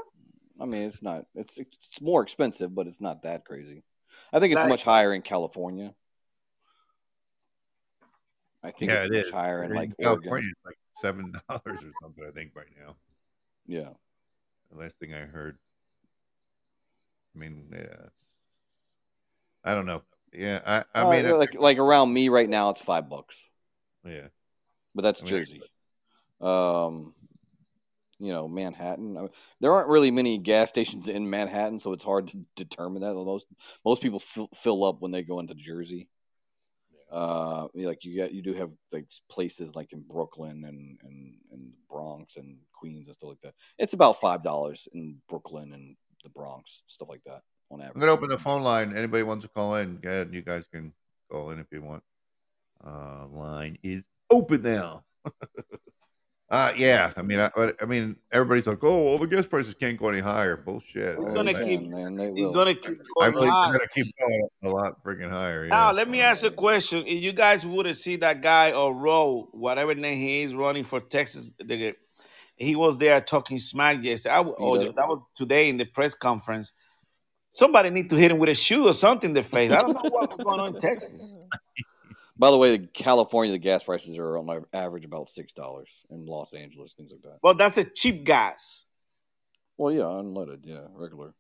I 0.61 0.67
mean, 0.67 0.83
it's 0.83 1.03
not. 1.03 1.27
It's 1.35 1.59
it's 1.59 2.01
more 2.01 2.23
expensive, 2.23 2.73
but 2.73 2.87
it's 2.87 3.01
not 3.01 3.23
that 3.23 3.45
crazy. 3.45 3.83
I 4.33 4.39
think 4.39 4.53
it's 4.53 4.63
Like- 4.63 4.69
much 4.69 4.85
higher 4.85 5.13
in 5.13 5.23
California. 5.23 5.93
I 8.63 8.71
think 8.71 8.91
yeah, 8.91 8.97
it's 8.99 9.05
it 9.07 9.13
much 9.13 9.21
is. 9.27 9.31
higher 9.31 9.63
in 9.63 9.71
In 9.71 9.77
like 9.77 9.91
California, 10.01 10.31
Oregon. 10.31 10.53
like 10.65 10.79
seven 10.95 11.33
dollars 11.49 11.83
or 11.83 11.91
something. 12.03 12.25
I 12.27 12.31
think 12.33 12.53
right 12.55 12.67
now. 12.85 12.97
Yeah. 13.67 13.91
The 14.73 14.79
last 14.79 14.99
thing 14.99 15.15
I 15.15 15.21
heard. 15.21 15.59
I 17.35 17.39
mean, 17.39 17.67
yeah, 17.73 18.09
I 19.65 19.75
don't 19.75 19.87
know. 19.87 20.03
Yeah, 20.33 20.61
I, 20.67 20.85
I 20.95 21.03
Uh, 21.05 21.11
mean, 21.11 21.27
I- 21.27 21.33
like 21.33 21.55
like 21.59 21.79
around 21.79 22.13
me 22.13 22.29
right 22.29 22.49
now, 22.49 22.71
it's 22.71 22.81
five 22.81 23.09
bucks. 23.09 23.47
yeah, 24.05 24.29
but 24.95 25.03
that's 25.03 25.21
I 25.23 25.25
mean, 25.25 25.31
Jersey. 25.31 25.63
Um, 26.41 27.15
you 28.21 28.33
know, 28.33 28.47
Manhattan. 28.49 29.17
I 29.17 29.21
mean, 29.23 29.31
there 29.61 29.73
aren't 29.73 29.89
really 29.89 30.11
many 30.11 30.39
gas 30.39 30.69
stations 30.71 31.09
in 31.09 31.29
Manhattan, 31.29 31.79
so 31.79 31.93
it's 31.93 32.05
hard 32.05 32.29
to 32.29 32.39
determine 32.57 33.03
that. 33.03 33.15
Most 33.15 33.47
most 33.85 34.03
people 34.03 34.21
fill, 34.21 34.49
fill 34.55 34.85
up 34.85 35.01
when 35.01 35.11
they 35.11 35.23
go 35.23 35.41
into 35.41 35.55
Jersey. 35.55 36.09
Uh, 37.15 37.69
like 37.75 38.05
you 38.05 38.13
get 38.13 38.33
you 38.33 38.43
do 38.43 38.53
have 38.55 38.71
like 38.91 39.07
places 39.31 39.77
like 39.77 39.93
in 39.93 40.01
Brooklyn 40.03 40.65
and 40.65 40.99
and 41.05 41.37
and 41.53 41.73
the 41.73 41.77
Bronx 41.89 42.37
and 42.37 42.59
Queens 42.73 43.07
and 43.07 43.15
stuff 43.15 43.29
like 43.29 43.41
that. 43.43 43.55
It's 43.79 43.93
about 43.93 44.21
five 44.21 44.43
dollars 44.43 44.89
in 44.93 45.19
Brooklyn 45.29 45.73
and 45.75 45.97
the 46.25 46.31
Bronx, 46.31 46.83
stuff 46.89 47.09
like 47.09 47.23
that 47.27 47.43
on 47.71 47.81
average. 47.81 47.95
I'm 47.95 48.01
gonna 48.01 48.13
open 48.13 48.31
the 48.31 48.39
phone 48.39 48.63
line. 48.63 48.97
Anybody 48.97 49.23
wants 49.23 49.45
to 49.45 49.49
call 49.49 49.77
in? 49.77 49.99
Go 49.99 50.09
ahead. 50.09 50.31
You 50.35 50.43
guys 50.43 50.65
can 50.73 50.93
call 51.31 51.51
in 51.51 51.61
if 51.61 51.67
you 51.71 51.83
want. 51.83 52.03
Uh, 52.85 53.29
line 53.29 53.79
is 53.85 54.09
open 54.29 54.63
now. 54.63 55.05
uh 56.51 56.73
yeah. 56.77 57.13
I 57.17 57.23
mean, 57.23 57.41
I, 57.41 57.51
I 57.81 57.85
mean, 57.87 58.17
everybody's 58.33 58.67
like, 58.67 58.83
oh, 58.83 59.03
well, 59.05 59.19
the 59.19 59.27
gas 59.27 59.47
prices 59.47 59.75
can't 59.75 59.99
go 59.99 60.09
any 60.09 60.21
higher. 60.21 60.57
Bullshit. 60.57 61.17
Oh, 61.19 61.25
He's 61.25 61.35
gonna 61.35 61.53
they 61.55 61.65
keep. 61.65 61.81
can, 61.81 61.91
man. 61.91 62.17
They 62.17 62.27
He's 62.27 62.35
will. 62.47 62.53
gonna 62.53 62.75
keep 62.75 62.99
I 63.21 63.31
going 63.31 63.33
believe 63.33 63.51
high. 63.51 63.67
they're 63.71 63.79
gonna 63.79 63.89
keep 63.95 64.15
going 64.19 64.49
a 64.65 64.69
lot 64.69 65.05
freaking 65.05 65.31
higher. 65.31 65.67
Now, 65.67 65.87
Yeah. 65.87 65.93
let 65.93 66.09
me 66.09 66.21
ask 66.21 66.43
a 66.45 66.51
question. 66.51 67.01
If 67.07 67.23
you 67.23 67.33
guys 67.33 67.65
would 67.65 67.87
have 67.87 67.97
seen 67.97 68.21
that 68.21 68.43
guy 68.43 68.73
or 68.73 68.95
Roe, 68.95 69.49
whatever 69.53 69.95
name 69.95 70.19
he 70.19 70.43
is, 70.43 70.55
running 70.55 70.85
for 70.85 71.01
Texas, 71.01 71.49
the, 71.59 71.95
he 72.57 72.77
was 72.77 72.99
there 72.99 73.21
talking 73.21 73.59
smack 73.59 74.03
yesterday. 74.03 74.35
I, 74.35 74.39
w- 74.39 74.57
oh, 74.59 74.77
that 74.79 75.09
was 75.09 75.23
today 75.35 75.69
in 75.69 75.77
the 75.77 75.85
press 75.87 76.15
conference. 76.15 76.73
Somebody 77.51 77.91
need 77.91 78.11
to 78.11 78.17
hit 78.17 78.31
him 78.33 78.39
with 78.39 78.49
a 78.51 78.55
shoe 78.55 78.89
or 78.89 78.93
something 78.93 79.31
in 79.31 79.35
the 79.35 79.43
face. 79.43 79.71
I 79.71 79.81
don't 79.81 79.95
know 79.95 80.03
what's 80.11 80.37
going 80.37 80.61
on 80.61 80.75
in 80.75 80.81
Texas. 80.81 81.35
By 82.37 82.51
the 82.51 82.57
way, 82.59 82.79
California, 82.79 83.53
the 83.53 83.59
gas 83.59 83.85
prices 83.85 84.19
are 84.19 84.37
on 84.39 84.65
average 84.73 85.05
about 85.05 85.29
six 85.29 85.53
dollars 85.53 86.05
in 86.11 86.27
Los 86.27 86.53
Angeles, 86.53 86.93
things 86.95 87.13
like 87.13 87.23
that. 87.23 87.39
Well, 87.43 87.55
that's 87.55 87.77
a 87.77 87.85
cheap 87.85 88.25
gas. 88.25 88.81
Well, 89.77 89.93
yeah, 89.93 90.03
unleaded, 90.03 90.61
yeah, 90.65 90.87
regular, 90.95 91.35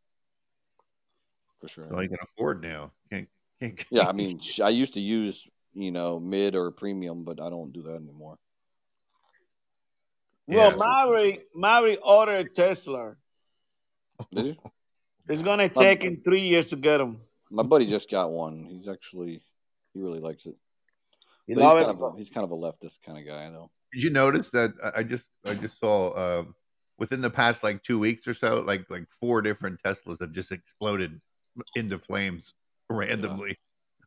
for 1.60 1.68
sure. 1.68 1.84
That's 1.84 1.94
all 1.94 2.02
you 2.02 2.08
can 2.08 2.18
afford 2.22 2.62
now. 2.62 2.92
Can't, 3.10 3.28
can't, 3.60 3.84
Yeah, 3.90 4.08
I 4.08 4.12
mean, 4.20 4.40
I 4.62 4.70
used 4.70 4.94
to 4.94 5.00
use 5.00 5.48
you 5.72 5.90
know 5.90 6.20
mid 6.20 6.54
or 6.54 6.70
premium, 6.70 7.24
but 7.24 7.40
I 7.40 7.50
don't 7.50 7.72
do 7.72 7.82
that 7.82 7.96
anymore. 7.96 8.38
Well, 10.46 10.70
Yeah. 10.70 10.76
Maverick, 10.76 11.46
Maverick 11.54 11.98
ordered 12.06 12.46
a 12.46 12.48
Tesla. 12.48 13.16
Did 14.32 14.46
you? 14.46 14.56
It's 15.28 15.42
gonna 15.42 15.68
take 15.68 16.02
him 16.02 16.20
three 16.22 16.42
years 16.42 16.66
to 16.66 16.76
get 16.76 17.00
him. 17.00 17.20
My 17.50 17.62
buddy 17.62 17.86
just 17.86 18.10
got 18.10 18.30
one. 18.30 18.64
He's 18.64 18.88
actually 18.88 19.42
he 19.92 20.00
really 20.00 20.20
likes 20.20 20.46
it. 20.46 20.56
You 21.46 21.56
But 21.56 21.62
he's 21.76 21.82
kind 21.84 21.90
of 21.90 22.02
a, 22.02 22.16
he's 22.16 22.30
kind 22.30 22.44
of 22.44 22.50
a 22.52 22.56
leftist 22.56 23.02
kind 23.04 23.18
of 23.18 23.26
guy, 23.26 23.50
though. 23.50 23.70
Did 23.92 24.02
you 24.02 24.10
notice 24.10 24.48
that 24.50 24.72
I 24.82 25.00
I 25.00 25.02
just 25.02 25.26
I 25.46 25.54
just 25.54 25.78
saw 25.78 26.38
um, 26.40 26.54
within 26.98 27.20
the 27.20 27.30
past 27.30 27.62
like 27.62 27.82
two 27.82 27.98
weeks 27.98 28.26
or 28.26 28.34
so, 28.34 28.60
like 28.66 28.86
like 28.90 29.06
four 29.20 29.42
different 29.42 29.80
Teslas 29.82 30.20
have 30.20 30.32
just 30.32 30.52
exploded 30.52 31.20
into 31.76 31.98
flames 31.98 32.54
randomly. 32.90 33.58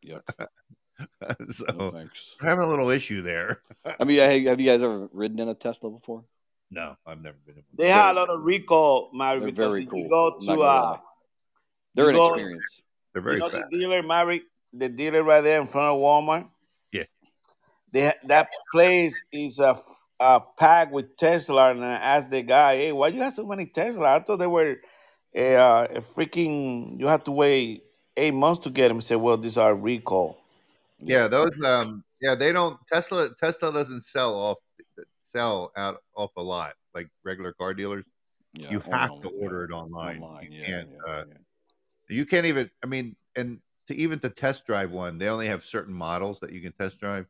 Yep. 0.04 0.24
so 1.50 1.66
No 1.78 1.92
thanks. 1.92 2.36
we're 2.42 2.50
having 2.50 2.64
a 2.64 2.68
little 2.68 2.90
issue 2.90 3.22
there. 3.22 3.62
I 4.00 4.04
mean, 4.04 4.18
have 4.20 4.42
have 4.44 4.60
you 4.60 4.66
guys 4.66 4.82
ever 4.84 5.08
ridden 5.14 5.40
in 5.40 5.48
a 5.48 5.54
Tesla 5.54 5.90
before? 5.90 6.24
no, 6.70 6.96
I've 7.06 7.22
never 7.22 7.38
been. 7.46 7.58
in. 7.58 7.64
They 7.74 7.90
had 7.90 8.12
a 8.12 8.20
lot 8.20 8.30
of 8.30 8.42
recall, 8.44 9.10
Maverick. 9.14 9.56
They're 9.56 9.66
very 9.70 9.86
cool. 9.86 10.00
You 10.00 10.10
go 10.10 10.38
to 10.40 10.46
not 10.56 10.60
uh. 10.60 10.98
They're 11.96 12.10
an 12.10 12.16
go- 12.16 12.34
experience. 12.34 12.82
They're 13.14 13.22
you 13.22 13.28
very 13.30 13.40
know 13.40 13.50
fast. 13.50 13.66
the 13.72 13.78
dealer, 13.78 14.04
Maverick, 14.04 14.42
the 14.74 14.90
dealer 14.90 15.24
right 15.24 15.42
there 15.42 15.62
in 15.62 15.68
front 15.68 15.96
of 15.96 16.02
Walmart. 16.02 16.48
Yeah. 17.98 18.11
They 18.22 18.28
that 18.28 18.49
place 18.72 19.22
is 19.32 19.60
a, 19.60 19.69
f- 19.69 19.99
a 20.19 20.41
pack 20.57 20.91
with 20.91 21.18
Tesla, 21.18 21.72
and 21.72 21.84
I 21.84 21.94
asked 21.94 22.32
the 22.32 22.41
guy, 22.41 22.78
"Hey, 22.78 22.91
why 22.91 23.10
do 23.10 23.18
you 23.18 23.24
have 23.24 23.34
so 23.34 23.45
many 23.45 23.65
Tesla? 23.65 24.15
I 24.15 24.19
thought 24.19 24.38
they 24.38 24.48
were 24.48 24.78
a, 25.36 25.56
uh, 25.56 25.88
a 25.95 26.02
freaking. 26.02 26.99
You 26.99 27.07
have 27.07 27.24
to 27.26 27.32
wait 27.32 27.84
eight 28.15 28.34
months 28.34 28.60
to 28.64 28.69
get 28.69 28.88
them." 28.90 28.98
He 28.98 29.02
said, 29.02 29.15
"Well, 29.15 29.38
these 29.38 29.57
are 29.57 29.74
recall." 29.76 30.38
Yeah, 30.99 31.28
those. 31.28 31.52
Um, 31.64 32.03
yeah, 32.22 32.36
they 32.36 32.52
don't. 32.52 32.80
Tesla. 32.88 33.30
Tesla 33.40 33.72
doesn't 33.74 34.03
sell 34.06 34.34
off. 34.36 34.57
Sell 35.28 35.72
out 35.76 36.02
off 36.15 36.32
a 36.38 36.41
lot 36.41 36.74
like 36.95 37.10
regular 37.24 37.53
car 37.53 37.74
dealers. 37.74 38.06
Yeah, 38.53 38.72
you 38.72 38.80
have 38.80 39.11
on- 39.11 39.22
to 39.22 39.30
order 39.30 39.64
it 39.65 39.72
online. 39.72 40.22
online, 40.24 40.52
You 40.52 40.60
yeah, 40.60 40.65
can't. 40.65 40.90
yeah, 41.06 41.11
uh, 41.14 41.24
yeah. 41.28 41.38
You 42.10 42.26
can't 42.26 42.45
even. 42.45 42.69
I 42.84 42.88
mean, 42.88 43.15
and 43.36 43.60
to 43.88 43.95
even 43.95 44.19
to 44.19 44.30
test 44.30 44.65
drive 44.65 44.91
one, 44.91 45.18
they 45.18 45.28
only 45.28 45.48
have 45.48 45.64
certain 45.64 45.94
models 45.94 46.40
that 46.40 46.52
you 46.52 46.61
can 46.61 46.72
test 46.72 46.99
drive. 46.99 47.28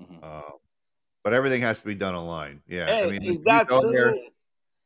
Mhm. 0.00 0.22
Uh, 0.22 0.42
but 1.24 1.32
everything 1.32 1.60
has 1.62 1.80
to 1.80 1.86
be 1.86 1.94
done 1.94 2.14
online. 2.14 2.62
Yeah, 2.68 2.86
Hey, 2.86 3.02
I 3.04 3.10
mean, 3.10 3.22
is 3.22 3.38
you 3.40 3.44
that 3.46 3.66
go 3.68 3.80
true? 3.80 3.92
there- 3.92 4.14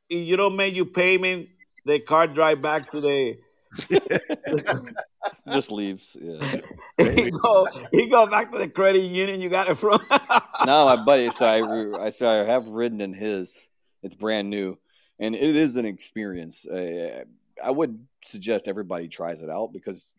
If 0.08 0.26
you 0.26 0.36
don't 0.36 0.56
make 0.56 0.74
your 0.74 0.86
payment, 0.86 1.48
the 1.84 2.00
car 2.00 2.26
drive 2.26 2.60
back 2.62 2.90
to 2.92 3.00
the. 3.00 3.38
Just 5.50 5.70
leaves. 5.70 6.16
Yeah. 6.20 6.60
he 6.98 7.30
go 7.30 7.66
he 7.92 8.08
go 8.08 8.26
back 8.26 8.52
to 8.52 8.58
the 8.58 8.68
credit 8.68 9.00
union 9.02 9.40
you 9.40 9.48
got 9.48 9.68
it 9.68 9.76
from. 9.76 10.00
no, 10.66 10.84
my 10.84 10.96
buddy. 10.96 11.30
So 11.30 11.46
I, 11.46 12.06
I 12.06 12.10
so 12.10 12.28
I 12.28 12.44
have 12.44 12.66
ridden 12.68 13.00
in 13.00 13.14
his. 13.14 13.68
It's 14.02 14.14
brand 14.14 14.50
new, 14.50 14.78
and 15.18 15.34
it 15.34 15.56
is 15.56 15.76
an 15.76 15.86
experience. 15.86 16.66
Uh, 16.66 17.24
I 17.62 17.70
would 17.70 18.04
suggest 18.24 18.66
everybody 18.68 19.08
tries 19.08 19.42
it 19.42 19.48
out 19.48 19.72
because 19.72 20.12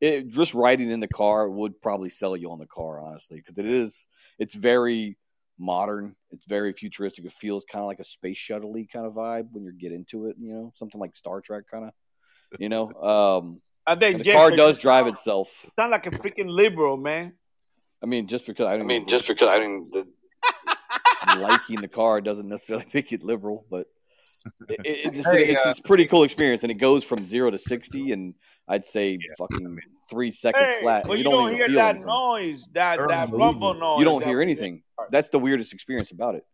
it, 0.00 0.28
just 0.28 0.52
riding 0.54 0.90
in 0.90 1.00
the 1.00 1.08
car 1.08 1.48
would 1.48 1.80
probably 1.80 2.10
sell 2.10 2.36
you 2.36 2.50
on 2.50 2.58
the 2.58 2.66
car, 2.66 3.00
honestly, 3.00 3.38
because 3.38 3.56
it 3.58 3.66
is. 3.66 4.06
It's 4.42 4.54
very 4.54 5.16
modern. 5.56 6.16
It's 6.32 6.46
very 6.46 6.72
futuristic. 6.72 7.24
It 7.24 7.32
feels 7.32 7.64
kind 7.64 7.80
of 7.80 7.86
like 7.86 8.00
a 8.00 8.04
space 8.04 8.36
shuttle 8.36 8.74
kind 8.92 9.06
of 9.06 9.12
vibe 9.12 9.48
when 9.52 9.64
you 9.64 9.72
get 9.72 9.92
into 9.92 10.26
it. 10.26 10.36
You 10.38 10.52
know, 10.52 10.72
something 10.74 11.00
like 11.00 11.14
Star 11.14 11.40
Trek 11.40 11.64
kind 11.70 11.84
of. 11.84 11.92
You 12.58 12.68
know, 12.68 12.92
um, 13.02 13.62
I 13.86 13.94
think 13.94 14.16
and 14.16 14.24
the 14.24 14.32
car 14.32 14.50
does 14.50 14.78
drive 14.78 15.06
itself. 15.06 15.64
Sound 15.78 15.92
like 15.92 16.06
a 16.06 16.10
freaking 16.10 16.48
liberal, 16.48 16.96
man. 16.96 17.34
I 18.02 18.06
mean, 18.06 18.26
just 18.26 18.46
because 18.46 18.66
I, 18.66 18.72
don't 18.72 18.82
I 18.82 18.84
mean, 18.84 19.06
just 19.06 19.28
because 19.28 19.48
I 19.48 19.60
mean, 19.60 19.90
the, 19.92 20.06
liking 21.38 21.80
the 21.80 21.88
car 21.88 22.20
doesn't 22.20 22.48
necessarily 22.48 22.86
make 22.92 23.12
it 23.12 23.22
liberal, 23.22 23.64
but 23.70 23.86
it, 24.68 24.80
it, 24.84 25.06
it 25.06 25.14
just, 25.14 25.28
Hey, 25.30 25.52
it's, 25.52 25.64
uh, 25.64 25.70
it's 25.70 25.78
a 25.78 25.82
pretty 25.82 26.06
cool 26.06 26.24
experience, 26.24 26.64
and 26.64 26.72
it 26.72 26.78
goes 26.78 27.04
from 27.04 27.24
zero 27.24 27.52
to 27.52 27.58
sixty, 27.58 28.10
and 28.10 28.34
I'd 28.66 28.84
say 28.84 29.18
fucking 29.38 29.78
three 30.12 30.32
seconds 30.32 30.70
Hey, 30.70 30.80
flat. 30.80 31.02
but 31.04 31.12
and 31.12 31.18
you, 31.18 31.24
you 31.24 31.30
don't, 31.30 31.42
even 31.46 31.56
hear 31.56 31.66
feel 31.66 31.74
that 31.76 31.90
anything. 31.96 32.06
noise, 32.06 32.68
that 32.72 32.98
that 33.08 33.30
rumble 33.32 33.74
noise. 33.74 33.98
You 33.98 34.04
don't 34.04 34.24
hear 34.24 34.40
anything. 34.40 34.82
That's 35.10 35.30
the 35.30 35.38
weirdest 35.40 35.72
experience 35.72 36.12
about 36.12 36.36
it. 36.36 36.44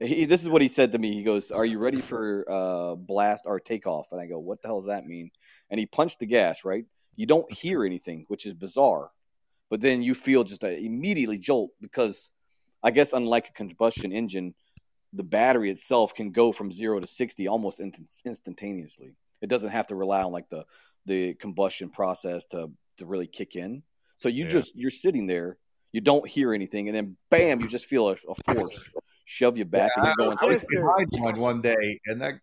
He, 0.00 0.24
this 0.24 0.42
is 0.42 0.48
what 0.48 0.62
he 0.62 0.68
said 0.68 0.92
to 0.92 0.98
me. 0.98 1.14
He 1.14 1.22
goes, 1.22 1.50
"Are 1.50 1.64
you 1.64 1.78
ready 1.78 2.00
for 2.00 2.44
uh, 2.50 2.94
blast 2.96 3.44
or 3.46 3.60
takeoff?" 3.60 4.08
And 4.12 4.20
I 4.20 4.26
go, 4.26 4.38
"What 4.38 4.62
the 4.62 4.68
hell 4.68 4.80
does 4.80 4.88
that 4.88 5.06
mean?" 5.06 5.30
And 5.70 5.78
he 5.78 5.86
punched 5.86 6.18
the 6.20 6.26
gas. 6.26 6.64
Right? 6.64 6.84
You 7.16 7.26
don't 7.26 7.50
hear 7.52 7.84
anything, 7.84 8.24
which 8.28 8.46
is 8.46 8.54
bizarre. 8.54 9.10
But 9.68 9.80
then 9.82 10.02
you 10.02 10.14
feel 10.14 10.42
just 10.42 10.64
a 10.64 10.76
immediately 10.76 11.38
jolt 11.38 11.70
because, 11.80 12.30
I 12.82 12.90
guess, 12.90 13.12
unlike 13.12 13.50
a 13.50 13.52
combustion 13.52 14.10
engine, 14.10 14.54
the 15.12 15.22
battery 15.22 15.70
itself 15.70 16.14
can 16.14 16.32
go 16.32 16.50
from 16.50 16.72
zero 16.72 16.98
to 16.98 17.06
sixty 17.06 17.46
almost 17.46 17.78
instantaneously. 17.80 19.16
It 19.42 19.48
doesn't 19.48 19.70
have 19.70 19.86
to 19.88 19.94
rely 19.94 20.22
on 20.22 20.32
like 20.32 20.48
the 20.48 20.64
the 21.10 21.34
combustion 21.34 21.90
process 21.90 22.46
to 22.46 22.70
to 22.98 23.06
really 23.06 23.26
kick 23.26 23.56
in. 23.56 23.82
So 24.16 24.28
you 24.28 24.44
Yeah. 24.44 24.50
just 24.50 24.76
you're 24.76 24.90
sitting 24.90 25.26
there, 25.26 25.58
you 25.92 26.00
don't 26.00 26.26
hear 26.26 26.54
anything, 26.54 26.88
and 26.88 26.96
then 26.96 27.16
bam, 27.30 27.60
you 27.60 27.68
just 27.68 27.86
feel 27.86 28.08
a, 28.08 28.16
a 28.28 28.54
force 28.54 28.92
shove 29.24 29.58
you 29.58 29.64
back, 29.64 29.90
and 29.96 30.06
you're 30.06 30.14
going 30.16 30.38
I 30.40 30.46
was 30.46 30.64
behind 30.64 31.08
one 31.12 31.38
one 31.40 31.60
day, 31.60 32.00
and 32.06 32.20
that 32.22 32.34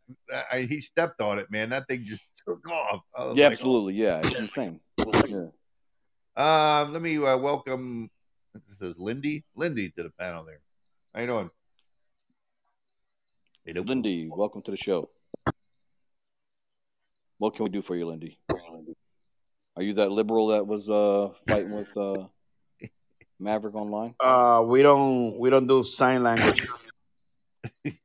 I, 0.52 0.62
he 0.62 0.82
stepped 0.82 1.22
on 1.22 1.40
it. 1.40 1.50
Man, 1.50 1.70
that 1.70 1.88
thing 1.88 2.04
just 2.04 2.24
took 2.46 2.70
off. 2.70 3.02
Yeah, 3.18 3.24
like, 3.26 3.52
absolutely. 3.54 3.96
Yeah, 3.96 4.22
it's 4.24 4.40
insane. 4.40 4.80
Yeah. 4.98 5.48
Um, 6.36 6.94
let 6.94 7.02
me 7.02 7.18
uh, 7.18 7.38
welcome 7.38 8.10
this 8.54 8.90
is 8.90 8.96
Lindy, 8.98 9.44
Lindy 9.56 9.90
to 9.92 10.04
the 10.04 10.10
panel 10.10 10.44
there. 10.44 10.62
How 11.14 11.22
you 11.22 11.28
doing? 11.28 11.50
Hey, 13.66 13.74
Lindy, 13.74 14.30
welcome 14.30 14.62
to 14.64 14.72
the 14.72 14.78
show. 14.78 15.10
What 17.38 17.56
can 17.56 17.66
we 17.66 17.70
do 17.70 17.82
for 17.82 17.96
you, 17.96 18.06
Lindy? 18.08 18.38
Are 19.76 19.84
you 19.84 19.94
that 19.94 20.12
liberal 20.12 20.48
that 20.48 20.66
was 20.66 20.90
uh, 20.90 21.30
fighting 21.48 21.72
with 21.72 21.96
uh, 21.96 22.26
Maverick 23.40 23.76
online? 23.76 24.16
Uh, 24.20 24.64
we 24.66 24.82
don't 24.82 25.38
we 25.38 25.50
don't 25.52 25.68
do 25.68 25.84
sign 25.84 26.24
language. 26.24 26.68
I 27.86 28.00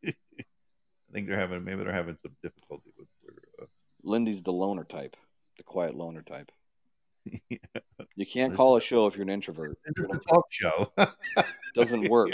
think 1.12 1.28
they're 1.28 1.38
having 1.38 1.64
maybe 1.64 1.82
they're 1.82 1.92
having 1.92 2.16
some 2.20 2.32
difficulty 2.42 2.90
with 2.98 3.08
their. 3.22 3.34
Uh, 3.62 3.66
Lindy's 4.02 4.42
the 4.42 4.52
loner 4.52 4.84
type, 4.84 5.16
the 5.56 5.62
quiet 5.62 5.94
loner 5.94 6.22
type. 6.22 6.52
You 8.14 8.26
can't 8.26 8.52
call 8.54 8.76
a 8.76 8.80
show 8.80 9.06
if 9.06 9.16
you're 9.16 9.22
an 9.22 9.30
introvert. 9.30 9.78
It's 9.86 9.98
a 9.98 10.06
talk 10.28 10.44
show. 10.50 10.92
Doesn't 11.74 12.10
work. 12.10 12.28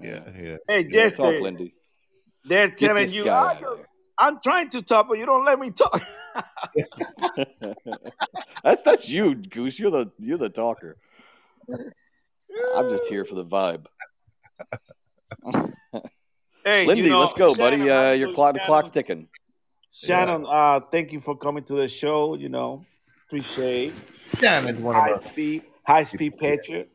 yeah, 0.00 0.22
yeah. 0.34 0.56
Hey, 0.66 0.84
You 0.84 0.90
gotta 0.90 1.10
talk, 1.10 1.34
Lindy. 1.40 1.74
they're 2.44 2.68
Get 2.68 2.78
telling 2.88 3.12
you, 3.12 3.24
guy 3.24 3.60
"Ah, 4.18 4.26
out 4.26 4.32
of 4.32 4.34
you're- 4.34 4.34
here." 4.34 4.36
I'm 4.36 4.40
trying 4.42 4.70
to 4.70 4.82
talk, 4.82 5.08
but 5.08 5.18
you 5.18 5.26
don't 5.26 5.44
let 5.44 5.58
me 5.58 5.70
talk. 5.70 6.02
that's 8.62 8.82
that's 8.82 9.10
you, 9.10 9.34
Goose. 9.34 9.78
You're 9.78 9.90
the 9.90 10.10
you're 10.18 10.38
the 10.38 10.48
talker. 10.50 10.96
I'm 11.68 12.90
just 12.90 13.06
here 13.06 13.24
for 13.24 13.34
the 13.34 13.44
vibe. 13.44 13.86
Hey, 16.64 16.82
you 16.82 16.88
Lindy, 16.88 17.10
know, 17.10 17.20
let's 17.20 17.32
go, 17.32 17.54
Shannon, 17.54 17.78
buddy. 17.78 17.90
Uh, 17.90 18.10
your 18.10 18.32
clock, 18.32 18.54
the 18.54 18.60
clock's 18.60 18.90
ticking. 18.90 19.28
Shannon, 19.92 20.44
uh, 20.50 20.80
thank 20.90 21.12
you 21.12 21.20
for 21.20 21.36
coming 21.36 21.62
to 21.62 21.74
the 21.76 21.86
show. 21.86 22.34
You 22.34 22.48
know, 22.48 22.84
appreciate. 23.28 23.92
Shannon's 24.40 24.80
one 24.80 24.96
of 24.96 25.00
high 25.02 25.10
our- 25.10 25.14
speed, 25.14 25.62
high 25.86 26.02
speed 26.02 26.36
patriot. 26.38 26.90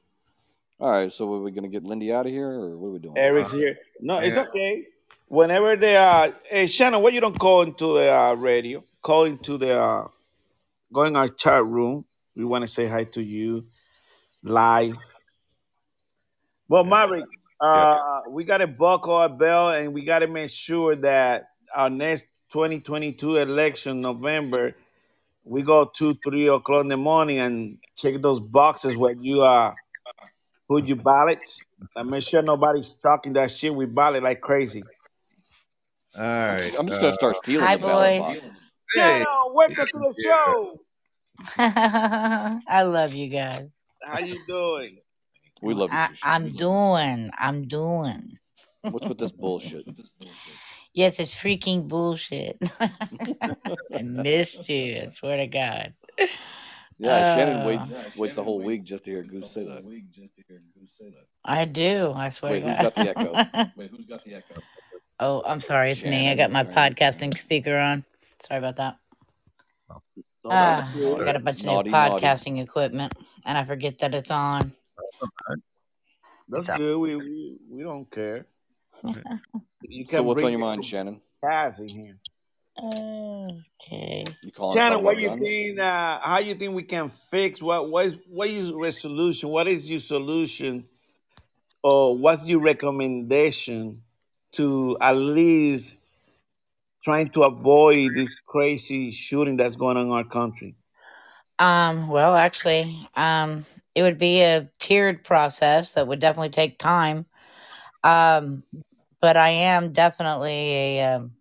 All 0.77 0.91
right, 0.91 1.14
so 1.14 1.34
are 1.34 1.39
we 1.39 1.52
gonna 1.52 1.69
get 1.69 1.85
Lindy 1.85 2.11
out 2.11 2.26
of 2.26 2.34
here, 2.34 2.49
or 2.49 2.77
what 2.77 2.88
are 2.89 2.91
we 2.91 2.99
doing? 2.99 3.18
Eric's 3.18 3.53
here. 3.53 3.77
No, 4.02 4.19
it's 4.19 4.35
okay. 4.35 4.88
Whenever 5.31 5.77
they 5.77 5.95
are, 5.95 6.35
hey 6.49 6.67
Shannon, 6.67 7.01
why 7.01 7.09
you 7.11 7.21
don't 7.21 7.39
call 7.39 7.61
into 7.61 7.93
the 7.93 8.13
uh, 8.13 8.33
radio? 8.33 8.83
Call 9.01 9.23
into 9.23 9.57
the, 9.57 9.79
uh, 9.79 10.07
go 10.91 11.03
in 11.03 11.15
our 11.15 11.29
chat 11.29 11.65
room. 11.65 12.03
We 12.35 12.43
want 12.43 12.63
to 12.63 12.67
say 12.67 12.85
hi 12.85 13.05
to 13.05 13.23
you 13.23 13.65
live. 14.43 14.93
Well, 16.67 16.83
Maverick, 16.83 17.23
uh, 17.61 18.23
we 18.29 18.43
got 18.43 18.57
to 18.57 18.67
buckle 18.67 19.13
our 19.13 19.29
belt 19.29 19.75
and 19.75 19.93
we 19.93 20.03
got 20.03 20.19
to 20.19 20.27
make 20.27 20.49
sure 20.49 20.97
that 20.97 21.45
our 21.73 21.89
next 21.89 22.25
2022 22.51 23.37
election, 23.37 24.01
November, 24.01 24.75
we 25.45 25.61
go 25.61 25.85
two, 25.85 26.13
three 26.15 26.49
o'clock 26.49 26.81
in 26.81 26.89
the 26.89 26.97
morning 26.97 27.39
and 27.39 27.77
check 27.95 28.21
those 28.21 28.41
boxes 28.41 28.97
where 28.97 29.13
you 29.13 29.43
uh, 29.43 29.73
put 30.67 30.83
your 30.83 30.97
ballot, 30.97 31.39
and 31.95 32.09
make 32.09 32.23
sure 32.23 32.41
nobody's 32.41 32.95
talking 33.01 33.31
that 33.31 33.49
shit 33.49 33.73
with 33.73 33.95
ballot 33.95 34.23
like 34.23 34.41
crazy. 34.41 34.83
All 36.17 36.23
right. 36.23 36.75
I'm 36.77 36.88
just 36.88 36.99
gonna 36.99 37.13
start 37.13 37.38
stealing 37.38 37.65
Hi, 37.65 37.77
the 37.77 37.88
boys. 37.88 38.19
boxes. 38.19 38.71
Shannon, 38.93 39.25
welcome 39.53 39.85
to 39.88 39.99
the 39.99 40.13
Yeah. 40.17 40.31
show. 40.45 40.81
I 42.67 42.83
love 42.83 43.13
you 43.13 43.29
guys. 43.29 43.69
How 44.03 44.19
you 44.19 44.39
doing? 44.45 44.99
We 45.61 45.73
love 45.73 45.91
you 45.91 45.97
I, 45.97 46.09
I'm 46.23 46.55
doing. 46.55 47.31
I'm 47.38 47.67
doing. 47.67 48.38
What's 48.81 49.07
with 49.07 49.17
this 49.19 49.31
bullshit? 49.31 49.85
Yes, 50.93 51.21
it's 51.21 51.33
freaking 51.33 51.88
bullshit. 51.88 52.59
I 52.81 54.01
missed 54.03 54.67
you. 54.67 55.03
I 55.03 55.07
swear 55.07 55.38
to 55.38 55.47
God. 55.47 55.93
Yeah, 56.99 57.23
Shannon 57.23 57.61
Uh, 57.61 57.65
waits 57.65 58.11
waits 58.17 58.38
a 58.38 58.43
whole 58.43 58.61
week 58.61 58.83
just 58.83 59.05
to 59.05 59.11
hear 59.11 59.23
Goose 59.23 59.53
say 59.53 59.63
that. 59.63 59.83
I 61.45 61.63
do. 61.63 62.11
I 62.13 62.29
swear 62.29 62.51
to 62.55 62.59
God. 62.59 62.61
Wait, 62.61 62.61
to 62.61 62.65
who's 62.67 62.75
God. 62.75 62.81
got 62.83 62.95
the 62.95 63.09
echo? 63.09 63.71
Wait, 63.77 63.89
who's 63.89 64.05
got 64.05 64.23
the 64.25 64.33
echo? 64.35 64.55
Oh, 65.22 65.43
I'm 65.45 65.60
sorry. 65.61 65.91
It's 65.91 66.03
me. 66.03 66.30
I 66.30 66.35
got 66.35 66.52
my 66.52 66.64
you're 66.64 66.73
podcasting 66.73 67.38
speaker 67.38 67.77
on. 67.77 68.03
Sorry 68.45 68.57
about 68.60 68.76
that. 68.77 68.98
No, 70.43 70.52
that's 70.52 70.81
Ah, 70.81 70.91
good. 70.93 71.22
I 71.22 71.26
got 71.26 71.35
a 71.35 71.39
bunch 71.39 71.60
of 71.60 71.65
Naughty, 71.65 71.91
new 71.91 71.95
naughty. 71.98 72.26
podcasting 72.26 72.61
equipment, 72.61 73.14
and 73.45 73.57
I 73.57 73.64
forget 73.64 73.99
that 73.99 74.14
it's 74.14 74.31
on. 74.31 74.73
That's 76.49 76.68
good. 76.68 76.98
We, 76.98 77.15
we 77.15 77.57
we 77.69 77.84
don't 77.84 78.10
care. 78.11 78.45
You 79.84 80.06
So 80.06 80.18
can 80.18 80.26
what's 80.26 80.38
on 80.38 80.43
bring 80.43 80.53
your 80.53 80.60
your 80.60 80.68
mind, 80.69 80.85
Shannon? 80.85 81.22
Cass 81.43 81.80
in 81.80 81.88
here. 81.89 82.18
Okay. 82.77 84.26
You 84.43 84.52
calling 84.52 84.77
Shannon, 84.77 85.03
what 85.03 85.14
about 85.14 85.22
you 85.22 85.30
guns? 85.30 85.41
think? 85.41 85.80
Uh, 85.80 86.19
how 86.22 86.39
you 86.39 86.56
think 86.56 86.76
we 86.76 86.84
can 86.84 87.10
fix? 87.10 87.61
What 87.61 87.89
what 87.89 88.06
is 88.06 88.15
what 88.27 88.48
is 88.49 88.69
your 88.69 88.91
solution? 88.91 89.49
What 89.49 89.68
is 89.68 89.89
your 89.89 89.99
solution, 89.99 90.85
or 91.84 92.18
what's 92.18 92.45
your 92.45 92.60
recommendation 92.60 94.03
to 94.53 94.97
at 95.01 95.13
least 95.13 95.97
trying 97.03 97.29
to 97.31 97.43
avoid 97.43 98.15
this 98.15 98.39
crazy 98.45 99.11
shooting 99.11 99.57
that's 99.57 99.75
going 99.75 99.97
on 99.97 100.05
in 100.05 100.11
our 100.11 100.23
country? 100.23 100.75
Um, 101.59 102.09
well, 102.09 102.35
actually, 102.35 103.07
um, 103.15 103.65
it 103.95 104.03
would 104.03 104.17
be 104.17 104.41
a 104.41 104.69
tiered 104.79 105.23
process 105.23 105.93
that 105.93 106.07
would 106.07 106.19
definitely 106.19 106.49
take 106.49 106.79
time. 106.79 107.25
Um, 108.03 108.63
but 109.19 109.37
I 109.37 109.49
am 109.49 109.93
definitely 109.93 110.49
a, 110.99 111.15
um, 111.15 111.31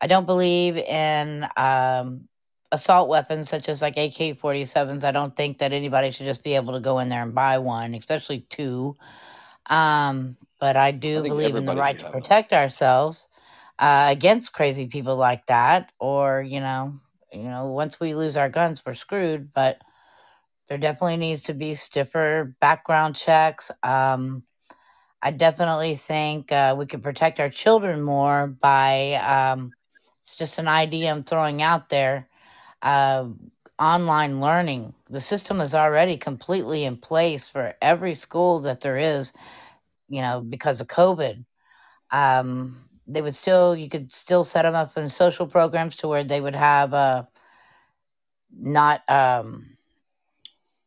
I 0.00 0.06
don't 0.06 0.26
believe 0.26 0.76
in 0.76 1.46
um, 1.56 2.28
assault 2.72 3.08
weapons 3.08 3.48
such 3.48 3.68
as 3.68 3.82
like 3.82 3.96
AK 3.96 4.38
47s. 4.38 5.04
I 5.04 5.10
don't 5.10 5.36
think 5.36 5.58
that 5.58 5.72
anybody 5.72 6.10
should 6.10 6.26
just 6.26 6.44
be 6.44 6.54
able 6.54 6.72
to 6.74 6.80
go 6.80 6.98
in 6.98 7.08
there 7.08 7.22
and 7.22 7.34
buy 7.34 7.58
one, 7.58 7.94
especially 7.94 8.40
two. 8.48 8.96
Um, 9.66 10.36
but 10.60 10.76
I 10.76 10.90
do 10.90 11.24
I 11.24 11.28
believe 11.28 11.56
in 11.56 11.66
the 11.66 11.76
right 11.76 11.98
to 11.98 12.10
protect 12.10 12.52
ourselves 12.52 13.26
uh, 13.78 14.08
against 14.10 14.52
crazy 14.52 14.86
people 14.86 15.16
like 15.16 15.46
that, 15.46 15.92
or 15.98 16.42
you 16.42 16.60
know, 16.60 16.98
you 17.32 17.44
know, 17.44 17.66
once 17.66 18.00
we 18.00 18.14
lose 18.14 18.36
our 18.36 18.48
guns, 18.48 18.82
we're 18.84 18.94
screwed. 18.94 19.52
But 19.52 19.78
there 20.68 20.78
definitely 20.78 21.18
needs 21.18 21.42
to 21.44 21.54
be 21.54 21.74
stiffer 21.74 22.54
background 22.60 23.16
checks. 23.16 23.70
Um, 23.82 24.42
I 25.22 25.30
definitely 25.30 25.96
think 25.96 26.52
uh, 26.52 26.74
we 26.78 26.86
could 26.86 27.02
protect 27.02 27.40
our 27.40 27.50
children 27.50 28.02
more 28.02 28.46
by. 28.46 29.14
Um, 29.14 29.72
it's 30.22 30.36
just 30.36 30.58
an 30.58 30.66
idea 30.68 31.10
I'm 31.10 31.22
throwing 31.22 31.62
out 31.62 31.88
there. 31.88 32.28
Uh, 32.82 33.28
online 33.78 34.40
learning. 34.40 34.94
The 35.10 35.20
system 35.20 35.60
is 35.60 35.74
already 35.74 36.16
completely 36.16 36.84
in 36.84 36.96
place 36.96 37.46
for 37.48 37.74
every 37.80 38.14
school 38.14 38.60
that 38.60 38.80
there 38.80 38.98
is. 38.98 39.32
You 40.08 40.22
know, 40.22 40.40
because 40.40 40.80
of 40.80 40.86
COVID 40.86 41.44
um, 42.10 42.76
they 43.06 43.22
would 43.22 43.34
still 43.34 43.76
you 43.76 43.88
could 43.88 44.12
still 44.12 44.44
set 44.44 44.62
them 44.62 44.74
up 44.74 44.96
in 44.96 45.10
social 45.10 45.46
programs 45.46 45.96
to 45.96 46.08
where 46.08 46.24
they 46.24 46.40
would 46.40 46.54
have 46.54 46.92
uh, 46.94 47.24
not 48.52 49.08
um, 49.08 49.76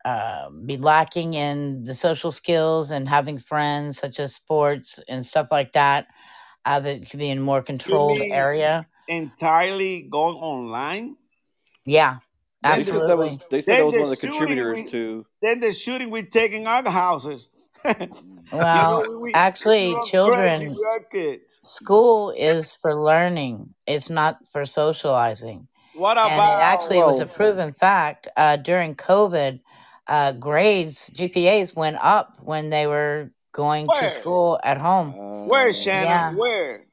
uh, 0.05 0.49
be 0.49 0.77
lacking 0.77 1.33
in 1.33 1.83
the 1.83 1.95
social 1.95 2.31
skills 2.31 2.91
and 2.91 3.07
having 3.07 3.39
friends 3.39 3.97
such 3.97 4.19
as 4.19 4.35
sports 4.35 4.99
and 5.07 5.25
stuff 5.25 5.47
like 5.51 5.71
that 5.73 6.07
uh, 6.65 6.79
that 6.79 7.09
could 7.09 7.19
be 7.19 7.29
in 7.29 7.39
a 7.39 7.41
more 7.41 7.61
controlled 7.61 8.21
area 8.31 8.85
entirely 9.07 10.03
going 10.03 10.35
online? 10.35 11.15
yeah 11.85 12.17
Then 12.61 12.77
They 12.77 12.83
said 12.83 12.93
the, 12.93 13.07
that 13.07 13.17
absolutely 13.17 13.25
was 13.25 13.39
they 13.49 13.61
said 13.61 13.79
that 13.79 13.85
was 13.85 13.95
one 13.95 14.03
of 14.03 14.09
the 14.09 14.15
shooting 14.15 14.39
contributors 14.39 14.77
we 14.83 14.89
to. 14.89 15.25
then 15.41 15.59
the 15.59 15.71
shooting 15.71 16.09
we're 16.09 16.23
taking 16.23 16.67
our 16.67 16.87
houses. 16.89 17.49
You 17.85 17.93
know, 17.99 18.17
well 18.51 19.01
we, 19.01 19.09
we, 19.09 19.21
we 19.23 19.33
actually 19.33 19.95
children 20.07 20.75
We 20.75 20.85
are 20.85 20.99
kids. 20.99 21.59
school 21.61 22.31
is 22.31 22.75
for 22.81 23.01
learning 23.01 23.73
it's 23.87 24.09
not 24.09 24.37
for 24.51 24.65
socializing 24.65 25.67
What 25.93 26.17
and 26.17 26.31
it 26.31 26.33
about 26.33 26.61
actually 26.61 26.99
it 26.99 27.05
was 27.05 27.19
a 27.19 27.25
proven 27.25 27.73
fact 27.73 28.27
uh, 28.37 28.57
during 28.57 28.95
COVID. 28.95 29.59
Uh, 30.07 30.31
grades, 30.31 31.11
GPAs 31.11 31.75
went 31.75 31.97
up 32.01 32.33
when 32.41 32.71
they 32.71 32.87
were 32.87 33.29
going 33.51 33.87
to 33.87 34.09
school 34.09 34.59
at 34.63 34.81
home. 34.81 35.13
Where, 35.47 35.69
uh, 35.69 35.73
Shannon? 35.73 36.07
Yeah, 36.07 36.33
Where? 36.33 36.85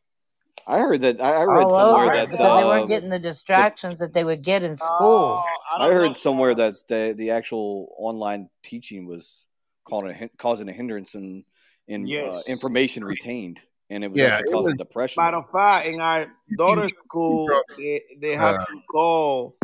I 0.66 0.78
heard 0.80 1.00
that 1.02 1.20
I 1.20 1.42
I 1.42 1.44
read 1.44 1.64
all 1.64 1.70
somewhere 1.70 2.06
over 2.06 2.14
that 2.16 2.30
because 2.30 2.38
they 2.60 2.64
weren't 2.64 2.84
uh, 2.84 2.86
getting 2.86 3.08
the 3.08 3.18
the 3.18 3.28
distractions 3.28 4.00
that 4.00 4.12
they 4.12 4.24
would 4.24 4.42
get 4.42 4.62
in 4.62 4.76
school. 4.76 5.42
I 5.46 5.76
I 5.76 5.78
don't 5.78 5.90
know. 5.90 6.08
heard 6.08 6.16
somewhere 6.16 6.54
that 6.54 6.74
the 6.88 7.14
the 7.16 7.30
actual 7.30 7.94
online 7.98 8.50
teaching 8.62 9.06
was 9.06 9.46
causing 9.46 9.55
a, 9.92 10.28
causing 10.36 10.68
a 10.68 10.72
hindrance 10.72 11.14
in 11.14 11.44
in 11.88 12.12
uh, 12.18 12.40
information 12.48 13.04
retained, 13.04 13.60
and 13.90 14.02
it 14.04 14.10
was 14.10 14.20
Yeah, 14.20 14.28
actually 14.28 14.46
it 14.46 14.54
was. 14.54 14.66
causing 14.66 14.76
depression. 14.76 15.22
Matter 15.24 15.36
of 15.38 15.50
fact, 15.50 15.86
in 15.86 16.00
our 16.00 16.26
daughter's 16.56 16.92
school, 16.96 17.48
Uh, 17.50 17.60
they, 17.78 18.02
they 18.20 18.34
have 18.34 18.56
to 18.66 18.80
call 18.90 19.54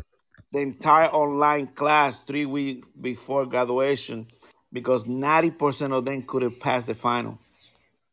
the 0.53 0.61
entire 0.61 1.09
online 1.09 1.69
class 1.69 2.21
three 2.21 2.47
weeks 2.47 2.87
before 3.01 3.47
graduation 3.47 4.27
because 4.73 5.05
90% 5.05 5.93
of 5.93 6.05
them 6.05 6.23
couldn't 6.23 6.61
pass 6.61 6.87
the 6.87 6.95
final. 6.95 7.39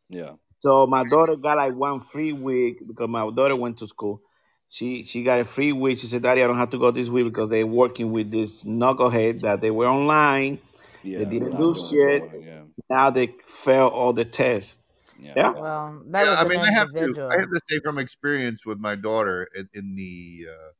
Yeah, 0.09 0.33
So 0.59 0.87
my 0.87 1.03
daughter 1.03 1.35
got 1.35 1.57
like 1.57 1.73
one 1.75 2.01
free 2.01 2.33
week 2.33 2.85
because 2.85 3.07
my 3.09 3.29
daughter 3.31 3.55
went 3.55 3.77
to 3.79 3.87
school. 3.87 4.21
She 4.69 5.03
she 5.03 5.23
got 5.23 5.39
a 5.39 5.45
free 5.45 5.71
week. 5.73 5.99
She 5.99 6.07
said, 6.07 6.21
"Daddy, 6.21 6.43
I 6.43 6.47
don't 6.47 6.57
have 6.57 6.69
to 6.71 6.77
go 6.77 6.91
this 6.91 7.09
week 7.09 7.25
because 7.25 7.49
they're 7.49 7.65
working 7.65 8.11
with 8.11 8.29
this 8.31 8.63
knucklehead 8.63 9.41
that 9.41 9.61
they 9.61 9.71
were 9.71 9.87
online. 9.87 10.59
They 11.03 11.25
yeah, 11.25 11.29
didn't 11.29 11.57
do 11.57 11.57
doing 11.57 11.75
it 11.75 12.23
shit. 12.31 12.45
Yeah, 12.45 12.63
Now 12.89 13.09
they 13.09 13.35
fail 13.45 13.87
all 13.87 14.13
the 14.13 14.25
tests. 14.25 14.77
Yeah. 15.19 15.51
Well, 15.59 16.03
that 16.07 16.23
Yeah, 16.23 16.29
was 16.31 16.39
I 16.39 16.43
mean, 16.47 16.59
I 16.59 16.71
have 16.73 16.87
to. 16.97 17.15
I 17.31 17.39
have 17.39 17.49
to 17.49 17.61
say 17.69 17.79
from 17.83 17.97
experience 17.97 18.65
with 18.65 18.79
my 18.79 18.95
daughter 18.95 19.47
in, 19.55 19.69
in 19.73 19.95
the 19.95 20.47
uh, 20.49 20.71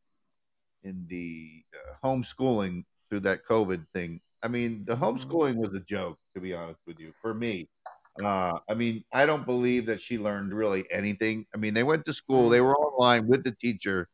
in 0.84 1.06
the 1.10 1.64
uh, 1.76 1.96
homeschooling 2.08 2.86
through 3.10 3.22
that 3.22 3.42
COVID 3.50 3.86
thing. 3.94 4.22
I 4.42 4.48
mean, 4.48 4.86
the 4.86 4.96
homeschooling 4.96 5.56
was 5.56 5.74
a 5.74 5.82
joke, 5.82 6.18
to 6.36 6.42
be 6.42 6.54
honest 6.54 6.80
with 6.88 7.00
you, 7.00 7.14
for 7.22 7.34
me. 7.34 7.68
Uh, 8.24 8.60
I 8.70 8.74
mean, 8.74 9.04
I 9.14 9.26
don't 9.26 9.46
believe 9.46 9.86
that 9.88 10.02
she 10.02 10.18
learned 10.18 10.54
really 10.54 10.86
anything. 10.92 11.46
I 11.54 11.58
mean, 11.58 11.74
they 11.74 11.84
went 11.84 12.06
to 12.06 12.14
school, 12.14 12.50
they 12.50 12.62
were 12.62 12.76
online 12.76 13.28
with 13.28 13.44
the 13.44 13.52
teacher 13.52 14.08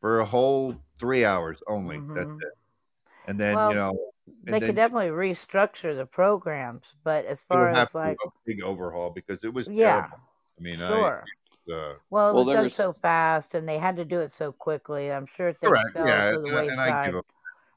for 0.00 0.20
a 0.20 0.24
whole 0.24 0.76
three 0.98 1.24
hours 1.24 1.62
only. 1.68 2.02
That's 2.14 2.30
Mhm. 2.30 2.40
it. 2.40 2.52
And 3.28 3.40
then 3.40 3.56
well, 3.56 3.70
you 3.70 3.74
know, 3.74 4.12
they 4.44 4.52
and 4.54 4.62
could 4.62 4.76
definitely 4.76 5.08
restructure 5.10 5.96
the 5.96 6.06
programs, 6.06 6.94
but 7.04 7.24
as 7.24 7.42
far 7.42 7.68
have 7.68 7.88
as 7.88 7.94
like, 7.94 8.16
a 8.24 8.28
big 8.46 8.62
overhaul 8.62 9.10
because 9.10 9.42
it 9.44 9.52
was 9.52 9.68
yeah, 9.68 10.00
terrible. 10.00 10.18
I 10.58 10.62
mean, 10.62 10.76
sure. 10.76 11.24
I 11.68 11.72
uh, 11.72 11.94
Well, 12.10 12.30
it 12.30 12.34
Well, 12.34 12.44
was 12.44 12.46
done 12.54 12.62
there's 12.62 12.74
so 12.74 12.92
fast, 12.92 13.54
and 13.54 13.68
they 13.68 13.78
had 13.78 13.96
to 13.96 14.04
do 14.04 14.20
it 14.20 14.30
so 14.30 14.52
quickly. 14.52 15.12
I'm 15.12 15.26
sure 15.26 15.52
things 15.52 15.68
correct, 15.68 15.88
fell 15.94 16.06
yeah, 16.06 16.30
to 16.32 16.40
the 16.40 16.48
and, 16.48 16.56
I- 16.56 16.62
and 16.62 16.80
I 16.80 16.86
wayside. 16.86 17.04
give 17.06 17.14
them. 17.14 17.22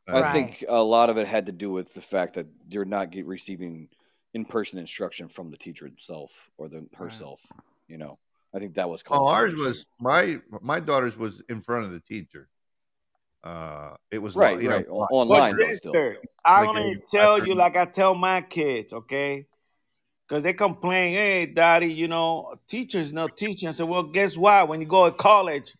I 0.09 0.21
Right. 0.21 0.33
think 0.33 0.65
a 0.67 0.83
lot 0.83 1.09
of 1.09 1.17
it 1.17 1.27
had 1.27 1.45
to 1.47 1.51
do 1.51 1.71
with 1.71 1.93
the 1.93 2.01
fact 2.01 2.33
that 2.33 2.47
you're 2.69 2.85
not 2.85 3.11
get, 3.11 3.25
receiving 3.25 3.89
in-person 4.33 4.79
instruction 4.79 5.29
from 5.29 5.49
the 5.49 5.57
teacher 5.57 5.85
himself 5.85 6.49
or 6.57 6.67
the 6.67 6.87
herself. 6.95 7.41
You 7.87 7.97
know, 7.97 8.19
I 8.53 8.59
think 8.59 8.75
that 8.75 8.89
was 8.89 9.03
Oh, 9.09 9.27
ours 9.27 9.55
was 9.55 9.85
my 9.99 10.39
my 10.61 10.79
daughter's 10.79 11.17
was 11.17 11.41
in 11.49 11.61
front 11.61 11.85
of 11.85 11.91
the 11.91 11.99
teacher. 12.01 12.49
Uh, 13.43 13.95
it 14.09 14.19
was 14.19 14.35
Right, 14.35 14.57
li- 14.57 14.63
you 14.63 14.69
know, 14.69 14.77
right, 14.77 14.85
o- 14.89 14.99
li- 14.99 15.07
online 15.11 15.51
But 15.51 15.57
though. 15.57 15.73
Still, 15.73 15.91
sister, 15.93 16.17
I'm 16.45 16.65
gonna 16.65 16.95
tell 17.11 17.35
after- 17.35 17.47
you 17.47 17.55
like 17.55 17.75
I 17.75 17.85
tell 17.85 18.15
my 18.15 18.41
kids, 18.41 18.93
okay? 18.93 19.45
Because 20.27 20.43
they 20.43 20.53
complain, 20.53 21.13
hey, 21.13 21.45
daddy, 21.45 21.87
you 21.91 22.07
know, 22.07 22.55
teachers 22.67 23.11
not 23.11 23.35
teaching. 23.35 23.67
I 23.67 23.71
said, 23.73 23.87
well, 23.89 24.03
guess 24.03 24.37
what? 24.37 24.69
When 24.69 24.79
you 24.79 24.87
go 24.87 25.09
to 25.09 25.15
college, 25.15 25.73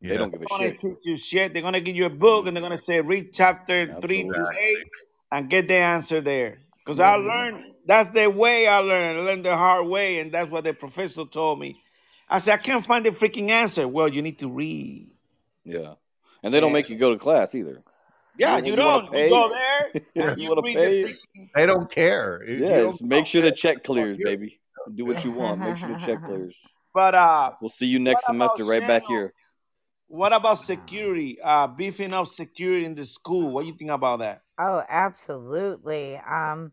they 0.00 0.16
don't 0.16 0.30
give 0.30 0.42
a 0.42 0.46
shit. 0.58 0.80
teach 0.80 0.98
you 1.04 1.16
shit. 1.16 1.52
They're 1.52 1.62
gonna 1.62 1.80
give 1.80 1.96
you 1.96 2.06
a 2.06 2.10
book 2.10 2.46
and 2.46 2.56
they're 2.56 2.62
gonna 2.62 2.78
say 2.78 3.00
read 3.00 3.32
chapter 3.32 3.98
three 4.00 4.22
to 4.22 4.48
eight 4.60 4.86
and 5.32 5.50
get 5.50 5.66
the 5.66 5.74
answer 5.74 6.20
there. 6.20 6.58
Because 6.78 7.00
I 7.00 7.16
learned 7.16 7.72
that's 7.86 8.10
the 8.10 8.28
way 8.30 8.68
I 8.68 8.78
learned. 8.78 9.18
I 9.18 9.22
learned 9.22 9.44
the 9.44 9.56
hard 9.56 9.86
way, 9.88 10.20
and 10.20 10.30
that's 10.30 10.50
what 10.50 10.62
the 10.64 10.72
professor 10.74 11.24
told 11.24 11.58
me. 11.58 11.82
I 12.28 12.38
said, 12.38 12.54
I 12.54 12.56
can't 12.58 12.84
find 12.86 13.04
the 13.04 13.10
freaking 13.10 13.50
answer. 13.50 13.88
Well, 13.88 14.08
you 14.08 14.22
need 14.22 14.38
to 14.38 14.50
read. 14.50 15.10
Yeah, 15.64 15.94
and 16.44 16.54
they 16.54 16.60
don't 16.60 16.72
make 16.72 16.88
you 16.88 16.96
go 16.96 17.12
to 17.12 17.18
class 17.18 17.54
either. 17.54 17.82
Yeah, 18.38 18.58
You- 18.58 18.64
you, 18.64 18.70
you 18.70 18.76
don't. 18.76 19.10
pay? 19.10 19.24
You 19.24 19.30
go 19.34 19.48
there 19.48 20.34
you 20.36 20.42
you 20.44 20.48
wanna 20.48 20.62
pay? 20.62 21.16
they 21.54 21.66
don't 21.66 21.90
care. 21.90 22.42
If 22.42 22.60
you 22.60 22.66
Yeah, 22.66 22.76
don't 22.82 23.02
make 23.02 23.26
sure 23.26 23.42
the 23.42 23.52
check 23.52 23.82
clears, 23.82 24.18
baby. 24.18 24.60
Do 24.94 25.04
what 25.06 25.24
you 25.24 25.32
want. 25.32 25.60
Make 25.60 25.78
sure 25.78 25.88
the 25.88 25.96
check 25.98 26.24
clears. 26.26 26.60
But 26.92 27.14
uh, 27.14 27.52
We'll 27.60 27.68
see 27.70 27.86
you 27.86 27.98
next 27.98 28.26
semester 28.26 28.64
right 28.64 28.86
back 28.86 29.04
here. 29.06 29.32
what 30.06 30.32
about 30.32 30.58
security? 30.58 31.38
Uh, 31.42 31.66
beefing 31.66 32.12
up 32.12 32.26
security 32.26 32.84
in 32.84 32.94
the 32.94 33.04
school. 33.04 33.50
What 33.50 33.62
do 33.62 33.68
you 33.68 33.74
think 33.76 33.90
about 33.90 34.18
that? 34.20 34.42
Oh, 34.58 34.82
absolutely. 34.88 36.16
Um, 36.16 36.72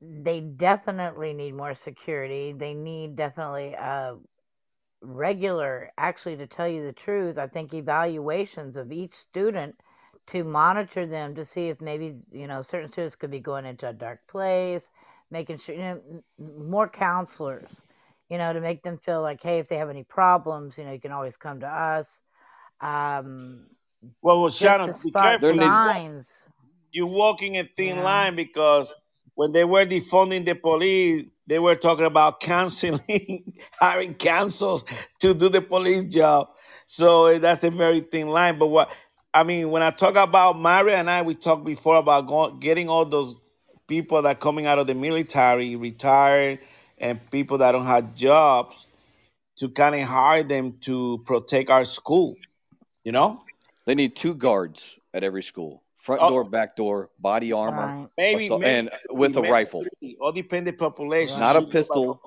they 0.00 0.40
definitely 0.40 1.32
need 1.32 1.54
more 1.54 1.74
security. 1.74 2.52
They 2.52 2.74
need 2.74 3.16
definitely 3.16 3.74
uh 3.76 4.14
regular, 5.02 5.92
actually, 5.98 6.36
to 6.38 6.46
tell 6.48 6.68
you 6.68 6.84
the 6.86 6.92
truth, 6.94 7.38
I 7.38 7.48
think 7.48 7.74
evaluations 7.74 8.76
of 8.76 8.92
each 8.92 9.14
student 9.14 9.76
to 10.28 10.44
monitor 10.44 11.06
them 11.06 11.34
to 11.36 11.44
see 11.44 11.68
if 11.68 11.80
maybe, 11.80 12.22
you 12.32 12.48
know, 12.48 12.62
certain 12.62 12.92
students 12.92 13.16
could 13.16 13.30
be 13.32 13.40
going 13.40 13.66
into 13.66 13.88
a 13.88 13.94
dark 13.94 14.26
place, 14.28 14.90
making 15.30 15.58
sure, 15.58 15.74
you 15.76 15.82
know, 15.82 16.02
m- 16.10 16.24
m- 16.40 16.70
more 16.70 16.88
counselors, 16.88 17.82
you 18.30 18.38
know, 18.38 18.52
to 18.52 18.60
make 18.60 18.82
them 18.82 18.98
feel 18.98 19.22
like, 19.22 19.42
hey, 19.42 19.58
if 19.60 19.68
they 19.68 19.78
have 19.78 19.90
any 19.90 20.04
problems, 20.04 20.78
you 20.78 20.84
know, 20.84 20.92
you 20.92 21.00
can 21.00 21.12
always 21.12 21.36
come 21.38 21.60
to 21.60 21.68
us. 21.68 22.22
Um, 22.80 23.66
Well, 24.22 24.42
well 24.42 24.50
just 24.58 24.82
Shannon, 24.82 24.86
to 24.86 24.94
be 25.04 25.12
careful. 25.12 25.72
Signs. 25.72 26.44
You're 26.92 27.06
walking 27.08 27.58
a 27.58 27.64
thin 27.76 27.98
Yeah. 27.98 28.04
line 28.04 28.36
because 28.36 28.92
when 29.34 29.52
they 29.52 29.64
were 29.64 29.86
defunding 29.86 30.44
the 30.46 30.54
police, 30.54 31.26
they 31.52 31.58
were 31.58 31.76
talking 31.76 32.06
about 32.06 32.40
canceling, 32.40 33.52
hiring 33.78 34.14
councils 34.14 34.86
to 35.20 35.34
do 35.34 35.50
the 35.50 35.60
police 35.60 36.02
job. 36.04 36.48
So 36.86 37.26
eh, 37.26 37.40
that's 37.40 37.62
a 37.62 37.70
very 37.70 38.00
thin 38.00 38.28
line. 38.28 38.58
But 38.58 38.68
what 38.68 38.88
I 39.34 39.42
mean, 39.42 39.70
when 39.70 39.82
I 39.82 39.90
talk 39.90 40.16
about 40.16 40.58
Mario 40.58 40.94
and 40.94 41.10
I, 41.10 41.20
we 41.20 41.34
talked 41.34 41.66
before 41.66 41.96
about 41.96 42.26
going, 42.26 42.58
getting 42.58 42.88
all 42.88 43.04
those 43.04 43.36
people 43.86 44.22
that 44.22 44.40
coming 44.40 44.64
out 44.64 44.78
of 44.78 44.86
the 44.86 44.94
military, 44.94 45.76
retired, 45.76 46.60
and 46.96 47.20
people 47.30 47.58
that 47.58 47.72
don't 47.72 47.84
have 47.84 48.14
jobs 48.14 48.74
to 49.58 49.68
kind 49.68 49.94
of 49.94 50.08
hire 50.08 50.44
them 50.44 50.78
to 50.86 51.22
protect 51.26 51.68
our 51.68 51.84
school. 51.84 52.34
You 53.04 53.12
know, 53.12 53.42
They 53.84 53.94
need 53.94 54.16
two 54.16 54.34
guards 54.34 54.98
at 55.12 55.22
every 55.22 55.42
school: 55.42 55.82
front 56.02 56.20
Oh. 56.22 56.30
door, 56.30 56.44
back 56.44 56.74
door, 56.76 57.10
body 57.18 57.52
armor, 57.52 57.86
Right. 58.00 58.08
maybe, 58.18 58.44
assault- 58.46 58.60
maybe 58.62 58.88
and 58.88 58.90
with 59.10 59.36
a 59.36 59.42
rifle. 59.42 59.84
three, 60.00 60.16
All 60.20 60.32
dependent 60.32 60.76
population. 60.78 61.38
Not 61.40 61.54
a 61.56 61.60
shoot 61.60 61.66
by 61.68 61.72
pistol. 61.72 62.20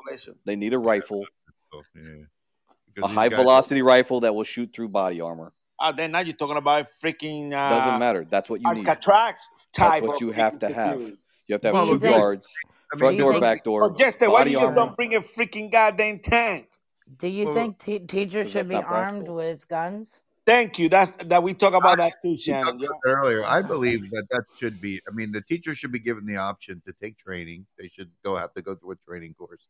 They 0.46 0.56
need 0.56 0.74
a 0.74 0.80
rifle, 0.80 1.26
Oh, 1.74 1.82
yeah. 1.94 3.04
a 3.04 3.08
high 3.08 3.28
guys- 3.30 3.38
velocity 3.38 3.82
rifle 3.82 4.22
that 4.22 4.34
will 4.34 4.46
shoot 4.46 4.72
through 4.74 4.90
body 4.90 5.20
armor. 5.22 5.52
Ah, 5.78 5.92
then 5.92 6.12
now 6.14 6.22
you're 6.22 6.36
talking 6.36 6.56
about 6.56 6.88
freaking 7.04 7.48
uh, 7.54 7.70
Doesn't 7.70 8.00
matter. 8.00 8.26
That's 8.30 8.50
what 8.50 8.62
you 8.62 8.74
need. 8.74 8.88
Alcatraz 8.88 9.46
type. 9.74 10.04
what 10.04 10.22
you 10.22 10.32
have 10.32 10.58
to 10.60 10.70
have. 10.70 11.02
You 11.02 11.18
have 11.52 11.62
to 11.62 11.74
have 11.76 11.88
you 11.88 12.00
two 12.00 12.08
guards, 12.10 12.52
I 12.94 12.98
front 12.98 13.12
mean, 13.14 13.18
Do 13.18 13.24
door, 13.24 13.32
think- 13.34 13.42
back 13.44 13.64
door, 13.66 13.84
Oh, 13.84 13.94
Jester, 13.94 14.30
why 14.32 14.40
body 14.40 14.52
you 14.52 14.58
just 14.58 14.66
armor. 14.68 14.76
don't 14.78 14.96
bring 14.96 15.16
a 15.16 15.20
freaking 15.22 15.70
goddamn 15.70 16.20
tank? 16.20 16.70
Do 17.18 17.28
you 17.28 17.46
Well, 17.46 17.54
think 17.54 17.78
te- 17.78 18.00
teachers 18.00 18.46
'cause 18.48 18.52
should 18.54 18.70
be 18.70 18.76
armed 18.76 18.88
practical. 19.26 19.36
with 19.36 19.68
guns? 19.68 20.22
Thank 20.46 20.78
you. 20.78 20.90
That's 20.90 21.12
that 21.26 21.42
we 21.42 21.54
talk 21.56 21.74
about 21.74 21.98
that 21.98 22.14
too, 22.22 22.30
we 22.32 22.38
Shannon. 22.38 22.66
talked 22.66 22.84
about 22.84 23.00
that 23.04 23.10
earlier. 23.10 23.44
I 23.44 23.62
believe 23.64 24.10
that 24.12 24.28
that 24.30 24.44
should 24.58 24.80
be. 24.80 25.02
I 25.08 25.12
mean, 25.12 25.32
the 25.32 25.42
teacher 25.42 25.74
should 25.74 25.92
be 25.92 26.00
given 26.00 26.26
the 26.26 26.38
option 26.38 26.82
to 26.86 26.94
take 27.02 27.18
training. 27.18 27.66
They 27.80 27.88
should 27.88 28.12
go 28.24 28.36
have 28.36 28.54
to 28.54 28.62
go 28.62 28.76
through 28.76 28.92
a 28.92 28.96
training 29.08 29.34
course, 29.34 29.66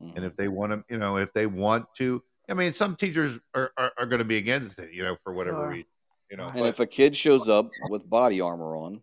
Mhm. 0.00 0.16
and 0.16 0.24
if 0.24 0.36
they 0.36 0.46
want 0.48 0.72
to, 0.86 0.92
you 0.92 0.98
know, 0.98 1.16
if 1.16 1.32
they 1.32 1.46
want 1.46 1.92
to, 1.96 2.22
I 2.48 2.54
mean, 2.54 2.72
some 2.72 2.94
teachers 2.94 3.38
are 3.54 3.72
are, 3.76 3.92
are 3.98 4.06
going 4.06 4.20
to 4.20 4.24
be 4.24 4.36
against 4.36 4.78
it, 4.78 4.92
you 4.92 5.02
know, 5.02 5.16
for 5.24 5.32
whatever 5.32 5.58
Sure. 5.58 5.68
reason, 5.70 5.90
you 6.30 6.36
know. 6.36 6.46
And 6.46 6.54
but- 6.60 6.66
if 6.66 6.78
a 6.80 6.86
kid 6.86 7.16
shows 7.16 7.48
up 7.48 7.70
with 7.90 8.08
body 8.08 8.40
armor 8.40 8.76
on, 8.76 9.02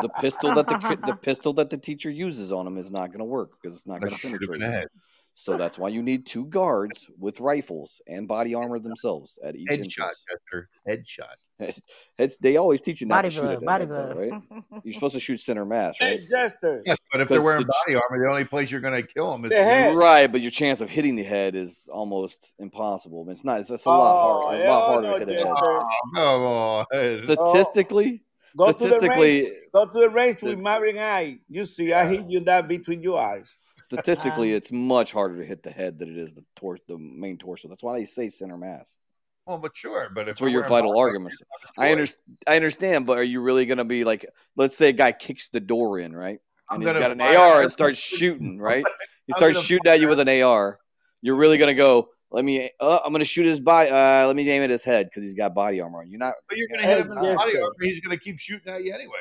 The 0.00 0.08
pistol 0.20 0.54
that 0.54 0.66
the 0.66 0.98
the 1.06 1.16
pistol 1.22 1.52
that 1.54 1.70
the 1.70 1.78
teacher 1.78 2.10
uses 2.10 2.52
on 2.52 2.66
him 2.66 2.76
is 2.78 2.90
not 2.90 3.08
going 3.08 3.18
to 3.20 3.24
work 3.24 3.52
because 3.60 3.76
it's 3.76 3.86
not 3.86 4.00
going 4.00 4.12
to 4.12 4.18
Shoot 4.18 4.42
him 4.42 4.54
in 4.54 4.60
penetrate. 4.60 4.88
So 5.34 5.56
that's 5.56 5.78
why 5.78 5.88
you 5.88 6.02
need 6.02 6.26
two 6.26 6.44
guards 6.44 7.08
with 7.18 7.40
rifles 7.40 8.02
and 8.06 8.28
body 8.28 8.54
armor 8.54 8.78
themselves 8.78 9.38
at 9.42 9.56
each 9.56 9.66
Headshot, 9.70 9.78
entrance. 9.78 10.24
Jester. 10.28 10.68
Headshot. 10.86 11.72
Head- 12.18 12.34
They 12.40 12.58
always 12.58 12.82
teach 12.82 13.00
you 13.00 13.06
not 13.06 13.16
Body 13.16 13.28
to 13.30 13.34
shoot 13.34 13.40
blow, 13.42 13.52
at 13.52 13.64
body 13.64 13.86
head, 13.86 13.92
though, 13.94 14.28
right? 14.30 14.42
You're 14.84 14.92
supposed 14.92 15.14
to 15.14 15.20
shoot 15.20 15.40
center 15.40 15.64
mass, 15.64 15.96
Hey, 15.98 16.10
right? 16.16 16.20
Jester. 16.28 16.82
Yes, 16.84 16.98
but 17.10 17.22
if 17.22 17.28
they're 17.28 17.40
wearing 17.42 17.62
the- 17.62 17.72
body 17.86 17.94
armor, 17.96 18.22
the 18.22 18.28
only 18.28 18.44
place 18.44 18.70
you're 18.70 18.82
going 18.82 19.00
to 19.00 19.06
kill 19.08 19.32
them 19.32 19.46
is 19.46 19.52
The 19.52 19.64
head. 19.64 19.96
Right, 19.96 20.30
but 20.30 20.42
your 20.42 20.50
chance 20.50 20.82
of 20.82 20.90
hitting 20.90 21.16
the 21.16 21.22
head 21.22 21.54
is 21.54 21.88
almost 21.90 22.52
impossible. 22.58 23.24
It's 23.30 23.42
not. 23.42 23.60
It's, 23.60 23.70
it's 23.70 23.86
a 23.86 23.88
lot 23.88 24.00
Oh, 24.14 24.40
harder. 24.42 24.64
A 24.64 24.68
lot 24.68 24.86
harder 24.86 25.06
no, 25.08 25.12
to 25.14 25.18
hit 25.20 25.28
a 25.28 25.32
head. 25.32 25.42
Jester. 25.44 25.56
Oh, 25.64 25.88
come 26.14 26.42
on. 26.42 27.18
Statistically, 27.46 28.22
Go 28.56 28.66
to 28.66 28.72
the 28.72 28.78
statistically, 28.78 29.42
range. 29.42 29.54
Go 29.74 29.86
to 29.86 30.00
the 30.00 30.10
range 30.10 30.42
with 30.42 30.58
Maverick 30.58 30.96
Eye. 30.98 31.38
You 31.48 31.64
see, 31.64 31.92
I 31.92 32.06
hit 32.06 32.24
you 32.28 32.40
that 32.40 32.68
between 32.68 33.02
your 33.02 33.20
eyes. 33.20 33.56
Statistically, 33.82 34.52
it's 34.58 34.70
much 34.72 35.12
harder 35.12 35.38
to 35.38 35.44
hit 35.44 35.62
the 35.62 35.70
head 35.70 35.98
than 35.98 36.10
it 36.10 36.18
is 36.18 36.34
the 36.34 36.44
tor- 36.56 36.78
the 36.88 36.98
main 36.98 37.38
torso. 37.38 37.68
That's 37.68 37.82
why 37.82 37.98
they 37.98 38.04
say 38.04 38.28
center 38.28 38.56
mass. 38.56 38.98
Well, 39.46 39.58
but 39.58 39.76
sure, 39.76 40.08
but 40.14 40.20
it's 40.22 40.26
That's 40.28 40.40
where 40.40 40.50
your 40.50 40.62
vital 40.62 40.90
body 40.90 41.00
armor, 41.00 41.00
arguments. 41.00 41.40
you 41.40 41.46
don't 41.46 41.62
have 41.62 41.70
a 41.76 41.80
I 41.80 41.84
choice. 41.86 41.92
understand. 41.92 42.38
I 42.46 42.56
understand, 42.56 43.06
but 43.06 43.18
are 43.18 43.24
you 43.24 43.40
really 43.40 43.66
going 43.66 43.78
to 43.78 43.84
be 43.84 44.04
like, 44.04 44.24
let's 44.56 44.76
say 44.76 44.90
a 44.90 44.92
guy 44.92 45.10
kicks 45.12 45.48
the 45.48 45.58
door 45.60 45.98
in, 45.98 46.14
right? 46.14 46.38
I'm 46.70 46.76
And 46.76 46.82
he's 46.84 46.92
gonna 46.92 47.00
got 47.16 47.30
an 47.30 47.36
AR 47.36 47.62
and 47.62 47.72
starts 47.72 47.98
shooting, 47.98 48.58
right? 48.58 48.84
He 49.28 49.32
starts 49.34 49.60
shooting 49.62 49.86
at 49.90 50.00
you 50.00 50.08
with 50.08 50.18
an 50.18 50.28
AR. 50.28 50.78
You're 51.20 51.36
really 51.36 51.56
going 51.56 51.68
to 51.68 51.74
go, 51.74 52.08
let 52.32 52.44
me, 52.44 52.70
uh, 52.80 52.98
I'm 53.04 53.12
going 53.12 53.20
to 53.20 53.24
shoot 53.26 53.44
his 53.44 53.60
body. 53.60 53.90
Uh, 53.90 54.26
let 54.26 54.34
me 54.34 54.48
aim 54.48 54.62
at 54.62 54.70
his 54.70 54.84
head 54.84 55.06
because 55.06 55.22
he's 55.22 55.34
got 55.34 55.54
body 55.54 55.80
armor 55.80 56.00
on. 56.00 56.10
You're 56.10 56.18
not. 56.18 56.34
But 56.48 56.58
you're 56.58 56.68
going 56.68 56.80
to 56.80 56.86
hit 56.86 56.98
him 56.98 57.08
in 57.10 57.14
the 57.14 57.20
body 57.20 57.56
armor. 57.58 57.74
He's 57.80 58.00
going 58.00 58.16
to 58.16 58.22
keep 58.22 58.38
shooting 58.38 58.72
at 58.72 58.82
you 58.84 58.92
anyway. 58.92 59.20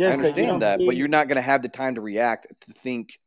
I 0.00 0.04
understand 0.04 0.62
that, 0.62 0.80
but 0.84 0.96
you're 0.96 1.08
not 1.08 1.28
going 1.28 1.36
to 1.36 1.42
have 1.42 1.62
the 1.62 1.68
time 1.68 1.94
to 1.94 2.00
react 2.00 2.46
to 2.48 2.72
think, 2.72 3.18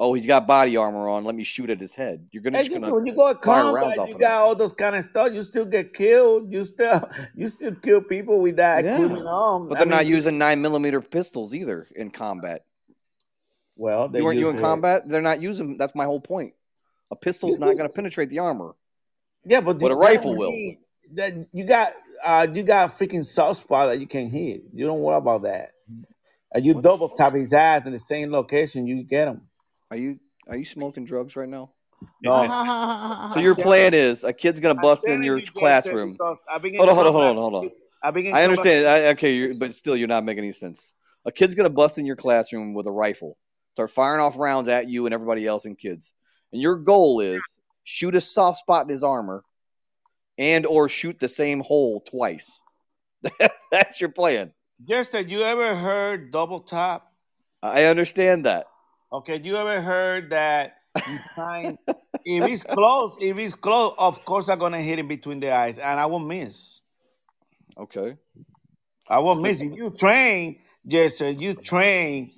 oh, 0.00 0.14
he's 0.14 0.26
got 0.26 0.46
body 0.46 0.76
armor 0.76 1.08
on. 1.08 1.24
Let 1.24 1.34
me 1.34 1.44
shoot 1.44 1.70
at 1.70 1.80
his 1.80 1.94
head. 1.94 2.26
You're 2.32 2.42
going 2.42 2.54
to 2.54 2.58
Hey, 2.58 2.64
just 2.64 2.74
just 2.74 2.84
going 2.84 2.94
when 2.94 3.06
you 3.06 3.14
go 3.14 3.28
to 3.28 3.34
to 3.34 3.40
combat, 3.40 3.74
rounds 3.74 3.98
off 3.98 4.08
you 4.08 4.14
of 4.14 4.20
him. 4.20 4.26
got 4.26 4.42
all 4.42 4.54
those 4.56 4.72
kind 4.72 4.96
of 4.96 5.04
stuff. 5.04 5.32
You 5.32 5.42
still 5.42 5.64
get 5.64 5.92
killed. 5.92 6.52
You 6.52 6.64
still 6.64 7.08
you 7.36 7.48
still 7.48 7.74
kill 7.74 8.00
people 8.02 8.40
with 8.40 8.56
that 8.56 8.84
Yeah, 8.84 8.94
equipment 8.94 9.26
on. 9.26 9.68
but 9.68 9.78
they're 9.78 9.86
not 9.86 10.04
mean, 10.04 10.14
using 10.14 10.38
nine 10.38 10.60
millimeter 10.60 11.00
pistols 11.00 11.54
either 11.54 11.86
in 11.94 12.10
combat. 12.10 12.62
Well, 13.76 14.08
they 14.08 14.18
You 14.18 14.24
weren't 14.24 14.38
you 14.40 14.50
in 14.50 14.56
it. 14.56 14.60
combat? 14.60 15.02
They're 15.08 15.22
not 15.22 15.40
using. 15.40 15.78
That's 15.78 15.94
my 15.94 16.04
whole 16.04 16.20
point. 16.20 16.54
A 17.10 17.16
pistol's 17.16 17.58
not 17.58 17.76
going 17.76 17.88
to 17.88 17.94
penetrate 17.94 18.30
the 18.30 18.38
armor. 18.38 18.74
Yeah, 19.44 19.60
but 19.60 19.80
What 19.80 19.92
a 19.92 19.96
rifle 19.96 20.36
will. 20.36 20.52
That 21.14 21.48
you 21.52 21.64
got 21.64 21.92
uh 22.22 22.46
you 22.52 22.62
got 22.62 22.90
a 22.90 22.92
freaking 22.92 23.24
soft 23.24 23.60
spot 23.60 23.88
that 23.88 23.98
you 23.98 24.06
can't 24.06 24.30
hit. 24.30 24.62
You 24.74 24.86
don't 24.86 25.00
worry 25.00 25.16
about 25.16 25.42
that. 25.42 25.70
And 26.52 26.66
you 26.66 26.80
double 26.82 27.08
tap 27.08 27.32
his 27.34 27.52
ass 27.52 27.86
in 27.86 27.92
the 27.92 27.98
same 27.98 28.30
location, 28.30 28.86
you 28.86 29.02
get 29.04 29.28
him. 29.28 29.42
Are 29.90 29.96
you 29.96 30.20
are 30.48 30.56
you 30.56 30.66
smoking 30.66 31.04
drugs 31.04 31.34
right 31.36 31.48
now? 31.48 31.72
No. 32.22 33.30
So 33.34 33.40
your 33.40 33.54
plan 33.54 33.94
is 33.94 34.24
a 34.24 34.32
kid's 34.32 34.60
going 34.60 34.74
to 34.74 34.80
bust 34.80 35.06
in 35.06 35.22
your 35.22 35.38
you, 35.38 35.46
classroom. 35.46 36.12
because 36.12 36.38
I've 36.50 36.62
been 36.62 36.74
in 36.74 36.78
Hold 36.78 36.90
on, 36.90 36.94
hold 36.94 37.06
on, 37.06 37.12
hold 37.12 37.24
on, 37.24 37.36
hold 37.36 37.54
on. 37.54 37.70
I've 38.02 38.16
I 38.16 38.44
understand. 38.44 38.86
I, 38.86 39.10
okay, 39.10 39.34
you're, 39.34 39.54
but 39.54 39.74
still, 39.74 39.96
you're 39.96 40.08
not 40.08 40.24
making 40.24 40.44
any 40.44 40.52
sense. 40.52 40.94
A 41.24 41.32
kid's 41.32 41.54
gonna 41.54 41.70
bust 41.70 41.98
in 41.98 42.06
your 42.06 42.16
classroom 42.16 42.74
with 42.74 42.86
a 42.86 42.90
rifle, 42.90 43.36
start 43.72 43.90
firing 43.90 44.20
off 44.20 44.38
rounds 44.38 44.68
at 44.68 44.88
you 44.88 45.06
and 45.06 45.12
everybody 45.12 45.46
else 45.46 45.64
and 45.64 45.76
kids, 45.76 46.14
and 46.52 46.60
your 46.60 46.76
goal 46.76 47.20
is 47.20 47.42
shoot 47.84 48.14
a 48.14 48.20
soft 48.20 48.58
spot 48.58 48.84
in 48.84 48.90
his 48.90 49.02
armor, 49.02 49.44
and 50.36 50.66
or 50.66 50.88
shoot 50.88 51.18
the 51.18 51.28
same 51.28 51.60
hole 51.60 52.00
twice. 52.00 52.60
That's 53.70 54.00
your 54.00 54.10
plan. 54.10 54.52
Justin, 54.88 55.28
you 55.28 55.42
ever 55.42 55.74
heard 55.74 56.30
double 56.30 56.60
tap? 56.60 57.06
I 57.62 57.84
understand 57.84 58.46
that. 58.46 58.66
Okay, 59.12 59.40
you 59.42 59.56
ever 59.56 59.80
heard 59.80 60.30
that 60.30 60.76
you 60.96 61.18
find 61.36 61.78
if 62.24 62.44
he's 62.44 62.62
close, 62.62 63.16
if 63.20 63.36
he's 63.36 63.54
close, 63.54 63.94
of 63.98 64.24
course 64.24 64.48
I'm 64.48 64.58
gonna 64.58 64.82
hit 64.82 64.98
him 64.98 65.08
between 65.08 65.40
the 65.40 65.52
eyes 65.52 65.78
and 65.78 65.98
I 65.98 66.06
won't 66.06 66.26
miss. 66.26 66.80
Okay. 67.76 68.16
I 69.08 69.18
won't 69.20 69.42
miss. 69.42 69.60
If 69.60 69.74
you 69.74 69.90
train, 69.98 70.58
Jason, 70.86 71.40
you 71.40 71.54
train, 71.54 72.32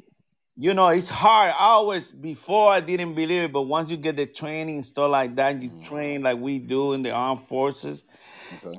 you 0.57 0.75
know, 0.75 0.89
it's 0.89 1.09
hard. 1.09 1.53
I 1.53 1.67
always 1.71 2.11
before 2.11 2.73
I 2.73 2.81
didn't 2.81 3.15
believe 3.15 3.45
it, 3.45 3.53
but 3.53 3.63
once 3.63 3.91
you 3.91 3.97
get 3.97 4.17
the 4.17 4.27
training 4.27 4.77
and 4.77 4.87
stuff 4.87 5.11
like 5.11 5.37
that, 5.37 5.63
you 5.63 5.71
train 5.85 6.23
like 6.23 6.39
we 6.39 6.59
do 6.59 6.93
in 6.93 7.03
the 7.03 7.11
armed 7.11 7.47
forces. 7.49 8.05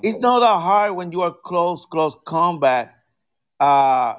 It's 0.04 0.20
not 0.20 0.40
that 0.42 0.60
hard 0.60 0.96
when 0.96 1.12
you 1.12 1.22
are 1.22 1.34
close, 1.34 1.86
close 1.90 2.16
combat, 2.26 2.96
uh, 3.60 4.16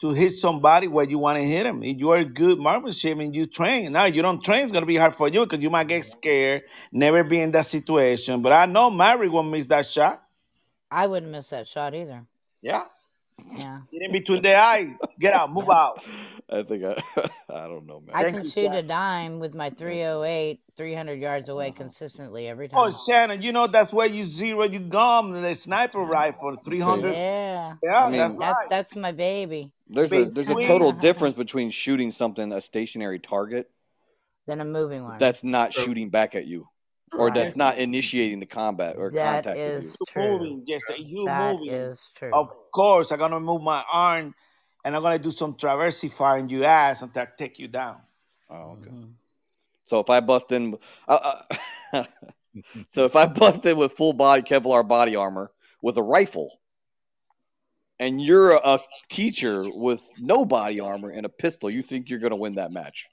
to 0.00 0.10
hit 0.10 0.32
somebody 0.32 0.88
where 0.88 1.04
you 1.04 1.18
want 1.18 1.40
to 1.40 1.46
hit 1.46 1.64
him. 1.64 1.82
If 1.82 1.98
you 1.98 2.10
are 2.10 2.22
good 2.24 2.58
marksmanship 2.58 3.18
and 3.18 3.34
you 3.34 3.46
train, 3.46 3.92
now 3.92 4.04
you 4.04 4.22
don't 4.22 4.44
train, 4.44 4.62
it's 4.64 4.72
gonna 4.72 4.86
be 4.86 4.96
hard 4.96 5.14
for 5.14 5.28
you 5.28 5.46
because 5.46 5.60
you 5.60 5.70
might 5.70 5.88
get 5.88 6.04
scared, 6.04 6.62
never 6.92 7.24
be 7.24 7.40
in 7.40 7.52
that 7.52 7.66
situation. 7.66 8.42
But 8.42 8.52
I 8.52 8.66
know 8.66 8.90
Mary 8.90 9.28
won't 9.28 9.50
miss 9.50 9.66
that 9.68 9.86
shot. 9.86 10.22
I 10.90 11.06
wouldn't 11.06 11.32
miss 11.32 11.50
that 11.50 11.66
shot 11.66 11.94
either. 11.94 12.24
Yeah. 12.60 12.84
Yeah. 13.56 13.80
Get 13.92 14.02
in 14.02 14.12
between 14.12 14.42
the 14.42 14.56
eyes. 14.56 14.92
Get 15.18 15.34
out, 15.34 15.52
move 15.52 15.68
out. 15.70 16.04
I 16.50 16.62
think 16.62 16.84
I, 16.84 17.00
I 17.50 17.66
don't 17.66 17.86
know, 17.86 18.00
man. 18.00 18.14
I 18.14 18.22
Thank 18.22 18.36
can 18.36 18.44
you, 18.44 18.50
shoot 18.50 18.72
a 18.72 18.82
dime 18.82 19.38
with 19.38 19.54
my 19.54 19.70
308 19.70 20.60
300 20.76 21.20
yards 21.20 21.48
away 21.48 21.68
uh-huh. 21.68 21.76
consistently 21.76 22.48
every 22.48 22.66
oh, 22.66 22.68
time. 22.68 22.92
Oh. 22.94 23.04
Shannon, 23.06 23.42
you 23.42 23.52
know 23.52 23.66
that's 23.66 23.92
where 23.92 24.06
you 24.06 24.24
zero 24.24 24.64
you 24.64 24.80
gum 24.80 25.40
the 25.40 25.54
sniper 25.54 26.00
rifle, 26.00 26.56
three 26.64 26.80
hundred. 26.80 27.12
Yeah. 27.12 27.74
Yeah, 27.82 28.04
I 28.04 28.10
mean- 28.10 28.18
that's 28.18 28.38
That's 28.38 28.56
right. 28.56 28.70
that's 28.70 28.96
my 28.96 29.12
baby. 29.12 29.72
There's 29.88 30.12
a 30.12 30.24
there's 30.24 30.48
a 30.48 30.62
total 30.64 30.92
difference 31.08 31.36
between 31.36 31.70
shooting 31.70 32.10
something 32.10 32.52
a 32.52 32.60
stationary 32.60 33.18
target 33.18 33.70
Then 34.46 34.60
a 34.60 34.64
moving 34.64 35.04
one. 35.04 35.18
that's 35.18 35.44
not 35.44 35.72
shooting 35.72 36.08
back 36.10 36.34
at 36.34 36.46
you, 36.46 36.68
or 37.16 37.26
Right. 37.26 37.34
that's 37.34 37.56
not 37.56 37.78
initiating 37.78 38.40
the 38.40 38.46
combat 38.46 38.96
or 38.96 39.10
That 39.10 39.44
contact 39.44 39.56
with 39.58 39.84
you. 39.84 40.06
true. 40.06 40.38
moving, 40.38 40.66
just 40.66 40.84
you 40.98 41.24
That 41.26 41.56
moving. 41.56 41.74
is 41.74 42.10
true. 42.14 42.32
Of 42.32 42.50
course, 42.72 43.12
I'm 43.12 43.18
gonna 43.18 43.40
move 43.40 43.62
my 43.62 43.84
arm, 43.92 44.34
and 44.84 44.96
I'm 44.96 45.02
gonna 45.02 45.18
do 45.18 45.30
some 45.30 45.54
traversy 45.54 46.12
fire 46.12 46.38
in 46.38 46.48
your 46.48 46.64
ass 46.64 47.02
until 47.02 47.22
I 47.22 47.28
take 47.36 47.58
you 47.58 47.68
down. 47.68 48.00
Oh, 48.50 48.72
okay. 48.72 48.90
Mm-hmm. 48.90 49.12
So 49.84 50.00
if 50.00 50.08
I 50.10 50.20
bust 50.20 50.50
in, 50.52 50.76
uh, 51.06 51.42
uh, 51.92 52.04
so 52.86 53.04
if 53.04 53.16
I 53.16 53.26
bust 53.26 53.64
in 53.66 53.76
with 53.76 53.92
full 53.92 54.12
body 54.12 54.42
Kevlar 54.42 54.86
body 54.86 55.14
armor 55.14 55.50
with 55.82 55.96
a 55.98 56.02
rifle, 56.02 56.60
and 58.00 58.20
you're 58.20 58.52
a, 58.52 58.60
a 58.64 58.78
teacher 59.08 59.60
with 59.72 60.00
no 60.20 60.44
body 60.44 60.80
armor 60.80 61.10
and 61.10 61.26
a 61.26 61.28
pistol, 61.28 61.70
you 61.70 61.82
think 61.82 62.08
you're 62.08 62.18
going 62.18 62.30
to 62.30 62.36
win 62.36 62.54
that 62.56 62.72
match? 62.72 63.06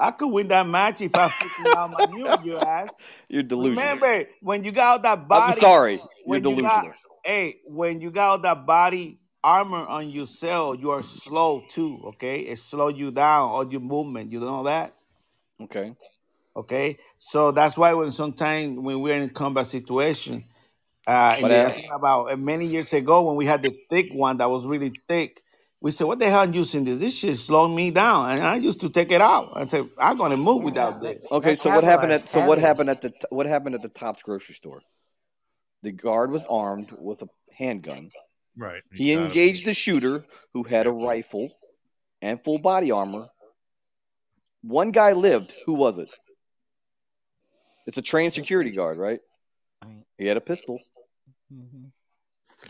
I 0.00 0.10
could 0.12 0.28
win 0.28 0.48
that 0.48 0.66
match 0.66 1.02
if 1.02 1.14
I 1.16 1.28
freaking 1.28 1.74
out 1.76 1.90
my 1.90 2.00
mule 2.10 2.40
your 2.42 2.58
ass. 2.66 2.90
You're 3.28 3.42
delusional. 3.42 3.82
Remember 3.98 4.28
when 4.40 4.64
you 4.64 4.72
got 4.72 5.02
that 5.02 5.28
body? 5.28 5.52
I'm 5.52 5.58
sorry, 5.58 5.92
you're 5.92 6.00
when 6.24 6.38
you 6.40 6.42
delusional. 6.56 6.86
got- 6.88 6.96
hey, 7.24 7.60
when 7.66 8.00
you 8.00 8.10
got 8.10 8.42
that 8.42 8.66
body 8.66 9.18
armor 9.44 9.84
on 9.86 10.08
yourself, 10.08 10.78
you 10.80 10.90
are 10.90 11.02
slow 11.02 11.62
too. 11.68 12.00
Okay, 12.06 12.40
it 12.40 12.58
slow 12.58 12.88
you 12.88 13.10
down 13.10 13.50
all 13.50 13.70
your 13.70 13.80
movement. 13.80 14.32
You 14.32 14.40
know 14.40 14.64
that. 14.64 14.94
Okay. 15.62 15.94
Okay, 16.56 16.98
so 17.18 17.52
that's 17.52 17.78
why 17.78 17.94
when 17.94 18.10
sometimes 18.12 18.78
when 18.78 19.00
we're 19.00 19.16
in 19.16 19.22
a 19.22 19.28
combat 19.28 19.66
situation, 19.68 20.42
uh, 21.06 21.10
uh, 21.10 21.72
about 21.94 22.32
uh, 22.32 22.36
many 22.36 22.66
years 22.66 22.92
ago 22.92 23.22
when 23.22 23.36
we 23.36 23.46
had 23.46 23.62
the 23.62 23.70
thick 23.88 24.12
one 24.12 24.38
that 24.38 24.50
was 24.50 24.66
really 24.66 24.90
thick, 25.08 25.42
we 25.80 25.90
said, 25.90 26.06
"What 26.06 26.18
the 26.18 26.28
hell 26.28 26.40
are 26.40 26.46
you 26.46 26.60
using 26.60 26.84
this? 26.84 26.98
This 26.98 27.16
shit 27.16 27.36
slowing 27.36 27.74
me 27.74 27.90
down." 27.90 28.30
And 28.30 28.42
I 28.46 28.56
used 28.56 28.80
to 28.82 28.90
take 28.90 29.10
it 29.10 29.20
out. 29.20 29.52
I 29.54 29.66
said, 29.66 29.88
"I'm 29.98 30.16
gonna 30.16 30.36
move 30.36 30.62
without 30.62 31.00
this." 31.00 31.24
Okay, 31.30 31.54
so 31.54 31.70
what 31.70 31.84
happened 31.84 32.12
at 32.12 32.22
so 32.22 32.46
what 32.46 32.58
happened 32.58 32.90
at 32.90 33.00
the 33.00 33.12
what 33.30 33.46
happened 33.46 33.74
at 33.74 33.82
the 33.82 33.88
Tops 33.88 34.22
grocery 34.22 34.54
store? 34.54 34.80
The 35.82 35.92
guard 35.92 36.30
was 36.30 36.44
armed 36.46 36.90
with 36.98 37.22
a 37.22 37.28
handgun. 37.56 38.10
Right. 38.56 38.82
He 38.92 39.12
engaged 39.12 39.64
the 39.66 39.72
shooter 39.72 40.24
who 40.52 40.64
had 40.64 40.86
a 40.86 40.92
rifle 40.92 41.48
and 42.20 42.42
full 42.44 42.58
body 42.58 42.90
armor. 42.90 43.26
One 44.62 44.90
guy 44.90 45.12
lived. 45.12 45.54
Who 45.64 45.72
was 45.72 45.96
it? 45.96 46.08
It's 47.86 47.96
a 47.96 48.02
trained 48.02 48.34
security 48.34 48.70
guard, 48.70 48.98
right? 48.98 49.20
He 50.18 50.26
had 50.26 50.36
a 50.36 50.42
pistol. 50.42 50.78
Mm-hmm. 51.52 51.86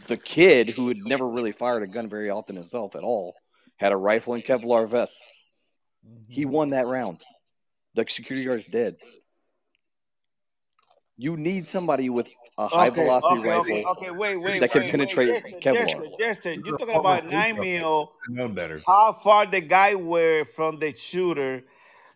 The 0.07 0.17
kid, 0.17 0.69
who 0.71 0.89
had 0.89 0.99
never 0.99 1.29
really 1.29 1.53
fired 1.53 1.83
a 1.83 1.87
gun 1.87 2.09
very 2.09 2.31
often 2.31 2.57
himself 2.57 2.97
at 2.97 3.03
all, 3.03 3.35
had 3.77 3.93
a 3.93 3.97
rifle 3.97 4.35
and 4.35 4.43
Kevlar 4.43 4.89
vests. 4.89 5.71
Mm-hmm. 6.07 6.25
He 6.29 6.45
won 6.45 6.71
that 6.71 6.87
round. 6.87 7.19
The 7.95 8.05
security 8.09 8.47
guard 8.47 8.61
is 8.61 8.67
dead. 8.67 8.95
You 11.17 11.37
need 11.37 11.67
somebody 11.67 12.09
with 12.09 12.33
a 12.57 12.67
high 12.67 12.89
Okay, 12.89 13.03
velocity 13.03 13.41
okay, 13.41 13.49
rifle 13.49 13.61
okay, 13.61 13.85
okay, 13.85 14.11
wait, 14.11 14.37
wait, 14.37 14.61
that 14.61 14.73
can 14.73 14.83
wait, 14.83 14.91
penetrate 14.91 15.29
wait, 15.29 15.43
Jester, 15.43 15.59
Kevlar. 15.59 15.87
Jester, 15.87 16.05
Jester, 16.19 16.53
you're 16.53 16.79
talking 16.79 16.97
about 16.97 17.27
nine 17.27 17.61
mil. 17.61 18.13
known 18.29 18.55
better. 18.55 18.81
How 18.87 19.13
far 19.13 19.45
the 19.45 19.61
guy 19.61 19.95
were 19.95 20.47
from 20.47 20.79
the 20.79 20.97
shooter? 20.97 21.61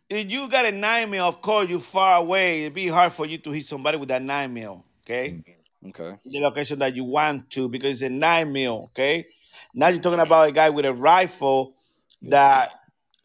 If 0.08 0.30
you 0.30 0.48
got 0.48 0.64
a 0.64 0.72
nine 0.72 1.10
mil, 1.10 1.26
of 1.26 1.42
course 1.42 1.68
you're 1.68 1.80
far 1.80 2.16
away. 2.16 2.62
It'd 2.62 2.74
be 2.74 2.88
hard 2.88 3.12
for 3.12 3.26
you 3.26 3.36
to 3.38 3.50
hit 3.50 3.66
somebody 3.66 3.98
with 3.98 4.08
that 4.08 4.22
nine 4.22 4.54
mil. 4.54 4.84
Okay. 5.04 5.32
Mm. 5.32 5.53
Okay. 5.86 6.16
The 6.24 6.40
location 6.40 6.78
that 6.78 6.94
you 6.96 7.04
want 7.04 7.50
to 7.50 7.68
because 7.68 8.02
it's 8.02 8.02
a 8.02 8.08
nine 8.08 8.52
mil. 8.52 8.90
Okay. 8.92 9.26
Now 9.74 9.88
you're 9.88 10.00
talking 10.00 10.20
about 10.20 10.48
a 10.48 10.52
guy 10.52 10.70
with 10.70 10.84
a 10.84 10.92
rifle 10.92 11.74
that 12.22 12.72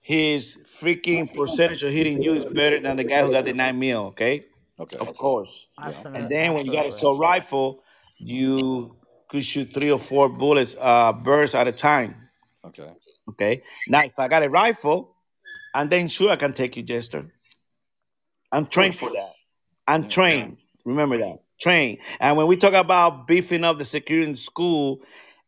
his 0.02 0.58
freaking 0.80 1.34
percentage 1.34 1.84
of 1.84 1.92
hitting 1.92 2.22
you 2.22 2.34
is 2.34 2.46
better 2.46 2.80
than 2.82 2.98
the 2.98 3.04
guy 3.04 3.22
who 3.22 3.32
got 3.32 3.46
the 3.46 3.54
nine 3.54 3.80
mil. 3.80 4.08
Okay. 4.08 4.46
Okay. 4.80 4.98
Of 4.98 5.16
course. 5.16 5.68
Absolutely. 5.78 6.20
And 6.20 6.30
then 6.30 6.54
when 6.54 6.66
you 6.66 6.72
got 6.72 6.86
a 6.86 6.90
assault 6.90 7.20
rifle, 7.20 7.84
you 8.18 8.96
could 9.30 9.46
shoot 9.46 9.66
three 9.74 9.92
or 9.92 10.00
four 10.00 10.28
bullets, 10.30 10.76
uh, 10.80 11.14
bursts 11.14 11.56
at 11.56 11.68
a 11.68 11.72
time. 11.72 12.16
Okay. 12.66 12.92
Okay. 13.30 13.64
Now, 13.88 14.02
if 14.02 14.18
I 14.18 14.28
got 14.28 14.44
a 14.44 14.50
rifle, 14.50 15.16
and 15.74 15.90
then 15.90 16.08
sure 16.08 16.32
I 16.32 16.36
can 16.36 16.54
take 16.54 16.76
you, 16.76 16.84
Jester. 16.84 17.26
I'm 18.52 18.66
trained 18.66 18.98
for 18.98 19.10
that. 19.10 19.32
I'm 19.88 20.10
trained. 20.10 20.58
Remember 20.84 21.18
that. 21.20 21.40
Trained. 21.60 22.00
And 22.20 22.38
when 22.38 22.48
we 22.48 22.58
talk 22.58 22.74
about 22.74 23.28
beefing 23.28 23.64
up 23.64 23.78
the 23.78 23.86
security 23.86 24.30
in 24.30 24.36
school 24.36 25.02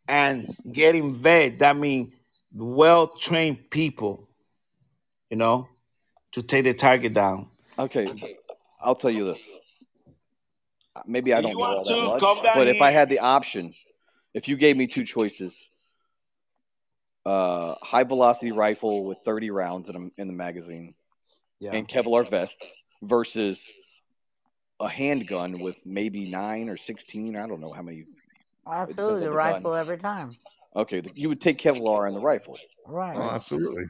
and 0.07 0.45
getting 0.71 1.15
vets, 1.15 1.59
that 1.59 1.77
means 1.77 2.41
well 2.53 3.07
trained 3.19 3.69
people. 3.69 4.27
You 5.29 5.37
know, 5.37 5.69
to 6.33 6.43
take 6.43 6.65
the 6.65 6.73
target 6.73 7.13
down. 7.13 7.47
Okay, 7.79 8.05
I'll 8.81 8.95
tell 8.95 9.11
you 9.11 9.25
this. 9.25 9.85
Maybe 11.05 11.33
I 11.33 11.39
don't 11.39 11.51
you 11.51 11.57
know 11.57 11.63
all 11.63 11.75
want 11.75 11.87
that 11.87 11.95
to, 11.95 12.05
much, 12.05 12.19
come 12.19 12.43
down 12.43 12.53
but 12.53 12.67
if 12.67 12.81
I 12.81 12.91
had 12.91 13.07
the 13.07 13.19
option, 13.19 13.71
if 14.33 14.49
you 14.49 14.57
gave 14.57 14.75
me 14.75 14.87
two 14.87 15.05
choices, 15.05 15.95
uh, 17.25 17.75
high 17.81 18.03
velocity 18.03 18.51
rifle 18.51 19.07
with 19.07 19.19
30 19.23 19.51
rounds 19.51 19.89
in, 19.89 19.95
a, 19.95 20.21
in 20.21 20.27
the 20.27 20.33
magazine 20.33 20.89
Yeah. 21.59 21.75
and 21.75 21.87
Kevlar 21.87 22.29
vest 22.29 22.97
versus 23.01 24.00
a 24.81 24.89
handgun 24.89 25.59
with 25.61 25.81
maybe 25.85 26.29
nine 26.29 26.69
or 26.69 26.77
16, 26.77 27.37
I 27.37 27.47
don't 27.47 27.61
know 27.61 27.71
how 27.71 27.81
many. 27.81 28.05
Absolutely, 28.69 29.21
the 29.21 29.25
the 29.25 29.31
gun. 29.31 29.37
rifle 29.37 29.73
every 29.73 29.97
time. 29.97 30.35
Okay, 30.75 31.01
you 31.15 31.29
would 31.29 31.41
take 31.41 31.57
Kevlar 31.57 32.07
and 32.07 32.15
the 32.15 32.21
rifle. 32.21 32.57
Right. 32.87 33.17
Oh, 33.17 33.29
absolutely. 33.29 33.83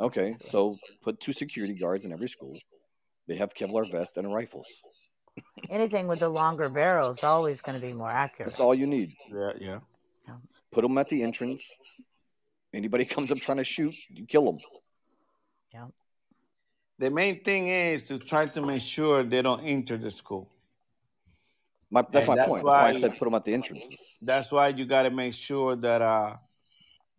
Okay, 0.00 0.34
so 0.40 0.74
put 1.02 1.20
two 1.20 1.32
security 1.32 1.74
guards 1.74 2.04
in 2.04 2.12
every 2.12 2.28
school. 2.28 2.54
They 3.28 3.36
have 3.36 3.54
Kevlar 3.54 3.90
vest 3.90 4.16
and 4.16 4.32
rifles. 4.32 4.66
Anything 5.70 6.08
with 6.08 6.20
the 6.20 6.28
longer 6.28 6.68
barrel 6.68 7.10
is 7.10 7.22
always 7.24 7.62
going 7.62 7.80
to 7.80 7.86
be 7.86 7.92
more 7.94 8.10
accurate. 8.10 8.48
That's 8.48 8.60
all 8.60 8.74
you 8.74 8.86
need. 8.86 9.14
Yeah, 9.32 9.52
yeah. 9.60 9.78
Put 10.72 10.82
them 10.82 10.98
at 10.98 11.08
the 11.08 11.22
entrance. 11.22 12.06
Anybody 12.72 13.04
comes 13.14 13.30
up 13.30 13.38
trying 13.38 13.58
to 13.58 13.64
shoot, 13.64 13.94
you 14.10 14.26
kill 14.26 14.44
them. 14.46 14.58
The 16.98 17.10
main 17.10 17.42
thing 17.42 17.68
is 17.68 18.04
to 18.04 18.18
try 18.18 18.46
to 18.46 18.62
make 18.62 18.82
sure 18.82 19.24
they 19.24 19.42
don't 19.42 19.62
enter 19.64 19.96
the 19.96 20.10
school. 20.10 20.48
My, 21.90 22.04
that's 22.10 22.28
And 22.28 22.38
my 22.38 22.46
point. 22.46 22.64
That's 22.64 22.64
why 22.64 22.88
I 22.88 22.92
said 22.92 23.18
put 23.18 23.24
them 23.24 23.34
at 23.34 23.44
the 23.44 23.54
entrances. 23.54 24.18
That's 24.26 24.50
why 24.50 24.68
you 24.68 24.84
got 24.84 25.02
to 25.02 25.10
make 25.10 25.34
sure 25.34 25.76
that 25.76 26.02
uh, 26.02 26.36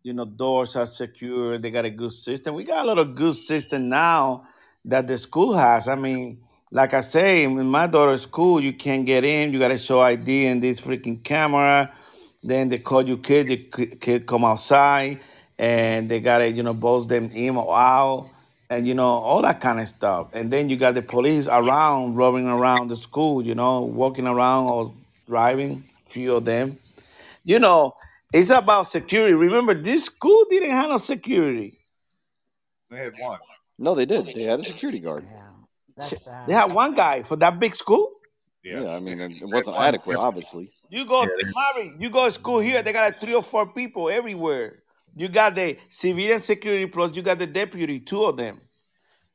you 0.02 0.12
know 0.12 0.24
doors 0.24 0.76
are 0.76 0.86
secure. 0.86 1.58
They 1.58 1.70
got 1.70 1.84
a 1.84 1.90
good 1.90 2.12
system. 2.12 2.54
We 2.54 2.64
got 2.64 2.84
a 2.84 2.88
little 2.88 3.04
good 3.04 3.34
system 3.34 3.88
now 3.88 4.46
that 4.84 5.06
the 5.06 5.18
school 5.18 5.56
has. 5.56 5.88
I 5.88 5.94
mean, 5.94 6.42
like 6.70 6.94
I 6.94 7.00
say, 7.00 7.44
in 7.44 7.66
my 7.66 7.86
daughter's 7.86 8.22
school, 8.22 8.60
you 8.60 8.72
can't 8.72 9.04
get 9.06 9.24
in. 9.24 9.52
You 9.52 9.58
got 9.58 9.68
to 9.68 9.78
show 9.78 10.00
ID 10.00 10.46
and 10.46 10.62
this 10.62 10.80
freaking 10.80 11.22
camera. 11.22 11.92
Then 12.42 12.68
they 12.68 12.78
call 12.78 13.02
you 13.06 13.18
kid. 13.18 13.46
The 13.48 13.56
kid 14.00 14.26
come 14.26 14.44
outside, 14.44 15.20
and 15.58 16.08
they 16.08 16.20
gotta 16.20 16.48
you 16.48 16.62
know 16.62 16.74
both 16.74 17.08
them 17.08 17.30
in 17.32 17.56
or 17.56 17.76
out, 17.76 18.28
and 18.70 18.86
you 18.86 18.94
know 18.94 19.08
all 19.08 19.42
that 19.42 19.60
kind 19.60 19.80
of 19.80 19.88
stuff. 19.88 20.34
And 20.34 20.52
then 20.52 20.68
you 20.68 20.76
got 20.76 20.94
the 20.94 21.02
police 21.02 21.48
around, 21.48 22.16
roaming 22.16 22.46
around 22.46 22.88
the 22.88 22.96
school. 22.96 23.42
You 23.42 23.54
know, 23.54 23.82
walking 23.82 24.26
around 24.26 24.68
or 24.68 24.92
driving. 25.26 25.82
Few 26.08 26.36
of 26.36 26.44
them. 26.44 26.78
You 27.44 27.58
know, 27.58 27.94
it's 28.32 28.50
about 28.50 28.90
security. 28.90 29.34
Remember, 29.34 29.74
this 29.74 30.04
school 30.04 30.44
didn't 30.48 30.70
have 30.70 30.88
no 30.88 30.98
security. 30.98 31.78
They 32.90 32.98
had 32.98 33.12
one. 33.18 33.38
No, 33.78 33.94
they 33.94 34.06
did. 34.06 34.26
They 34.26 34.44
had 34.44 34.60
a 34.60 34.64
security 34.64 35.00
guard. 35.00 35.26
That's 35.96 36.18
bad. 36.20 36.46
They 36.46 36.54
had 36.54 36.72
one 36.72 36.94
guy 36.94 37.22
for 37.22 37.36
that 37.36 37.58
big 37.58 37.76
school. 37.76 38.12
Yeah, 38.62 38.96
I 38.96 38.98
mean, 38.98 39.20
it 39.20 39.42
it 39.42 39.48
wasn't 39.48 39.76
adequate, 39.76 40.16
obviously. 40.16 40.68
You 40.88 41.06
go, 41.06 41.24
Mari, 41.54 41.94
you 41.98 42.10
go 42.10 42.24
to 42.24 42.32
school 42.32 42.58
here. 42.58 42.82
They 42.82 42.92
got 42.92 43.10
like 43.10 43.20
three 43.20 43.34
or 43.34 43.42
four 43.42 43.66
people 43.66 44.10
everywhere. 44.10 44.82
You 45.18 45.28
got 45.28 45.54
the 45.54 45.78
civilian 45.88 46.42
security 46.42 46.86
plus 46.86 47.16
you 47.16 47.22
got 47.22 47.38
the 47.38 47.46
deputy, 47.46 48.00
two 48.00 48.24
of 48.24 48.36
them. 48.36 48.60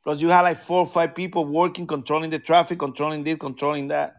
Plus 0.04 0.22
you 0.22 0.30
have 0.30 0.44
like 0.44 0.62
four 0.62 0.82
or 0.82 0.88
five 0.88 1.16
people 1.16 1.44
working, 1.44 1.88
controlling 1.88 2.30
the 2.30 2.38
traffic, 2.38 2.78
controlling 2.78 3.24
this, 3.24 3.38
controlling 3.40 3.88
that, 3.88 4.16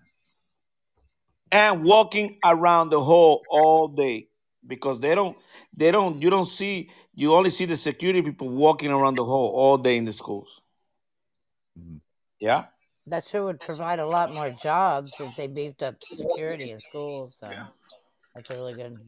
and 1.53 1.85
walking 1.85 2.39
around 2.45 2.91
the 2.91 3.01
hall 3.01 3.43
all 3.49 3.87
day 3.87 4.29
because 4.67 4.99
they 4.99 5.15
don't, 5.15 5.37
they 5.77 5.93
don't, 5.93 6.21
you 6.21 6.31
don't 6.31 6.47
see, 6.47 6.91
you 7.15 7.33
only 7.33 7.51
see 7.51 7.65
the 7.65 7.77
security 7.77 8.23
people 8.23 8.49
walking 8.49 8.91
around 8.91 9.17
the 9.17 9.25
hall 9.25 9.53
all 9.55 9.79
day 9.79 9.97
in 9.97 10.05
the 10.05 10.13
schools. 10.13 10.61
Mm-hmm. 11.79 11.99
Yeah. 12.41 12.65
That 13.07 13.27
sure 13.27 13.45
would 13.45 13.61
provide 13.61 14.01
a 14.01 14.07
lot 14.07 14.35
more 14.35 14.51
jobs 14.51 15.15
if 15.21 15.35
they 15.37 15.47
beefed 15.47 15.83
up 15.83 15.97
security 16.03 16.73
in 16.73 16.81
schools. 16.81 17.37
So 17.39 17.53
that's 18.35 18.51
really 18.51 18.75
good. 18.75 18.99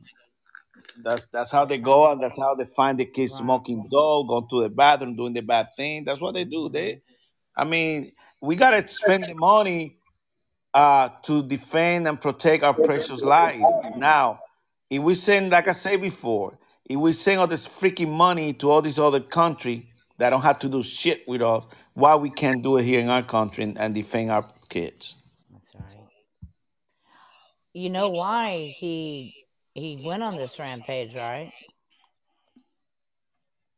That's 1.03 1.27
that's 1.27 1.51
how 1.51 1.65
they 1.65 1.79
go, 1.79 2.11
and 2.13 2.23
that's 2.23 2.39
how 2.39 2.55
they 2.55 2.65
find 2.65 2.99
the 2.99 3.05
kids 3.05 3.35
smoking 3.35 3.89
dope, 3.91 4.29
going 4.29 4.47
to 4.51 4.63
the 4.63 4.69
bathroom, 4.69 5.13
doing 5.13 5.35
the 5.35 5.41
bad 5.43 5.69
thing. 5.77 6.05
That's 6.05 6.21
what 6.21 6.35
they 6.35 6.45
do. 6.45 6.69
They, 6.69 7.03
I 7.57 7.65
mean, 7.65 8.13
we 8.41 8.57
gotta 8.57 8.87
spend 8.87 9.25
the 9.25 9.35
money 9.35 9.99
uh, 10.73 11.09
to 11.25 11.43
defend 11.43 12.07
and 12.09 12.21
protect 12.21 12.63
our 12.63 12.75
precious 12.75 13.23
life. 13.23 13.61
Now, 13.97 14.41
if 14.91 15.03
we 15.03 15.15
send, 15.15 15.51
like 15.51 15.69
I 15.69 15.73
said 15.73 16.01
before, 16.01 16.59
if 16.85 16.99
we 16.99 17.13
send 17.13 17.41
all 17.41 17.47
this 17.47 17.67
freaking 17.67 18.11
money 18.11 18.53
to 18.55 18.71
all 18.71 18.83
these 18.83 18.99
other 18.99 19.21
country 19.21 19.89
that 20.19 20.31
don't 20.31 20.43
have 20.43 20.59
to 20.61 20.69
do 20.69 20.83
shit 20.83 21.27
with 21.27 21.43
us, 21.43 21.65
why 21.95 22.15
we 22.17 22.31
can't 22.31 22.63
do 22.63 22.77
it 22.77 22.85
here 22.85 23.01
in 23.01 23.09
our 23.09 23.23
country 23.23 23.65
and, 23.65 23.79
and 23.79 23.95
defend 23.95 24.31
our 24.31 24.47
kids? 24.69 25.19
That's 25.73 25.95
right. 25.95 26.07
You 27.73 27.91
know 27.91 28.11
why 28.11 28.73
he 28.79 29.44
he 29.75 30.03
went 30.05 30.23
on 30.23 30.37
this 30.37 30.59
rampage, 30.59 31.15
right? 31.15 31.53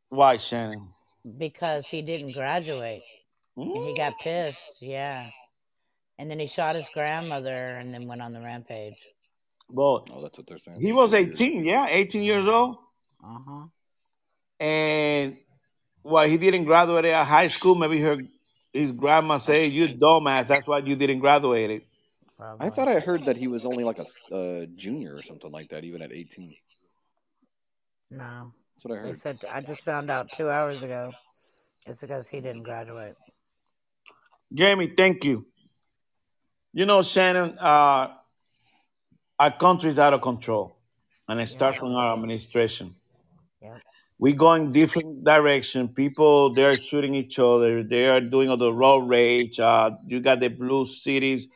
Why, 0.09 0.37
Shannon? 0.37 0.89
Because 1.37 1.87
he 1.87 2.01
didn't 2.01 2.33
graduate. 2.33 3.03
And 3.57 3.83
he 3.83 3.95
got 3.95 4.13
pissed, 4.19 4.81
yeah. 4.81 5.29
And 6.19 6.29
then 6.29 6.39
he 6.39 6.47
shot 6.47 6.75
his 6.75 6.87
grandmother 6.93 7.49
and 7.51 7.93
then 7.93 8.07
went 8.07 8.21
on 8.21 8.31
the 8.33 8.39
rampage. 8.39 8.97
Well, 9.69 10.05
Oh, 10.11 10.21
that's 10.21 10.37
what 10.37 10.47
they're 10.47 10.57
saying. 10.59 10.79
he 10.79 10.93
was 10.93 11.13
18, 11.13 11.65
yeah, 11.65 11.87
18 11.89 12.23
years 12.23 12.47
old. 12.47 12.77
Uh-huh. 13.23 13.65
and 14.59 15.35
well, 16.03 16.27
he 16.29 16.37
didn't 16.37 16.65
graduate 16.65 17.03
at 17.05 17.25
high 17.25 17.47
school. 17.47 17.73
Maybe 17.75 17.99
her 18.01 18.17
his 18.71 18.91
grandma 18.91 19.37
say, 19.37 19.65
"You 19.65 19.87
dumbass. 19.87 20.47
That's 20.47 20.67
why 20.67 20.77
you 20.79 20.95
didn't 20.95 21.19
graduate." 21.19 21.83
It. 22.39 22.45
I 22.59 22.69
thought 22.69 22.87
I 22.87 22.99
heard 22.99 23.23
that 23.23 23.37
he 23.37 23.47
was 23.47 23.65
only 23.65 23.83
like 23.83 23.99
a 23.99 24.35
uh, 24.35 24.65
junior 24.75 25.13
or 25.13 25.17
something 25.17 25.51
like 25.51 25.67
that, 25.69 25.83
even 25.83 26.01
at 26.01 26.11
18. 26.11 26.55
No. 28.11 28.53
That's 28.75 28.85
what 28.85 28.97
I 28.97 29.01
They 29.01 29.09
heard. 29.09 29.19
said 29.19 29.37
I 29.51 29.61
just 29.61 29.83
found 29.83 30.09
out 30.09 30.29
two 30.31 30.49
hours 30.49 30.83
ago. 30.83 31.11
It's 31.87 32.01
because 32.01 32.27
he 32.27 32.39
didn't 32.39 32.63
graduate. 32.63 33.15
Jamie, 34.53 34.87
thank 34.87 35.23
you. 35.23 35.47
You 36.73 36.85
know, 36.85 37.01
Shannon, 37.01 37.57
uh, 37.59 38.09
our 39.39 39.57
country 39.57 39.89
is 39.89 39.97
out 39.97 40.13
of 40.13 40.21
control, 40.21 40.77
and 41.27 41.39
it 41.41 41.47
starts 41.47 41.77
from 41.77 41.95
our 41.95 42.13
administration. 42.13 42.93
Yep. 43.61 43.81
We're 44.19 44.35
going 44.35 44.73
different 44.73 45.23
direction. 45.23 45.87
People 45.89 46.53
they 46.53 46.65
are 46.65 46.75
shooting 46.75 47.15
each 47.15 47.39
other. 47.39 47.83
They 47.83 48.07
are 48.07 48.21
doing 48.21 48.49
all 48.49 48.57
the 48.57 48.73
road 48.73 49.07
rage. 49.07 49.59
Uh, 49.59 49.91
you 50.05 50.19
got 50.19 50.39
the 50.39 50.49
blue 50.49 50.87
cities 50.87 51.47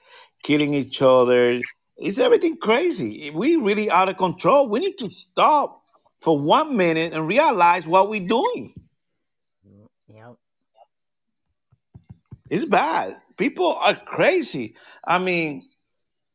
killing 0.43 0.73
each 0.73 1.01
other. 1.01 1.59
It's 1.97 2.19
everything 2.19 2.57
crazy. 2.57 3.29
We 3.29 3.57
really 3.57 3.89
out 3.89 4.09
of 4.09 4.17
control. 4.17 4.67
We 4.69 4.79
need 4.79 4.97
to 4.99 5.09
stop 5.09 5.83
for 6.21 6.37
one 6.39 6.77
minute 6.77 7.13
and 7.13 7.27
realize 7.27 7.85
what 7.85 8.09
we're 8.09 8.27
doing. 8.27 8.73
Yep. 10.07 10.35
It's 12.49 12.65
bad. 12.65 13.15
People 13.37 13.75
are 13.75 13.95
crazy. 13.95 14.75
I 15.05 15.19
mean, 15.19 15.63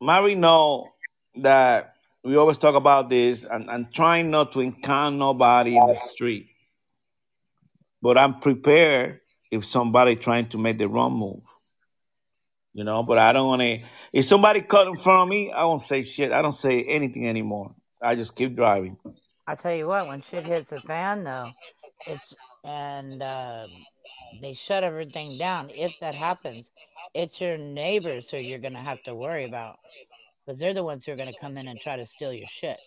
Mary 0.01 0.35
know 0.35 0.87
that 1.35 1.93
we 2.23 2.35
always 2.35 2.57
talk 2.57 2.75
about 2.75 3.09
this 3.09 3.45
and, 3.45 3.69
and 3.69 3.93
trying 3.93 4.29
not 4.29 4.51
to 4.53 4.59
encounter 4.59 5.17
nobody 5.17 5.77
in 5.77 5.85
the 5.85 5.95
street. 6.11 6.49
But 8.01 8.17
I'm 8.17 8.39
prepared 8.39 9.21
if 9.51 9.65
somebody 9.65 10.15
trying 10.15 10.49
to 10.49 10.57
make 10.57 10.77
the 10.77 10.87
wrong 10.87 11.13
move. 11.13 11.39
You 12.77 12.83
know, 12.83 13.01
but 13.01 13.17
I 13.17 13.33
don't 13.33 13.47
want 13.47 13.61
to. 13.61 13.79
If 14.13 14.25
somebody 14.25 14.59
cut 14.61 14.85
in 14.85 14.97
front 14.97 15.23
of 15.23 15.27
me, 15.27 15.51
I 15.51 15.63
won't 15.63 15.81
say 15.81 16.03
shit. 16.03 16.31
I 16.31 16.43
don't 16.43 16.55
say 16.55 16.83
anything 16.83 17.27
anymore. 17.27 17.73
I 17.99 18.13
just 18.13 18.37
keep 18.37 18.55
driving. 18.55 18.97
I 19.47 19.55
tell 19.55 19.73
you 19.73 19.87
what, 19.87 20.07
when 20.07 20.21
shit 20.21 20.45
hits 20.45 20.69
the 20.69 20.79
fan, 20.81 21.23
though, 21.23 21.49
it's 22.05 22.35
and 22.63 23.19
um, 23.23 23.65
they 24.43 24.53
shut 24.53 24.83
everything 24.83 25.35
down. 25.39 25.71
If 25.71 25.99
that 26.01 26.13
happens, 26.13 26.69
it's 27.15 27.41
your 27.41 27.57
neighbors 27.57 28.29
who 28.29 28.37
you're 28.37 28.59
gonna 28.59 28.83
have 28.83 29.01
to 29.05 29.15
worry 29.15 29.45
about 29.45 29.77
because 30.45 30.59
they're 30.59 30.75
the 30.75 30.83
ones 30.83 31.03
who 31.03 31.13
are 31.13 31.17
gonna 31.17 31.33
come 31.41 31.57
in 31.57 31.67
and 31.67 31.81
try 31.81 31.95
to 31.95 32.05
steal 32.05 32.31
your 32.31 32.47
shit. 32.47 32.77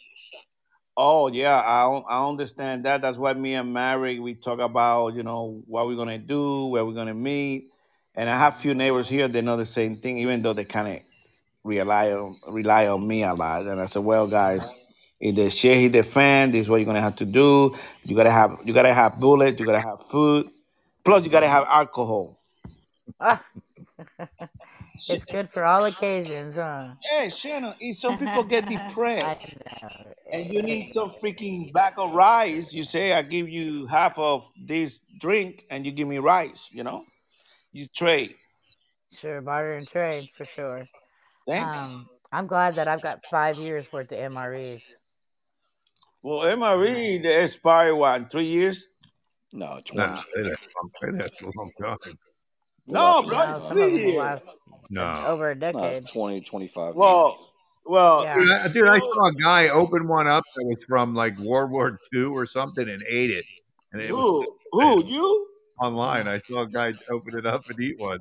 Oh 0.96 1.26
yeah, 1.26 1.56
I 1.56 1.88
I 2.08 2.28
understand 2.28 2.84
that. 2.84 3.02
That's 3.02 3.18
why 3.18 3.32
me 3.32 3.54
and 3.54 3.72
Mary 3.72 4.20
we 4.20 4.36
talk 4.36 4.60
about 4.60 5.16
you 5.16 5.24
know 5.24 5.64
what 5.66 5.88
we're 5.88 5.96
gonna 5.96 6.18
do, 6.18 6.66
where 6.66 6.84
we're 6.86 6.94
gonna 6.94 7.12
meet, 7.12 7.70
and 8.14 8.28
I 8.28 8.38
have 8.38 8.56
few 8.56 8.74
neighbors 8.74 9.08
here. 9.08 9.28
They 9.28 9.40
know 9.40 9.56
the 9.56 9.66
same 9.66 9.96
thing, 9.96 10.18
even 10.18 10.42
though 10.42 10.52
they 10.52 10.64
kind 10.64 10.96
of 10.96 11.02
rely 11.64 12.12
on 12.12 12.36
rely 12.48 12.86
on 12.88 13.06
me 13.06 13.22
a 13.22 13.34
lot. 13.34 13.66
And 13.66 13.80
I 13.80 13.84
said, 13.84 14.04
well, 14.04 14.26
guys, 14.26 14.62
if 15.20 15.36
the 15.36 15.50
shit 15.50 15.76
hit 15.76 15.92
the 15.92 16.02
fan, 16.02 16.50
this 16.50 16.62
is 16.62 16.68
what 16.68 16.76
you're 16.76 16.86
gonna 16.86 17.00
have 17.00 17.16
to 17.16 17.26
do. 17.26 17.76
You 18.04 18.16
gotta 18.16 18.30
have 18.30 18.58
you 18.64 18.72
gotta 18.72 18.94
have 18.94 19.18
bullets, 19.18 19.60
you 19.60 19.66
gotta 19.66 19.80
have 19.80 20.02
food, 20.02 20.46
plus 21.04 21.24
you 21.24 21.30
gotta 21.30 21.48
have 21.48 21.64
alcohol. 21.68 22.38
Ah. 23.20 23.42
it's 25.08 25.24
good 25.24 25.48
for 25.50 25.64
all 25.64 25.84
occasions, 25.84 26.54
huh? 26.54 26.92
Hey, 27.02 27.30
Shannon, 27.30 27.74
if 27.80 27.98
some 27.98 28.18
people 28.18 28.44
get 28.44 28.68
depressed 28.68 29.58
and 30.32 30.46
you 30.46 30.62
need 30.62 30.92
some 30.92 31.10
freaking 31.22 31.72
bag 31.72 31.94
of 31.96 32.12
rice, 32.12 32.72
you 32.72 32.84
say, 32.84 33.12
I 33.12 33.22
give 33.22 33.48
you 33.48 33.86
half 33.86 34.18
of 34.18 34.44
this 34.58 35.00
drink 35.18 35.64
and 35.70 35.84
you 35.84 35.92
give 35.92 36.08
me 36.08 36.18
rice, 36.18 36.68
you 36.70 36.84
know? 36.84 37.04
You 37.72 37.86
trade. 37.96 38.30
Sure, 39.12 39.40
barter 39.40 39.74
and 39.74 39.86
trade 39.86 40.30
for 40.36 40.44
sure. 40.44 40.82
Thank 41.46 41.66
Um, 41.66 42.08
I'm 42.32 42.46
glad 42.46 42.74
that 42.74 42.86
I've 42.86 43.02
got 43.02 43.24
five 43.26 43.58
years 43.58 43.92
worth 43.92 44.12
of 44.12 44.18
MREs. 44.18 45.16
Well, 46.22 46.46
MRE 46.46 47.22
they 47.22 47.44
expire 47.44 47.94
what 47.94 48.30
three 48.30 48.44
years? 48.44 48.96
No, 49.52 49.80
Nah, 49.94 50.20
it 50.36 50.46
has, 50.46 50.58
it 51.02 51.20
has 51.20 51.42
a 51.42 51.50
long 51.56 51.70
time. 51.80 52.14
No, 52.86 53.22
bro, 53.22 53.38
one. 53.38 53.50
No, 53.50 53.68
three 53.68 54.12
years. 54.12 54.40
No. 54.90 55.24
over 55.26 55.50
a 55.50 55.54
decade. 55.54 55.98
it's 55.98 56.12
20, 56.12 56.40
25 56.40 56.94
Well, 56.96 57.38
well, 57.86 58.24
Yeah. 58.24 58.34
Dude, 58.34 58.50
I, 58.50 58.68
dude, 58.68 58.88
I 58.88 58.98
saw 58.98 59.26
a 59.28 59.32
guy 59.34 59.68
open 59.68 60.08
one 60.08 60.26
up 60.26 60.44
that 60.56 60.64
was 60.64 60.84
from 60.88 61.14
like 61.14 61.38
World 61.38 61.70
War 61.70 61.98
II 62.12 62.24
or 62.24 62.44
something 62.46 62.88
and 62.88 63.02
ate 63.08 63.30
it. 63.30 63.44
And 63.92 64.02
it 64.02 64.12
was 64.12 64.46
who, 64.72 64.80
who, 64.80 65.04
you? 65.06 65.49
Online. 65.80 66.28
I 66.28 66.38
saw 66.40 66.62
a 66.62 66.68
guy 66.68 66.92
open 67.10 67.36
it 67.38 67.46
up 67.46 67.64
and 67.68 67.80
eat 67.80 67.98
one. 67.98 68.18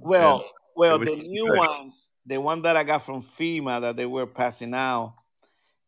Well, 0.00 0.36
And 0.40 0.44
well, 0.76 0.98
the 0.98 1.16
new 1.28 1.46
good. 1.48 1.58
ones, 1.58 2.10
the 2.26 2.38
one 2.40 2.62
that 2.62 2.76
I 2.76 2.84
got 2.84 3.02
from 3.04 3.22
FEMA 3.22 3.80
that 3.80 3.96
they 3.96 4.06
were 4.06 4.26
passing 4.26 4.74
out, 4.74 5.14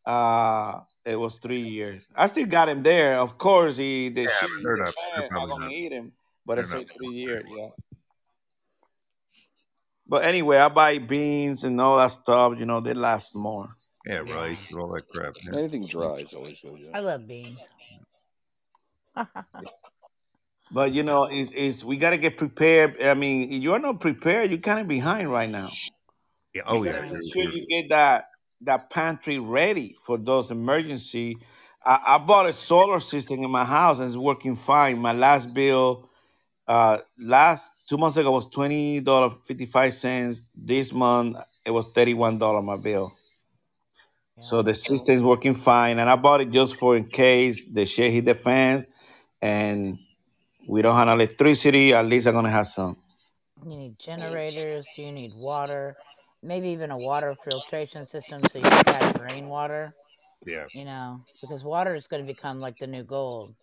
uh, 0.06 0.80
it 1.04 1.16
was 1.16 1.36
three 1.38 1.62
years. 1.62 2.06
I 2.14 2.26
still 2.28 2.46
got 2.46 2.68
him 2.68 2.82
there. 2.82 3.16
Of 3.18 3.38
course, 3.38 3.76
he 3.76 4.08
the 4.08 4.22
Yeah, 4.22 4.28
shit 4.40 4.48
but 4.56 4.62
they're 4.62 4.74
is 4.74 4.94
not- 5.14 5.22
I'm 5.24 5.28
probably 5.28 5.48
gonna 5.50 5.64
not- 5.66 5.72
eat 5.72 5.92
him, 5.92 6.12
but 6.46 6.54
they're 6.56 6.64
it's 6.64 6.74
not 6.74 6.88
three 6.90 7.08
years. 7.14 7.44
Yeah. 7.48 7.68
But 10.06 10.24
anyway, 10.24 10.58
I 10.58 10.68
buy 10.68 10.98
beans 10.98 11.62
and 11.64 11.80
all 11.80 11.96
that 11.98 12.10
stuff. 12.10 12.54
You 12.58 12.66
know, 12.66 12.80
they 12.80 12.94
last 12.94 13.32
more. 13.36 13.68
Yeah, 14.06 14.18
rice 14.34 14.72
all 14.74 14.88
that 14.94 15.06
crap. 15.08 15.34
Yeah. 15.44 15.58
Anything 15.58 15.86
dry 15.86 16.14
is 16.14 16.34
always 16.34 16.62
good. 16.62 16.78
Yeah. 16.80 16.96
I 16.96 17.00
love 17.00 17.26
beans. 17.28 17.68
But 20.72 20.92
you 20.92 21.02
know, 21.02 21.24
it's, 21.24 21.52
it's 21.54 21.84
we 21.84 21.96
gotta 21.96 22.18
get 22.18 22.36
prepared. 22.36 23.00
I 23.02 23.14
mean, 23.14 23.52
if 23.52 23.62
you're 23.62 23.78
not 23.78 24.00
prepared, 24.00 24.50
you're 24.50 24.60
kind 24.60 24.80
of 24.80 24.88
behind 24.88 25.30
right 25.32 25.50
now. 25.50 25.68
Yeah, 26.54 26.62
oh 26.66 26.82
You 26.82 26.86
yeah. 26.86 26.92
gotta 26.92 27.12
make 27.12 27.32
sure 27.32 27.42
you're- 27.42 27.60
you 27.60 27.66
get 27.82 27.90
that 27.90 28.26
that 28.62 28.90
pantry 28.90 29.38
ready 29.38 29.96
for 30.04 30.18
those 30.18 30.50
emergency. 30.50 31.36
I, 31.84 31.98
I 32.08 32.18
bought 32.18 32.46
a 32.46 32.52
solar 32.52 33.00
system 33.00 33.42
in 33.42 33.50
my 33.50 33.64
house 33.64 33.98
and 34.00 34.08
it's 34.08 34.16
working 34.16 34.54
fine. 34.56 34.98
My 34.98 35.12
last 35.12 35.54
bill, 35.54 36.10
uh, 36.68 36.98
last 37.18 37.88
two 37.88 37.98
months 37.98 38.16
ago 38.18 38.30
was 38.32 38.46
twenty 38.48 39.00
dollar 39.00 39.30
fifty 39.46 39.66
five 39.66 39.94
cents. 39.94 40.42
This 40.54 40.92
month 40.92 41.38
it 41.66 41.70
was 41.72 41.92
thirty 41.92 42.14
one 42.14 42.38
dollar 42.38 42.62
my 42.62 42.76
bill. 42.76 43.12
So 44.40 44.62
the 44.62 44.74
system's 44.74 45.22
working 45.22 45.54
fine, 45.54 45.98
and 45.98 46.10
I 46.10 46.16
bought 46.16 46.40
it 46.42 46.50
just 46.50 46.76
for 46.76 46.96
in 46.96 47.06
case 47.08 47.66
the 47.68 47.86
shit 47.86 48.12
hit 48.12 48.26
the 48.26 48.34
fan, 48.34 48.86
and 49.42 49.98
we 50.70 50.82
don't 50.82 50.94
have 50.94 51.08
electricity. 51.08 51.92
At 51.92 52.06
least 52.06 52.28
I'm 52.28 52.34
gonna 52.34 52.50
have 52.50 52.68
some. 52.68 52.96
You 53.64 53.76
need 53.76 53.98
generators, 53.98 54.86
you 54.96 55.10
need 55.10 55.32
water, 55.42 55.96
maybe 56.42 56.68
even 56.68 56.90
a 56.92 56.96
water 56.96 57.34
filtration 57.44 58.06
system 58.06 58.40
so 58.48 58.58
you 58.58 58.64
can 58.64 58.84
catch 58.84 59.20
rainwater. 59.20 59.92
Yeah. 60.46 60.66
You 60.72 60.84
know, 60.84 61.20
because 61.42 61.64
water 61.64 61.94
is 61.94 62.06
going 62.06 62.24
to 62.24 62.26
become 62.26 62.58
like 62.60 62.78
the 62.78 62.86
new 62.86 63.02
gold. 63.02 63.54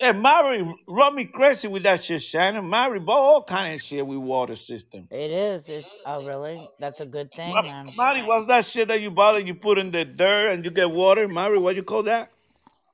Yeah, 0.00 0.12
Mary 0.12 0.62
run 0.86 1.16
me 1.16 1.24
crazy 1.24 1.66
with 1.66 1.82
that 1.82 2.04
shit, 2.04 2.22
Shannon. 2.22 2.68
Mary 2.68 3.00
bought 3.00 3.18
all 3.18 3.42
kind 3.42 3.74
of 3.74 3.82
shit 3.82 4.06
with 4.06 4.18
water 4.18 4.54
system. 4.54 5.08
It 5.10 5.30
is. 5.32 5.68
It's, 5.68 6.02
oh, 6.06 6.24
really? 6.24 6.68
That's 6.78 7.00
a 7.00 7.06
good 7.06 7.32
thing. 7.32 7.52
Ma- 7.52 7.82
Mary, 7.96 8.22
what's 8.22 8.46
that 8.46 8.66
shit 8.66 8.86
that 8.88 9.00
you 9.00 9.10
buy 9.10 9.32
that 9.32 9.46
you 9.46 9.54
put 9.54 9.78
in 9.78 9.90
the 9.90 10.04
dirt 10.04 10.52
and 10.52 10.64
you 10.64 10.70
get 10.70 10.88
water? 10.90 11.26
Mary, 11.26 11.58
what 11.58 11.74
you 11.74 11.82
call 11.82 12.04
that? 12.04 12.30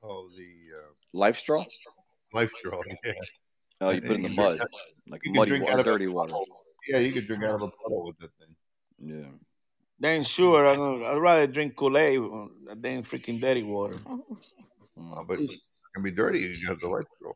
Oh, 0.01 0.29
the 0.35 0.79
uh, 0.79 0.85
LifeStraw? 1.13 1.57
life 1.59 1.69
straw. 1.69 1.93
Yeah. 2.33 3.13
Oh, 3.81 3.89
you 3.91 4.01
put 4.01 4.11
it 4.11 4.15
in 4.15 4.21
the 4.23 4.27
can 4.29 4.35
mud, 4.35 4.57
drink- 4.57 4.71
like 5.09 5.21
you 5.23 5.31
can 5.31 5.39
muddy 5.39 5.49
drink 5.49 5.63
water, 5.65 5.73
out 5.73 5.79
of 5.79 5.87
a 5.87 5.91
dirty 5.91 6.07
water. 6.11 6.31
puddle. 6.31 6.47
Yeah, 6.87 6.97
you 6.99 7.11
could 7.11 7.27
drink 7.27 7.43
out 7.43 7.55
of 7.55 7.61
a 7.61 7.67
puddle 7.69 8.05
with 8.07 8.17
that 8.19 8.31
thing. 8.31 8.55
Yeah. 8.99 9.27
Then 9.99 10.23
sure, 10.23 10.67
I 10.67 10.75
don't- 10.75 11.03
I'd 11.03 11.17
rather 11.17 11.47
drink 11.47 11.75
Kool 11.75 11.97
Aid 11.97 12.19
than 12.75 13.03
freaking 13.03 13.39
dirty 13.39 13.63
water. 13.63 13.95
Oh, 14.99 15.23
but 15.27 15.39
it 15.39 15.49
can 15.95 16.03
be 16.03 16.11
dirty. 16.11 16.39
You 16.39 16.67
have 16.67 16.79
the 16.79 16.87
life 16.87 17.05
straw. 17.17 17.31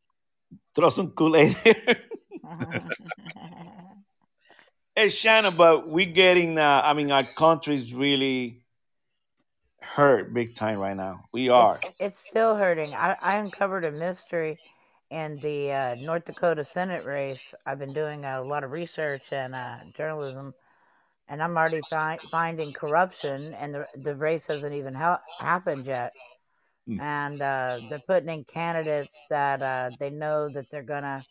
Throw 0.76 0.90
some 0.90 1.10
Kool 1.12 1.36
Aid 1.38 1.58
here. 1.64 1.98
Hey 4.96 5.10
Shannon, 5.10 5.56
but 5.56 5.88
we're 5.88 6.12
getting. 6.12 6.58
Uh, 6.58 6.82
I 6.84 6.94
mean, 6.94 7.12
our 7.12 7.22
country's 7.38 7.94
really 7.94 8.56
hurt 9.80 10.34
big 10.34 10.56
time 10.56 10.80
right 10.80 10.98
now. 10.98 11.24
We 11.32 11.50
are. 11.50 11.76
It's, 11.84 12.02
it's 12.02 12.18
still 12.18 12.58
hurting. 12.58 12.96
I, 12.96 13.16
I 13.22 13.36
uncovered 13.38 13.86
a 13.86 13.92
mystery 13.92 14.58
in 15.10 15.38
the 15.38 15.72
uh, 15.72 15.96
North 16.02 16.26
Dakota 16.26 16.64
Senate 16.66 17.06
race. 17.06 17.54
I've 17.66 17.80
been 17.80 17.94
doing 17.94 18.26
a 18.26 18.42
lot 18.42 18.64
of 18.64 18.72
research 18.72 19.22
and 19.32 19.56
uh, 19.56 19.78
journalism, 19.96 20.54
and 21.28 21.42
I'm 21.42 21.58
already 21.58 21.82
fi- 21.90 22.20
finding 22.30 22.74
corruption, 22.74 23.54
and 23.54 23.74
the, 23.74 23.86
the 23.96 24.16
race 24.16 24.48
hasn't 24.48 24.74
even 24.76 24.94
ha- 24.94 25.22
happened 25.40 25.86
yet. 25.86 26.14
And 27.00 27.42
uh, 27.42 27.80
they're 27.90 28.02
putting 28.08 28.30
in 28.30 28.44
candidates 28.46 29.14
that 29.30 29.62
uh, 29.62 29.90
they 30.00 30.10
know 30.10 30.50
that 30.50 30.70
they're 30.70 30.84
going 30.84 31.04
to 31.04 31.24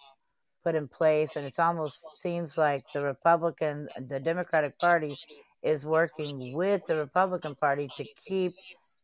put 0.62 0.74
in 0.74 0.88
place, 0.88 1.36
and 1.36 1.46
it 1.46 1.58
almost 1.58 2.16
seems 2.18 2.58
like 2.58 2.80
the 2.92 3.00
Republican, 3.02 3.88
the 4.08 4.20
Democratic 4.20 4.78
Party 4.78 5.16
is 5.62 5.86
working 5.86 6.54
with 6.54 6.84
the 6.86 6.96
Republican 6.96 7.54
Party 7.54 7.88
to 7.96 8.04
keep 8.26 8.52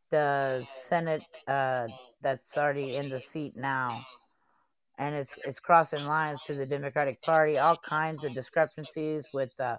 the 0.09 0.61
Senate 0.65 1.23
uh, 1.47 1.87
that's 2.21 2.57
already 2.57 2.95
in 2.95 3.09
the 3.09 3.19
seat 3.19 3.51
now, 3.59 4.05
and 4.97 5.15
it's 5.15 5.37
it's 5.45 5.59
crossing 5.59 6.05
lines 6.05 6.41
to 6.43 6.53
the 6.53 6.65
Democratic 6.65 7.21
Party. 7.21 7.57
All 7.57 7.77
kinds 7.77 8.23
of 8.23 8.33
discrepancies 8.33 9.27
with 9.33 9.53
uh, 9.59 9.77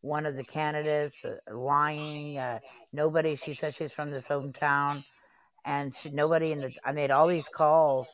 one 0.00 0.26
of 0.26 0.36
the 0.36 0.44
candidates 0.44 1.24
uh, 1.24 1.34
lying. 1.54 2.38
Uh, 2.38 2.58
nobody. 2.92 3.36
She 3.36 3.54
said 3.54 3.74
she's 3.74 3.92
from 3.92 4.10
this 4.10 4.28
hometown, 4.28 5.04
and 5.64 5.94
she, 5.94 6.10
nobody 6.10 6.52
in 6.52 6.60
the. 6.60 6.72
I 6.84 6.92
made 6.92 7.10
all 7.10 7.26
these 7.26 7.48
calls, 7.48 8.08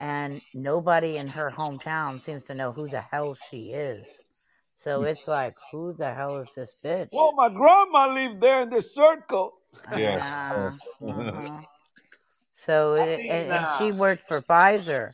and 0.00 0.40
nobody 0.54 1.16
in 1.16 1.28
her 1.28 1.50
hometown 1.50 2.20
seems 2.20 2.44
to 2.46 2.54
know 2.54 2.70
who 2.70 2.88
the 2.88 3.00
hell 3.00 3.36
she 3.50 3.72
is. 3.72 4.50
So 4.76 5.02
it's 5.04 5.28
like, 5.28 5.52
who 5.72 5.94
the 5.94 6.12
hell 6.12 6.38
is 6.40 6.52
this 6.54 6.82
bitch? 6.84 7.08
Well, 7.10 7.32
my 7.32 7.48
grandma 7.48 8.12
lived 8.12 8.40
there 8.40 8.62
in 8.62 8.68
the 8.68 8.82
circle. 8.82 9.54
Yeah. 9.96 10.76
Uh-huh. 11.00 11.60
So 12.54 12.94
it, 12.94 13.20
and, 13.20 13.52
and 13.52 13.66
she 13.78 14.00
worked 14.00 14.24
for 14.24 14.40
Pfizer. 14.40 15.10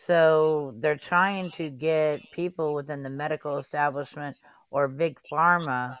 So 0.00 0.74
they're 0.78 0.96
trying 0.96 1.50
to 1.58 1.70
get 1.70 2.20
people 2.32 2.72
within 2.72 3.02
the 3.02 3.10
medical 3.10 3.58
establishment 3.58 4.36
or 4.70 4.86
big 4.86 5.18
pharma 5.30 5.98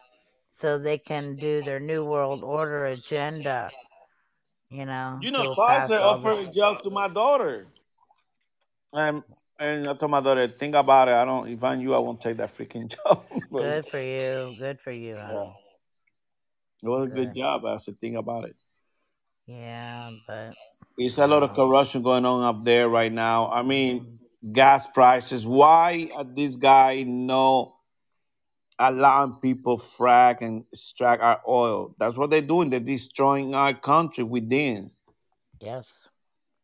so 0.48 0.78
they 0.78 0.98
can 0.98 1.34
do 1.34 1.62
their 1.62 1.80
new 1.80 2.04
world 2.04 2.44
order 2.44 2.84
agenda. 2.84 3.70
You 4.70 4.86
know, 4.86 5.18
You 5.20 5.32
know, 5.32 5.52
Pfizer 5.52 6.00
offered 6.00 6.46
a 6.46 6.52
job 6.52 6.80
to 6.84 6.90
my 6.90 7.08
daughter. 7.08 7.56
And 8.92 9.24
and 9.58 9.88
I 9.88 9.94
told 9.94 10.12
my 10.12 10.20
daughter, 10.20 10.46
think 10.46 10.76
about 10.76 11.08
it. 11.08 11.14
I 11.14 11.24
don't. 11.24 11.48
If 11.48 11.62
I'm 11.64 11.80
you, 11.80 11.92
I 11.92 11.98
won't 11.98 12.22
take 12.22 12.36
that 12.36 12.56
freaking 12.56 12.88
job. 13.04 13.26
But 13.50 13.60
Good 13.62 13.86
for 13.86 14.00
you. 14.00 14.54
Good 14.60 14.80
for 14.80 14.92
you. 14.92 15.16
huh? 15.16 15.32
Yeah. 15.32 15.50
it 16.84 16.88
was 16.88 17.10
a 17.10 17.14
good 17.16 17.34
Good. 17.34 17.36
job. 17.36 17.64
I 17.66 17.72
have 17.72 17.84
to 17.84 17.92
think 17.94 18.16
about 18.16 18.44
it. 18.44 18.56
Yeah, 19.48 20.10
but 20.26 20.52
It's 20.98 21.16
a 21.16 21.26
lot 21.26 21.42
of 21.42 21.50
um, 21.50 21.56
corruption 21.56 22.02
going 22.02 22.26
on 22.26 22.42
up 22.42 22.64
there 22.64 22.86
right 22.86 23.12
now. 23.12 23.48
I 23.48 23.62
mean, 23.62 24.00
mm-hmm. 24.00 24.52
gas 24.52 24.92
prices. 24.92 25.46
Why 25.46 26.10
are 26.14 26.24
these 26.24 26.56
guys 26.56 27.08
not 27.08 27.72
allowing 28.78 29.36
people 29.40 29.78
frack 29.78 30.42
and 30.42 30.64
extract 30.70 31.22
our 31.22 31.40
oil? 31.48 31.94
That's 31.98 32.16
what 32.18 32.28
they're 32.28 32.42
doing. 32.42 32.68
They're 32.68 32.80
destroying 32.80 33.54
our 33.54 33.72
country 33.72 34.22
within. 34.22 34.90
yes. 35.60 36.06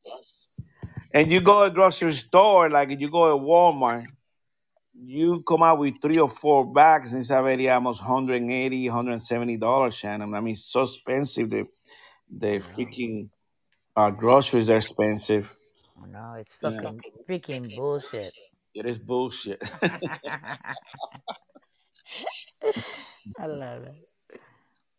Yes. 0.05 0.51
And 1.15 1.33
you 1.33 1.41
go 1.41 1.61
to 1.61 1.71
a 1.71 1.71
grocery 1.71 2.13
store, 2.13 2.69
like 2.69 2.91
you 2.91 3.09
go 3.09 3.39
to 3.39 3.43
Walmart, 3.43 4.05
you 4.95 5.43
come 5.47 5.63
out 5.63 5.79
with 5.79 5.95
three 6.03 6.19
or 6.19 6.29
four 6.29 6.71
bags, 6.71 7.13
and 7.13 7.23
it's 7.23 7.31
already 7.31 7.71
almost 7.71 8.03
180 8.03 8.89
$170, 8.89 9.93
Shannon. 9.95 10.35
I 10.35 10.41
mean, 10.41 10.53
it's 10.53 10.71
so 10.71 10.83
expensive. 10.83 11.51
The, 11.51 11.67
the 12.31 12.61
freaking 12.77 13.29
uh, 13.97 14.11
groceries 14.11 14.71
are 14.71 14.77
expensive. 14.77 15.51
No, 16.07 16.35
it's 16.39 16.57
Yeah. 16.63 16.71
fucking 16.71 17.01
freaking 17.29 17.75
bullshit. 17.77 18.33
It 18.75 18.87
is 18.87 18.99
bullshit. 18.99 19.63
I 23.39 23.47
love 23.47 23.85
it. 23.85 23.95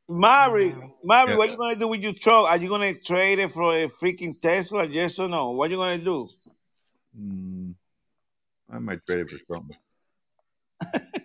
Mari, 0.08 0.76
Mari, 1.04 1.32
Yeah. 1.32 1.38
what 1.38 1.50
you 1.50 1.58
gonna 1.58 1.76
do 1.76 1.88
with 1.88 2.02
your 2.02 2.14
truck? 2.14 2.48
Are 2.48 2.58
you 2.58 2.70
gonna 2.70 2.94
trade 2.94 3.40
it 3.40 3.52
for 3.52 3.76
a 3.76 3.88
freaking 3.88 4.40
Tesla? 4.40 4.86
Yes 4.86 5.18
or 5.20 5.28
no? 5.28 5.50
What 5.52 5.72
you 5.72 5.78
gonna 5.78 5.98
do? 5.98 6.28
Mm, 7.20 7.74
I 8.72 8.80
might 8.80 9.06
trade 9.06 9.22
it 9.22 9.30
for 9.30 9.40
something. 9.48 9.78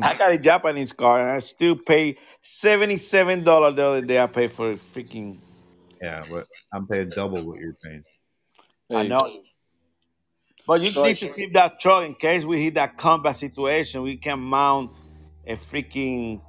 I 0.00 0.16
got 0.16 0.32
a 0.32 0.38
Japanese 0.38 0.92
car 0.92 1.20
and 1.20 1.30
I 1.30 1.38
still 1.40 1.76
pay 1.76 2.16
seventy-seven 2.42 3.44
dollars 3.44 3.74
the 3.74 3.84
other 3.84 4.00
day. 4.02 4.22
I 4.22 4.26
paid 4.26 4.52
for 4.52 4.70
a 4.70 4.76
freaking. 4.76 5.38
Yeah, 6.00 6.22
but 6.30 6.46
I'm 6.72 6.86
paying 6.86 7.10
double 7.10 7.44
what 7.46 7.58
you're 7.60 7.76
paying. 7.82 8.02
I 8.90 9.06
know. 9.06 9.28
But 10.66 10.80
you 10.80 10.90
So 10.90 11.04
need 11.04 11.14
to 11.16 11.28
keep 11.28 11.52
that 11.54 11.80
truck 11.80 12.04
in 12.04 12.14
case 12.14 12.44
we 12.44 12.62
hit 12.62 12.74
that 12.74 12.96
combat 12.96 13.36
situation. 13.36 14.02
We 14.02 14.16
can 14.16 14.40
mount 14.40 14.92
a 15.46 15.54
freaking, 15.54 16.40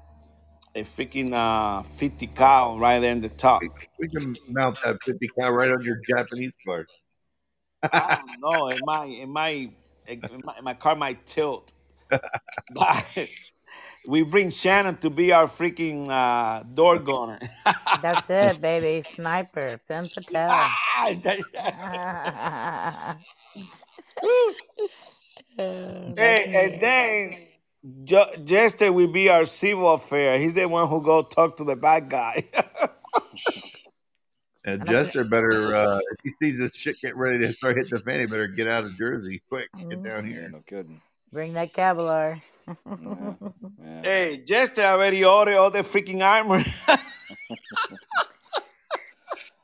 a 0.75 0.83
freaking 0.83 1.33
uh, 1.33 1.81
fifty 1.81 2.27
cal 2.27 2.77
right 2.77 2.99
there 2.99 3.11
in 3.11 3.21
the 3.21 3.29
top. 3.29 3.61
We 3.99 4.07
can 4.09 4.35
mount 4.49 4.77
that 4.83 5.01
50 5.03 5.27
cal 5.39 5.51
right 5.51 5.71
on 5.71 5.81
your 5.81 5.99
Japanese 6.07 6.51
car. 6.65 6.85
I 7.81 8.19
don't 8.21 8.39
know. 8.39 8.69
It 8.69 8.79
might, 8.85 9.09
it 9.09 9.27
might, 9.27 9.71
it 10.07 10.45
might 10.45 10.63
my 10.63 10.73
car 10.73 10.95
might 10.95 11.25
tilt. 11.25 11.72
But 12.73 13.05
we 14.09 14.23
bring 14.23 14.49
Shannon 14.49 14.97
to 14.97 15.09
be 15.09 15.31
our 15.31 15.47
freaking 15.47 16.09
uh, 16.09 16.61
door 16.75 16.99
gunner. 16.99 17.39
That's 18.01 18.29
it, 18.29 18.61
baby. 18.61 19.01
Sniper, 19.01 19.79
Finn 19.87 20.07
Patel. 20.13 20.49
Ah, 20.51 20.79
Hey, 25.55 26.51
and 26.53 26.81
then 26.81 27.37
Jo- 28.05 28.35
Jester 28.43 28.91
will 28.91 29.11
be 29.11 29.29
our 29.29 29.45
civil 29.45 29.93
affair. 29.93 30.39
He's 30.39 30.53
the 30.53 30.67
one 30.67 30.87
who 30.87 31.03
go 31.03 31.21
talk 31.21 31.57
to 31.57 31.63
the 31.63 31.75
bad 31.75 32.09
guy. 32.09 32.45
And 34.65 34.85
Jester 34.87 35.25
better, 35.25 35.75
uh, 35.75 35.97
if 35.97 36.19
he 36.23 36.31
sees 36.41 36.57
this 36.57 36.73
shit 36.73 36.95
get 37.01 37.17
ready 37.17 37.37
to 37.39 37.51
start 37.51 37.75
hitting 37.75 37.97
the 37.97 37.99
fan, 37.99 38.21
he 38.21 38.25
better 38.27 38.47
get 38.47 38.67
out 38.67 38.85
of 38.85 38.95
Jersey 38.95 39.41
quick. 39.49 39.67
Get 39.89 40.01
down 40.03 40.25
here. 40.25 40.49
No 40.49 40.59
kidding. 40.65 41.01
Bring 41.33 41.53
that 41.53 41.73
Cavalier. 41.73 42.39
hey, 44.03 44.43
Jester 44.47 44.83
already 44.83 45.25
ordered 45.25 45.57
all 45.57 45.71
the 45.71 45.79
freaking 45.79 46.21
armor. 46.23 46.63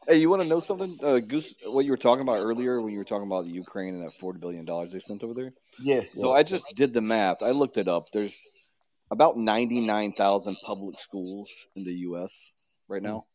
Hey, 0.07 0.17
you 0.17 0.27
want 0.27 0.41
to 0.41 0.47
know 0.47 0.59
something, 0.59 0.89
uh, 1.03 1.19
Goose? 1.19 1.53
What 1.67 1.85
you 1.85 1.91
were 1.91 1.97
talking 1.97 2.23
about 2.23 2.39
earlier 2.39 2.81
when 2.81 2.91
you 2.91 2.97
were 2.97 3.05
talking 3.05 3.27
about 3.27 3.45
the 3.45 3.51
Ukraine 3.51 3.93
and 3.93 4.03
that 4.03 4.13
forty 4.13 4.39
billion 4.39 4.65
dollars 4.65 4.91
they 4.91 4.97
sent 4.97 5.23
over 5.23 5.35
there. 5.35 5.51
Yes. 5.79 6.09
So 6.19 6.33
I 6.33 6.41
just 6.41 6.75
did 6.75 6.93
the 6.93 7.01
math. 7.01 7.43
I 7.43 7.51
looked 7.51 7.77
it 7.77 7.87
up. 7.87 8.05
There's 8.11 8.79
about 9.11 9.37
ninety 9.37 9.81
nine 9.81 10.13
thousand 10.13 10.57
public 10.65 10.97
schools 10.97 11.47
in 11.75 11.83
the 11.85 11.93
U.S. 12.09 12.79
right 12.87 13.03
now. 13.03 13.25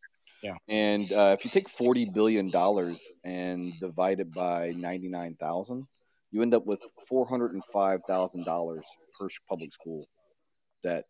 Yeah. 0.43 0.57
And 0.67 1.13
uh, 1.13 1.37
if 1.39 1.45
you 1.45 1.51
take 1.53 1.69
forty 1.69 2.11
billion 2.13 2.51
dollars 2.51 3.13
and 3.25 3.73
divide 3.79 4.19
it 4.19 4.35
by 4.35 4.73
ninety 4.73 5.07
nine 5.07 5.37
thousand, 5.37 5.87
you 6.35 6.43
end 6.43 6.53
up 6.53 6.67
with 6.67 6.83
four 7.09 7.27
hundred 7.29 7.53
and 7.53 7.63
five 7.73 8.03
thousand 8.09 8.45
dollars 8.45 8.83
per 9.19 9.29
public 9.49 9.73
school 9.73 10.05
that 10.83 11.05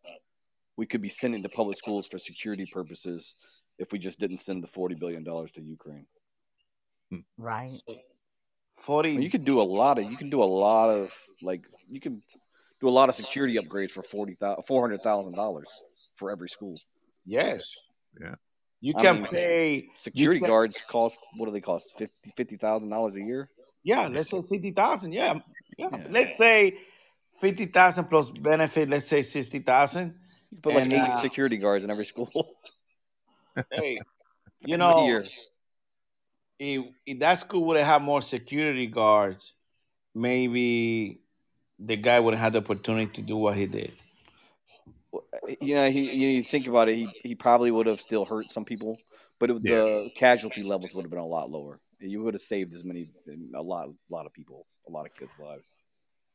we 0.76 0.84
could 0.84 1.00
be 1.00 1.08
sending 1.08 1.42
to 1.42 1.48
public 1.56 1.78
schools 1.78 2.06
for 2.06 2.18
security 2.18 2.66
purposes 2.70 3.34
if 3.78 3.90
we 3.90 3.98
just 3.98 4.20
didn't 4.20 4.36
send 4.38 4.62
the 4.62 4.66
forty 4.66 4.94
billion 5.00 5.24
dollars 5.24 5.50
to 5.52 5.62
Ukraine. 5.62 6.06
Right. 7.38 7.80
Forty. 8.78 9.12
You 9.12 9.30
can 9.30 9.44
do 9.44 9.62
a 9.62 9.68
lot 9.80 9.98
of. 9.98 10.04
You 10.04 10.16
can 10.18 10.28
do 10.28 10.42
a 10.42 10.44
lot 10.66 10.90
of 10.90 11.10
like. 11.42 11.64
You 11.88 12.00
can 12.00 12.20
do 12.82 12.88
a 12.88 12.90
lot 12.90 13.08
of 13.08 13.14
security 13.14 13.56
upgrades 13.56 13.92
for 13.92 14.02
forty 14.02 14.34
thousand, 14.34 14.64
four 14.64 14.82
hundred 14.82 15.00
thousand 15.00 15.34
dollars 15.34 15.70
for 16.16 16.30
every 16.30 16.50
school. 16.50 16.74
Yes. 17.24 17.64
Yeah. 18.20 18.34
You 18.82 18.92
I 18.94 19.02
can 19.02 19.14
mean, 19.16 19.26
pay 19.26 19.88
security 19.96 20.40
you 20.40 20.42
can- 20.42 20.50
guards 20.50 20.82
cost 20.86 21.18
what 21.38 21.46
do 21.46 21.52
they 21.52 21.62
cost? 21.62 21.96
Fifty 21.96 22.30
fifty 22.36 22.56
thousand 22.56 22.90
dollars 22.90 23.14
a 23.16 23.22
year. 23.22 23.48
Yeah, 23.84 24.08
let's 24.08 24.30
say 24.30 24.42
fifty 24.42 24.72
thousand. 24.72 25.12
Yeah. 25.12 25.34
yeah, 25.78 25.88
Let's 26.10 26.36
say 26.36 26.78
fifty 27.38 27.66
thousand 27.66 28.06
plus 28.06 28.30
benefit. 28.30 28.88
Let's 28.88 29.06
say 29.06 29.22
sixty 29.22 29.60
thousand. 29.60 30.14
You 30.50 30.58
put 30.58 30.74
like 30.74 30.84
And, 30.84 30.92
eight 30.94 31.00
uh, 31.00 31.16
security 31.18 31.58
guards 31.58 31.84
in 31.84 31.90
every 31.90 32.06
school. 32.06 32.30
Hey, 33.70 34.00
you 34.66 34.76
know, 34.76 35.08
if, 36.58 36.84
if 37.06 37.18
that 37.20 37.34
school 37.34 37.64
would 37.66 37.76
have 37.76 37.86
had 37.86 38.02
more 38.02 38.20
security 38.20 38.86
guards, 38.86 39.52
maybe 40.12 41.20
the 41.78 41.96
guy 41.96 42.18
would 42.18 42.34
have 42.34 42.42
had 42.42 42.52
the 42.54 42.58
opportunity 42.58 43.12
to 43.12 43.22
do 43.22 43.36
what 43.36 43.56
he 43.56 43.66
did. 43.66 43.92
Yeah, 45.60 45.88
he 45.88 46.12
you, 46.12 46.26
know, 46.26 46.32
you 46.34 46.42
think 46.42 46.66
about 46.66 46.88
it, 46.88 46.96
he, 46.96 47.08
he 47.22 47.34
probably 47.36 47.70
would 47.70 47.86
have 47.86 48.00
still 48.00 48.24
hurt 48.24 48.50
some 48.50 48.64
people, 48.64 48.98
but 49.38 49.50
it, 49.50 49.62
the 49.62 50.10
casualty 50.16 50.64
levels 50.64 50.94
would 50.94 51.02
have 51.02 51.10
been 51.10 51.20
a 51.20 51.26
lot 51.26 51.48
lower. 51.50 51.78
You 52.10 52.22
would 52.22 52.34
have 52.34 52.42
saved 52.42 52.70
as 52.70 52.84
many 52.84 53.02
a 53.54 53.62
lot 53.62 53.88
a 53.88 54.12
lot 54.12 54.26
of 54.26 54.32
people, 54.32 54.66
a 54.88 54.90
lot 54.90 55.06
of 55.06 55.14
kids' 55.14 55.34
lives. 55.38 55.78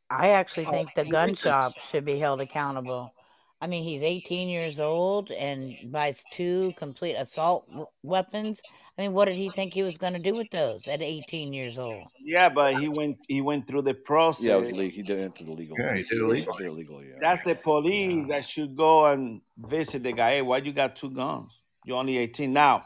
I 0.10 0.30
actually 0.30 0.66
think 0.66 0.90
the 0.96 1.06
gun 1.06 1.36
shop 1.36 1.74
should 1.92 2.06
be 2.06 2.18
held 2.18 2.42
accountable. 2.42 3.14
I 3.62 3.68
mean, 3.68 3.84
he's 3.84 4.04
18 4.04 4.48
years 4.48 4.80
old 4.80 5.32
and 5.32 5.76
buys 5.92 6.24
two 6.32 6.72
complete 6.78 7.16
assault 7.16 7.68
w- 7.68 7.86
weapons. 8.04 8.62
I 8.98 9.02
mean, 9.02 9.12
what 9.12 9.26
did 9.26 9.36
he 9.36 9.50
think 9.50 9.74
he 9.74 9.84
was 9.84 9.98
going 9.98 10.14
to 10.14 10.20
do 10.20 10.34
with 10.34 10.50
those 10.50 10.88
at 10.88 11.02
18 11.02 11.52
years 11.52 11.78
old? 11.78 12.10
Yeah, 12.24 12.48
but 12.48 12.80
he 12.80 12.88
went 12.88 13.18
he 13.28 13.42
went 13.42 13.68
through 13.68 13.82
the 13.82 13.96
process. 13.96 14.46
Yeah, 14.46 14.58
it 14.58 14.62
was 14.62 14.72
legal. 14.72 14.96
He 14.96 15.04
did 15.04 15.20
it 15.20 15.36
to 15.36 15.44
the 15.44 15.52
legal. 15.52 15.76
Yeah, 15.78 15.94
he 15.94 16.04
did 16.04 16.20
it 16.20 16.24
legal. 16.24 16.54
He 16.54 16.64
did 16.64 16.68
it 16.68 16.74
legal, 16.74 17.04
yeah. 17.04 17.16
That's 17.20 17.44
the 17.44 17.56
police 17.56 18.28
that 18.30 18.46
should 18.46 18.78
go 18.78 19.08
and 19.08 19.42
visit 19.58 20.04
the 20.04 20.14
guy. 20.14 20.32
Hey, 20.36 20.42
why 20.42 20.58
you 20.60 20.72
got 20.72 20.96
two 20.96 21.10
guns? 21.10 21.52
You're 21.84 21.98
only 21.98 22.18
18 22.18 22.54
now. 22.54 22.86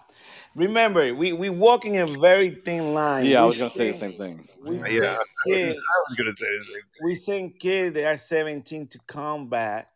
Remember, 0.55 1.13
we 1.15 1.33
we 1.33 1.49
walking 1.49 1.97
a 1.97 2.05
very 2.05 2.51
thin 2.51 2.93
line. 2.93 3.25
Yeah, 3.25 3.41
I 3.41 3.43
We 3.43 3.47
was 3.49 3.57
gonna 3.57 3.69
say 3.71 3.87
the 3.91 3.97
same 3.97 4.11
thing. 4.13 4.47
We 4.61 4.75
Yeah, 4.77 4.83
send 4.85 5.05
I 5.05 5.17
was, 5.17 5.27
kids, 5.47 5.75
I 5.77 5.99
was 6.09 6.17
gonna 6.17 6.35
say 6.35 6.57
the 6.57 6.63
same 6.63 6.81
thing. 6.81 7.01
we 7.03 7.15
send 7.15 7.59
kids 7.59 7.95
that 7.95 8.05
are 8.05 8.17
17 8.17 8.87
to 8.87 8.99
combat, 9.07 9.89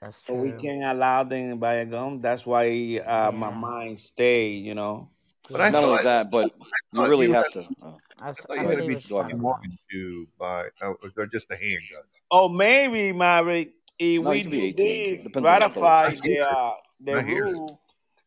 That's 0.00 0.24
so 0.24 0.40
we 0.40 0.52
can't 0.52 0.84
allow 0.84 1.24
them 1.24 1.50
to 1.50 1.56
buy 1.56 1.74
a 1.76 1.86
gun. 1.86 2.20
That's 2.22 2.46
why 2.46 3.00
uh, 3.04 3.32
my 3.34 3.50
mind 3.50 3.98
stay. 3.98 4.50
You 4.50 4.74
know. 4.74 5.08
But 5.50 5.60
I 5.60 5.70
Not 5.70 5.84
only 5.84 5.96
thought- 5.98 6.04
that, 6.04 6.30
but 6.30 6.50
I 6.96 7.02
you 7.04 7.08
really 7.10 7.26
you 7.26 7.32
have 7.34 7.46
had- 7.52 7.64
to. 7.64 7.68
Oh. 7.84 7.98
I, 8.20 8.26
I 8.26 8.30
s- 8.30 8.40
thought 8.46 8.58
I 8.58 8.62
you 8.62 8.68
had 8.68 8.78
to 8.78 8.86
be 8.86 8.94
what 8.94 9.28
you're 9.28 9.38
talking 9.40 9.78
to 9.92 10.26
buy, 10.38 10.64
oh, 10.82 10.96
or 11.18 11.26
just 11.26 11.46
a 11.50 11.56
handgun. 11.56 12.02
Oh, 12.30 12.48
maybe 12.48 13.12
Maverick, 13.12 13.72
if 13.98 14.22
No, 14.22 14.30
we 14.30 14.36
you 14.38 14.42
can 14.44 14.50
be 14.52 14.64
18. 14.68 14.76
did 14.76 15.22
Depends 15.24 15.36
on 15.36 15.42
the 15.42 15.48
ratify 15.48 16.08
post. 16.10 16.22
the 16.24 16.40
uh, 16.40 16.72
the 17.00 17.24
rule, 17.24 17.80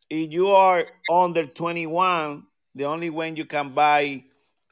if 0.09 0.31
you 0.31 0.47
are 0.49 0.85
under 1.11 1.45
21, 1.45 2.43
the 2.75 2.85
only 2.85 3.09
way 3.09 3.31
you 3.31 3.45
can 3.45 3.69
buy 3.69 4.23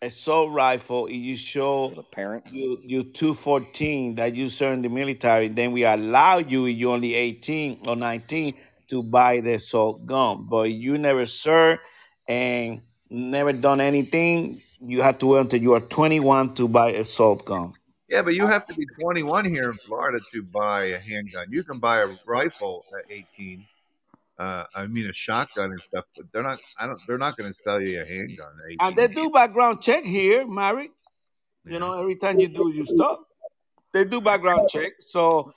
a 0.01 0.05
assault 0.07 0.51
rifle 0.51 1.07
is 1.07 1.17
you 1.17 1.35
show 1.37 1.89
The 1.89 2.03
parent. 2.03 2.47
you 2.51 2.79
you 2.83 3.03
214 3.03 4.15
that 4.15 4.35
you 4.35 4.49
serve 4.49 4.73
in 4.73 4.81
the 4.83 4.89
military. 4.89 5.47
Then 5.47 5.71
we 5.71 5.85
allow 5.85 6.37
you 6.37 6.65
if 6.67 6.77
you're 6.77 6.93
only 6.93 7.15
18 7.15 7.79
or 7.87 7.95
19 7.95 8.53
to 8.89 9.03
buy 9.03 9.41
the 9.41 9.53
assault 9.53 10.05
gun. 10.05 10.47
But 10.49 10.71
you 10.71 10.97
never 10.97 11.25
serve 11.25 11.79
and 12.27 12.81
never 13.09 13.53
done 13.53 13.81
anything, 13.81 14.61
you 14.81 15.01
have 15.01 15.17
to 15.19 15.25
wait 15.27 15.39
until 15.39 15.61
you 15.61 15.73
are 15.73 15.79
21 15.79 16.55
to 16.55 16.67
buy 16.67 16.91
a 16.91 17.01
assault 17.01 17.45
gun. 17.45 17.73
Yeah, 18.09 18.21
but 18.21 18.35
you 18.35 18.47
have 18.47 18.65
to 18.67 18.73
be 18.75 18.85
21 19.01 19.45
here 19.45 19.65
in 19.65 19.73
Florida 19.73 20.19
to 20.31 20.43
buy 20.43 20.85
a 20.85 20.99
handgun. 20.99 21.45
You 21.49 21.63
can 21.63 21.77
buy 21.77 21.97
a 21.97 22.07
rifle 22.25 22.85
at 22.97 23.11
18. 23.11 23.65
Uh, 24.39 24.63
I 24.75 24.85
mean 24.87 25.05
a 25.07 25.13
shotgun 25.13 25.71
and 25.71 25.79
stuff, 25.79 26.05
but 26.15 26.25
they're 26.31 26.43
not. 26.43 26.59
I 26.79 26.85
don't. 26.85 26.99
They're 27.07 27.17
not 27.17 27.35
going 27.37 27.51
to 27.51 27.57
sell 27.63 27.81
you 27.81 28.01
a 28.01 28.05
handgun. 28.05 28.47
At 28.59 28.65
18. 28.71 28.77
And 28.81 28.95
they 28.95 29.07
do 29.07 29.29
background 29.31 29.81
check 29.81 30.03
here, 30.03 30.45
Mary. 30.47 30.91
You 31.65 31.79
know, 31.79 31.93
every 31.99 32.15
time 32.15 32.39
you 32.39 32.47
do 32.47 32.71
you 32.73 32.85
stop, 32.85 33.25
they 33.93 34.03
do 34.05 34.21
background 34.21 34.69
check. 34.69 34.93
So 34.99 35.51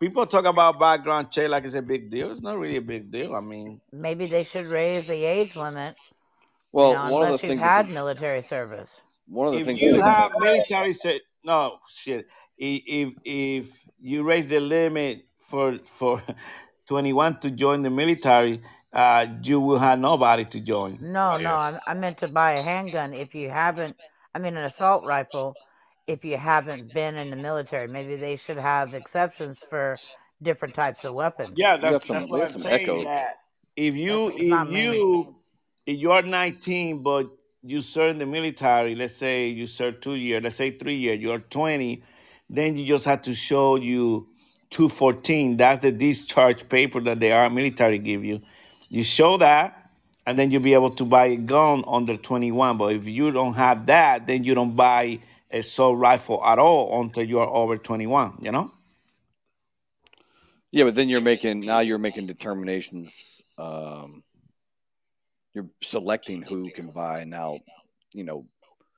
people 0.00 0.26
talk 0.26 0.44
about 0.44 0.78
background 0.78 1.30
check 1.30 1.48
like 1.48 1.64
it's 1.64 1.74
a 1.74 1.82
big 1.82 2.10
deal. 2.10 2.30
It's 2.30 2.42
not 2.42 2.58
really 2.58 2.76
a 2.76 2.82
big 2.82 3.10
deal. 3.10 3.34
I 3.34 3.40
mean, 3.40 3.80
Maybe 3.90 4.26
they 4.26 4.42
should 4.42 4.66
raise 4.66 5.06
the 5.06 5.24
age 5.24 5.56
limit. 5.56 5.96
Well, 6.72 6.90
you 6.90 6.94
know, 6.94 7.02
one 7.04 7.06
of 7.06 7.10
the 7.10 7.24
unless 7.26 7.42
you've 7.42 7.50
things. 7.52 7.60
had 7.62 7.88
military 7.88 8.42
service. 8.42 8.90
one 9.28 9.46
of 9.48 9.54
the 9.54 9.60
if 9.60 9.66
things. 9.66 9.80
you 9.80 9.92
that 9.92 9.96
they- 9.96 10.02
have 10.02 10.32
military, 10.40 10.92
se- 10.92 11.22
No 11.42 11.78
shit. 11.88 12.26
I- 12.60 12.82
If 12.86 13.14
if 13.24 13.82
you 13.98 14.24
raise 14.24 14.48
the 14.50 14.60
limit 14.60 15.22
for 15.40 15.78
for 15.78 16.22
21 16.88 17.40
to 17.40 17.50
join 17.50 17.82
the 17.82 17.90
military, 17.90 18.60
uh, 18.92 19.26
you 19.42 19.60
will 19.60 19.78
have 19.78 19.98
nobody 19.98 20.44
to 20.46 20.60
join. 20.60 20.98
No, 21.00 21.36
no, 21.38 21.54
I, 21.54 21.78
I 21.86 21.94
meant 21.94 22.18
to 22.18 22.28
buy 22.28 22.52
a 22.54 22.62
handgun 22.62 23.14
if 23.14 23.34
you 23.34 23.50
haven't. 23.50 23.96
I 24.34 24.38
mean, 24.38 24.56
an 24.56 24.64
assault 24.64 25.04
rifle 25.04 25.58
if 26.06 26.24
you 26.24 26.36
haven't 26.38 26.92
been 26.92 27.16
in 27.16 27.30
the 27.30 27.36
military. 27.36 27.88
Maybe 27.88 28.16
they 28.16 28.36
should 28.36 28.58
have 28.58 28.94
exceptions 28.94 29.60
for 29.68 30.00
different 30.42 30.74
types 30.74 31.04
of 31.04 31.14
weapons. 31.14 31.56
Yeah, 31.56 31.76
We 31.80 31.88
got 31.88 32.02
that's 32.02 32.06
some, 32.06 32.20
that's 32.20 32.30
what 32.30 32.42
I'm 32.42 32.48
some 32.48 32.62
saying. 32.62 32.74
echo. 32.82 33.04
That 33.04 33.36
if 33.76 33.94
you 33.94 34.32
if 34.36 34.70
you 34.70 35.36
if 35.86 35.98
you 35.98 36.12
are 36.12 36.22
19 36.22 37.02
but 37.02 37.28
you 37.62 37.82
serve 37.82 38.12
in 38.12 38.18
the 38.18 38.26
military, 38.26 38.94
let's 38.94 39.16
say 39.16 39.48
you 39.48 39.66
serve 39.66 40.00
two 40.00 40.14
years, 40.14 40.42
let's 40.42 40.56
say 40.56 40.72
three 40.72 40.96
years, 40.96 41.22
you're 41.22 41.40
20, 41.40 42.02
then 42.50 42.76
you 42.76 42.86
just 42.86 43.04
have 43.06 43.22
to 43.22 43.34
show 43.34 43.76
you 43.76 44.28
214. 44.70 45.56
That's 45.56 45.82
the 45.82 45.92
discharge 45.92 46.68
paper 46.68 47.00
that 47.00 47.20
the 47.20 47.32
army 47.32 47.56
military 47.56 47.98
give 47.98 48.24
you. 48.24 48.40
You 48.88 49.04
show 49.04 49.36
that, 49.38 49.90
and 50.26 50.38
then 50.38 50.50
you'll 50.50 50.62
be 50.62 50.74
able 50.74 50.90
to 50.90 51.04
buy 51.04 51.26
a 51.26 51.36
gun 51.36 51.84
under 51.86 52.16
21. 52.16 52.78
But 52.78 52.94
if 52.94 53.06
you 53.06 53.30
don't 53.30 53.54
have 53.54 53.86
that, 53.86 54.26
then 54.26 54.44
you 54.44 54.54
don't 54.54 54.76
buy 54.76 55.20
a 55.50 55.58
assault 55.58 55.98
rifle 55.98 56.44
at 56.44 56.58
all 56.58 57.00
until 57.00 57.24
you 57.24 57.38
are 57.40 57.48
over 57.48 57.78
21. 57.78 58.38
You 58.40 58.52
know? 58.52 58.70
Yeah, 60.72 60.84
but 60.84 60.94
then 60.94 61.08
you're 61.08 61.20
making 61.20 61.60
now 61.60 61.80
you're 61.80 61.98
making 61.98 62.26
determinations. 62.26 63.56
Um, 63.58 64.22
you're 65.54 65.70
selecting 65.82 66.42
who 66.42 66.64
can 66.70 66.90
buy 66.94 67.24
now. 67.24 67.56
You 68.12 68.24
know, 68.24 68.46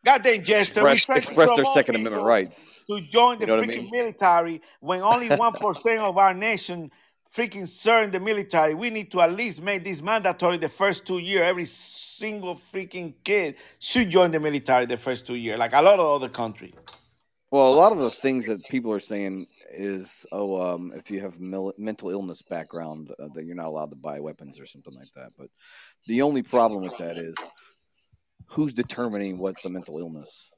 Goddamn, 0.08 0.42
Jester, 0.42 0.84
we 0.84 0.92
express 0.92 1.28
express 1.28 1.54
their 1.54 1.66
Second 1.66 1.96
Amendment 1.96 2.24
rights. 2.24 2.82
to 2.88 2.98
join 3.12 3.38
the 3.38 3.42
You 3.42 3.46
know 3.48 3.56
what 3.56 3.64
I 3.64 3.66
freaking 3.66 3.82
mean? 3.82 3.90
military 3.92 4.62
when 4.80 5.02
only 5.02 5.28
one 5.46 5.52
percent 5.52 6.00
of 6.00 6.16
our 6.16 6.32
nation 6.32 6.90
freaking 7.36 7.68
serve 7.68 8.04
in 8.04 8.10
the 8.12 8.20
military. 8.20 8.72
We 8.72 8.88
need 8.88 9.10
to 9.12 9.20
at 9.20 9.34
least 9.34 9.60
make 9.60 9.84
this 9.84 10.00
mandatory 10.00 10.56
the 10.56 10.68
first 10.70 11.04
two 11.06 11.18
years. 11.18 11.42
Every 11.42 11.66
single 11.66 12.54
freaking 12.54 13.12
kid 13.22 13.56
should 13.80 14.08
join 14.08 14.30
the 14.30 14.40
military 14.40 14.86
the 14.86 14.96
first 14.96 15.26
two 15.26 15.34
years, 15.34 15.58
like 15.58 15.74
a 15.74 15.82
lot 15.82 16.00
of 16.00 16.06
other 16.06 16.30
countries. 16.30 16.74
Well, 17.50 17.72
a 17.72 17.76
lot 17.76 17.92
of 17.92 17.98
the 17.98 18.08
things 18.10 18.46
that 18.46 18.62
people 18.70 18.90
are 18.92 19.00
saying 19.00 19.44
is, 19.72 20.24
oh, 20.32 20.74
um, 20.74 20.92
if 20.94 21.10
you 21.10 21.20
have 21.20 21.38
mil- 21.40 21.74
mental 21.76 22.08
illness 22.10 22.40
background, 22.42 23.10
uh, 23.18 23.28
that 23.34 23.44
you're 23.44 23.54
not 23.54 23.66
allowed 23.66 23.90
to 23.90 23.96
buy 23.96 24.20
weapons 24.20 24.58
or 24.58 24.64
something 24.64 24.94
like 24.94 25.12
that. 25.16 25.32
But 25.38 25.48
the 26.06 26.20
only 26.22 26.42
problem 26.42 26.82
with 26.82 26.96
that 26.98 27.16
is, 27.16 27.34
who's 28.50 28.72
determining 28.72 29.38
what's 29.38 29.64
a 29.64 29.70
mental 29.70 29.98
illness? 29.98 30.50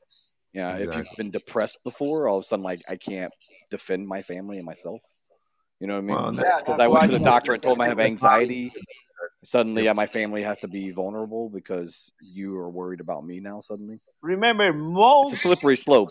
Yeah, 0.53 0.77
if 0.77 0.97
you've 0.97 1.07
been 1.17 1.31
depressed 1.31 1.79
before, 1.85 2.29
all 2.29 2.39
of 2.39 2.43
a 2.43 2.45
sudden, 2.45 2.65
like 2.65 2.81
I 2.89 2.97
can't 2.97 3.33
defend 3.71 4.09
my 4.09 4.21
family 4.21 4.57
and 4.57 4.67
myself. 4.67 5.01
You 5.79 5.87
know 5.87 5.95
what 5.95 5.99
I 5.99 6.03
mean? 6.03 6.17
Well, 6.17 6.35
Yeah, 6.35 6.59
Because 6.59 6.79
that's 6.79 6.81
I 6.81 6.89
went 6.89 7.05
to 7.05 7.19
the 7.19 7.25
doctor 7.25 7.55
and 7.55 7.63
told 7.63 7.79
him 7.79 7.83
I 7.83 7.89
have 7.89 8.01
anxiety. 8.01 8.73
Suddenly, 9.45 9.85
yeah, 9.85 9.95
my 9.95 10.07
family 10.07 10.43
has 10.43 10.59
to 10.59 10.69
be 10.69 10.91
vulnerable 10.91 11.49
because 11.49 12.13
you 12.35 12.59
are 12.59 12.69
worried 12.69 13.01
about 13.01 13.25
me 13.25 13.41
now. 13.41 13.61
Suddenly, 13.61 13.99
remember 14.23 14.67
it's 14.69 14.75
a 14.75 14.79
most 14.79 15.37
slippery 15.37 15.77
slope. 15.77 16.11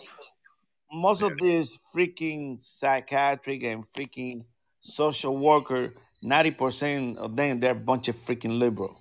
most 0.92 1.22
of 1.22 1.38
these 1.38 1.78
freaking 1.94 2.60
psychiatric 2.60 3.62
and 3.62 3.84
freaking 3.92 4.42
social 4.80 5.36
worker, 5.36 5.92
90% 6.24 7.18
of 7.18 7.36
them, 7.36 7.60
they're 7.60 7.72
a 7.72 7.74
bunch 7.74 8.08
of 8.08 8.16
freaking 8.16 8.58
liberal. 8.58 9.00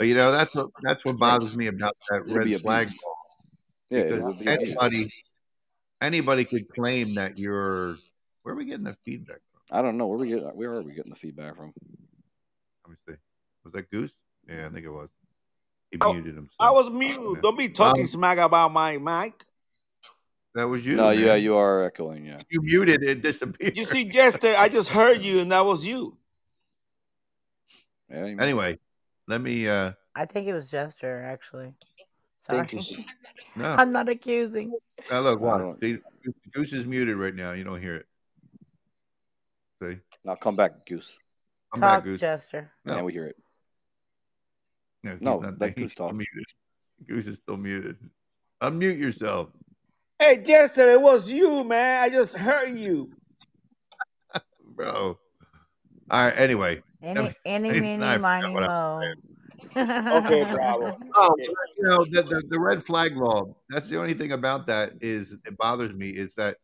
But 0.00 0.06
you 0.06 0.14
know, 0.14 0.32
that's 0.32 0.54
what 0.54 0.68
that's 0.82 1.04
what 1.04 1.18
bothers 1.18 1.58
me 1.58 1.66
about 1.66 1.92
that 2.08 2.22
It'll 2.26 2.42
be 2.42 2.54
red 2.54 2.62
flag 2.62 2.86
abused. 2.86 3.04
law 3.04 3.14
Yeah, 3.90 4.02
because 4.04 4.36
be 4.38 4.46
anybody 4.46 5.10
anybody 6.00 6.44
could 6.46 6.66
claim 6.70 7.16
that 7.16 7.38
you're. 7.38 7.98
Where 8.42 8.54
are 8.54 8.56
we 8.56 8.64
getting 8.64 8.84
the 8.84 8.96
feedback 9.04 9.36
from? 9.52 9.78
I 9.78 9.82
don't 9.82 9.98
know 9.98 10.06
where 10.06 10.16
we 10.16 10.28
get 10.28 10.56
where 10.56 10.72
are 10.72 10.80
we 10.80 10.94
getting 10.94 11.10
the 11.10 11.18
feedback 11.18 11.54
from? 11.54 11.74
Let 12.86 12.90
me 12.90 12.96
see. 13.06 13.14
Was 13.62 13.74
that 13.74 13.90
Goose? 13.90 14.10
Yeah, 14.48 14.68
I 14.68 14.70
think 14.70 14.86
it 14.86 14.90
was. 14.90 15.10
He 15.90 15.98
I, 16.00 16.12
muted 16.12 16.34
himself. 16.34 16.56
I 16.60 16.70
was 16.70 16.88
mute. 16.88 17.42
Don't 17.42 17.58
be 17.58 17.68
talking 17.68 18.00
Um, 18.00 18.06
smack 18.06 18.38
about 18.38 18.72
my 18.72 18.96
mic. 18.96 19.44
that 20.54 20.64
was 20.64 20.86
you. 20.86 20.96
No, 20.96 21.10
yeah, 21.10 21.34
you 21.34 21.58
are 21.58 21.82
echoing. 21.82 22.24
Yeah, 22.24 22.40
You 22.48 22.62
muted 22.62 23.02
it 23.02 23.20
disappeared. 23.20 23.76
You 23.76 23.84
see, 23.84 24.04
Jester, 24.06 24.54
I 24.56 24.70
just 24.70 24.88
heard 24.88 25.22
you, 25.22 25.40
and 25.40 25.52
that 25.52 25.66
was 25.66 25.84
you. 25.84 26.16
yeah. 28.08 28.24
You. 28.24 28.38
Anyway, 28.40 28.78
let 29.30 29.40
me. 29.40 29.68
uh 29.68 29.92
I 30.14 30.26
think 30.26 30.48
it 30.48 30.54
was 30.54 30.68
Jester, 30.68 31.22
actually. 31.24 31.72
Thank 32.48 32.72
you. 32.72 32.82
Sorry. 32.82 33.04
No, 33.56 33.64
I'm 33.76 33.90
not 33.90 34.08
accusing. 34.08 34.72
now 35.10 35.20
look, 35.20 35.40
I 35.40 35.42
watch. 35.42 35.76
Goose 36.52 36.72
is 36.72 36.86
muted 36.86 37.16
right 37.16 37.34
now. 37.34 37.50
You 37.52 37.64
don't 37.64 37.80
hear 37.80 37.96
it. 37.96 38.06
See, 39.82 39.98
Now 40.24 40.36
come 40.36 40.54
back, 40.54 40.86
Goose. 40.86 41.18
I'm 41.74 41.80
back, 41.80 41.90
Talk, 41.90 42.04
Goose. 42.04 42.20
Jester. 42.20 42.70
Now 42.84 42.98
No, 42.98 43.04
we 43.04 43.12
hear 43.12 43.26
it. 43.26 43.36
no, 45.02 45.12
he's 45.12 45.20
No, 45.20 45.40
not. 45.40 45.58
let 45.58 45.70
He's 45.70 45.84
Goose 45.84 45.92
still 45.92 46.06
talk. 46.06 46.14
muted. 46.14 46.44
Goose 47.08 47.26
is 47.26 47.36
still 47.38 47.56
muted. 47.56 47.96
Unmute 48.62 48.98
yourself, 48.98 49.48
Hey, 50.20 50.36
Jester, 50.42 50.90
it 50.92 51.00
was 51.00 51.32
you, 51.32 51.64
man. 51.64 52.02
I 52.04 52.08
just 52.10 52.36
heard 52.36 52.78
you. 52.78 53.10
bro. 54.76 55.18
All 56.10 56.24
right. 56.24 56.34
Anyway, 56.36 56.76
let 56.76 56.84
Any, 57.02 57.20
me. 57.22 57.34
any, 57.44 57.70
I, 57.70 57.72
I 57.72 57.80
meeny, 57.80 57.98
forgot 57.98 58.20
miny, 58.20 58.54
what 58.54 58.62
I 58.64 58.66
was 58.66 59.16
mo. 59.16 59.30
Okay, 59.76 60.44
bravo. 60.52 60.98
Oh, 61.14 61.34
you 61.38 61.84
know 61.84 62.04
the, 62.04 62.22
the 62.22 62.42
the 62.48 62.60
red 62.60 62.84
flag 62.84 63.16
law. 63.16 63.54
That's 63.68 63.88
the 63.88 63.98
only 63.98 64.14
thing 64.14 64.32
about 64.32 64.66
that 64.66 64.92
is 65.00 65.36
it 65.44 65.56
bothers 65.56 65.92
me 65.92 66.10
is 66.10 66.34
that 66.34 66.56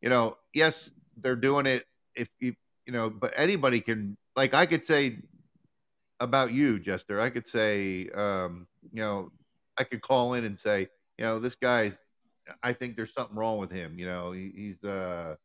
you 0.00 0.08
know 0.08 0.36
yes 0.52 0.90
they're 1.16 1.36
doing 1.36 1.66
it 1.66 1.84
if 2.14 2.28
you 2.40 2.54
you 2.86 2.92
know 2.92 3.10
but 3.10 3.32
anybody 3.36 3.80
can 3.80 4.16
like 4.36 4.54
I 4.54 4.66
could 4.66 4.86
say 4.86 5.18
about 6.20 6.52
you 6.52 6.78
Jester 6.78 7.20
I 7.20 7.30
could 7.30 7.46
say 7.46 8.08
um 8.14 8.66
you 8.92 9.02
know 9.02 9.30
I 9.76 9.84
could 9.84 10.02
call 10.02 10.34
in 10.34 10.44
and 10.44 10.58
say 10.58 10.88
you 11.18 11.24
know 11.24 11.38
this 11.38 11.54
guy's 11.54 11.98
I 12.62 12.72
think 12.72 12.96
there's 12.96 13.12
something 13.12 13.36
wrong 13.36 13.58
with 13.58 13.70
him 13.70 13.98
you 13.98 14.06
know 14.06 14.32
he, 14.32 14.52
he's 14.54 14.82
uh 14.84 15.36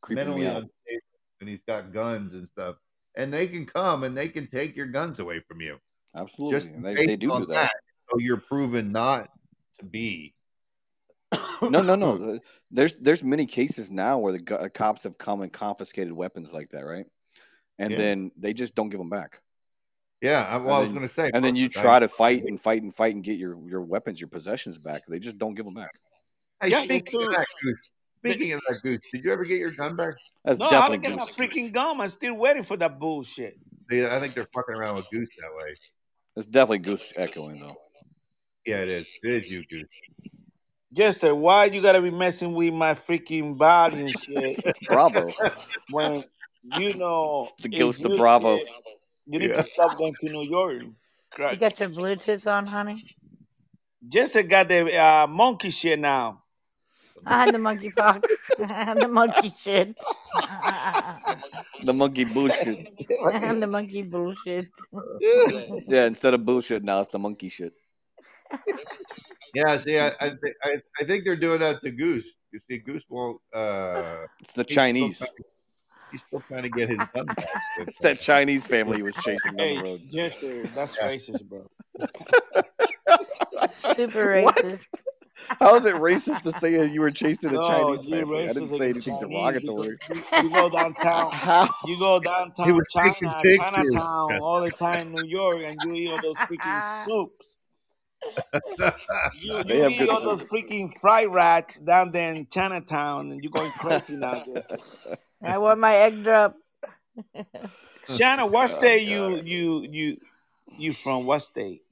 Creeping 0.00 0.26
mentally 0.26 0.46
me 0.46 0.46
unstable 0.46 1.02
and 1.40 1.48
he's 1.48 1.62
got 1.62 1.92
guns 1.92 2.34
and 2.34 2.46
stuff 2.46 2.76
and 3.18 3.30
they 3.32 3.46
can 3.46 3.66
come 3.66 4.04
and 4.04 4.16
they 4.16 4.28
can 4.30 4.46
take 4.46 4.74
your 4.74 4.86
guns 4.86 5.18
away 5.18 5.40
from 5.46 5.60
you 5.60 5.76
Absolutely, 6.16 6.56
just 6.56 6.68
and 6.70 6.82
they, 6.84 6.94
they 6.94 7.06
based 7.08 7.20
do 7.20 7.30
on 7.32 7.40
do 7.42 7.46
that. 7.48 7.52
that 7.54 7.72
so 8.10 8.18
you're 8.18 8.38
proven 8.40 8.90
not 8.92 9.28
to 9.78 9.84
be 9.84 10.34
No, 11.60 11.82
no, 11.82 11.94
no. 11.94 12.38
There's 12.70 12.96
there's 12.96 13.22
many 13.22 13.44
cases 13.44 13.90
now 13.90 14.18
where 14.18 14.32
the 14.32 14.38
go- 14.38 14.56
uh, 14.56 14.68
cops 14.70 15.02
have 15.04 15.18
come 15.18 15.42
and 15.42 15.52
confiscated 15.52 16.12
weapons 16.12 16.52
like 16.52 16.70
that, 16.70 16.86
right? 16.86 17.04
And 17.78 17.90
Yeah. 17.92 17.98
then 17.98 18.30
they 18.38 18.54
just 18.54 18.74
don't 18.74 18.88
give 18.88 18.98
them 19.00 19.10
back. 19.10 19.40
Yeah, 20.22 20.46
I, 20.48 20.56
well, 20.56 20.76
I 20.76 20.82
was 20.82 20.92
going 20.92 21.06
to 21.06 21.12
say, 21.12 21.30
and 21.34 21.44
then 21.44 21.54
you 21.54 21.66
I- 21.66 21.68
try 21.68 21.98
to 22.00 22.08
fight 22.08 22.44
and 22.44 22.58
fight 22.60 22.82
and 22.82 22.94
fight 22.94 23.14
and 23.14 23.22
get 23.22 23.38
your 23.38 23.56
your 23.68 23.82
weapons, 23.82 24.20
your 24.20 24.28
possessions 24.28 24.82
back. 24.84 25.02
They 25.08 25.18
just 25.18 25.38
don't 25.38 25.54
give 25.54 25.66
them 25.66 25.74
back. 25.74 25.90
Hey, 26.62 26.70
Yeah, 26.70 26.82
speaking 26.82 27.20
of 27.20 27.26
dude. 27.28 27.36
that, 27.36 27.46
Goose. 27.62 27.90
Speaking 28.18 28.52
of 28.52 28.60
that, 28.68 28.80
Goose, 28.82 28.98
did 29.12 29.24
you 29.24 29.32
ever 29.32 29.44
get 29.44 29.58
your 29.58 29.70
gun 29.72 29.96
back? 29.96 30.14
That's 30.44 30.60
No, 30.60 30.66
I 30.66 30.74
haven't 30.74 31.02
definitely 31.02 31.16
my 31.16 31.46
freaking 31.46 31.72
gum. 31.72 32.00
I'm 32.00 32.08
still 32.08 32.34
waiting 32.34 32.62
for 32.62 32.76
that 32.76 32.98
bullshit. 32.98 33.58
See, 33.90 34.04
I 34.04 34.18
think 34.20 34.34
they're 34.34 34.46
fucking 34.54 34.74
around 34.74 34.96
with 34.96 35.08
Goose 35.10 35.28
that 35.40 35.50
way. 35.54 35.74
It's 36.36 36.46
definitely 36.46 36.78
goose 36.78 37.12
echoing 37.16 37.58
though. 37.60 37.74
Yeah, 38.64 38.78
it 38.82 38.88
is. 38.88 39.06
It 39.24 39.32
is 39.32 39.50
you, 39.50 39.64
Goose. 39.68 40.00
Jester, 40.92 41.34
why 41.34 41.66
you 41.66 41.82
gotta 41.82 42.00
be 42.00 42.10
messing 42.10 42.54
with 42.54 42.72
my 42.72 42.92
freaking 42.92 43.58
body 43.58 44.00
and 44.02 44.18
shit? 44.18 44.60
It's 44.64 44.78
Bravo. 44.86 45.32
when 45.90 46.22
you 46.62 46.94
know 46.94 47.48
The 47.60 47.68
ghost 47.68 48.04
of 48.04 48.16
Bravo. 48.16 48.58
shit, 48.58 48.68
you 49.26 49.38
need 49.40 49.50
Yeah. 49.50 49.56
to 49.56 49.64
stop 49.64 49.96
going 49.98 50.14
to 50.20 50.28
New 50.28 50.44
York. 50.48 50.82
You 50.82 50.94
Correct. 51.32 51.60
got 51.60 51.80
your 51.80 51.88
Bluetooth 51.88 52.46
on, 52.50 52.66
honey? 52.66 53.04
Jester 54.08 54.42
got 54.44 54.68
the 54.68 54.96
uh, 54.96 55.26
monkey 55.26 55.70
shit 55.70 55.98
now. 55.98 56.42
I 57.26 57.44
had 57.44 57.54
the 57.54 57.58
monkey 57.58 57.90
pox. 57.90 58.20
I 58.58 58.72
had 58.84 59.00
the 59.00 59.08
monkey 59.08 59.52
shit. 59.58 59.98
The 61.84 61.92
monkey 61.92 62.24
bullshit. 62.24 62.78
I 63.26 63.38
had 63.38 63.60
the 63.60 63.66
monkey 63.66 64.02
bullshit. 64.02 64.68
Yeah, 65.88 66.06
instead 66.06 66.34
of 66.34 66.44
bullshit 66.44 66.82
now 66.84 67.00
it's 67.00 67.08
the 67.10 67.18
monkey 67.18 67.48
shit. 67.48 67.72
Yeah, 69.54 69.76
see, 69.76 69.98
I, 69.98 70.08
I, 70.20 70.32
I, 70.64 70.76
I 71.00 71.04
think 71.04 71.24
they're 71.24 71.36
doing 71.36 71.60
that 71.60 71.80
to 71.82 71.90
Goose. 71.90 72.26
You 72.52 72.60
see, 72.68 72.78
Goose 72.78 73.04
won't. 73.08 73.40
Uh, 73.54 74.24
It's 74.40 74.52
the 74.52 74.64
Chinese. 74.64 75.22
He's 76.10 76.22
still 76.22 76.42
trying 76.48 76.62
to 76.62 76.70
get 76.70 76.88
his 76.88 76.98
gun 77.12 77.26
back. 77.26 77.36
It's 77.80 77.98
that 77.98 78.18
Chinese 78.18 78.66
family 78.66 78.96
he 78.96 79.02
was 79.02 79.14
chasing 79.16 79.54
down 79.56 79.76
the 79.76 79.82
road. 79.82 80.00
Jester, 80.10 80.66
that's 80.68 80.96
Yeah. 80.96 81.08
racist, 81.08 81.44
bro. 81.44 81.66
Super 83.68 84.42
What? 84.42 84.86
Racist. 85.38 85.56
How 85.60 85.74
is 85.76 85.84
it 85.84 85.94
racist 85.94 86.42
to 86.42 86.52
say 86.52 86.76
that 86.76 86.90
you 86.90 87.00
were 87.00 87.10
chasing 87.10 87.50
a 87.52 87.56
No, 87.56 87.62
Chinese 87.62 88.04
you 88.04 88.10
family? 88.12 88.44
I 88.44 88.52
didn't 88.52 88.68
say 88.70 88.90
anything 88.90 89.18
Chinese. 89.18 89.20
You 89.20 89.28
go, 89.28 89.30
derogatory. 89.34 89.96
you, 90.08 90.22
you 90.42 90.50
go 90.50 90.70
downtown. 90.70 91.32
How? 91.32 91.68
You 91.86 91.98
go 91.98 92.18
He 92.18 92.24
downtown 92.24 92.72
was 92.72 92.86
taking 92.94 93.28
China, 93.28 93.42
pictures. 93.42 93.58
Chinatown, 93.58 94.32
all 94.40 94.60
the 94.62 94.70
time 94.70 95.06
in 95.08 95.12
New 95.12 95.28
York, 95.28 95.62
and 95.64 95.82
you 95.82 95.92
eat 95.94 96.10
all 96.10 96.20
those 96.20 96.38
freaking 96.50 96.82
soups. 97.04 97.44
You, 99.42 99.62
They 99.64 99.82
you 99.82 99.88
eat 99.90 99.98
good 99.98 100.10
all 100.10 100.20
those 100.22 100.42
freaking 100.42 100.98
fried 101.00 101.28
rats 101.28 101.78
down 101.78 102.10
there 102.12 102.32
in 102.32 102.46
Chinatown, 102.50 103.32
and 103.32 103.42
you're 103.42 103.52
going 103.52 103.72
crazy 103.72 104.16
now. 104.16 104.42
I 105.44 105.58
want 105.58 105.80
my 105.80 105.94
egg 105.96 106.24
drop. 106.24 106.56
Shannon, 108.16 108.50
what 108.50 108.70
Oh, 108.70 108.78
state 108.78 109.02
you 109.02 109.36
you 109.36 109.82
you 109.82 110.16
you 110.78 110.92
from? 110.92 111.26
What 111.26 111.40
state? 111.40 111.82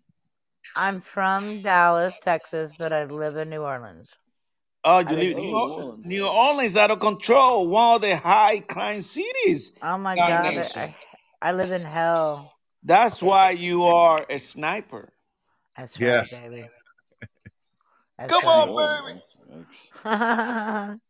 I'm 0.75 1.01
from 1.01 1.63
Dallas, 1.63 2.19
Texas, 2.21 2.73
but 2.79 2.93
I 2.93 3.05
live 3.05 3.37
in 3.37 3.51
New 3.51 3.63
Orleans. 3.63 4.09
Oh, 4.85 4.99
you 5.01 5.07
live- 5.09 5.19
live 5.19 5.37
New, 5.37 5.57
Or- 5.57 5.97
New 5.99 6.27
Orleans 6.27 6.77
out 6.77 6.91
of 6.91 7.01
control. 7.01 7.67
One 7.69 7.97
of 7.97 8.03
the 8.03 8.17
high 8.17 8.61
crime 8.61 9.03
cities. 9.03 9.73
Oh 9.83 9.99
my 9.99 10.17
god. 10.17 10.47
I, 10.77 10.95
I 11.43 11.53
live 11.53 11.71
in 11.73 11.83
hell. 11.83 12.53
That's 12.83 13.21
why 13.23 13.51
you 13.51 13.85
are 13.85 14.25
a 14.31 14.39
sniper. 14.39 15.09
That's 15.77 15.99
Yeah. 15.99 16.19
right, 16.19 16.31
baby. 16.31 16.69
That's 18.19 18.33
Come 18.33 18.45
on, 18.45 19.21
baby. 20.05 20.97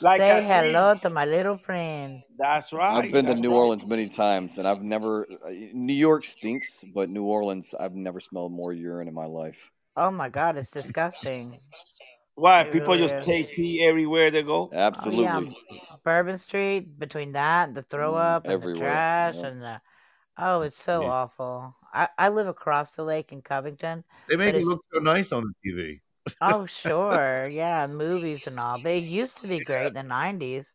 Like 0.00 0.22
Say 0.22 0.30
a 0.30 0.42
hello 0.42 0.94
to 0.96 1.10
my 1.10 1.24
little 1.24 1.58
friend. 1.58 2.22
That's 2.38 2.72
right. 2.72 3.08
I've 3.08 3.10
been 3.10 3.26
to 3.26 3.34
New 3.34 3.50
right. 3.50 3.54
Orleans 3.54 3.86
many 3.86 4.08
times, 4.08 4.58
and 4.58 4.68
I've 4.68 4.82
never. 4.82 5.26
uh, 5.44 5.50
New 5.72 5.94
York 5.94 6.24
stinks, 6.24 6.84
but 6.94 7.08
New 7.10 7.24
Orleans, 7.24 7.74
I've 7.78 7.94
never 7.94 8.20
smelled 8.20 8.52
more 8.52 8.72
urine 8.72 9.08
in 9.08 9.14
my 9.14 9.26
life. 9.26 9.70
Oh 9.96 10.10
my 10.12 10.28
god, 10.28 10.56
it's 10.56 10.70
disgusting. 10.70 11.58
Why 12.34 12.62
It 12.62 12.68
people 12.72 12.96
really 12.96 12.98
just 12.98 13.14
is. 13.14 13.26
take 13.26 13.52
pee 13.52 13.84
everywhere 13.84 14.30
they 14.30 14.42
go? 14.42 14.70
Absolutely. 14.72 15.48
Oh, 15.48 15.50
yeah, 15.70 15.96
Bourbon 16.04 16.38
Street, 16.38 16.98
between 16.98 17.32
that, 17.32 17.74
the 17.74 17.82
throw 17.82 18.14
Mm, 18.14 18.16
up, 18.16 18.48
and 18.48 18.62
the 18.62 18.68
trash, 18.68 19.36
yeah. 19.36 19.42
and 19.42 19.62
the 19.62 19.80
oh, 20.38 20.62
it's 20.62 20.78
so 20.80 21.04
Yeah. 21.04 21.08
awful. 21.08 21.76
I, 21.92 22.08
I 22.18 22.28
live 22.30 22.48
across 22.48 22.96
the 22.96 23.04
lake 23.04 23.32
in 23.32 23.42
Covington. 23.42 24.04
They 24.28 24.36
but 24.44 24.54
make 24.54 24.56
it 24.56 24.62
look 24.62 24.84
so 24.92 25.00
nice 25.00 25.32
on 25.32 25.44
the 25.44 25.70
TV. 25.70 26.00
Oh, 26.40 26.66
sure. 26.66 27.48
Yeah, 27.50 27.86
movies 27.86 28.46
and 28.46 28.58
all. 28.58 28.78
They 28.80 28.98
used 28.98 29.40
to 29.42 29.48
be 29.48 29.60
great 29.60 29.88
in 29.88 29.94
the 29.94 30.00
90s, 30.00 30.66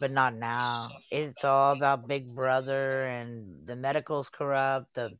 but 0.00 0.10
not 0.10 0.34
now. 0.34 0.88
It's 1.10 1.44
all 1.44 1.72
about 1.76 2.08
Big 2.08 2.34
Brother 2.34 3.06
and 3.06 3.66
the 3.66 3.76
medical's 3.76 4.28
corrupt, 4.28 4.94
the 4.94 5.10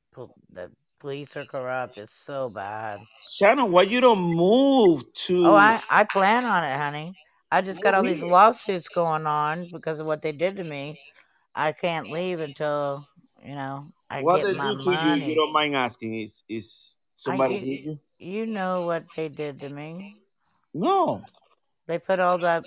the 0.53 0.71
police 1.01 1.37
are 1.37 1.45
corrupt. 1.45 1.99
It's 1.99 2.13
so 2.25 2.51
bad. 2.55 3.01
Shannon, 3.23 3.73
why 3.73 3.83
you 3.83 4.01
don't 4.01 4.23
move 4.23 5.03
oh, 5.03 5.11
to? 5.27 5.47
Oh, 5.47 5.55
I, 5.55 5.83
I 5.91 6.05
plan 6.05 6.45
on 6.45 6.63
it, 6.63 6.77
honey. 6.77 7.15
I 7.51 7.63
just 7.63 7.83
got 7.83 7.95
all 7.95 8.03
these 8.03 8.23
lawsuits 8.23 8.89
going 8.89 9.27
on 9.27 9.67
because 9.73 9.99
of 9.99 10.07
what 10.07 10.23
they 10.23 10.33
did 10.33 10.57
to 10.57 10.65
me. 10.65 10.99
I 11.55 11.73
can't 11.73 12.09
leave 12.09 12.39
until, 12.39 13.05
you 13.45 13.55
know, 13.55 13.87
I 14.09 14.23
what 14.23 14.37
get 14.37 14.47
they 14.47 14.53
my 14.55 14.73
do 14.73 14.85
to 14.85 14.91
you? 14.91 14.97
money. 14.97 15.23
If 15.23 15.29
you 15.29 15.35
don't 15.35 15.53
mind 15.53 15.75
asking, 15.75 16.21
is 16.21 16.45
is 16.49 16.95
somebody 17.17 17.57
I, 17.57 17.59
hit 17.59 17.81
you? 17.81 17.99
You 18.21 18.47
know 18.47 18.87
what 18.87 19.05
they 19.17 19.29
did 19.29 19.61
to 19.61 19.69
me. 19.69 20.19
No. 20.75 21.23
They 21.87 21.99
put 21.99 22.21
all 22.21 22.39
that 22.39 22.65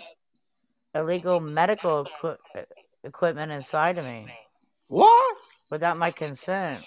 illegal 0.95 1.39
medical 1.39 2.07
equi- 2.07 2.65
equipment 3.03 3.51
inside 3.51 3.97
of 3.97 4.05
me 4.05 4.27
What? 4.87 5.37
without 5.69 5.97
my 5.97 6.11
consent. 6.11 6.83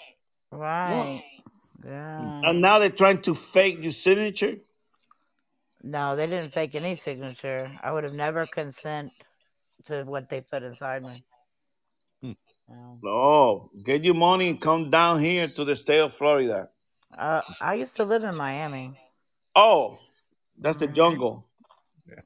Right. 0.51 1.23
Yeah. 1.85 2.41
And 2.43 2.61
now 2.61 2.79
they're 2.79 2.89
trying 2.89 3.21
to 3.23 3.35
fake 3.35 3.81
your 3.81 3.91
signature. 3.91 4.55
No, 5.81 6.15
they 6.15 6.27
didn't 6.27 6.53
fake 6.53 6.75
any 6.75 6.95
signature. 6.95 7.69
I 7.81 7.91
would 7.91 8.03
have 8.03 8.13
never 8.13 8.45
consent 8.45 9.11
to 9.85 10.03
what 10.03 10.27
they 10.29 10.41
put 10.41 10.63
inside 10.63 11.03
me. 11.03 11.23
No. 12.69 12.99
Oh, 13.05 13.69
get 13.85 14.03
your 14.03 14.15
money 14.15 14.49
and 14.49 14.59
come 14.59 14.89
down 14.89 15.21
here 15.21 15.47
to 15.47 15.63
the 15.63 15.75
state 15.75 16.01
of 16.01 16.13
Florida. 16.13 16.67
Uh, 17.15 17.41
I 17.61 17.75
used 17.75 17.95
to 17.97 18.03
live 18.03 18.23
in 18.23 18.35
Miami, 18.35 18.91
Oh, 19.55 19.91
that's 20.59 20.79
the 20.79 20.87
jungle. 20.87 21.45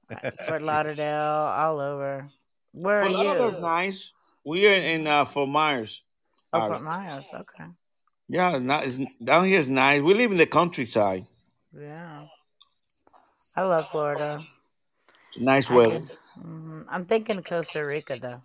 Fort 0.45 0.61
Lauderdale, 0.61 1.21
all 1.21 1.79
over. 1.79 2.29
Where 2.73 2.99
are 2.99 3.09
Fort 3.09 3.11
Lauderdale's 3.13 3.53
you? 3.55 3.61
nice. 3.61 4.11
We're 4.43 4.73
in, 4.75 5.01
in 5.01 5.07
uh, 5.07 5.25
Fort 5.25 5.47
Myers. 5.47 6.01
Oh. 6.51 6.67
Fort 6.67 6.83
Myers. 6.83 7.23
Okay. 7.33 7.69
Yeah, 8.27 8.55
it's 8.55 8.65
not, 8.65 8.85
it's, 8.85 8.97
down 9.23 9.45
here 9.45 9.59
is 9.59 9.69
nice. 9.69 10.01
We 10.01 10.13
live 10.13 10.31
in 10.31 10.37
the 10.37 10.45
countryside. 10.45 11.25
Yeah. 11.77 12.25
I 13.55 13.61
love 13.63 13.89
Florida. 13.91 14.43
Nice 15.39 15.69
weather. 15.69 16.03
hmm 16.35 16.81
I'm 16.89 17.05
thinking 17.05 17.41
Costa 17.43 17.85
Rica 17.85 18.17
though. 18.19 18.41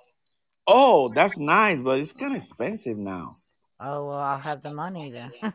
Oh, 0.69 1.13
that's 1.13 1.39
nice, 1.39 1.79
but 1.81 1.99
it's 1.99 2.13
kind 2.13 2.37
of 2.37 2.43
expensive 2.43 2.97
now. 2.99 3.25
Oh 3.79 4.07
well, 4.07 4.19
I'll 4.19 4.39
have 4.39 4.63
the 4.63 4.73
money 4.73 5.11
then. 5.11 5.33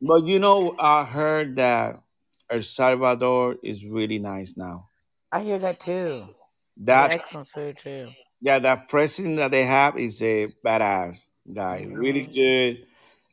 But 0.00 0.26
you 0.26 0.38
know, 0.38 0.76
I 0.78 1.04
heard 1.04 1.56
that 1.56 1.98
El 2.50 2.60
Salvador 2.60 3.56
is 3.62 3.84
really 3.86 4.18
nice 4.18 4.54
now. 4.56 4.88
I 5.32 5.40
hear 5.40 5.58
that 5.58 5.80
too. 5.80 6.26
That 6.78 7.12
excellent 7.12 7.48
food 7.48 7.78
too. 7.82 8.10
yeah, 8.40 8.58
that 8.58 8.88
president 8.88 9.36
that 9.36 9.50
they 9.50 9.64
have 9.64 9.96
is 9.98 10.20
a 10.22 10.48
badass 10.64 11.16
guy. 11.52 11.84
Really 11.88 12.26
good. 12.26 12.86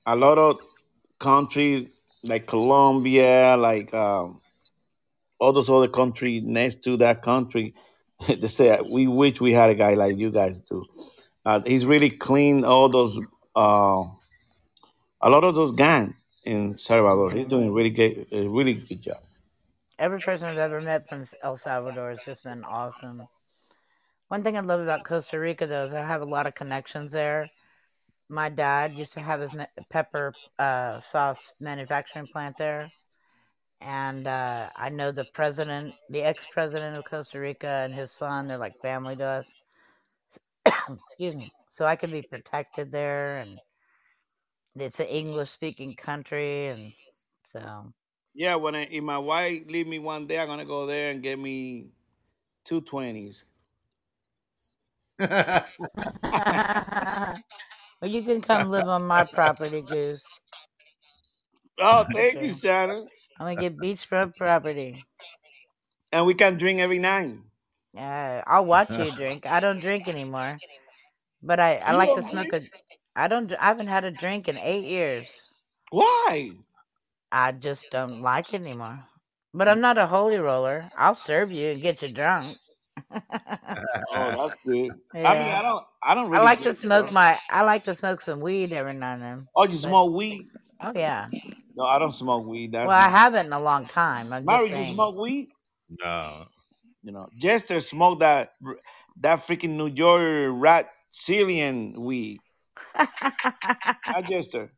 A 0.06 0.16
lot 0.16 0.38
of 0.38 0.60
countries 1.20 1.90
like 2.24 2.48
Colombia, 2.48 3.58
like 3.58 3.94
um, 3.94 4.40
all 5.40 5.52
those 5.52 5.70
other 5.70 5.90
countries 5.90 6.44
next 6.46 6.84
to 6.84 6.98
that 6.98 7.22
country, 7.22 7.72
they 8.28 8.48
say 8.48 8.80
we 8.90 9.08
wish 9.08 9.42
we 9.42 9.52
had 9.52 9.70
a 9.70 9.76
guy 9.76 9.96
like 9.96 10.18
you 10.18 10.32
guys 10.32 10.62
do. 10.62 10.86
Uh, 11.46 11.60
he's 11.66 11.86
really 11.86 12.12
clean 12.12 12.64
all 12.64 12.88
those 12.88 13.20
uh, 13.56 14.04
a 15.22 15.30
lot 15.30 15.44
of 15.44 15.56
those 15.56 15.72
gangs 15.74 16.14
in 16.44 16.78
Salvador. 16.78 17.32
He's 17.32 17.48
doing 17.48 17.72
really 17.74 17.90
good, 17.90 18.28
a 18.32 18.48
really 18.48 18.74
good 18.74 19.02
job. 19.02 19.18
Every 20.00 20.20
person 20.20 20.48
I've 20.48 20.58
ever 20.58 20.82
met 20.82 21.08
from 21.08 21.26
El 21.44 21.58
Salvador 21.58 22.12
has 22.12 22.20
just 22.26 22.44
been 22.44 22.64
awesome. 22.64 23.28
One 24.30 24.44
thing 24.44 24.58
I 24.58 24.62
love 24.62 24.80
about 24.80 25.04
Costa 25.04 25.38
Rica 25.38 25.68
though 25.68 25.86
is 25.86 25.94
I 25.94 26.06
have 26.06 26.22
a 26.22 26.26
lot 26.26 26.48
of 26.48 26.56
connections 26.56 27.12
there. 27.12 27.50
My 28.30 28.50
dad 28.50 28.94
used 28.94 29.14
to 29.14 29.20
have 29.20 29.42
his 29.42 29.54
pepper 29.90 30.34
uh, 30.58 31.02
sauce 31.02 31.52
manufacturing 31.60 32.28
plant 32.28 32.58
there, 32.58 32.90
and 33.82 34.26
uh, 34.26 34.70
I 34.74 34.88
know 34.88 35.12
the 35.12 35.26
president, 35.34 35.94
the 36.10 36.24
ex-president 36.24 36.96
of 36.96 37.04
Costa 37.04 37.40
Rica, 37.40 37.68
and 37.68 37.94
his 37.94 38.10
son. 38.12 38.48
They're 38.48 38.58
like 38.58 38.82
family 38.82 39.18
to 39.18 39.26
us. 39.26 39.48
Excuse 40.66 41.36
me. 41.36 41.52
So 41.68 41.86
I 41.86 41.96
can 41.96 42.12
be 42.12 42.22
protected 42.22 42.92
there, 42.92 43.38
and 43.38 43.60
it's 44.76 45.00
an 45.00 45.08
English-speaking 45.08 45.96
country, 45.96 46.68
and 46.68 46.94
so 47.52 47.94
Yeah, 48.34 48.56
when 48.56 48.76
I, 48.76 48.88
if 48.92 49.04
my 49.04 49.18
wife 49.18 49.64
leave 49.68 49.88
me 49.88 50.00
one 50.00 50.28
day, 50.28 50.40
I'm 50.40 50.48
gonna 50.48 50.66
go 50.66 50.86
there 50.86 51.12
and 51.12 51.22
get 51.22 51.40
me 51.40 51.88
two 52.64 52.82
twenties. 52.82 53.44
well, 55.20 55.66
you 58.04 58.24
can 58.24 58.42
come 58.42 58.72
live 58.72 58.88
on 58.88 59.04
my 59.06 59.24
property, 59.24 59.82
Goose. 59.82 60.26
Oh, 61.80 62.06
thank 62.14 62.34
sure. 62.34 62.44
you, 62.44 62.56
Shannon. 62.62 63.08
I'm 63.40 63.46
gonna 63.46 63.70
get 63.70 63.78
beachfront 63.78 64.36
property. 64.38 65.04
And 66.12 66.26
we 66.26 66.34
can 66.34 66.58
drink 66.58 66.80
every 66.80 67.00
night. 67.00 67.38
Uh, 67.98 68.42
I'll 68.48 68.66
watch 68.66 68.98
you 68.98 69.12
drink. 69.12 69.46
I 69.46 69.60
don't 69.60 69.80
drink 69.80 70.08
anymore, 70.08 70.58
but 71.44 71.60
I, 71.60 71.76
I 71.78 71.92
You 71.92 71.98
like 71.98 72.14
to 72.16 72.24
smoke 72.24 72.54
a. 72.54 72.60
drink? 72.60 72.72
I 73.16 73.28
don't. 73.28 73.52
I 73.54 73.66
haven't 73.66 73.88
had 73.88 74.06
a 74.06 74.12
drink 74.12 74.48
in 74.48 74.58
eight 74.58 74.86
years. 74.86 75.28
Why? 75.92 76.52
I 77.32 77.52
just 77.52 77.92
don't 77.92 78.22
like 78.22 78.54
it 78.54 78.62
anymore. 78.62 79.04
But 79.54 79.68
I'm 79.68 79.82
not 79.82 79.98
a 79.98 80.08
holy 80.08 80.38
roller. 80.38 80.90
I'll 80.98 81.16
serve 81.16 81.52
you 81.52 81.72
and 81.72 81.82
get 81.82 82.02
you 82.02 82.08
drunk. 82.08 82.58
Oh, 84.14 84.32
that's 84.32 84.56
good. 84.66 84.92
I 85.14 85.34
mean, 85.34 85.44
I 85.44 85.62
don't, 85.62 85.84
I 86.04 86.16
don't 86.16 86.30
Really 86.30 86.42
I 86.42 86.46
like 86.46 86.62
to 86.64 86.76
smoke 86.76 87.08
though. 87.08 87.14
my. 87.14 87.38
I 87.50 87.64
like 87.64 87.84
to 87.86 87.96
smoke 87.96 88.22
some 88.22 88.42
weed 88.42 88.72
every 88.74 88.94
now 88.94 89.14
and 89.14 89.22
then. 89.22 89.48
Oh, 89.56 89.66
you 89.66 89.74
But 89.82 89.90
smoke 89.90 90.14
weed? 90.14 90.48
oh 90.82 90.94
yeah. 90.96 91.28
No, 91.76 91.84
I 91.84 92.00
don't 92.00 92.14
smoke 92.14 92.46
weed. 92.46 92.72
That's 92.72 92.88
Well, 92.88 92.98
I 92.98 93.10
haven't 93.10 93.48
in 93.48 93.54
a 93.54 93.60
long 93.60 93.86
time. 93.88 94.34
I'm 94.34 94.46
Mary, 94.46 94.70
just 94.70 94.70
you 94.70 94.94
smoke 94.94 95.18
weed? 95.18 95.50
No. 96.04 96.46
You 97.04 97.12
know, 97.12 97.28
Jester 97.40 97.80
smoked 97.80 98.20
that 98.20 98.52
that 99.22 99.40
freaking 99.40 99.72
New 99.76 99.88
York 99.88 100.52
rat 100.54 100.90
Cillian 101.14 101.98
weed. 101.98 102.40
Hi, 102.96 104.22
Jester. 104.22 104.72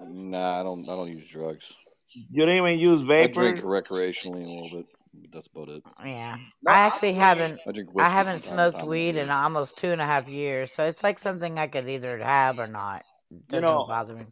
Nah, 0.00 0.60
I 0.60 0.62
don't. 0.62 0.88
I 0.88 0.96
don't 0.96 1.08
use 1.12 1.28
drugs. 1.28 1.86
You 2.30 2.46
don't 2.46 2.54
even 2.56 2.78
use 2.78 3.02
vapor. 3.02 3.40
I 3.40 3.52
drink 3.52 3.58
recreationally 3.58 4.44
a 4.44 4.48
little 4.48 4.70
bit. 4.78 4.86
but 5.14 5.32
That's 5.32 5.46
about 5.48 5.68
it. 5.68 5.82
Yeah, 6.04 6.38
No, 6.62 6.72
I 6.72 6.76
I 6.76 6.78
actually 6.86 7.12
drink- 7.12 7.20
haven't. 7.24 7.60
I 7.66 7.72
drink 7.72 7.90
I 7.98 8.08
haven't 8.08 8.40
from 8.40 8.56
time 8.56 8.70
to 8.72 8.72
smoked 8.72 8.88
weed 8.88 9.16
in 9.16 9.28
almost 9.30 9.76
two 9.78 9.92
and 9.92 10.00
a 10.00 10.06
half 10.06 10.28
years, 10.28 10.72
so 10.72 10.84
it's 10.86 11.02
like 11.02 11.18
something 11.18 11.58
I 11.58 11.66
could 11.66 11.88
either 11.88 12.16
have 12.18 12.58
or 12.58 12.66
not. 12.66 13.00
It 13.30 13.34
You 13.34 13.60
doesn't 13.60 13.60
know, 13.60 13.84
bother 13.86 14.14
me. 14.14 14.26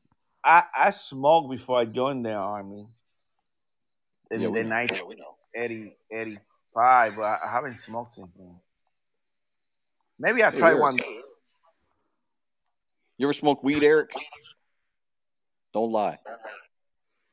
I 0.44 0.62
I 0.74 0.90
smoked 0.90 1.50
before 1.50 1.78
I 1.80 1.84
joined 1.84 2.24
the 2.24 2.32
army 2.32 2.88
in 4.30 4.40
Yeah, 4.40 4.48
we 4.48 4.58
the 4.60 4.64
know. 4.64 4.70
night 4.70 4.92
Yeah, 4.92 5.02
we 5.06 5.16
know. 5.16 5.34
80, 6.78 7.08
85, 7.12 7.16
but 7.16 7.22
I, 7.22 7.38
I 7.46 7.50
haven't 7.52 7.78
smoked 7.78 8.14
since 8.14 8.28
then. 8.36 8.54
Maybe 10.18 10.42
I 10.42 10.50
Hey, 10.50 10.58
tried 10.58 10.70
Eric. 10.70 10.80
one. 10.82 10.98
You 13.18 13.26
ever 13.26 13.32
smoke 13.32 13.62
weed, 13.64 13.82
Eric? 13.82 14.10
Don't 15.74 15.92
lie. 15.92 16.18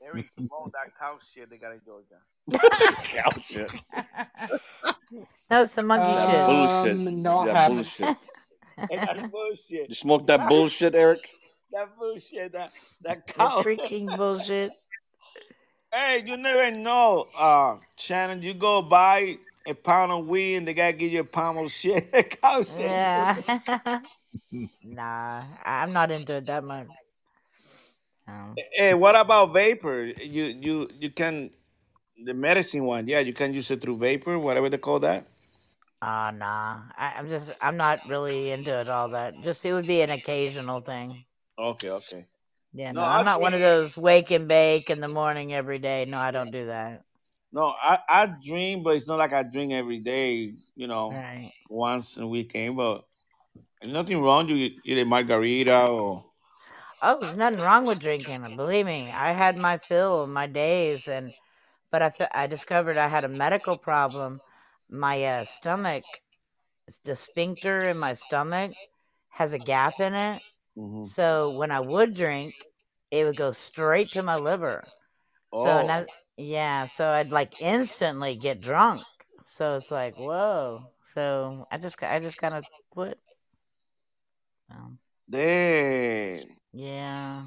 Eric 0.04 0.28
smoked 0.38 0.74
that 0.74 0.98
cow 1.00 1.18
shit 1.34 1.50
they 1.50 1.58
got 1.58 1.74
in 1.74 1.82
Georgia. 1.86 2.20
cow 3.04 3.32
shit. 3.42 3.72
That 5.50 5.60
was 5.60 5.74
the 5.74 5.84
monkey 5.84 6.16
shit. 6.16 6.46
bullshit. 6.46 6.92
Um, 7.08 7.22
no, 7.22 7.46
that 7.46 7.56
haven't. 7.56 7.76
bullshit. 7.76 8.18
And 8.92 9.32
bullshit. 9.32 9.90
You 9.90 9.96
smoked 9.96 10.28
that 10.28 10.48
bullshit, 10.50 10.94
Eric? 10.96 11.32
That 11.72 11.98
bullshit. 11.98 12.52
That 12.52 12.72
that 13.02 13.26
The 13.28 13.34
cow. 13.34 13.64
freaking 13.64 14.18
bullshit. 14.18 14.74
Hey, 15.96 16.24
you 16.26 16.36
never 16.36 16.72
know, 16.72 17.26
uh, 17.40 17.78
Shannon. 17.96 18.42
You 18.42 18.54
go 18.54 18.82
buy 18.82 19.38
a 19.66 19.74
pound 19.74 20.12
of 20.12 20.28
weed 20.28 20.58
and 20.58 20.68
they 20.68 20.74
gotta 20.74 20.92
give 20.92 21.10
you 21.10 21.22
a 21.22 21.24
pound 21.24 21.58
of 21.58 21.72
shit. 21.72 22.12
cow 22.42 22.64
shit. 22.64 22.82
Yeah. 22.82 24.02
nah, 24.84 25.44
I'm 25.64 25.94
not 25.94 26.12
into 26.12 26.34
it 26.34 26.48
that 26.48 26.66
much. 26.66 26.88
Um, 28.28 28.56
Hey, 28.74 28.94
what 28.94 29.16
about 29.16 29.54
vapor? 29.54 30.12
You 30.20 30.44
you 30.44 30.90
you 31.00 31.12
can 31.12 31.50
the 32.26 32.34
medicine 32.34 32.84
one. 32.84 33.08
Yeah, 33.08 33.20
you 33.20 33.32
can 33.32 33.54
use 33.54 33.72
it 33.72 33.80
through 33.80 33.96
vapor, 33.96 34.38
whatever 34.38 34.68
they 34.68 34.78
call 34.78 35.00
that. 35.00 35.26
Ah, 36.02 36.32
nah. 36.36 36.82
I, 36.98 37.14
I'm 37.18 37.30
just, 37.30 37.56
I'm 37.62 37.78
not 37.78 38.02
really 38.10 38.52
into 38.52 38.82
it 38.82 38.90
all 38.90 39.08
that. 39.10 39.34
Just, 39.42 39.64
it 39.64 39.72
would 39.72 39.88
be 39.88 40.02
an 40.02 40.10
occasional 40.10 40.82
thing. 40.82 41.24
Okay, 41.58 41.90
okay. 41.90 42.26
Yeah, 42.76 42.92
No, 42.92 43.02
no, 43.02 43.06
I'm 43.06 43.24
I 43.24 43.24
not 43.24 43.40
one 43.42 43.54
of 43.54 43.62
those 43.62 43.98
wake 43.98 44.32
and 44.32 44.50
bake 44.50 44.90
in 44.90 45.00
the 45.00 45.08
morning 45.08 45.54
every 45.54 45.80
day. 45.80 46.06
No, 46.06 46.20
I 46.20 46.32
don't 46.32 46.52
do 46.52 46.66
that. 46.68 47.04
No, 47.52 47.74
I 47.82 48.00
I 48.10 48.26
drink, 48.46 48.84
but 48.84 48.98
it's 48.98 49.08
not 49.08 49.18
like 49.20 49.34
I 49.34 49.44
drink 49.44 49.72
every 49.74 50.00
day. 50.00 50.54
You 50.76 50.88
know, 50.88 51.12
Right. 51.12 51.54
once 51.70 52.18
a 52.18 52.28
weekend. 52.28 52.76
But 52.78 53.06
there's 53.82 53.94
nothing 53.94 54.22
wrong. 54.22 54.50
You 54.50 54.72
eat 54.86 54.98
a 55.00 55.06
margarita 55.06 55.88
or 55.88 56.26
Oh, 57.02 57.20
there's 57.22 57.38
nothing 57.38 57.60
wrong 57.60 57.86
with 57.86 58.00
drinking. 58.00 58.56
Believe 58.56 58.86
me, 58.86 59.12
I 59.12 59.32
had 59.32 59.58
my 59.58 59.78
fill 59.78 60.24
of 60.24 60.30
my 60.30 60.48
days, 60.48 61.08
and 61.08 61.34
but 61.92 62.02
I 62.02 62.14
I 62.34 62.48
discovered 62.48 62.98
I 62.98 63.08
had 63.08 63.24
a 63.26 63.30
medical 63.30 63.78
problem. 63.78 64.42
My 64.90 65.24
uh, 65.24 65.46
stomach, 65.46 66.04
the 67.04 67.16
sphincter 67.16 67.86
in 67.88 67.98
my 67.98 68.14
stomach, 68.14 68.74
has 69.30 69.54
a 69.54 69.60
gap 69.60 70.00
in 70.00 70.14
it. 70.16 70.42
Mhm. 70.78 71.08
So 71.10 71.58
when 71.58 71.72
I 71.72 71.80
would 71.80 72.14
drink, 72.16 72.54
it 73.12 73.26
would 73.26 73.38
go 73.38 73.52
straight 73.54 74.12
to 74.12 74.24
my 74.24 74.36
liver. 74.36 74.84
So 75.54 75.64
Oh. 75.88 76.06
yeah, 76.38 76.88
so 76.88 77.06
I'd 77.06 77.30
like 77.32 77.62
instantly 77.62 78.36
get 78.36 78.60
drunk. 78.62 79.04
So 79.44 79.76
it's 79.76 79.92
like 79.92 80.16
whoa. 80.18 80.80
So 81.14 81.66
I 81.72 81.78
just 81.78 82.02
I 82.04 82.20
just 82.20 82.38
kind 82.38 82.56
of 82.56 82.66
quit. 82.90 83.18
Um, 84.70 85.00
Damn. 85.30 86.40
yeah. 86.74 87.44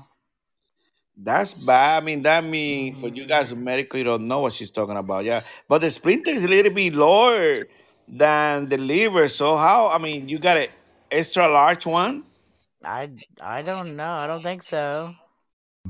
That's 1.21 1.53
bad. 1.53 2.03
I 2.03 2.07
mean, 2.07 2.23
that 2.23 2.45
mean 2.45 2.95
for 2.95 3.09
you 3.09 3.27
guys 3.27 3.53
medically 3.53 4.05
don't 4.05 4.29
know 4.29 4.39
what 4.39 4.53
she's 4.53 4.71
talking 4.71 4.97
about. 4.97 5.25
Yeah, 5.25 5.41
but 5.69 5.81
the 5.81 5.91
splinter 5.91 6.31
is 6.31 6.45
a 6.45 6.49
little 6.49 6.73
bit 6.73 6.95
lower 6.95 7.65
than 8.07 8.69
the 8.69 8.77
liver. 8.79 9.27
So 9.27 9.57
how? 9.57 9.89
I 9.89 9.99
mean, 9.99 10.29
you 10.29 10.39
got 10.39 10.57
an 10.57 10.69
extra 11.11 11.49
large 11.51 11.85
one. 11.87 12.23
I 12.85 13.09
I 13.41 13.63
don't 13.63 13.97
know. 13.97 14.13
I 14.13 14.27
don't 14.27 14.43
think 14.43 14.63
so. 14.63 15.15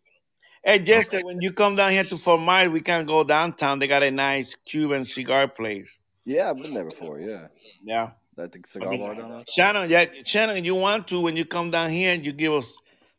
Hey, 0.62 0.78
Jester, 0.80 1.20
when 1.24 1.40
you 1.40 1.52
come 1.52 1.76
down 1.76 1.92
here 1.92 2.04
to 2.04 2.16
Fort 2.18 2.40
Myers, 2.40 2.70
we 2.70 2.80
can 2.80 3.06
go 3.06 3.24
downtown. 3.24 3.78
They 3.78 3.86
got 3.86 4.02
a 4.02 4.10
nice 4.10 4.54
Cuban 4.54 5.06
cigar 5.06 5.48
place. 5.48 5.88
Yeah, 6.26 6.50
I've 6.50 6.60
been 6.60 6.74
there 6.74 6.84
before. 6.84 7.20
Yeah, 7.20 7.46
Yeah. 7.84 8.10
that 8.36 8.50
the 8.50 8.58
I 8.58 8.62
cigar 8.66 8.90
mean, 8.90 9.00
bar 9.04 9.14
down 9.14 9.30
there. 9.30 9.44
Shannon, 9.48 9.88
yeah, 9.88 10.06
Shannon, 10.24 10.64
you 10.64 10.74
want 10.74 11.06
to 11.08 11.20
when 11.20 11.36
you 11.36 11.44
come 11.44 11.70
down 11.70 11.90
here 11.90 12.12
and 12.12 12.26
you 12.26 12.32
give 12.32 12.52
us 12.52 12.76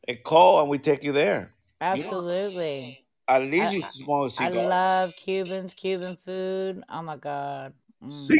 a 0.09 0.15
call 0.15 0.59
and 0.59 0.69
we 0.69 0.77
take 0.77 1.03
you 1.03 1.13
there. 1.13 1.53
Absolutely. 1.79 2.99
at 3.29 3.41
least 3.43 3.71
I, 3.71 3.75
you 3.75 3.81
I 3.81 3.89
smoke 3.89 4.27
a 4.27 4.43
I 4.43 4.49
cigar. 4.49 4.67
love 4.69 5.15
Cubans, 5.15 5.73
Cuban 5.73 6.17
food. 6.25 6.83
Oh 6.89 7.01
my 7.01 7.15
god. 7.15 7.73
Mm. 8.03 8.35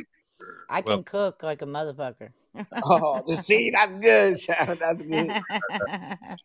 I 0.70 0.82
can 0.82 0.90
Well, 0.90 1.04
cook 1.04 1.44
like 1.44 1.62
a 1.62 1.66
motherfucker. 1.66 2.30
Oh, 2.84 3.24
see, 3.36 3.72
that's 3.72 4.00
good, 4.02 4.40
Shannon. 4.40 4.78
That's 4.80 5.02
good. 5.02 5.34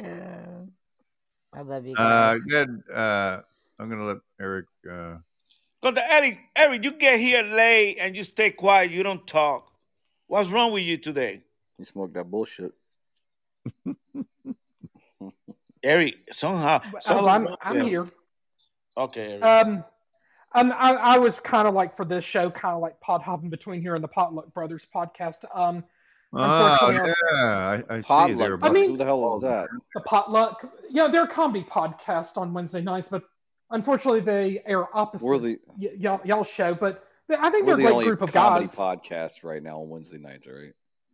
Yeah. 0.00 0.64
I 1.54 1.60
love 1.62 1.86
you 1.86 1.94
uh, 1.96 2.34
good. 2.48 2.82
Uh, 2.92 3.40
I'm 3.78 3.88
gonna 3.88 4.04
let 4.04 4.16
Eric. 4.40 4.66
Uh, 4.90 5.16
Because 5.84 6.02
Eric, 6.10 6.38
Eric, 6.56 6.82
you 6.82 6.92
get 6.92 7.20
here 7.20 7.42
late 7.42 7.98
and 8.00 8.16
you 8.16 8.24
stay 8.24 8.50
quiet. 8.50 8.90
You 8.90 9.02
don't 9.02 9.26
talk. 9.26 9.70
What's 10.28 10.48
wrong 10.48 10.72
with 10.72 10.82
you 10.82 10.96
today, 10.96 11.42
You 11.78 11.84
smoke 11.84 12.14
that 12.14 12.24
bullshit. 12.30 12.72
Eric? 15.82 16.14
Somehow, 16.32 16.80
Well, 17.06 17.28
I'm 17.28 17.48
I'm 17.60 17.74
there. 17.74 17.84
here. 17.84 18.06
Okay, 18.96 19.32
Eric. 19.32 19.44
Um, 19.44 19.84
um, 20.54 20.72
I, 20.74 20.94
I 20.94 21.18
was 21.18 21.38
kind 21.40 21.68
of 21.68 21.74
like 21.74 21.94
for 21.94 22.06
this 22.06 22.24
show, 22.24 22.48
kind 22.48 22.74
of 22.74 22.80
like 22.80 22.98
pod 23.00 23.20
hopping 23.20 23.50
between 23.50 23.82
here 23.82 23.94
and 23.94 24.02
the 24.02 24.08
Potluck 24.08 24.54
Brothers 24.54 24.86
podcast. 24.94 25.44
Um, 25.54 25.84
oh 26.32 26.90
yeah, 26.90 27.82
I, 27.90 27.94
I 27.96 28.00
see 28.00 28.06
Potluck 28.06 28.38
there. 28.38 28.54
I 28.54 28.56
But 28.56 28.72
mean, 28.72 28.92
Who 28.92 28.96
the 28.96 29.04
hell 29.04 29.34
is 29.36 29.42
that? 29.42 29.68
the 29.94 30.00
potluck. 30.00 30.64
You 30.88 30.94
know, 30.96 31.08
they're 31.08 31.24
a 31.24 31.28
comedy 31.28 31.62
podcast 31.68 32.38
on 32.38 32.54
Wednesday 32.54 32.80
nights, 32.80 33.10
but 33.10 33.24
unfortunately 33.74 34.20
they 34.20 34.62
air 34.64 34.86
opposite 34.96 35.24
We're 35.24 35.38
the 35.38 35.58
y- 35.76 35.90
y'all 35.98 36.20
y'all 36.24 36.44
show. 36.44 36.74
But 36.74 37.04
I 37.28 37.50
think 37.50 37.66
we're 37.66 37.74
they're 37.74 37.74
a 37.74 37.76
the 37.76 37.82
great 37.82 37.92
only 37.92 38.04
group 38.06 38.22
of 38.22 38.32
comedy 38.32 38.66
guys. 38.66 38.74
podcast 38.74 39.44
right 39.44 39.62
now 39.62 39.80
on 39.80 39.88
Wednesday 39.88 40.18
nights, 40.18 40.46
right? 40.46 40.72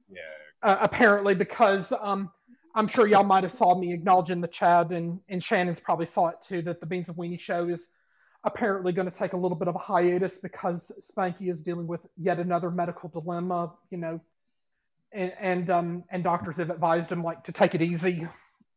yeah, 0.08 0.20
uh, 0.62 0.78
apparently 0.80 1.34
because 1.34 1.92
um, 2.00 2.30
I'm 2.74 2.86
sure 2.86 3.06
y'all 3.06 3.24
might 3.24 3.44
have 3.44 3.52
saw 3.52 3.78
me 3.78 3.92
acknowledge 3.92 4.30
in 4.30 4.40
the 4.40 4.48
chat, 4.48 4.90
and, 4.90 5.20
and 5.28 5.42
Shannon's 5.42 5.80
probably 5.80 6.06
saw 6.06 6.28
it 6.28 6.36
too, 6.42 6.62
that 6.62 6.80
the 6.80 6.86
Beans 6.86 7.08
and 7.08 7.18
Weenie 7.18 7.40
show 7.40 7.68
is 7.68 7.90
apparently 8.44 8.92
going 8.92 9.10
to 9.10 9.16
take 9.16 9.32
a 9.32 9.36
little 9.36 9.56
bit 9.56 9.68
of 9.68 9.74
a 9.74 9.78
hiatus 9.78 10.38
because 10.38 10.92
Spanky 11.00 11.48
is 11.48 11.62
dealing 11.62 11.86
with 11.86 12.00
yet 12.16 12.38
another 12.38 12.70
medical 12.70 13.08
dilemma, 13.08 13.74
you 13.90 13.98
know, 13.98 14.20
and 15.12 15.32
and, 15.38 15.70
um, 15.70 16.04
and 16.10 16.22
doctors 16.22 16.58
have 16.58 16.70
advised 16.70 17.10
him 17.10 17.22
like 17.22 17.44
to 17.44 17.52
take 17.52 17.74
it 17.74 17.82
easy. 17.82 18.28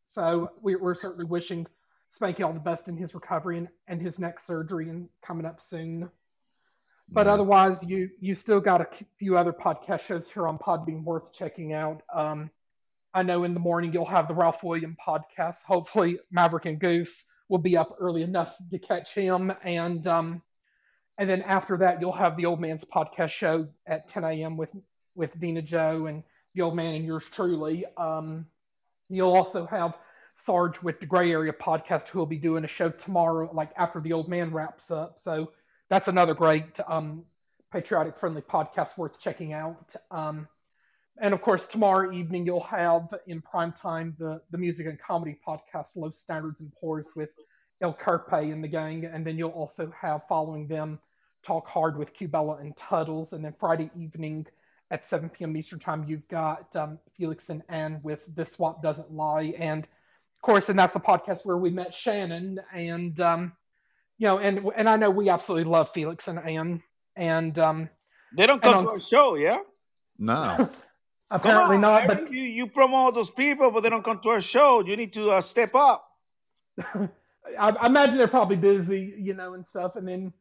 So 0.05 0.51
we, 0.61 0.75
we're 0.75 0.95
certainly 0.95 1.25
wishing 1.25 1.65
Spanky 2.13 2.45
all 2.45 2.53
the 2.53 2.59
best 2.59 2.87
in 2.87 2.95
his 2.95 3.15
recovery 3.15 3.57
and, 3.57 3.69
and 3.87 4.01
his 4.01 4.19
next 4.19 4.45
surgery 4.45 4.89
and 4.89 5.09
coming 5.21 5.45
up 5.45 5.59
soon. 5.59 6.11
But 7.09 7.25
Yeah. 7.25 7.33
otherwise, 7.33 7.83
you 7.83 8.09
you 8.19 8.35
still 8.35 8.59
got 8.59 8.81
a 8.81 9.05
few 9.17 9.37
other 9.37 9.51
podcast 9.53 10.01
shows 10.01 10.31
here 10.31 10.47
on 10.47 10.57
Podbean 10.59 11.03
worth 11.03 11.33
checking 11.33 11.73
out. 11.73 12.03
Um, 12.13 12.51
I 13.13 13.23
know 13.23 13.43
in 13.43 13.53
the 13.53 13.59
morning 13.59 13.93
you'll 13.93 14.05
have 14.05 14.27
the 14.27 14.33
Ralph 14.35 14.63
William 14.63 14.95
podcast. 15.05 15.63
Hopefully, 15.63 16.19
Maverick 16.31 16.65
and 16.65 16.79
Goose 16.79 17.25
will 17.49 17.59
be 17.59 17.77
up 17.77 17.95
early 17.99 18.21
enough 18.23 18.55
to 18.71 18.79
catch 18.79 19.13
him, 19.13 19.51
and 19.63 20.05
um, 20.07 20.41
and 21.17 21.29
then 21.29 21.41
after 21.41 21.77
that 21.77 21.99
you'll 21.99 22.11
have 22.11 22.37
the 22.37 22.45
Old 22.45 22.59
Man's 22.61 22.85
podcast 22.85 23.31
show 23.31 23.67
at 23.87 24.07
10 24.07 24.23
a.m. 24.23 24.57
with 24.57 24.73
with 25.15 25.39
Dina 25.39 25.61
Joe 25.61 26.05
and 26.05 26.23
the 26.53 26.61
Old 26.61 26.75
Man 26.75 26.95
and 26.95 27.05
yours 27.05 27.29
truly. 27.29 27.85
Um, 27.97 28.47
you'll 29.09 29.33
also 29.33 29.65
have 29.65 29.97
Sarge 30.35 30.81
with 30.81 30.99
the 30.99 31.05
Gray 31.05 31.31
Area 31.31 31.53
podcast, 31.53 32.09
who 32.09 32.19
will 32.19 32.25
be 32.25 32.37
doing 32.37 32.63
a 32.63 32.67
show 32.67 32.89
tomorrow, 32.89 33.49
like 33.53 33.71
after 33.77 33.99
the 33.99 34.13
old 34.13 34.27
man 34.27 34.51
wraps 34.51 34.91
up. 34.91 35.19
So 35.19 35.51
that's 35.89 36.07
another 36.07 36.33
great 36.33 36.79
um, 36.87 37.25
patriotic 37.71 38.17
friendly 38.17 38.41
podcast 38.41 38.97
worth 38.97 39.19
checking 39.19 39.53
out. 39.53 39.95
Um, 40.11 40.47
and 41.21 41.33
of 41.33 41.41
course, 41.41 41.67
tomorrow 41.67 42.11
evening 42.11 42.45
you'll 42.45 42.61
have 42.61 43.13
in 43.27 43.41
prime 43.41 43.71
time 43.71 44.15
the 44.17 44.41
the 44.49 44.57
music 44.57 44.87
and 44.87 44.97
comedy 44.97 45.37
podcast 45.47 45.95
Low 45.95 46.09
Standards 46.09 46.61
and 46.61 46.73
Pours 46.73 47.13
with 47.15 47.29
El 47.81 47.93
Carpe 47.93 48.33
and 48.33 48.63
the 48.63 48.67
gang, 48.67 49.05
and 49.05 49.25
then 49.25 49.37
you'll 49.37 49.51
also 49.51 49.91
have 49.99 50.21
following 50.27 50.67
them 50.67 50.99
Talk 51.43 51.67
Hard 51.67 51.97
with 51.97 52.15
Cubella 52.15 52.59
and 52.61 52.75
Tuddles, 52.75 53.33
and 53.33 53.45
then 53.45 53.53
Friday 53.59 53.91
evening 53.95 54.47
at 54.89 55.05
7 55.05 55.29
p.m. 55.29 55.55
Eastern 55.55 55.79
Time 55.79 56.05
you've 56.07 56.27
got 56.27 56.75
um, 56.75 56.97
Felix 57.15 57.49
and 57.49 57.61
Ann 57.69 57.99
with 58.03 58.23
This 58.35 58.53
Swap 58.53 58.81
Doesn't 58.81 59.11
Lie, 59.11 59.53
and 59.59 59.87
course, 60.43 60.69
and 60.69 60.77
that's 60.77 60.93
the 60.93 60.99
podcast 60.99 61.45
where 61.45 61.57
we 61.57 61.71
met 61.71 61.93
Shannon, 61.93 62.59
and 62.71 63.19
um, 63.19 63.53
you 64.19 64.27
know, 64.27 64.37
and 64.37 64.69
and 64.75 64.87
I 64.87 64.97
know 64.97 65.09
we 65.09 65.29
absolutely 65.29 65.71
love 65.71 65.91
Felix 65.91 66.27
and 66.27 66.37
Ann, 66.37 66.83
and 67.15 67.57
um, 67.57 67.89
They 68.37 68.45
don't 68.45 68.55
and 68.55 68.63
come 68.63 68.77
on- 68.77 68.83
to 68.83 68.89
our 68.91 68.99
show, 68.99 69.35
yeah? 69.35 69.59
No. 70.19 70.69
apparently 71.31 71.75
on, 71.75 71.81
not, 71.81 72.07
but 72.07 72.31
you, 72.31 72.43
you 72.43 72.67
promote 72.67 73.15
those 73.15 73.31
people, 73.31 73.71
but 73.71 73.81
they 73.81 73.89
don't 73.89 74.03
come 74.05 74.19
to 74.19 74.29
our 74.29 74.41
show. 74.41 74.85
You 74.85 74.95
need 74.95 75.13
to 75.13 75.31
uh, 75.31 75.41
step 75.41 75.73
up. 75.73 76.07
I, 76.93 77.09
I 77.57 77.87
imagine 77.87 78.17
they're 78.17 78.27
probably 78.27 78.55
busy, 78.55 79.15
you 79.17 79.33
know, 79.33 79.55
and 79.55 79.67
stuff. 79.67 79.95
And 79.95 80.07
then, 80.07 80.31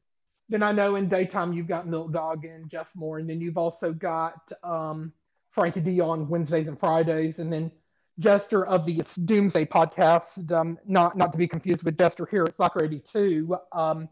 then 0.51 0.62
I 0.62 0.73
know 0.73 0.97
in 0.97 1.09
daytime 1.09 1.53
you've 1.53 1.66
got 1.66 1.89
Milk 1.89 2.12
Dog 2.12 2.45
and 2.45 2.69
Jeff 2.69 2.93
Moore, 2.95 3.19
and 3.19 3.29
then 3.29 3.41
you've 3.41 3.59
also 3.59 3.93
got 3.93 4.53
um, 4.62 5.12
Frankie 5.51 5.81
D 5.81 6.01
on 6.01 6.29
Wednesdays 6.29 6.69
and 6.69 6.79
Fridays, 6.79 7.39
and 7.39 7.53
then 7.53 7.73
Jester 8.18 8.64
of 8.64 8.86
the 8.86 8.98
It's 8.98 9.16
Doomsday 9.16 9.66
podcast, 9.66 10.52
um, 10.52 10.78
not 10.86 11.16
not 11.16 11.32
to 11.32 11.39
be 11.39 11.48
confused 11.48 11.82
with 11.84 11.98
Jester 11.98 12.26
here 12.30 12.44
at 12.44 12.55
Slacker 12.55 12.84
82. 12.84 13.56
Um, 13.72 14.09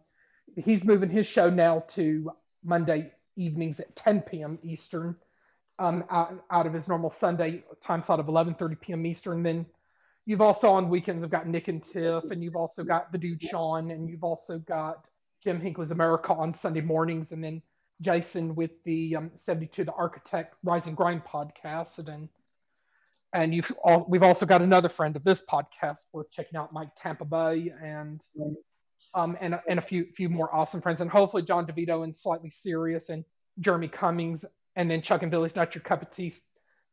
he's 0.56 0.84
moving 0.84 1.10
his 1.10 1.26
show 1.26 1.50
now 1.50 1.84
to 1.88 2.32
Monday 2.64 3.12
evenings 3.36 3.80
at 3.80 3.94
10 3.96 4.22
p.m. 4.22 4.58
Eastern, 4.62 5.16
um, 5.78 6.04
out, 6.10 6.44
out 6.50 6.66
of 6.66 6.72
his 6.72 6.88
normal 6.88 7.10
Sunday 7.10 7.64
time 7.80 8.02
slot 8.02 8.20
of 8.20 8.26
11:30 8.26 8.80
p.m. 8.80 9.06
Eastern. 9.06 9.42
Then 9.42 9.66
You've 10.26 10.42
also 10.42 10.70
on 10.70 10.90
weekends 10.90 11.24
I've 11.24 11.30
got 11.30 11.48
Nick 11.48 11.68
and 11.68 11.82
Tiff, 11.82 12.30
and 12.30 12.40
you've 12.44 12.56
also 12.56 12.84
got 12.84 13.10
the 13.10 13.18
dude 13.18 13.42
Sean, 13.42 13.90
and 13.90 14.08
you've 14.08 14.22
also 14.22 14.58
got 14.58 15.04
Jim 15.42 15.60
Hinckley's 15.60 15.90
America 15.90 16.32
on 16.34 16.54
Sunday 16.54 16.82
mornings, 16.82 17.32
and 17.32 17.42
then 17.42 17.62
Jason 18.00 18.54
with 18.54 18.70
the 18.84 19.16
um, 19.16 19.32
72 19.34 19.84
the 19.84 19.92
Architect 19.92 20.54
Rise 20.62 20.86
and 20.86 20.96
Grind 20.96 21.24
podcast, 21.24 21.98
and 21.98 22.06
then 22.06 22.28
and 23.32 23.54
you've 23.54 23.72
all, 23.82 24.06
we've 24.08 24.22
also 24.22 24.46
got 24.46 24.62
another 24.62 24.88
friend 24.88 25.16
of 25.16 25.24
this 25.24 25.42
podcast 25.44 26.06
worth 26.12 26.30
checking 26.30 26.56
out, 26.58 26.72
Mike 26.72 26.90
Tampa 26.96 27.24
Bay, 27.24 27.72
and 27.82 28.20
um 29.14 29.36
and 29.40 29.58
and 29.68 29.78
a 29.78 29.82
few 29.82 30.06
few 30.12 30.28
more 30.28 30.54
awesome 30.54 30.80
friends, 30.80 31.00
and 31.00 31.10
hopefully 31.10 31.42
John 31.42 31.66
DeVito 31.66 32.04
and 32.04 32.16
Slightly 32.16 32.50
Serious 32.50 33.08
and 33.08 33.24
Jeremy 33.58 33.88
Cummings, 33.88 34.44
and 34.76 34.90
then 34.90 35.02
Chuck 35.02 35.22
and 35.22 35.30
Billy's 35.30 35.56
Not 35.56 35.74
Your 35.74 35.82
Cup 35.82 36.02
of 36.02 36.10
Tea 36.10 36.32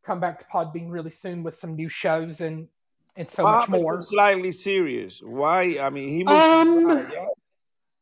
come 0.06 0.20
back 0.20 0.40
to 0.40 0.46
Podbean 0.46 0.90
really 0.92 1.10
soon 1.12 1.44
with 1.44 1.56
some 1.56 1.76
new 1.76 1.90
shows 1.90 2.42
and 2.42 2.68
and 3.16 3.30
so 3.30 3.44
much 3.44 3.68
more. 3.68 4.02
Slightly 4.02 4.52
serious. 4.52 5.22
Why? 5.22 5.78
I 5.80 5.90
mean, 5.90 6.10
he 6.10 6.24
moved 6.24 7.10
to 7.10 7.22
Um? 7.22 7.28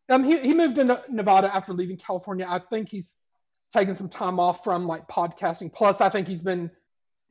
Um, 0.07 0.23
he, 0.23 0.39
he 0.39 0.53
moved 0.53 0.75
to 0.75 1.03
Nevada 1.09 1.53
after 1.53 1.73
leaving 1.73 1.97
California. 1.97 2.45
I 2.47 2.59
think 2.59 2.89
he's 2.89 3.15
taken 3.73 3.95
some 3.95 4.09
time 4.09 4.39
off 4.39 4.63
from 4.63 4.85
like 4.85 5.07
podcasting. 5.07 5.73
Plus, 5.73 5.99
I 5.99 6.09
think 6.09 6.27
he's 6.27 6.43
been, 6.43 6.69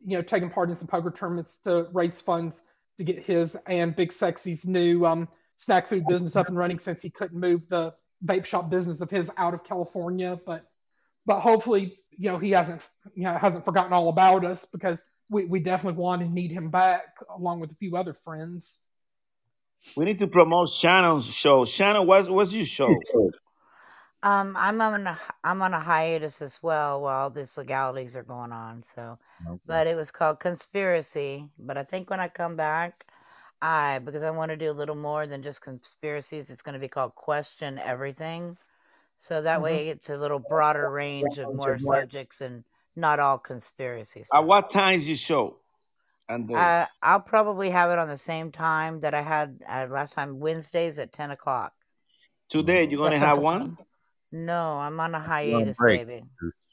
you 0.06 0.16
know, 0.16 0.22
taking 0.22 0.50
part 0.50 0.68
in 0.68 0.76
some 0.76 0.88
poker 0.88 1.10
tournaments 1.10 1.56
to 1.58 1.88
raise 1.92 2.20
funds 2.20 2.62
to 2.98 3.04
get 3.04 3.22
his 3.22 3.56
and 3.66 3.94
Big 3.94 4.12
Sexy's 4.12 4.66
new 4.66 5.04
um, 5.04 5.28
snack 5.56 5.86
food 5.86 6.06
business 6.06 6.36
up 6.36 6.48
and 6.48 6.56
running 6.56 6.78
since 6.78 7.02
he 7.02 7.10
couldn't 7.10 7.38
move 7.38 7.68
the 7.68 7.94
vape 8.24 8.44
shop 8.44 8.70
business 8.70 9.00
of 9.00 9.10
his 9.10 9.30
out 9.36 9.54
of 9.54 9.64
California. 9.64 10.38
But 10.44 10.64
but 11.26 11.40
hopefully, 11.40 11.98
you 12.10 12.30
know, 12.30 12.38
he 12.38 12.50
hasn't 12.50 12.88
you 13.14 13.24
know 13.24 13.34
hasn't 13.34 13.64
forgotten 13.64 13.92
all 13.92 14.08
about 14.08 14.44
us 14.44 14.66
because 14.66 15.04
we, 15.30 15.44
we 15.46 15.60
definitely 15.60 16.00
want 16.00 16.22
and 16.22 16.34
need 16.34 16.50
him 16.50 16.70
back 16.70 17.16
along 17.34 17.60
with 17.60 17.72
a 17.72 17.76
few 17.76 17.96
other 17.96 18.12
friends. 18.12 18.80
We 19.96 20.04
need 20.04 20.18
to 20.20 20.26
promote 20.26 20.70
Shannon's 20.70 21.26
show. 21.26 21.64
Shannon, 21.64 22.06
what's, 22.06 22.28
what's 22.28 22.52
your 22.52 22.64
show? 22.64 22.94
Um, 24.24 24.56
I'm 24.58 24.80
on 24.80 25.06
a 25.06 25.18
I'm 25.44 25.60
on 25.60 25.74
a 25.74 25.80
hiatus 25.80 26.40
as 26.40 26.58
well 26.62 27.02
while 27.02 27.28
these 27.28 27.58
legalities 27.58 28.16
are 28.16 28.22
going 28.22 28.52
on. 28.52 28.82
So, 28.82 29.18
but 29.66 29.86
it 29.86 29.94
was 29.94 30.10
called 30.10 30.40
Conspiracy. 30.40 31.50
But 31.58 31.76
I 31.76 31.84
think 31.84 32.08
when 32.08 32.20
I 32.20 32.28
come 32.28 32.56
back, 32.56 33.04
I 33.60 33.98
because 33.98 34.22
I 34.22 34.30
want 34.30 34.50
to 34.50 34.56
do 34.56 34.70
a 34.70 34.72
little 34.72 34.94
more 34.94 35.26
than 35.26 35.42
just 35.42 35.60
conspiracies. 35.60 36.48
It's 36.48 36.62
going 36.62 36.72
to 36.72 36.78
be 36.78 36.88
called 36.88 37.14
Question 37.14 37.78
Everything. 37.78 38.56
So 39.18 39.42
that 39.42 39.60
way, 39.60 39.88
it's 39.88 40.08
a 40.08 40.16
little 40.16 40.38
broader 40.38 40.90
range 40.90 41.36
of 41.36 41.54
more 41.54 41.78
subjects 41.78 42.40
and 42.40 42.64
not 42.96 43.20
all 43.20 43.36
conspiracies. 43.36 44.26
At 44.32 44.44
what 44.44 44.70
times 44.70 45.06
you 45.06 45.16
show? 45.16 45.58
And 46.30 46.50
Uh, 46.50 46.86
I'll 47.02 47.20
probably 47.20 47.68
have 47.68 47.90
it 47.90 47.98
on 47.98 48.08
the 48.08 48.16
same 48.16 48.50
time 48.50 49.00
that 49.00 49.12
I 49.12 49.20
had 49.20 49.60
uh, 49.68 49.86
last 49.90 50.14
time, 50.14 50.40
Wednesdays 50.40 50.98
at 50.98 51.12
ten 51.12 51.30
o'clock. 51.30 51.74
today 52.48 52.88
you're 52.88 52.98
gonna 52.98 53.10
That's 53.10 53.22
have 53.22 53.38
one. 53.38 53.76
No, 54.34 54.78
I'm 54.78 54.98
on 54.98 55.14
a 55.14 55.18
She's 55.20 55.24
on 55.28 55.28
a 55.28 55.28
hiatus, 55.28 55.76
break. 55.78 56.06
baby. 56.06 56.24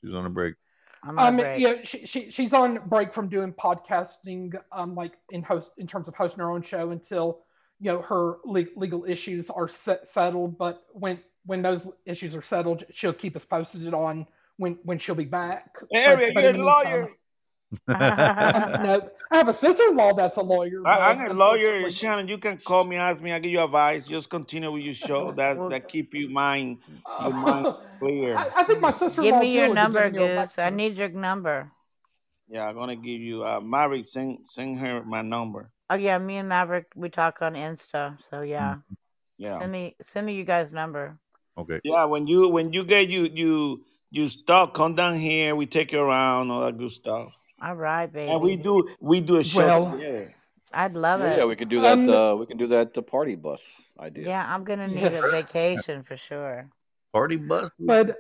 She's 0.02 0.14
on 0.16 0.26
a 0.26 0.30
break. 0.32 0.56
I'm 1.04 1.20
on 1.20 1.26
a 1.26 1.28
Um, 1.28 1.38
break. 1.38 1.60
yeah, 1.62 1.76
she, 1.84 2.08
she 2.08 2.32
she's 2.32 2.54
on 2.54 2.80
break 2.88 3.14
from 3.14 3.30
doing 3.30 3.54
podcasting, 3.54 4.60
um, 4.72 4.96
like 4.96 5.14
in 5.30 5.44
host 5.44 5.74
in 5.78 5.86
terms 5.86 6.08
of 6.08 6.16
hosting 6.16 6.40
her 6.44 6.50
own 6.52 6.64
show 6.64 6.90
until 6.90 7.44
you 7.80 7.92
know 7.92 8.02
her 8.02 8.38
le- 8.46 8.66
legal 8.76 9.06
issues 9.06 9.52
are 9.52 9.68
set, 9.68 10.08
settled. 10.08 10.58
But 10.58 10.82
when 10.94 11.20
when 11.46 11.62
those 11.62 11.88
issues 12.06 12.36
are 12.36 12.42
settled, 12.42 12.84
she'll 12.90 13.14
keep 13.14 13.36
us 13.36 13.46
posted 13.46 13.94
on 13.94 14.26
when 14.58 14.80
when 14.84 14.98
she'll 14.98 15.14
be 15.14 15.26
back. 15.26 15.78
Area, 15.94 16.32
but, 16.34 16.34
but 16.34 16.42
you're 16.44 16.50
a 16.50 16.58
the 16.58 16.64
lawyer. 16.64 17.10
Meantime- 17.88 18.84
no, 18.84 19.10
I 19.32 19.38
have 19.38 19.48
a 19.48 19.54
sister-in-law 19.54 20.14
that's 20.14 20.38
a 20.38 20.42
lawyer. 20.42 20.86
I, 20.86 21.12
I'm 21.12 21.32
a 21.32 21.34
lawyer, 21.34 21.90
Shannon. 21.92 22.28
You 22.28 22.38
can 22.38 22.58
call 22.58 22.84
me, 22.84 22.98
ask 22.98 23.22
me, 23.22 23.32
I 23.32 23.40
give 23.40 23.52
you 23.52 23.62
advice. 23.64 24.06
Just 24.06 24.30
continue 24.30 24.72
with 24.72 24.84
your 24.84 24.94
show. 25.08 25.32
That 25.32 25.58
that 25.70 25.88
keep 25.90 26.14
your 26.14 26.30
mind 26.30 26.80
your 27.22 27.34
mind 27.34 27.68
clear. 28.00 28.38
I, 28.38 28.50
I 28.58 28.64
think 28.64 28.82
my 28.82 28.92
sister-in-law 28.92 29.40
Give 29.42 29.50
me 29.50 29.56
your 29.56 29.66
Jill 29.68 29.74
number, 29.76 30.10
giving 30.10 30.22
you 30.22 30.42
Goose. 30.42 30.60
I 30.60 30.70
need 30.70 30.98
your 30.98 31.10
number. 31.10 31.68
Yeah, 32.50 32.66
I'm 32.68 32.76
gonna 32.76 32.96
give 32.98 33.22
you 33.22 33.46
uh 33.46 33.62
Maverick, 33.62 34.06
send 34.06 34.40
send 34.48 34.78
her 34.80 35.04
my 35.04 35.22
number. 35.22 35.72
Oh 35.90 35.96
yeah, 35.96 36.18
me 36.18 36.38
and 36.38 36.50
Maverick 36.50 36.88
we 36.96 37.10
talk 37.10 37.42
on 37.42 37.54
Insta. 37.54 38.18
So 38.30 38.42
yeah, 38.42 38.78
Yeah. 39.38 39.60
send 39.60 39.72
me 39.72 39.96
send 40.02 40.26
me 40.26 40.34
you 40.34 40.44
guys' 40.44 40.72
number. 40.74 41.18
Okay. 41.58 41.80
Yeah, 41.84 42.06
when 42.06 42.28
you 42.28 42.50
when 42.50 42.74
you 42.74 42.84
get 42.84 43.10
you 43.10 43.24
you 43.32 43.86
you 44.10 44.28
stop, 44.28 44.74
come 44.74 44.96
down 44.96 45.16
here, 45.16 45.56
we 45.56 45.66
take 45.66 45.94
you 45.94 46.00
around, 46.02 46.52
all 46.52 46.66
that 46.66 46.78
good 46.78 46.92
stuff. 46.92 47.32
All 47.62 47.76
right, 47.76 48.12
baby. 48.12 48.32
And 48.32 48.42
we 48.42 48.56
do 48.56 48.88
we 49.00 49.22
do 49.22 49.38
a 49.38 49.44
show 49.44 49.60
Well- 49.84 49.92
together. 49.92 50.34
I'd 50.74 50.96
love 50.96 51.20
Yeah, 51.20 51.34
it. 51.34 51.38
yeah, 51.40 51.46
we 51.46 51.58
could 51.58 51.68
do 51.68 51.82
that. 51.82 51.98
Um, 51.98 52.10
uh, 52.10 52.34
we 52.36 52.46
can 52.46 52.56
do 52.58 52.68
that. 52.68 52.94
The 52.94 53.02
party 53.04 53.36
bus 53.36 53.82
idea. 54.00 54.26
Yeah, 54.28 54.46
I'm 54.56 54.64
gonna 54.64 54.88
need 54.88 55.02
Yes. 55.02 55.22
a 55.28 55.32
vacation 55.32 56.04
for 56.04 56.16
sure. 56.16 56.70
Party 57.12 57.36
bus. 57.36 57.70
But 57.78 58.18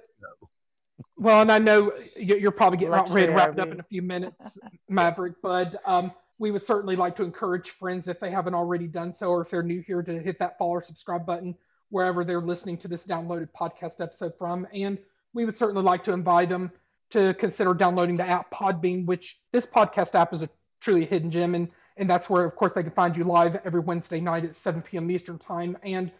well, 1.17 1.41
and 1.41 1.51
I 1.51 1.59
know 1.59 1.91
you- 2.17 2.35
you're 2.35 2.51
probably 2.51 2.77
getting 2.77 2.91
Luxury 2.91 3.21
ready 3.21 3.31
to 3.31 3.37
wrap 3.37 3.53
it 3.53 3.59
up 3.59 3.69
in 3.69 3.79
a 3.79 3.83
few 3.83 4.01
minutes, 4.01 4.59
Maverick. 4.89 5.35
But 5.41 5.75
um, 5.85 6.11
we 6.39 6.51
would 6.51 6.65
certainly 6.65 6.95
like 6.95 7.15
to 7.17 7.23
encourage 7.23 7.69
friends 7.69 8.07
if 8.09 8.19
they 8.19 8.31
haven't 8.31 8.53
already 8.55 8.87
done 8.87 9.13
so, 9.13 9.29
or 9.29 9.41
if 9.41 9.49
they're 9.49 9.63
new 9.63 9.81
here, 9.81 10.03
to 10.03 10.19
hit 10.19 10.39
that 10.39 10.57
follow 10.57 10.71
or 10.71 10.81
subscribe 10.81 11.25
button 11.25 11.55
wherever 11.89 12.23
they're 12.25 12.41
listening 12.41 12.77
to 12.79 12.87
this 12.87 13.05
downloaded 13.07 13.49
podcast 13.57 14.01
episode 14.01 14.33
from. 14.37 14.67
And 14.73 14.97
we 15.33 15.45
would 15.45 15.55
certainly 15.55 15.83
like 15.83 16.03
to 16.05 16.13
invite 16.13 16.49
them 16.49 16.71
to 17.11 17.33
consider 17.33 17.73
downloading 17.73 18.17
the 18.17 18.27
app 18.27 18.51
Podbean, 18.51 19.05
which 19.05 19.39
this 19.51 19.65
podcast 19.65 20.15
app 20.15 20.33
is 20.33 20.43
a 20.43 20.49
truly 20.79 21.05
hidden 21.05 21.31
gem, 21.31 21.55
and 21.55 21.69
and 21.97 22.09
that's 22.09 22.29
where, 22.29 22.43
of 22.43 22.55
course, 22.55 22.73
they 22.73 22.83
can 22.83 22.91
find 22.91 23.15
you 23.15 23.23
live 23.23 23.59
every 23.63 23.81
Wednesday 23.81 24.19
night 24.19 24.45
at 24.45 24.55
7 24.55 24.81
p.m. 24.81 25.11
Eastern 25.11 25.37
time. 25.37 25.77
And 25.83 26.11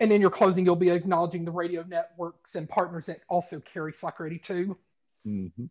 and 0.00 0.12
in 0.12 0.20
your 0.20 0.30
closing, 0.30 0.64
you'll 0.64 0.76
be 0.76 0.90
acknowledging 0.90 1.44
the 1.44 1.52
radio 1.52 1.84
networks 1.86 2.54
and 2.56 2.68
partners 2.68 3.06
that 3.06 3.20
also 3.28 3.60
carry 3.60 3.92
Slacker 3.92 4.26
82. 4.26 4.76
Mm-hmm. 5.26 5.64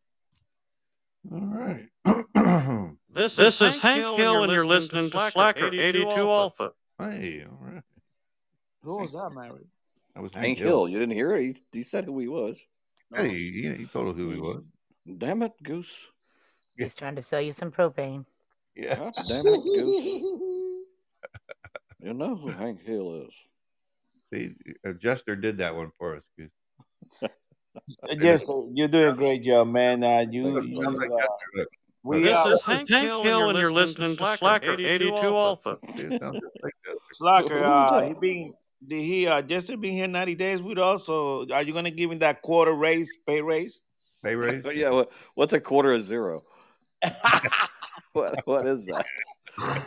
All 1.32 1.40
right. 1.40 1.90
This, 3.14 3.36
this 3.36 3.62
is 3.62 3.78
Hank 3.78 4.18
Hill, 4.18 4.42
and 4.42 4.52
you're 4.52 4.66
listening 4.66 5.12
to 5.12 5.32
Slacker 5.32 5.68
82 5.68 6.08
Alpha. 6.08 6.72
Hey, 6.98 7.46
all 7.48 7.60
right. 7.62 7.84
Who 8.82 8.98
was 8.98 9.12
that, 9.12 9.30
Mary? 9.36 9.68
That 10.16 10.24
was 10.24 10.34
Hank 10.34 10.58
Hill. 10.58 10.88
You 10.88 10.98
didn't 10.98 11.14
hear 11.14 11.36
it? 11.36 11.42
He, 11.42 11.78
he 11.78 11.84
said 11.84 12.06
who 12.06 12.18
he 12.18 12.28
was. 12.28 12.66
Hey, 13.16 13.30
he, 13.30 13.74
he 13.78 13.86
told 13.86 14.10
us 14.10 14.18
who 14.18 14.30
he 14.32 14.42
was. 14.42 14.64
Damn 15.18 15.44
it, 15.44 15.52
Goose. 15.62 16.08
He's 16.78 16.96
trying 16.96 17.16
to 17.16 17.22
sell 17.22 17.42
you 17.42 17.54
some 17.54 17.72
propane. 17.72 18.26
Yeah. 18.76 18.96
God 18.96 19.14
damn 19.28 19.48
it, 19.48 19.64
Goose. 19.64 20.40
You 22.00 22.14
know 22.14 22.36
who 22.36 22.50
Hank 22.50 22.84
Hill 22.84 23.24
is. 23.26 23.48
See, 24.30 24.52
uh, 24.86 24.92
Jester 24.92 25.38
did 25.38 25.60
that 25.60 25.74
one 25.74 25.90
for 25.98 26.18
us. 26.18 26.26
Goose. 26.38 27.30
Yes, 28.20 28.44
you're 28.74 28.90
doing 28.90 29.14
a 29.14 29.16
great 29.16 29.42
job, 29.44 29.68
man. 29.68 30.04
Uh, 30.04 30.26
you, 30.30 30.62
you, 30.62 30.82
uh, 30.82 31.66
we, 32.04 32.22
this 32.22 32.38
uh, 32.38 32.50
is 32.50 32.62
Hank, 32.62 32.90
Hank 32.90 33.08
Hill, 33.08 33.24
Hill, 33.24 33.50
and 33.50 33.58
you're 33.58 33.72
listening 33.72 34.18
to 34.18 34.38
Slacker 34.38 34.74
82 34.74 35.12
Alpha. 35.14 35.78
Slacker, 37.14 37.64
uh, 37.64 38.06
he 38.06 38.14
been 38.16 38.54
did 38.88 39.02
he 39.04 39.28
uh 39.28 39.42
Jesse 39.42 39.76
been 39.76 39.94
here 39.94 40.08
90 40.08 40.36
days 40.36 40.62
with 40.62 40.78
us? 40.78 41.06
So 41.06 41.46
are 41.52 41.64
you 41.64 41.74
gonna 41.74 41.92
give 41.92 42.12
him 42.12 42.20
that 42.20 42.42
quarter 42.42 42.74
raise, 42.74 43.12
pay 43.26 43.42
raise? 43.42 43.80
Pay 44.24 44.36
raise? 44.36 44.64
yeah, 44.74 44.90
what, 44.90 45.12
what's 45.36 45.54
a 45.54 45.60
quarter 45.60 45.94
of 45.94 46.04
zero? 46.04 46.44
what 48.14 48.40
what 48.46 48.66
is 48.66 48.86
that? 48.86 49.06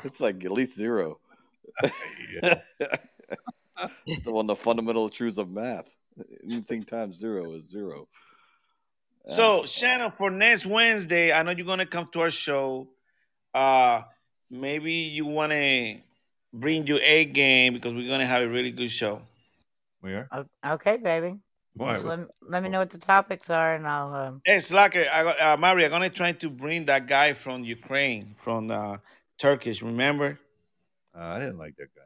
It's 0.04 0.20
like 0.20 0.44
at 0.44 0.52
least 0.52 0.76
zero. 0.76 1.18
it's 4.06 4.22
the 4.22 4.32
one 4.32 4.46
the 4.46 4.56
fundamental 4.56 5.08
truths 5.08 5.38
of 5.38 5.50
math. 5.50 5.96
Anything 6.44 6.82
times 6.82 7.18
zero 7.18 7.52
is 7.52 7.68
zero. 7.68 8.08
So 9.28 9.66
Shannon, 9.66 10.12
for 10.16 10.30
next 10.30 10.66
Wednesday, 10.66 11.32
I 11.32 11.42
know 11.42 11.50
you're 11.50 11.66
gonna 11.66 11.86
come 11.86 12.08
to 12.12 12.20
our 12.20 12.30
show. 12.30 12.88
Uh 13.52 14.02
maybe 14.50 14.92
you 14.92 15.26
wanna 15.26 16.00
bring 16.52 16.86
you 16.86 16.98
A 17.02 17.24
game 17.24 17.74
because 17.74 17.94
we're 17.94 18.08
gonna 18.08 18.26
have 18.26 18.42
a 18.42 18.48
really 18.48 18.70
good 18.70 18.90
show. 18.90 19.22
We 20.02 20.12
are? 20.14 20.28
Okay, 20.64 20.96
baby. 20.98 21.38
Why? 21.74 21.98
Let, 21.98 22.20
let 22.40 22.62
me 22.62 22.70
know 22.70 22.78
what 22.78 22.90
the 22.90 22.98
topics 22.98 23.50
are, 23.50 23.74
and 23.74 23.86
I'll. 23.86 24.14
Um, 24.14 24.42
Hey, 24.44 24.60
Slacker, 24.60 25.04
I 25.12 25.22
got, 25.22 25.40
uh, 25.40 25.56
Mari, 25.58 25.84
I'm 25.84 25.90
gonna 25.90 26.08
try 26.08 26.32
to 26.32 26.48
bring 26.48 26.86
that 26.86 27.06
guy 27.06 27.34
from 27.34 27.64
Ukraine, 27.64 28.34
from 28.38 28.70
uh, 28.70 28.96
Turkish. 29.38 29.82
Remember? 29.82 30.38
Uh, 31.14 31.22
I 31.22 31.38
didn't 31.38 31.58
like 31.58 31.76
that 31.76 31.94
guy. 31.94 32.02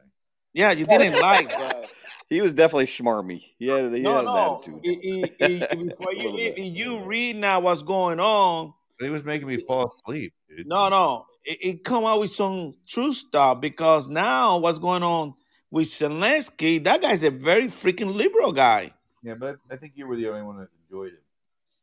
Yeah, 0.53 0.71
you 0.71 0.85
didn't 0.85 1.21
like 1.21 1.51
that. 1.51 1.93
He 2.29 2.41
was 2.41 2.53
definitely 2.53 2.85
schmarmy. 2.85 3.43
He 3.59 3.67
had, 3.67 3.93
he 3.93 4.01
no, 4.01 4.15
had 4.17 4.25
no. 4.25 4.61
an 4.65 4.81
attitude. 4.81 5.31
I- 5.41 5.45
I- 5.45 5.67
I- 5.71 5.75
before 5.75 6.13
you 6.13 6.29
leave, 6.31 6.57
you 6.57 6.99
read 7.03 7.37
now 7.37 7.61
what's 7.61 7.83
going 7.83 8.19
on. 8.19 8.73
But 8.99 9.05
he 9.05 9.11
was 9.11 9.23
making 9.23 9.47
me 9.47 9.57
fall 9.57 9.93
asleep, 10.05 10.33
dude. 10.49 10.67
No, 10.67 10.89
no. 10.89 11.25
It, 11.43 11.57
it 11.61 11.83
come 11.83 12.05
out 12.05 12.19
with 12.19 12.31
some 12.31 12.75
true 12.87 13.13
stuff 13.13 13.61
because 13.61 14.07
now 14.07 14.57
what's 14.57 14.77
going 14.79 15.03
on 15.03 15.33
with 15.71 15.87
Zelensky? 15.87 16.83
That 16.83 17.01
guy's 17.01 17.23
a 17.23 17.31
very 17.31 17.67
freaking 17.67 18.13
liberal 18.15 18.51
guy, 18.51 18.91
Yeah, 19.23 19.35
but 19.39 19.57
I 19.71 19.75
think 19.77 19.93
you 19.95 20.05
were 20.07 20.15
the 20.17 20.27
only 20.29 20.43
one 20.43 20.57
that 20.59 20.67
enjoyed 20.83 21.13
it. 21.13 21.23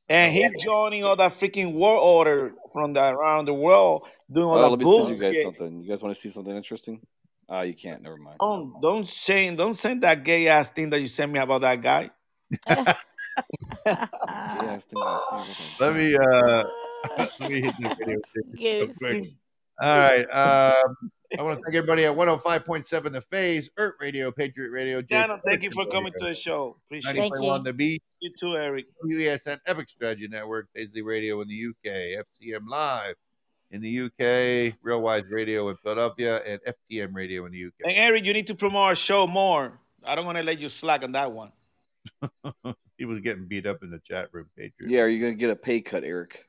and 0.09 0.33
he's 0.33 0.63
joining 0.63 1.05
all 1.05 1.17
that 1.17 1.39
freaking 1.41 1.73
war 1.73 1.97
order 1.97 2.55
from 2.73 2.93
the 2.93 3.03
around 3.03 3.47
the 3.47 3.55
world, 3.55 4.07
doing 4.33 4.47
all 4.47 4.59
Oh, 4.59 4.63
that 4.63 4.71
let 4.71 4.79
me 4.79 4.85
send 4.85 5.09
bullshit. 5.09 5.17
you 5.17 5.23
guys 5.23 5.43
something. 5.43 5.83
You 5.83 5.89
guys 5.89 6.03
want 6.03 6.15
to 6.15 6.21
see 6.21 6.31
something 6.31 6.55
interesting? 6.55 7.01
Ah, 7.49 7.63
you 7.63 7.75
can't. 7.75 8.03
Never 8.03 8.17
mind. 8.19 8.37
Don't 8.41 8.81
don't 8.81 9.09
send 9.09 9.57
don't 9.59 9.75
send 9.75 10.03
that 10.03 10.23
gay 10.23 10.47
ass 10.49 10.69
thing 10.69 10.91
that 10.91 11.01
you 11.01 11.09
sent 11.09 11.33
me 11.33 11.39
about 11.41 11.63
that 11.63 11.83
guy. 11.83 12.11
Gay-ass 13.87 14.85
thing 14.85 14.99
I 15.03 15.19
see. 15.31 15.37
What 15.37 15.57
the- 15.79 15.85
Let 15.85 15.95
me 15.95 16.17
uh 16.17 16.65
let 17.41 17.51
me 17.51 17.61
hit 17.61 17.75
the 17.79 17.89
video 17.99 18.17
real 18.81 18.89
quick. 18.99 19.25
All 19.81 19.99
right. 19.99 20.25
Um 20.25 21.11
I 21.39 21.43
want 21.43 21.59
to 21.59 21.63
thank 21.63 21.77
everybody 21.77 22.07
at 22.07 22.17
105.7 22.17 23.13
The 23.13 23.21
Phase, 23.21 23.69
Earth 23.77 23.97
Radio, 24.01 24.33
Patriot 24.33 24.71
Radio, 24.71 25.03
J 25.03 25.27
thank 25.45 25.63
you 25.63 25.71
for 25.71 25.85
coming 25.87 26.13
to 26.19 26.25
the 26.25 26.35
show. 26.35 26.79
Appreciate 26.87 27.17
it. 27.17 27.33
90.1 27.33 27.65
The 27.65 27.73
Beat, 27.75 28.03
You 28.21 28.31
too, 28.41 28.57
Eric. 28.57 28.87
WESN 29.05 29.59
Epic 29.67 29.91
Strategy 29.91 30.27
Network, 30.27 30.69
Paisley 30.75 31.03
Radio 31.03 31.43
in 31.43 31.49
the 31.49 31.67
UK, 31.67 32.25
FCM 32.25 32.67
Live 32.67 33.15
in 33.71 33.83
the 33.83 34.07
UK, 34.07 34.75
Real 34.83 35.03
Wise 35.03 35.25
Radio 35.31 35.69
in 35.69 35.77
Philadelphia, 35.77 36.43
and 36.47 36.61
FTM 36.67 37.15
Radio 37.15 37.45
in 37.45 37.53
the 37.53 37.67
UK. 37.67 37.73
And 37.85 37.93
Eric, 37.93 38.25
you 38.25 38.33
need 38.33 38.47
to 38.47 38.55
promote 38.55 38.87
our 38.87 38.95
show 38.95 39.27
more. 39.27 39.79
I 40.05 40.15
don't 40.15 40.25
want 40.25 40.39
to 40.39 40.45
let 40.45 40.59
you 40.59 40.71
slack 40.71 41.03
on 41.03 41.13
that 41.13 41.31
one. 41.33 41.53
he 42.97 43.05
was 43.05 43.21
getting 43.21 43.47
beat 43.47 43.67
up 43.67 43.83
in 43.83 43.91
the 43.91 43.99
chat 43.99 44.29
room, 44.33 44.47
Patriot. 44.57 44.91
Yeah, 44.91 45.03
are 45.03 45.09
you 45.09 45.21
gonna 45.21 45.35
get 45.35 45.51
a 45.51 45.57
pay 45.57 45.83
cut, 45.83 46.05
Eric? 46.05 46.47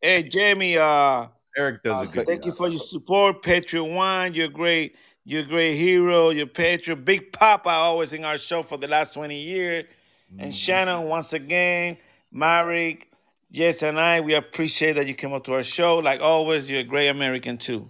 Hey, 0.00 0.24
Jamie, 0.24 0.76
uh, 0.76 1.28
Eric 1.56 1.82
does 1.82 2.04
a 2.04 2.06
good 2.06 2.26
thank 2.26 2.44
you 2.46 2.52
for 2.52 2.68
your 2.68 2.80
support, 2.80 3.42
Patriot 3.42 3.84
One. 3.84 4.34
You're 4.34 4.48
great. 4.48 4.96
You're 5.24 5.42
a 5.42 5.46
great 5.46 5.76
hero. 5.76 6.30
You're 6.30 6.46
Patriot. 6.46 7.04
Big 7.04 7.32
Papa 7.32 7.68
always 7.68 8.12
in 8.12 8.24
our 8.24 8.38
show 8.38 8.62
for 8.62 8.78
the 8.78 8.86
last 8.86 9.14
20 9.14 9.38
years. 9.38 9.84
Mm-hmm. 10.32 10.44
And 10.44 10.54
Shannon, 10.54 11.04
once 11.04 11.32
again, 11.32 11.98
Marek, 12.32 13.10
Jess, 13.52 13.82
and 13.82 13.98
I, 13.98 14.20
we 14.20 14.34
appreciate 14.34 14.92
that 14.94 15.06
you 15.06 15.14
came 15.14 15.32
up 15.32 15.44
to 15.44 15.54
our 15.54 15.62
show. 15.62 15.98
Like 15.98 16.20
always, 16.20 16.70
you're 16.70 16.80
a 16.80 16.84
great 16.84 17.08
American 17.08 17.58
too. 17.58 17.88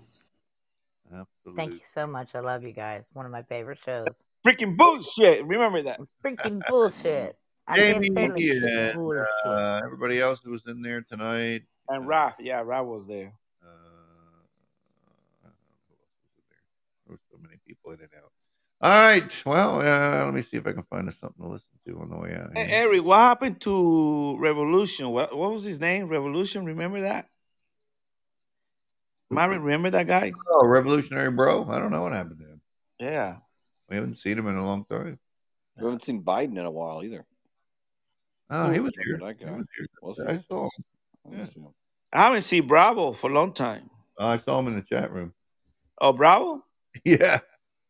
Absolutely. 1.13 1.57
thank 1.57 1.73
you 1.75 1.87
so 1.87 2.07
much. 2.07 2.35
I 2.35 2.41
love 2.41 2.63
you 2.63 2.73
guys. 2.73 3.05
One 3.13 3.27
of 3.27 3.33
my 3.33 3.43
favorite 3.43 3.79
shows. 3.85 4.07
Freaking 4.47 4.77
bullshit. 4.77 5.45
Remember 5.45 5.83
that. 5.83 6.01
Freaking 6.25 6.63
bullshit. 6.67 7.37
I 7.67 7.77
Jamie 7.77 8.09
say 8.09 8.29
like 8.29 8.41
shit. 8.41 8.63
and 8.63 8.95
Bullshit. 8.97 9.27
uh, 9.45 9.81
everybody 9.85 10.19
else 10.21 10.41
who 10.43 10.51
was 10.51 10.67
in 10.67 10.83
there 10.83 11.03
tonight. 11.03 11.63
And 11.89 12.07
Ralph, 12.07 12.35
yeah, 12.41 12.63
Ralph 12.65 12.89
was 12.89 13.07
there. 13.07 13.33
There 17.07 17.17
were 17.17 17.21
so 17.31 17.39
many 17.91 18.07
people 18.07 18.07
in 18.07 18.11
and 18.13 18.25
out. 18.25 18.33
All 18.83 18.91
right. 18.91 19.43
Well, 19.45 19.81
uh, 19.83 20.25
let 20.25 20.35
me 20.35 20.43
see 20.43 20.57
if 20.57 20.67
I 20.67 20.73
can 20.73 20.85
find 20.85 21.09
us 21.09 21.19
something 21.19 21.45
to 21.45 21.53
listen 21.53 21.69
to 21.87 22.01
on 22.01 22.09
the 22.11 22.17
way 22.17 22.35
out. 22.35 22.51
Hey. 22.55 22.71
Eric, 22.71 23.05
what 23.05 23.19
happened 23.19 23.61
to 23.63 24.37
Revolution? 24.39 25.11
What, 25.11 25.37
what 25.37 25.53
was 25.53 25.65
his 25.65 25.81
name? 25.81 26.09
Revolution? 26.09 26.65
Remember 26.65 27.03
that? 27.03 27.27
Am 29.31 29.39
I 29.39 29.47
remember 29.47 29.91
that 29.91 30.07
guy? 30.09 30.33
Oh, 30.51 30.67
Revolutionary 30.67 31.31
Bro. 31.31 31.69
I 31.71 31.79
don't 31.79 31.93
know 31.93 32.03
what 32.03 32.13
happened 32.13 32.41
to 32.41 32.47
him. 32.47 32.61
Yeah. 32.99 33.37
We 33.89 33.97
haven't 33.97 34.15
seen 34.15 34.39
him 34.39 34.49
in 34.49 34.57
a 34.57 34.65
long 34.65 34.85
time. 34.87 35.19
We 35.77 35.85
haven't 35.85 36.03
seen 36.03 36.23
Biden 36.23 36.59
in 36.59 36.65
a 36.67 36.71
while 36.71 37.05
either. 37.05 37.25
Oh, 38.51 38.71
he 38.71 38.81
was 38.81 38.93
here. 39.05 39.19
That 39.19 39.37
He 39.39 39.45
guy. 39.45 39.53
was 40.03 40.19
here. 40.19 40.27
I 40.29 40.43
saw 40.49 40.65
him. 40.65 40.71
I 41.33 41.37
him. 41.37 41.69
I 42.13 42.23
haven't 42.25 42.43
seen 42.43 42.67
Bravo 42.67 43.13
for 43.13 43.31
a 43.31 43.35
long 43.35 43.53
time. 43.53 43.89
I 44.19 44.39
saw 44.39 44.59
him 44.59 44.67
in 44.67 44.75
the 44.75 44.83
chat 44.83 45.13
room. 45.13 45.33
Oh, 46.01 46.13
Bravo? 46.13 46.65
Yeah. 47.05 47.39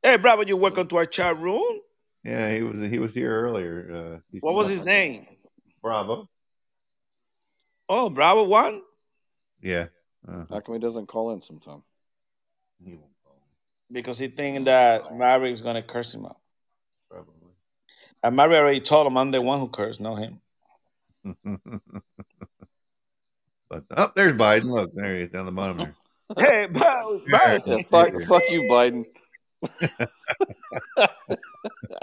Hey, 0.02 0.16
Bravo, 0.16 0.46
you 0.46 0.56
welcome 0.56 0.88
to 0.88 0.96
our 0.96 1.04
chat 1.04 1.38
room. 1.38 1.80
Yeah, 2.24 2.54
he 2.54 2.62
was 2.62 2.80
he 2.80 2.98
was 2.98 3.12
here 3.12 3.38
earlier. 3.38 4.20
Uh, 4.32 4.38
What 4.40 4.54
was 4.54 4.70
his 4.70 4.82
name? 4.82 5.26
Bravo. 5.82 6.26
Oh, 7.86 8.08
Bravo 8.08 8.44
one? 8.44 8.80
Yeah. 9.60 9.88
Uh, 10.26 10.44
How 10.48 10.60
come 10.60 10.74
he 10.74 10.80
doesn't 10.80 11.06
call 11.06 11.32
in 11.32 11.42
sometime? 11.42 11.82
Because 13.92 14.18
he 14.18 14.28
thinking 14.28 14.64
that 14.64 15.14
Mary 15.14 15.52
is 15.52 15.60
gonna 15.60 15.82
curse 15.82 16.14
him 16.14 16.24
out. 16.24 16.38
Probably. 17.10 17.34
And 18.22 18.36
Mary 18.36 18.56
already 18.56 18.80
told 18.80 19.06
him 19.06 19.18
I'm 19.18 19.30
the 19.30 19.42
one 19.42 19.60
who 19.60 19.68
cursed, 19.68 20.00
not 20.00 20.16
him. 20.16 20.40
but 23.68 23.84
oh, 23.94 24.12
there's 24.16 24.32
Biden. 24.32 24.64
Look, 24.64 24.92
there 24.94 25.14
he 25.16 25.22
is 25.22 25.28
down 25.28 25.44
the 25.44 25.52
bottom 25.52 25.76
there. 25.76 25.94
Hey, 26.38 26.68
Biden. 26.70 27.22
Yeah, 27.26 27.82
fuck, 27.90 28.12
fuck 28.28 28.42
you, 28.50 28.62
Biden. 28.62 29.04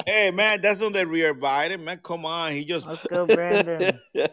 Hey 0.06 0.32
man, 0.32 0.62
that's 0.62 0.80
not 0.80 0.94
the 0.94 1.06
real 1.06 1.34
Biden, 1.34 1.84
man. 1.84 2.00
Come 2.04 2.26
on, 2.26 2.54
he 2.54 2.64
just 2.66 2.88
Let's 2.88 3.06
go, 3.08 3.26
Brandon. 3.26 4.00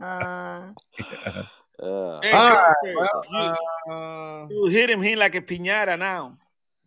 Uh, 0.00 0.72
Hey, 2.22 2.32
All 2.32 2.54
right, 2.54 2.74
well, 2.94 3.24
you, 3.30 3.92
uh, 3.94 4.46
you 4.50 4.66
hit 4.66 4.90
him, 4.90 5.00
hit 5.00 5.16
like 5.16 5.34
a 5.34 5.40
piñata 5.40 5.98
now. 5.98 6.36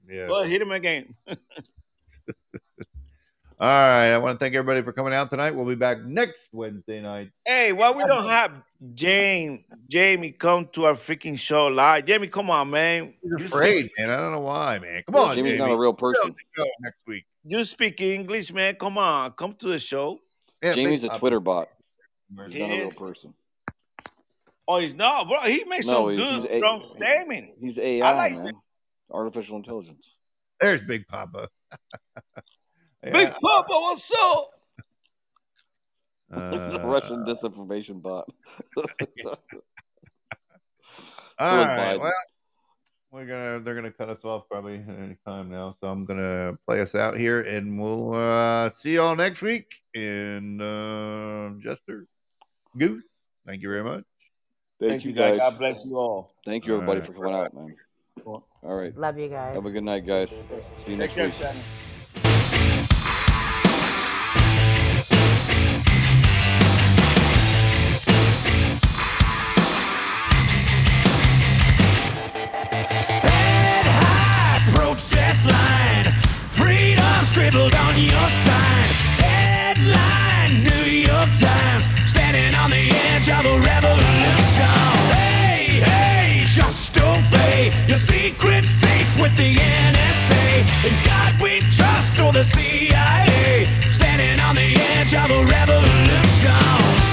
yeah. 0.07 0.27
Go 0.27 0.43
hit 0.43 0.61
him 0.61 0.71
again. 0.71 1.15
All 3.63 3.69
right. 3.69 4.09
I 4.09 4.17
want 4.17 4.37
to 4.37 4.43
thank 4.43 4.55
everybody 4.55 4.81
for 4.81 4.91
coming 4.91 5.13
out 5.13 5.29
tonight. 5.29 5.51
We'll 5.55 5.65
be 5.65 5.75
back 5.75 5.99
next 6.03 6.49
Wednesday 6.51 6.99
night. 6.99 7.31
Hey, 7.45 7.71
why 7.71 7.91
we 7.91 8.03
don't 8.03 8.27
have 8.27 8.51
Jane, 8.93 9.63
Jamie 9.89 10.33
come 10.33 10.67
to 10.73 10.83
our 10.83 10.95
freaking 10.95 11.39
show 11.39 11.67
live? 11.67 12.05
Jamie, 12.05 12.27
come 12.27 12.49
on, 12.49 12.69
man. 12.69 13.13
He's 13.37 13.45
afraid, 13.45 13.89
man. 13.97 14.09
I 14.09 14.17
don't 14.17 14.33
know 14.33 14.41
why, 14.41 14.79
man. 14.79 15.03
Come 15.05 15.15
on, 15.15 15.35
Jimmy's 15.35 15.53
Jamie. 15.53 15.69
not 15.69 15.75
a 15.75 15.77
real 15.77 15.93
person. 15.93 16.35
Go 16.57 16.65
next 16.81 16.97
week. 17.07 17.23
You 17.45 17.63
speak 17.63 18.01
English, 18.01 18.51
man. 18.51 18.75
Come 18.75 18.97
on, 18.97 19.31
come 19.31 19.55
to 19.59 19.69
the 19.69 19.79
show. 19.79 20.19
Yeah, 20.61 20.73
Jamie's 20.73 21.05
a 21.05 21.17
Twitter 21.17 21.39
bot. 21.39 21.69
He's 22.43 22.51
He 22.55 22.59
not 22.59 22.69
a 22.69 22.79
real 22.81 22.91
person. 22.91 23.33
Oh, 24.67 24.79
he's 24.79 24.95
not, 24.95 25.29
bro. 25.29 25.39
He 25.39 25.63
makes 25.63 25.87
No, 25.87 26.09
some 26.09 26.09
he's, 26.09 26.19
good, 26.19 26.41
he's, 26.41 26.51
A- 26.51 26.57
strong 26.57 26.95
statement. 26.95 27.51
he's 27.61 27.79
AI, 27.79 28.13
like 28.13 28.33
man. 28.33 28.53
Artificial 29.09 29.55
intelligence. 29.55 30.17
There's 30.59 30.81
Big 30.83 31.07
Papa. 31.07 31.47
Big 33.03 33.13
Yeah, 33.13 33.35
Papa, 33.41 33.67
what's 33.69 34.11
up? 34.11 34.49
It's 36.35 36.75
a 36.75 36.81
uh, 36.81 36.87
Russian 36.87 37.23
disinformation 37.25 38.01
bot. 38.01 38.27
all 38.77 39.35
So 41.39 41.55
right. 41.55 41.99
Well, 41.99 42.11
we're 43.11 43.27
gonna 43.27 43.59
they're 43.59 43.75
gonna 43.75 43.91
cut 43.91 44.09
us 44.09 44.25
off 44.25 44.49
probably 44.49 44.77
at 44.77 44.97
any 44.97 45.17
time 45.27 45.51
now. 45.51 45.75
So 45.79 45.87
I'm 45.87 46.05
gonna 46.05 46.57
play 46.65 46.81
us 46.81 46.95
out 46.95 47.15
here 47.19 47.41
and 47.41 47.79
we'll 47.79 48.15
uh 48.15 48.71
see 48.71 48.95
y'all 48.95 49.15
next 49.15 49.43
week. 49.43 49.75
And 49.93 50.59
uh 50.59 51.51
Jester 51.61 52.07
Goose, 52.75 53.03
thank 53.45 53.61
you 53.61 53.69
very 53.69 53.83
much. 53.83 54.05
Thank, 54.79 55.05
you 55.05 55.13
guys. 55.13 55.39
God 55.39 55.59
bless 55.59 55.85
you 55.85 55.97
all. 55.97 56.33
Thank 56.45 56.65
you, 56.65 56.73
everybody, 56.73 57.01
All 57.01 57.05
for 57.05 57.13
coming 57.13 57.35
out, 57.35 57.53
man. 57.53 57.75
Cool. 58.23 58.45
All 58.63 58.75
right. 58.75 58.97
Love 58.97 59.19
you 59.19 59.29
guys. 59.29 59.55
Have 59.55 59.65
a 59.65 59.71
good 59.71 59.83
night, 59.83 60.05
guys. 60.05 60.45
See 60.77 60.91
you 60.91 60.97
next 60.97 61.13
care, 61.13 61.25
week. 61.25 61.35
Shannon. 61.35 61.61
Scribbled 77.63 77.75
on 77.75 77.97
your 77.97 78.29
sign. 78.45 78.89
Headline 79.23 80.63
New 80.63 80.91
York 80.91 81.29
Times, 81.39 81.85
standing 82.09 82.55
on 82.55 82.69
the 82.69 82.89
edge 83.11 83.29
of 83.29 83.45
a 83.45 83.59
revolution. 83.59 84.79
Hey, 85.11 85.81
hey, 85.81 86.43
just 86.45 86.97
obey 86.97 87.71
your 87.87 87.97
secret 87.97 88.65
safe 88.65 89.21
with 89.21 89.35
the 89.37 89.55
NSA. 89.55 90.65
In 90.87 90.93
God 91.05 91.41
we 91.41 91.61
trust 91.69 92.19
or 92.19 92.31
the 92.31 92.43
CIA, 92.43 93.67
standing 93.91 94.39
on 94.39 94.55
the 94.55 94.75
edge 94.95 95.13
of 95.13 95.29
a 95.29 95.45
revolution. 95.45 97.12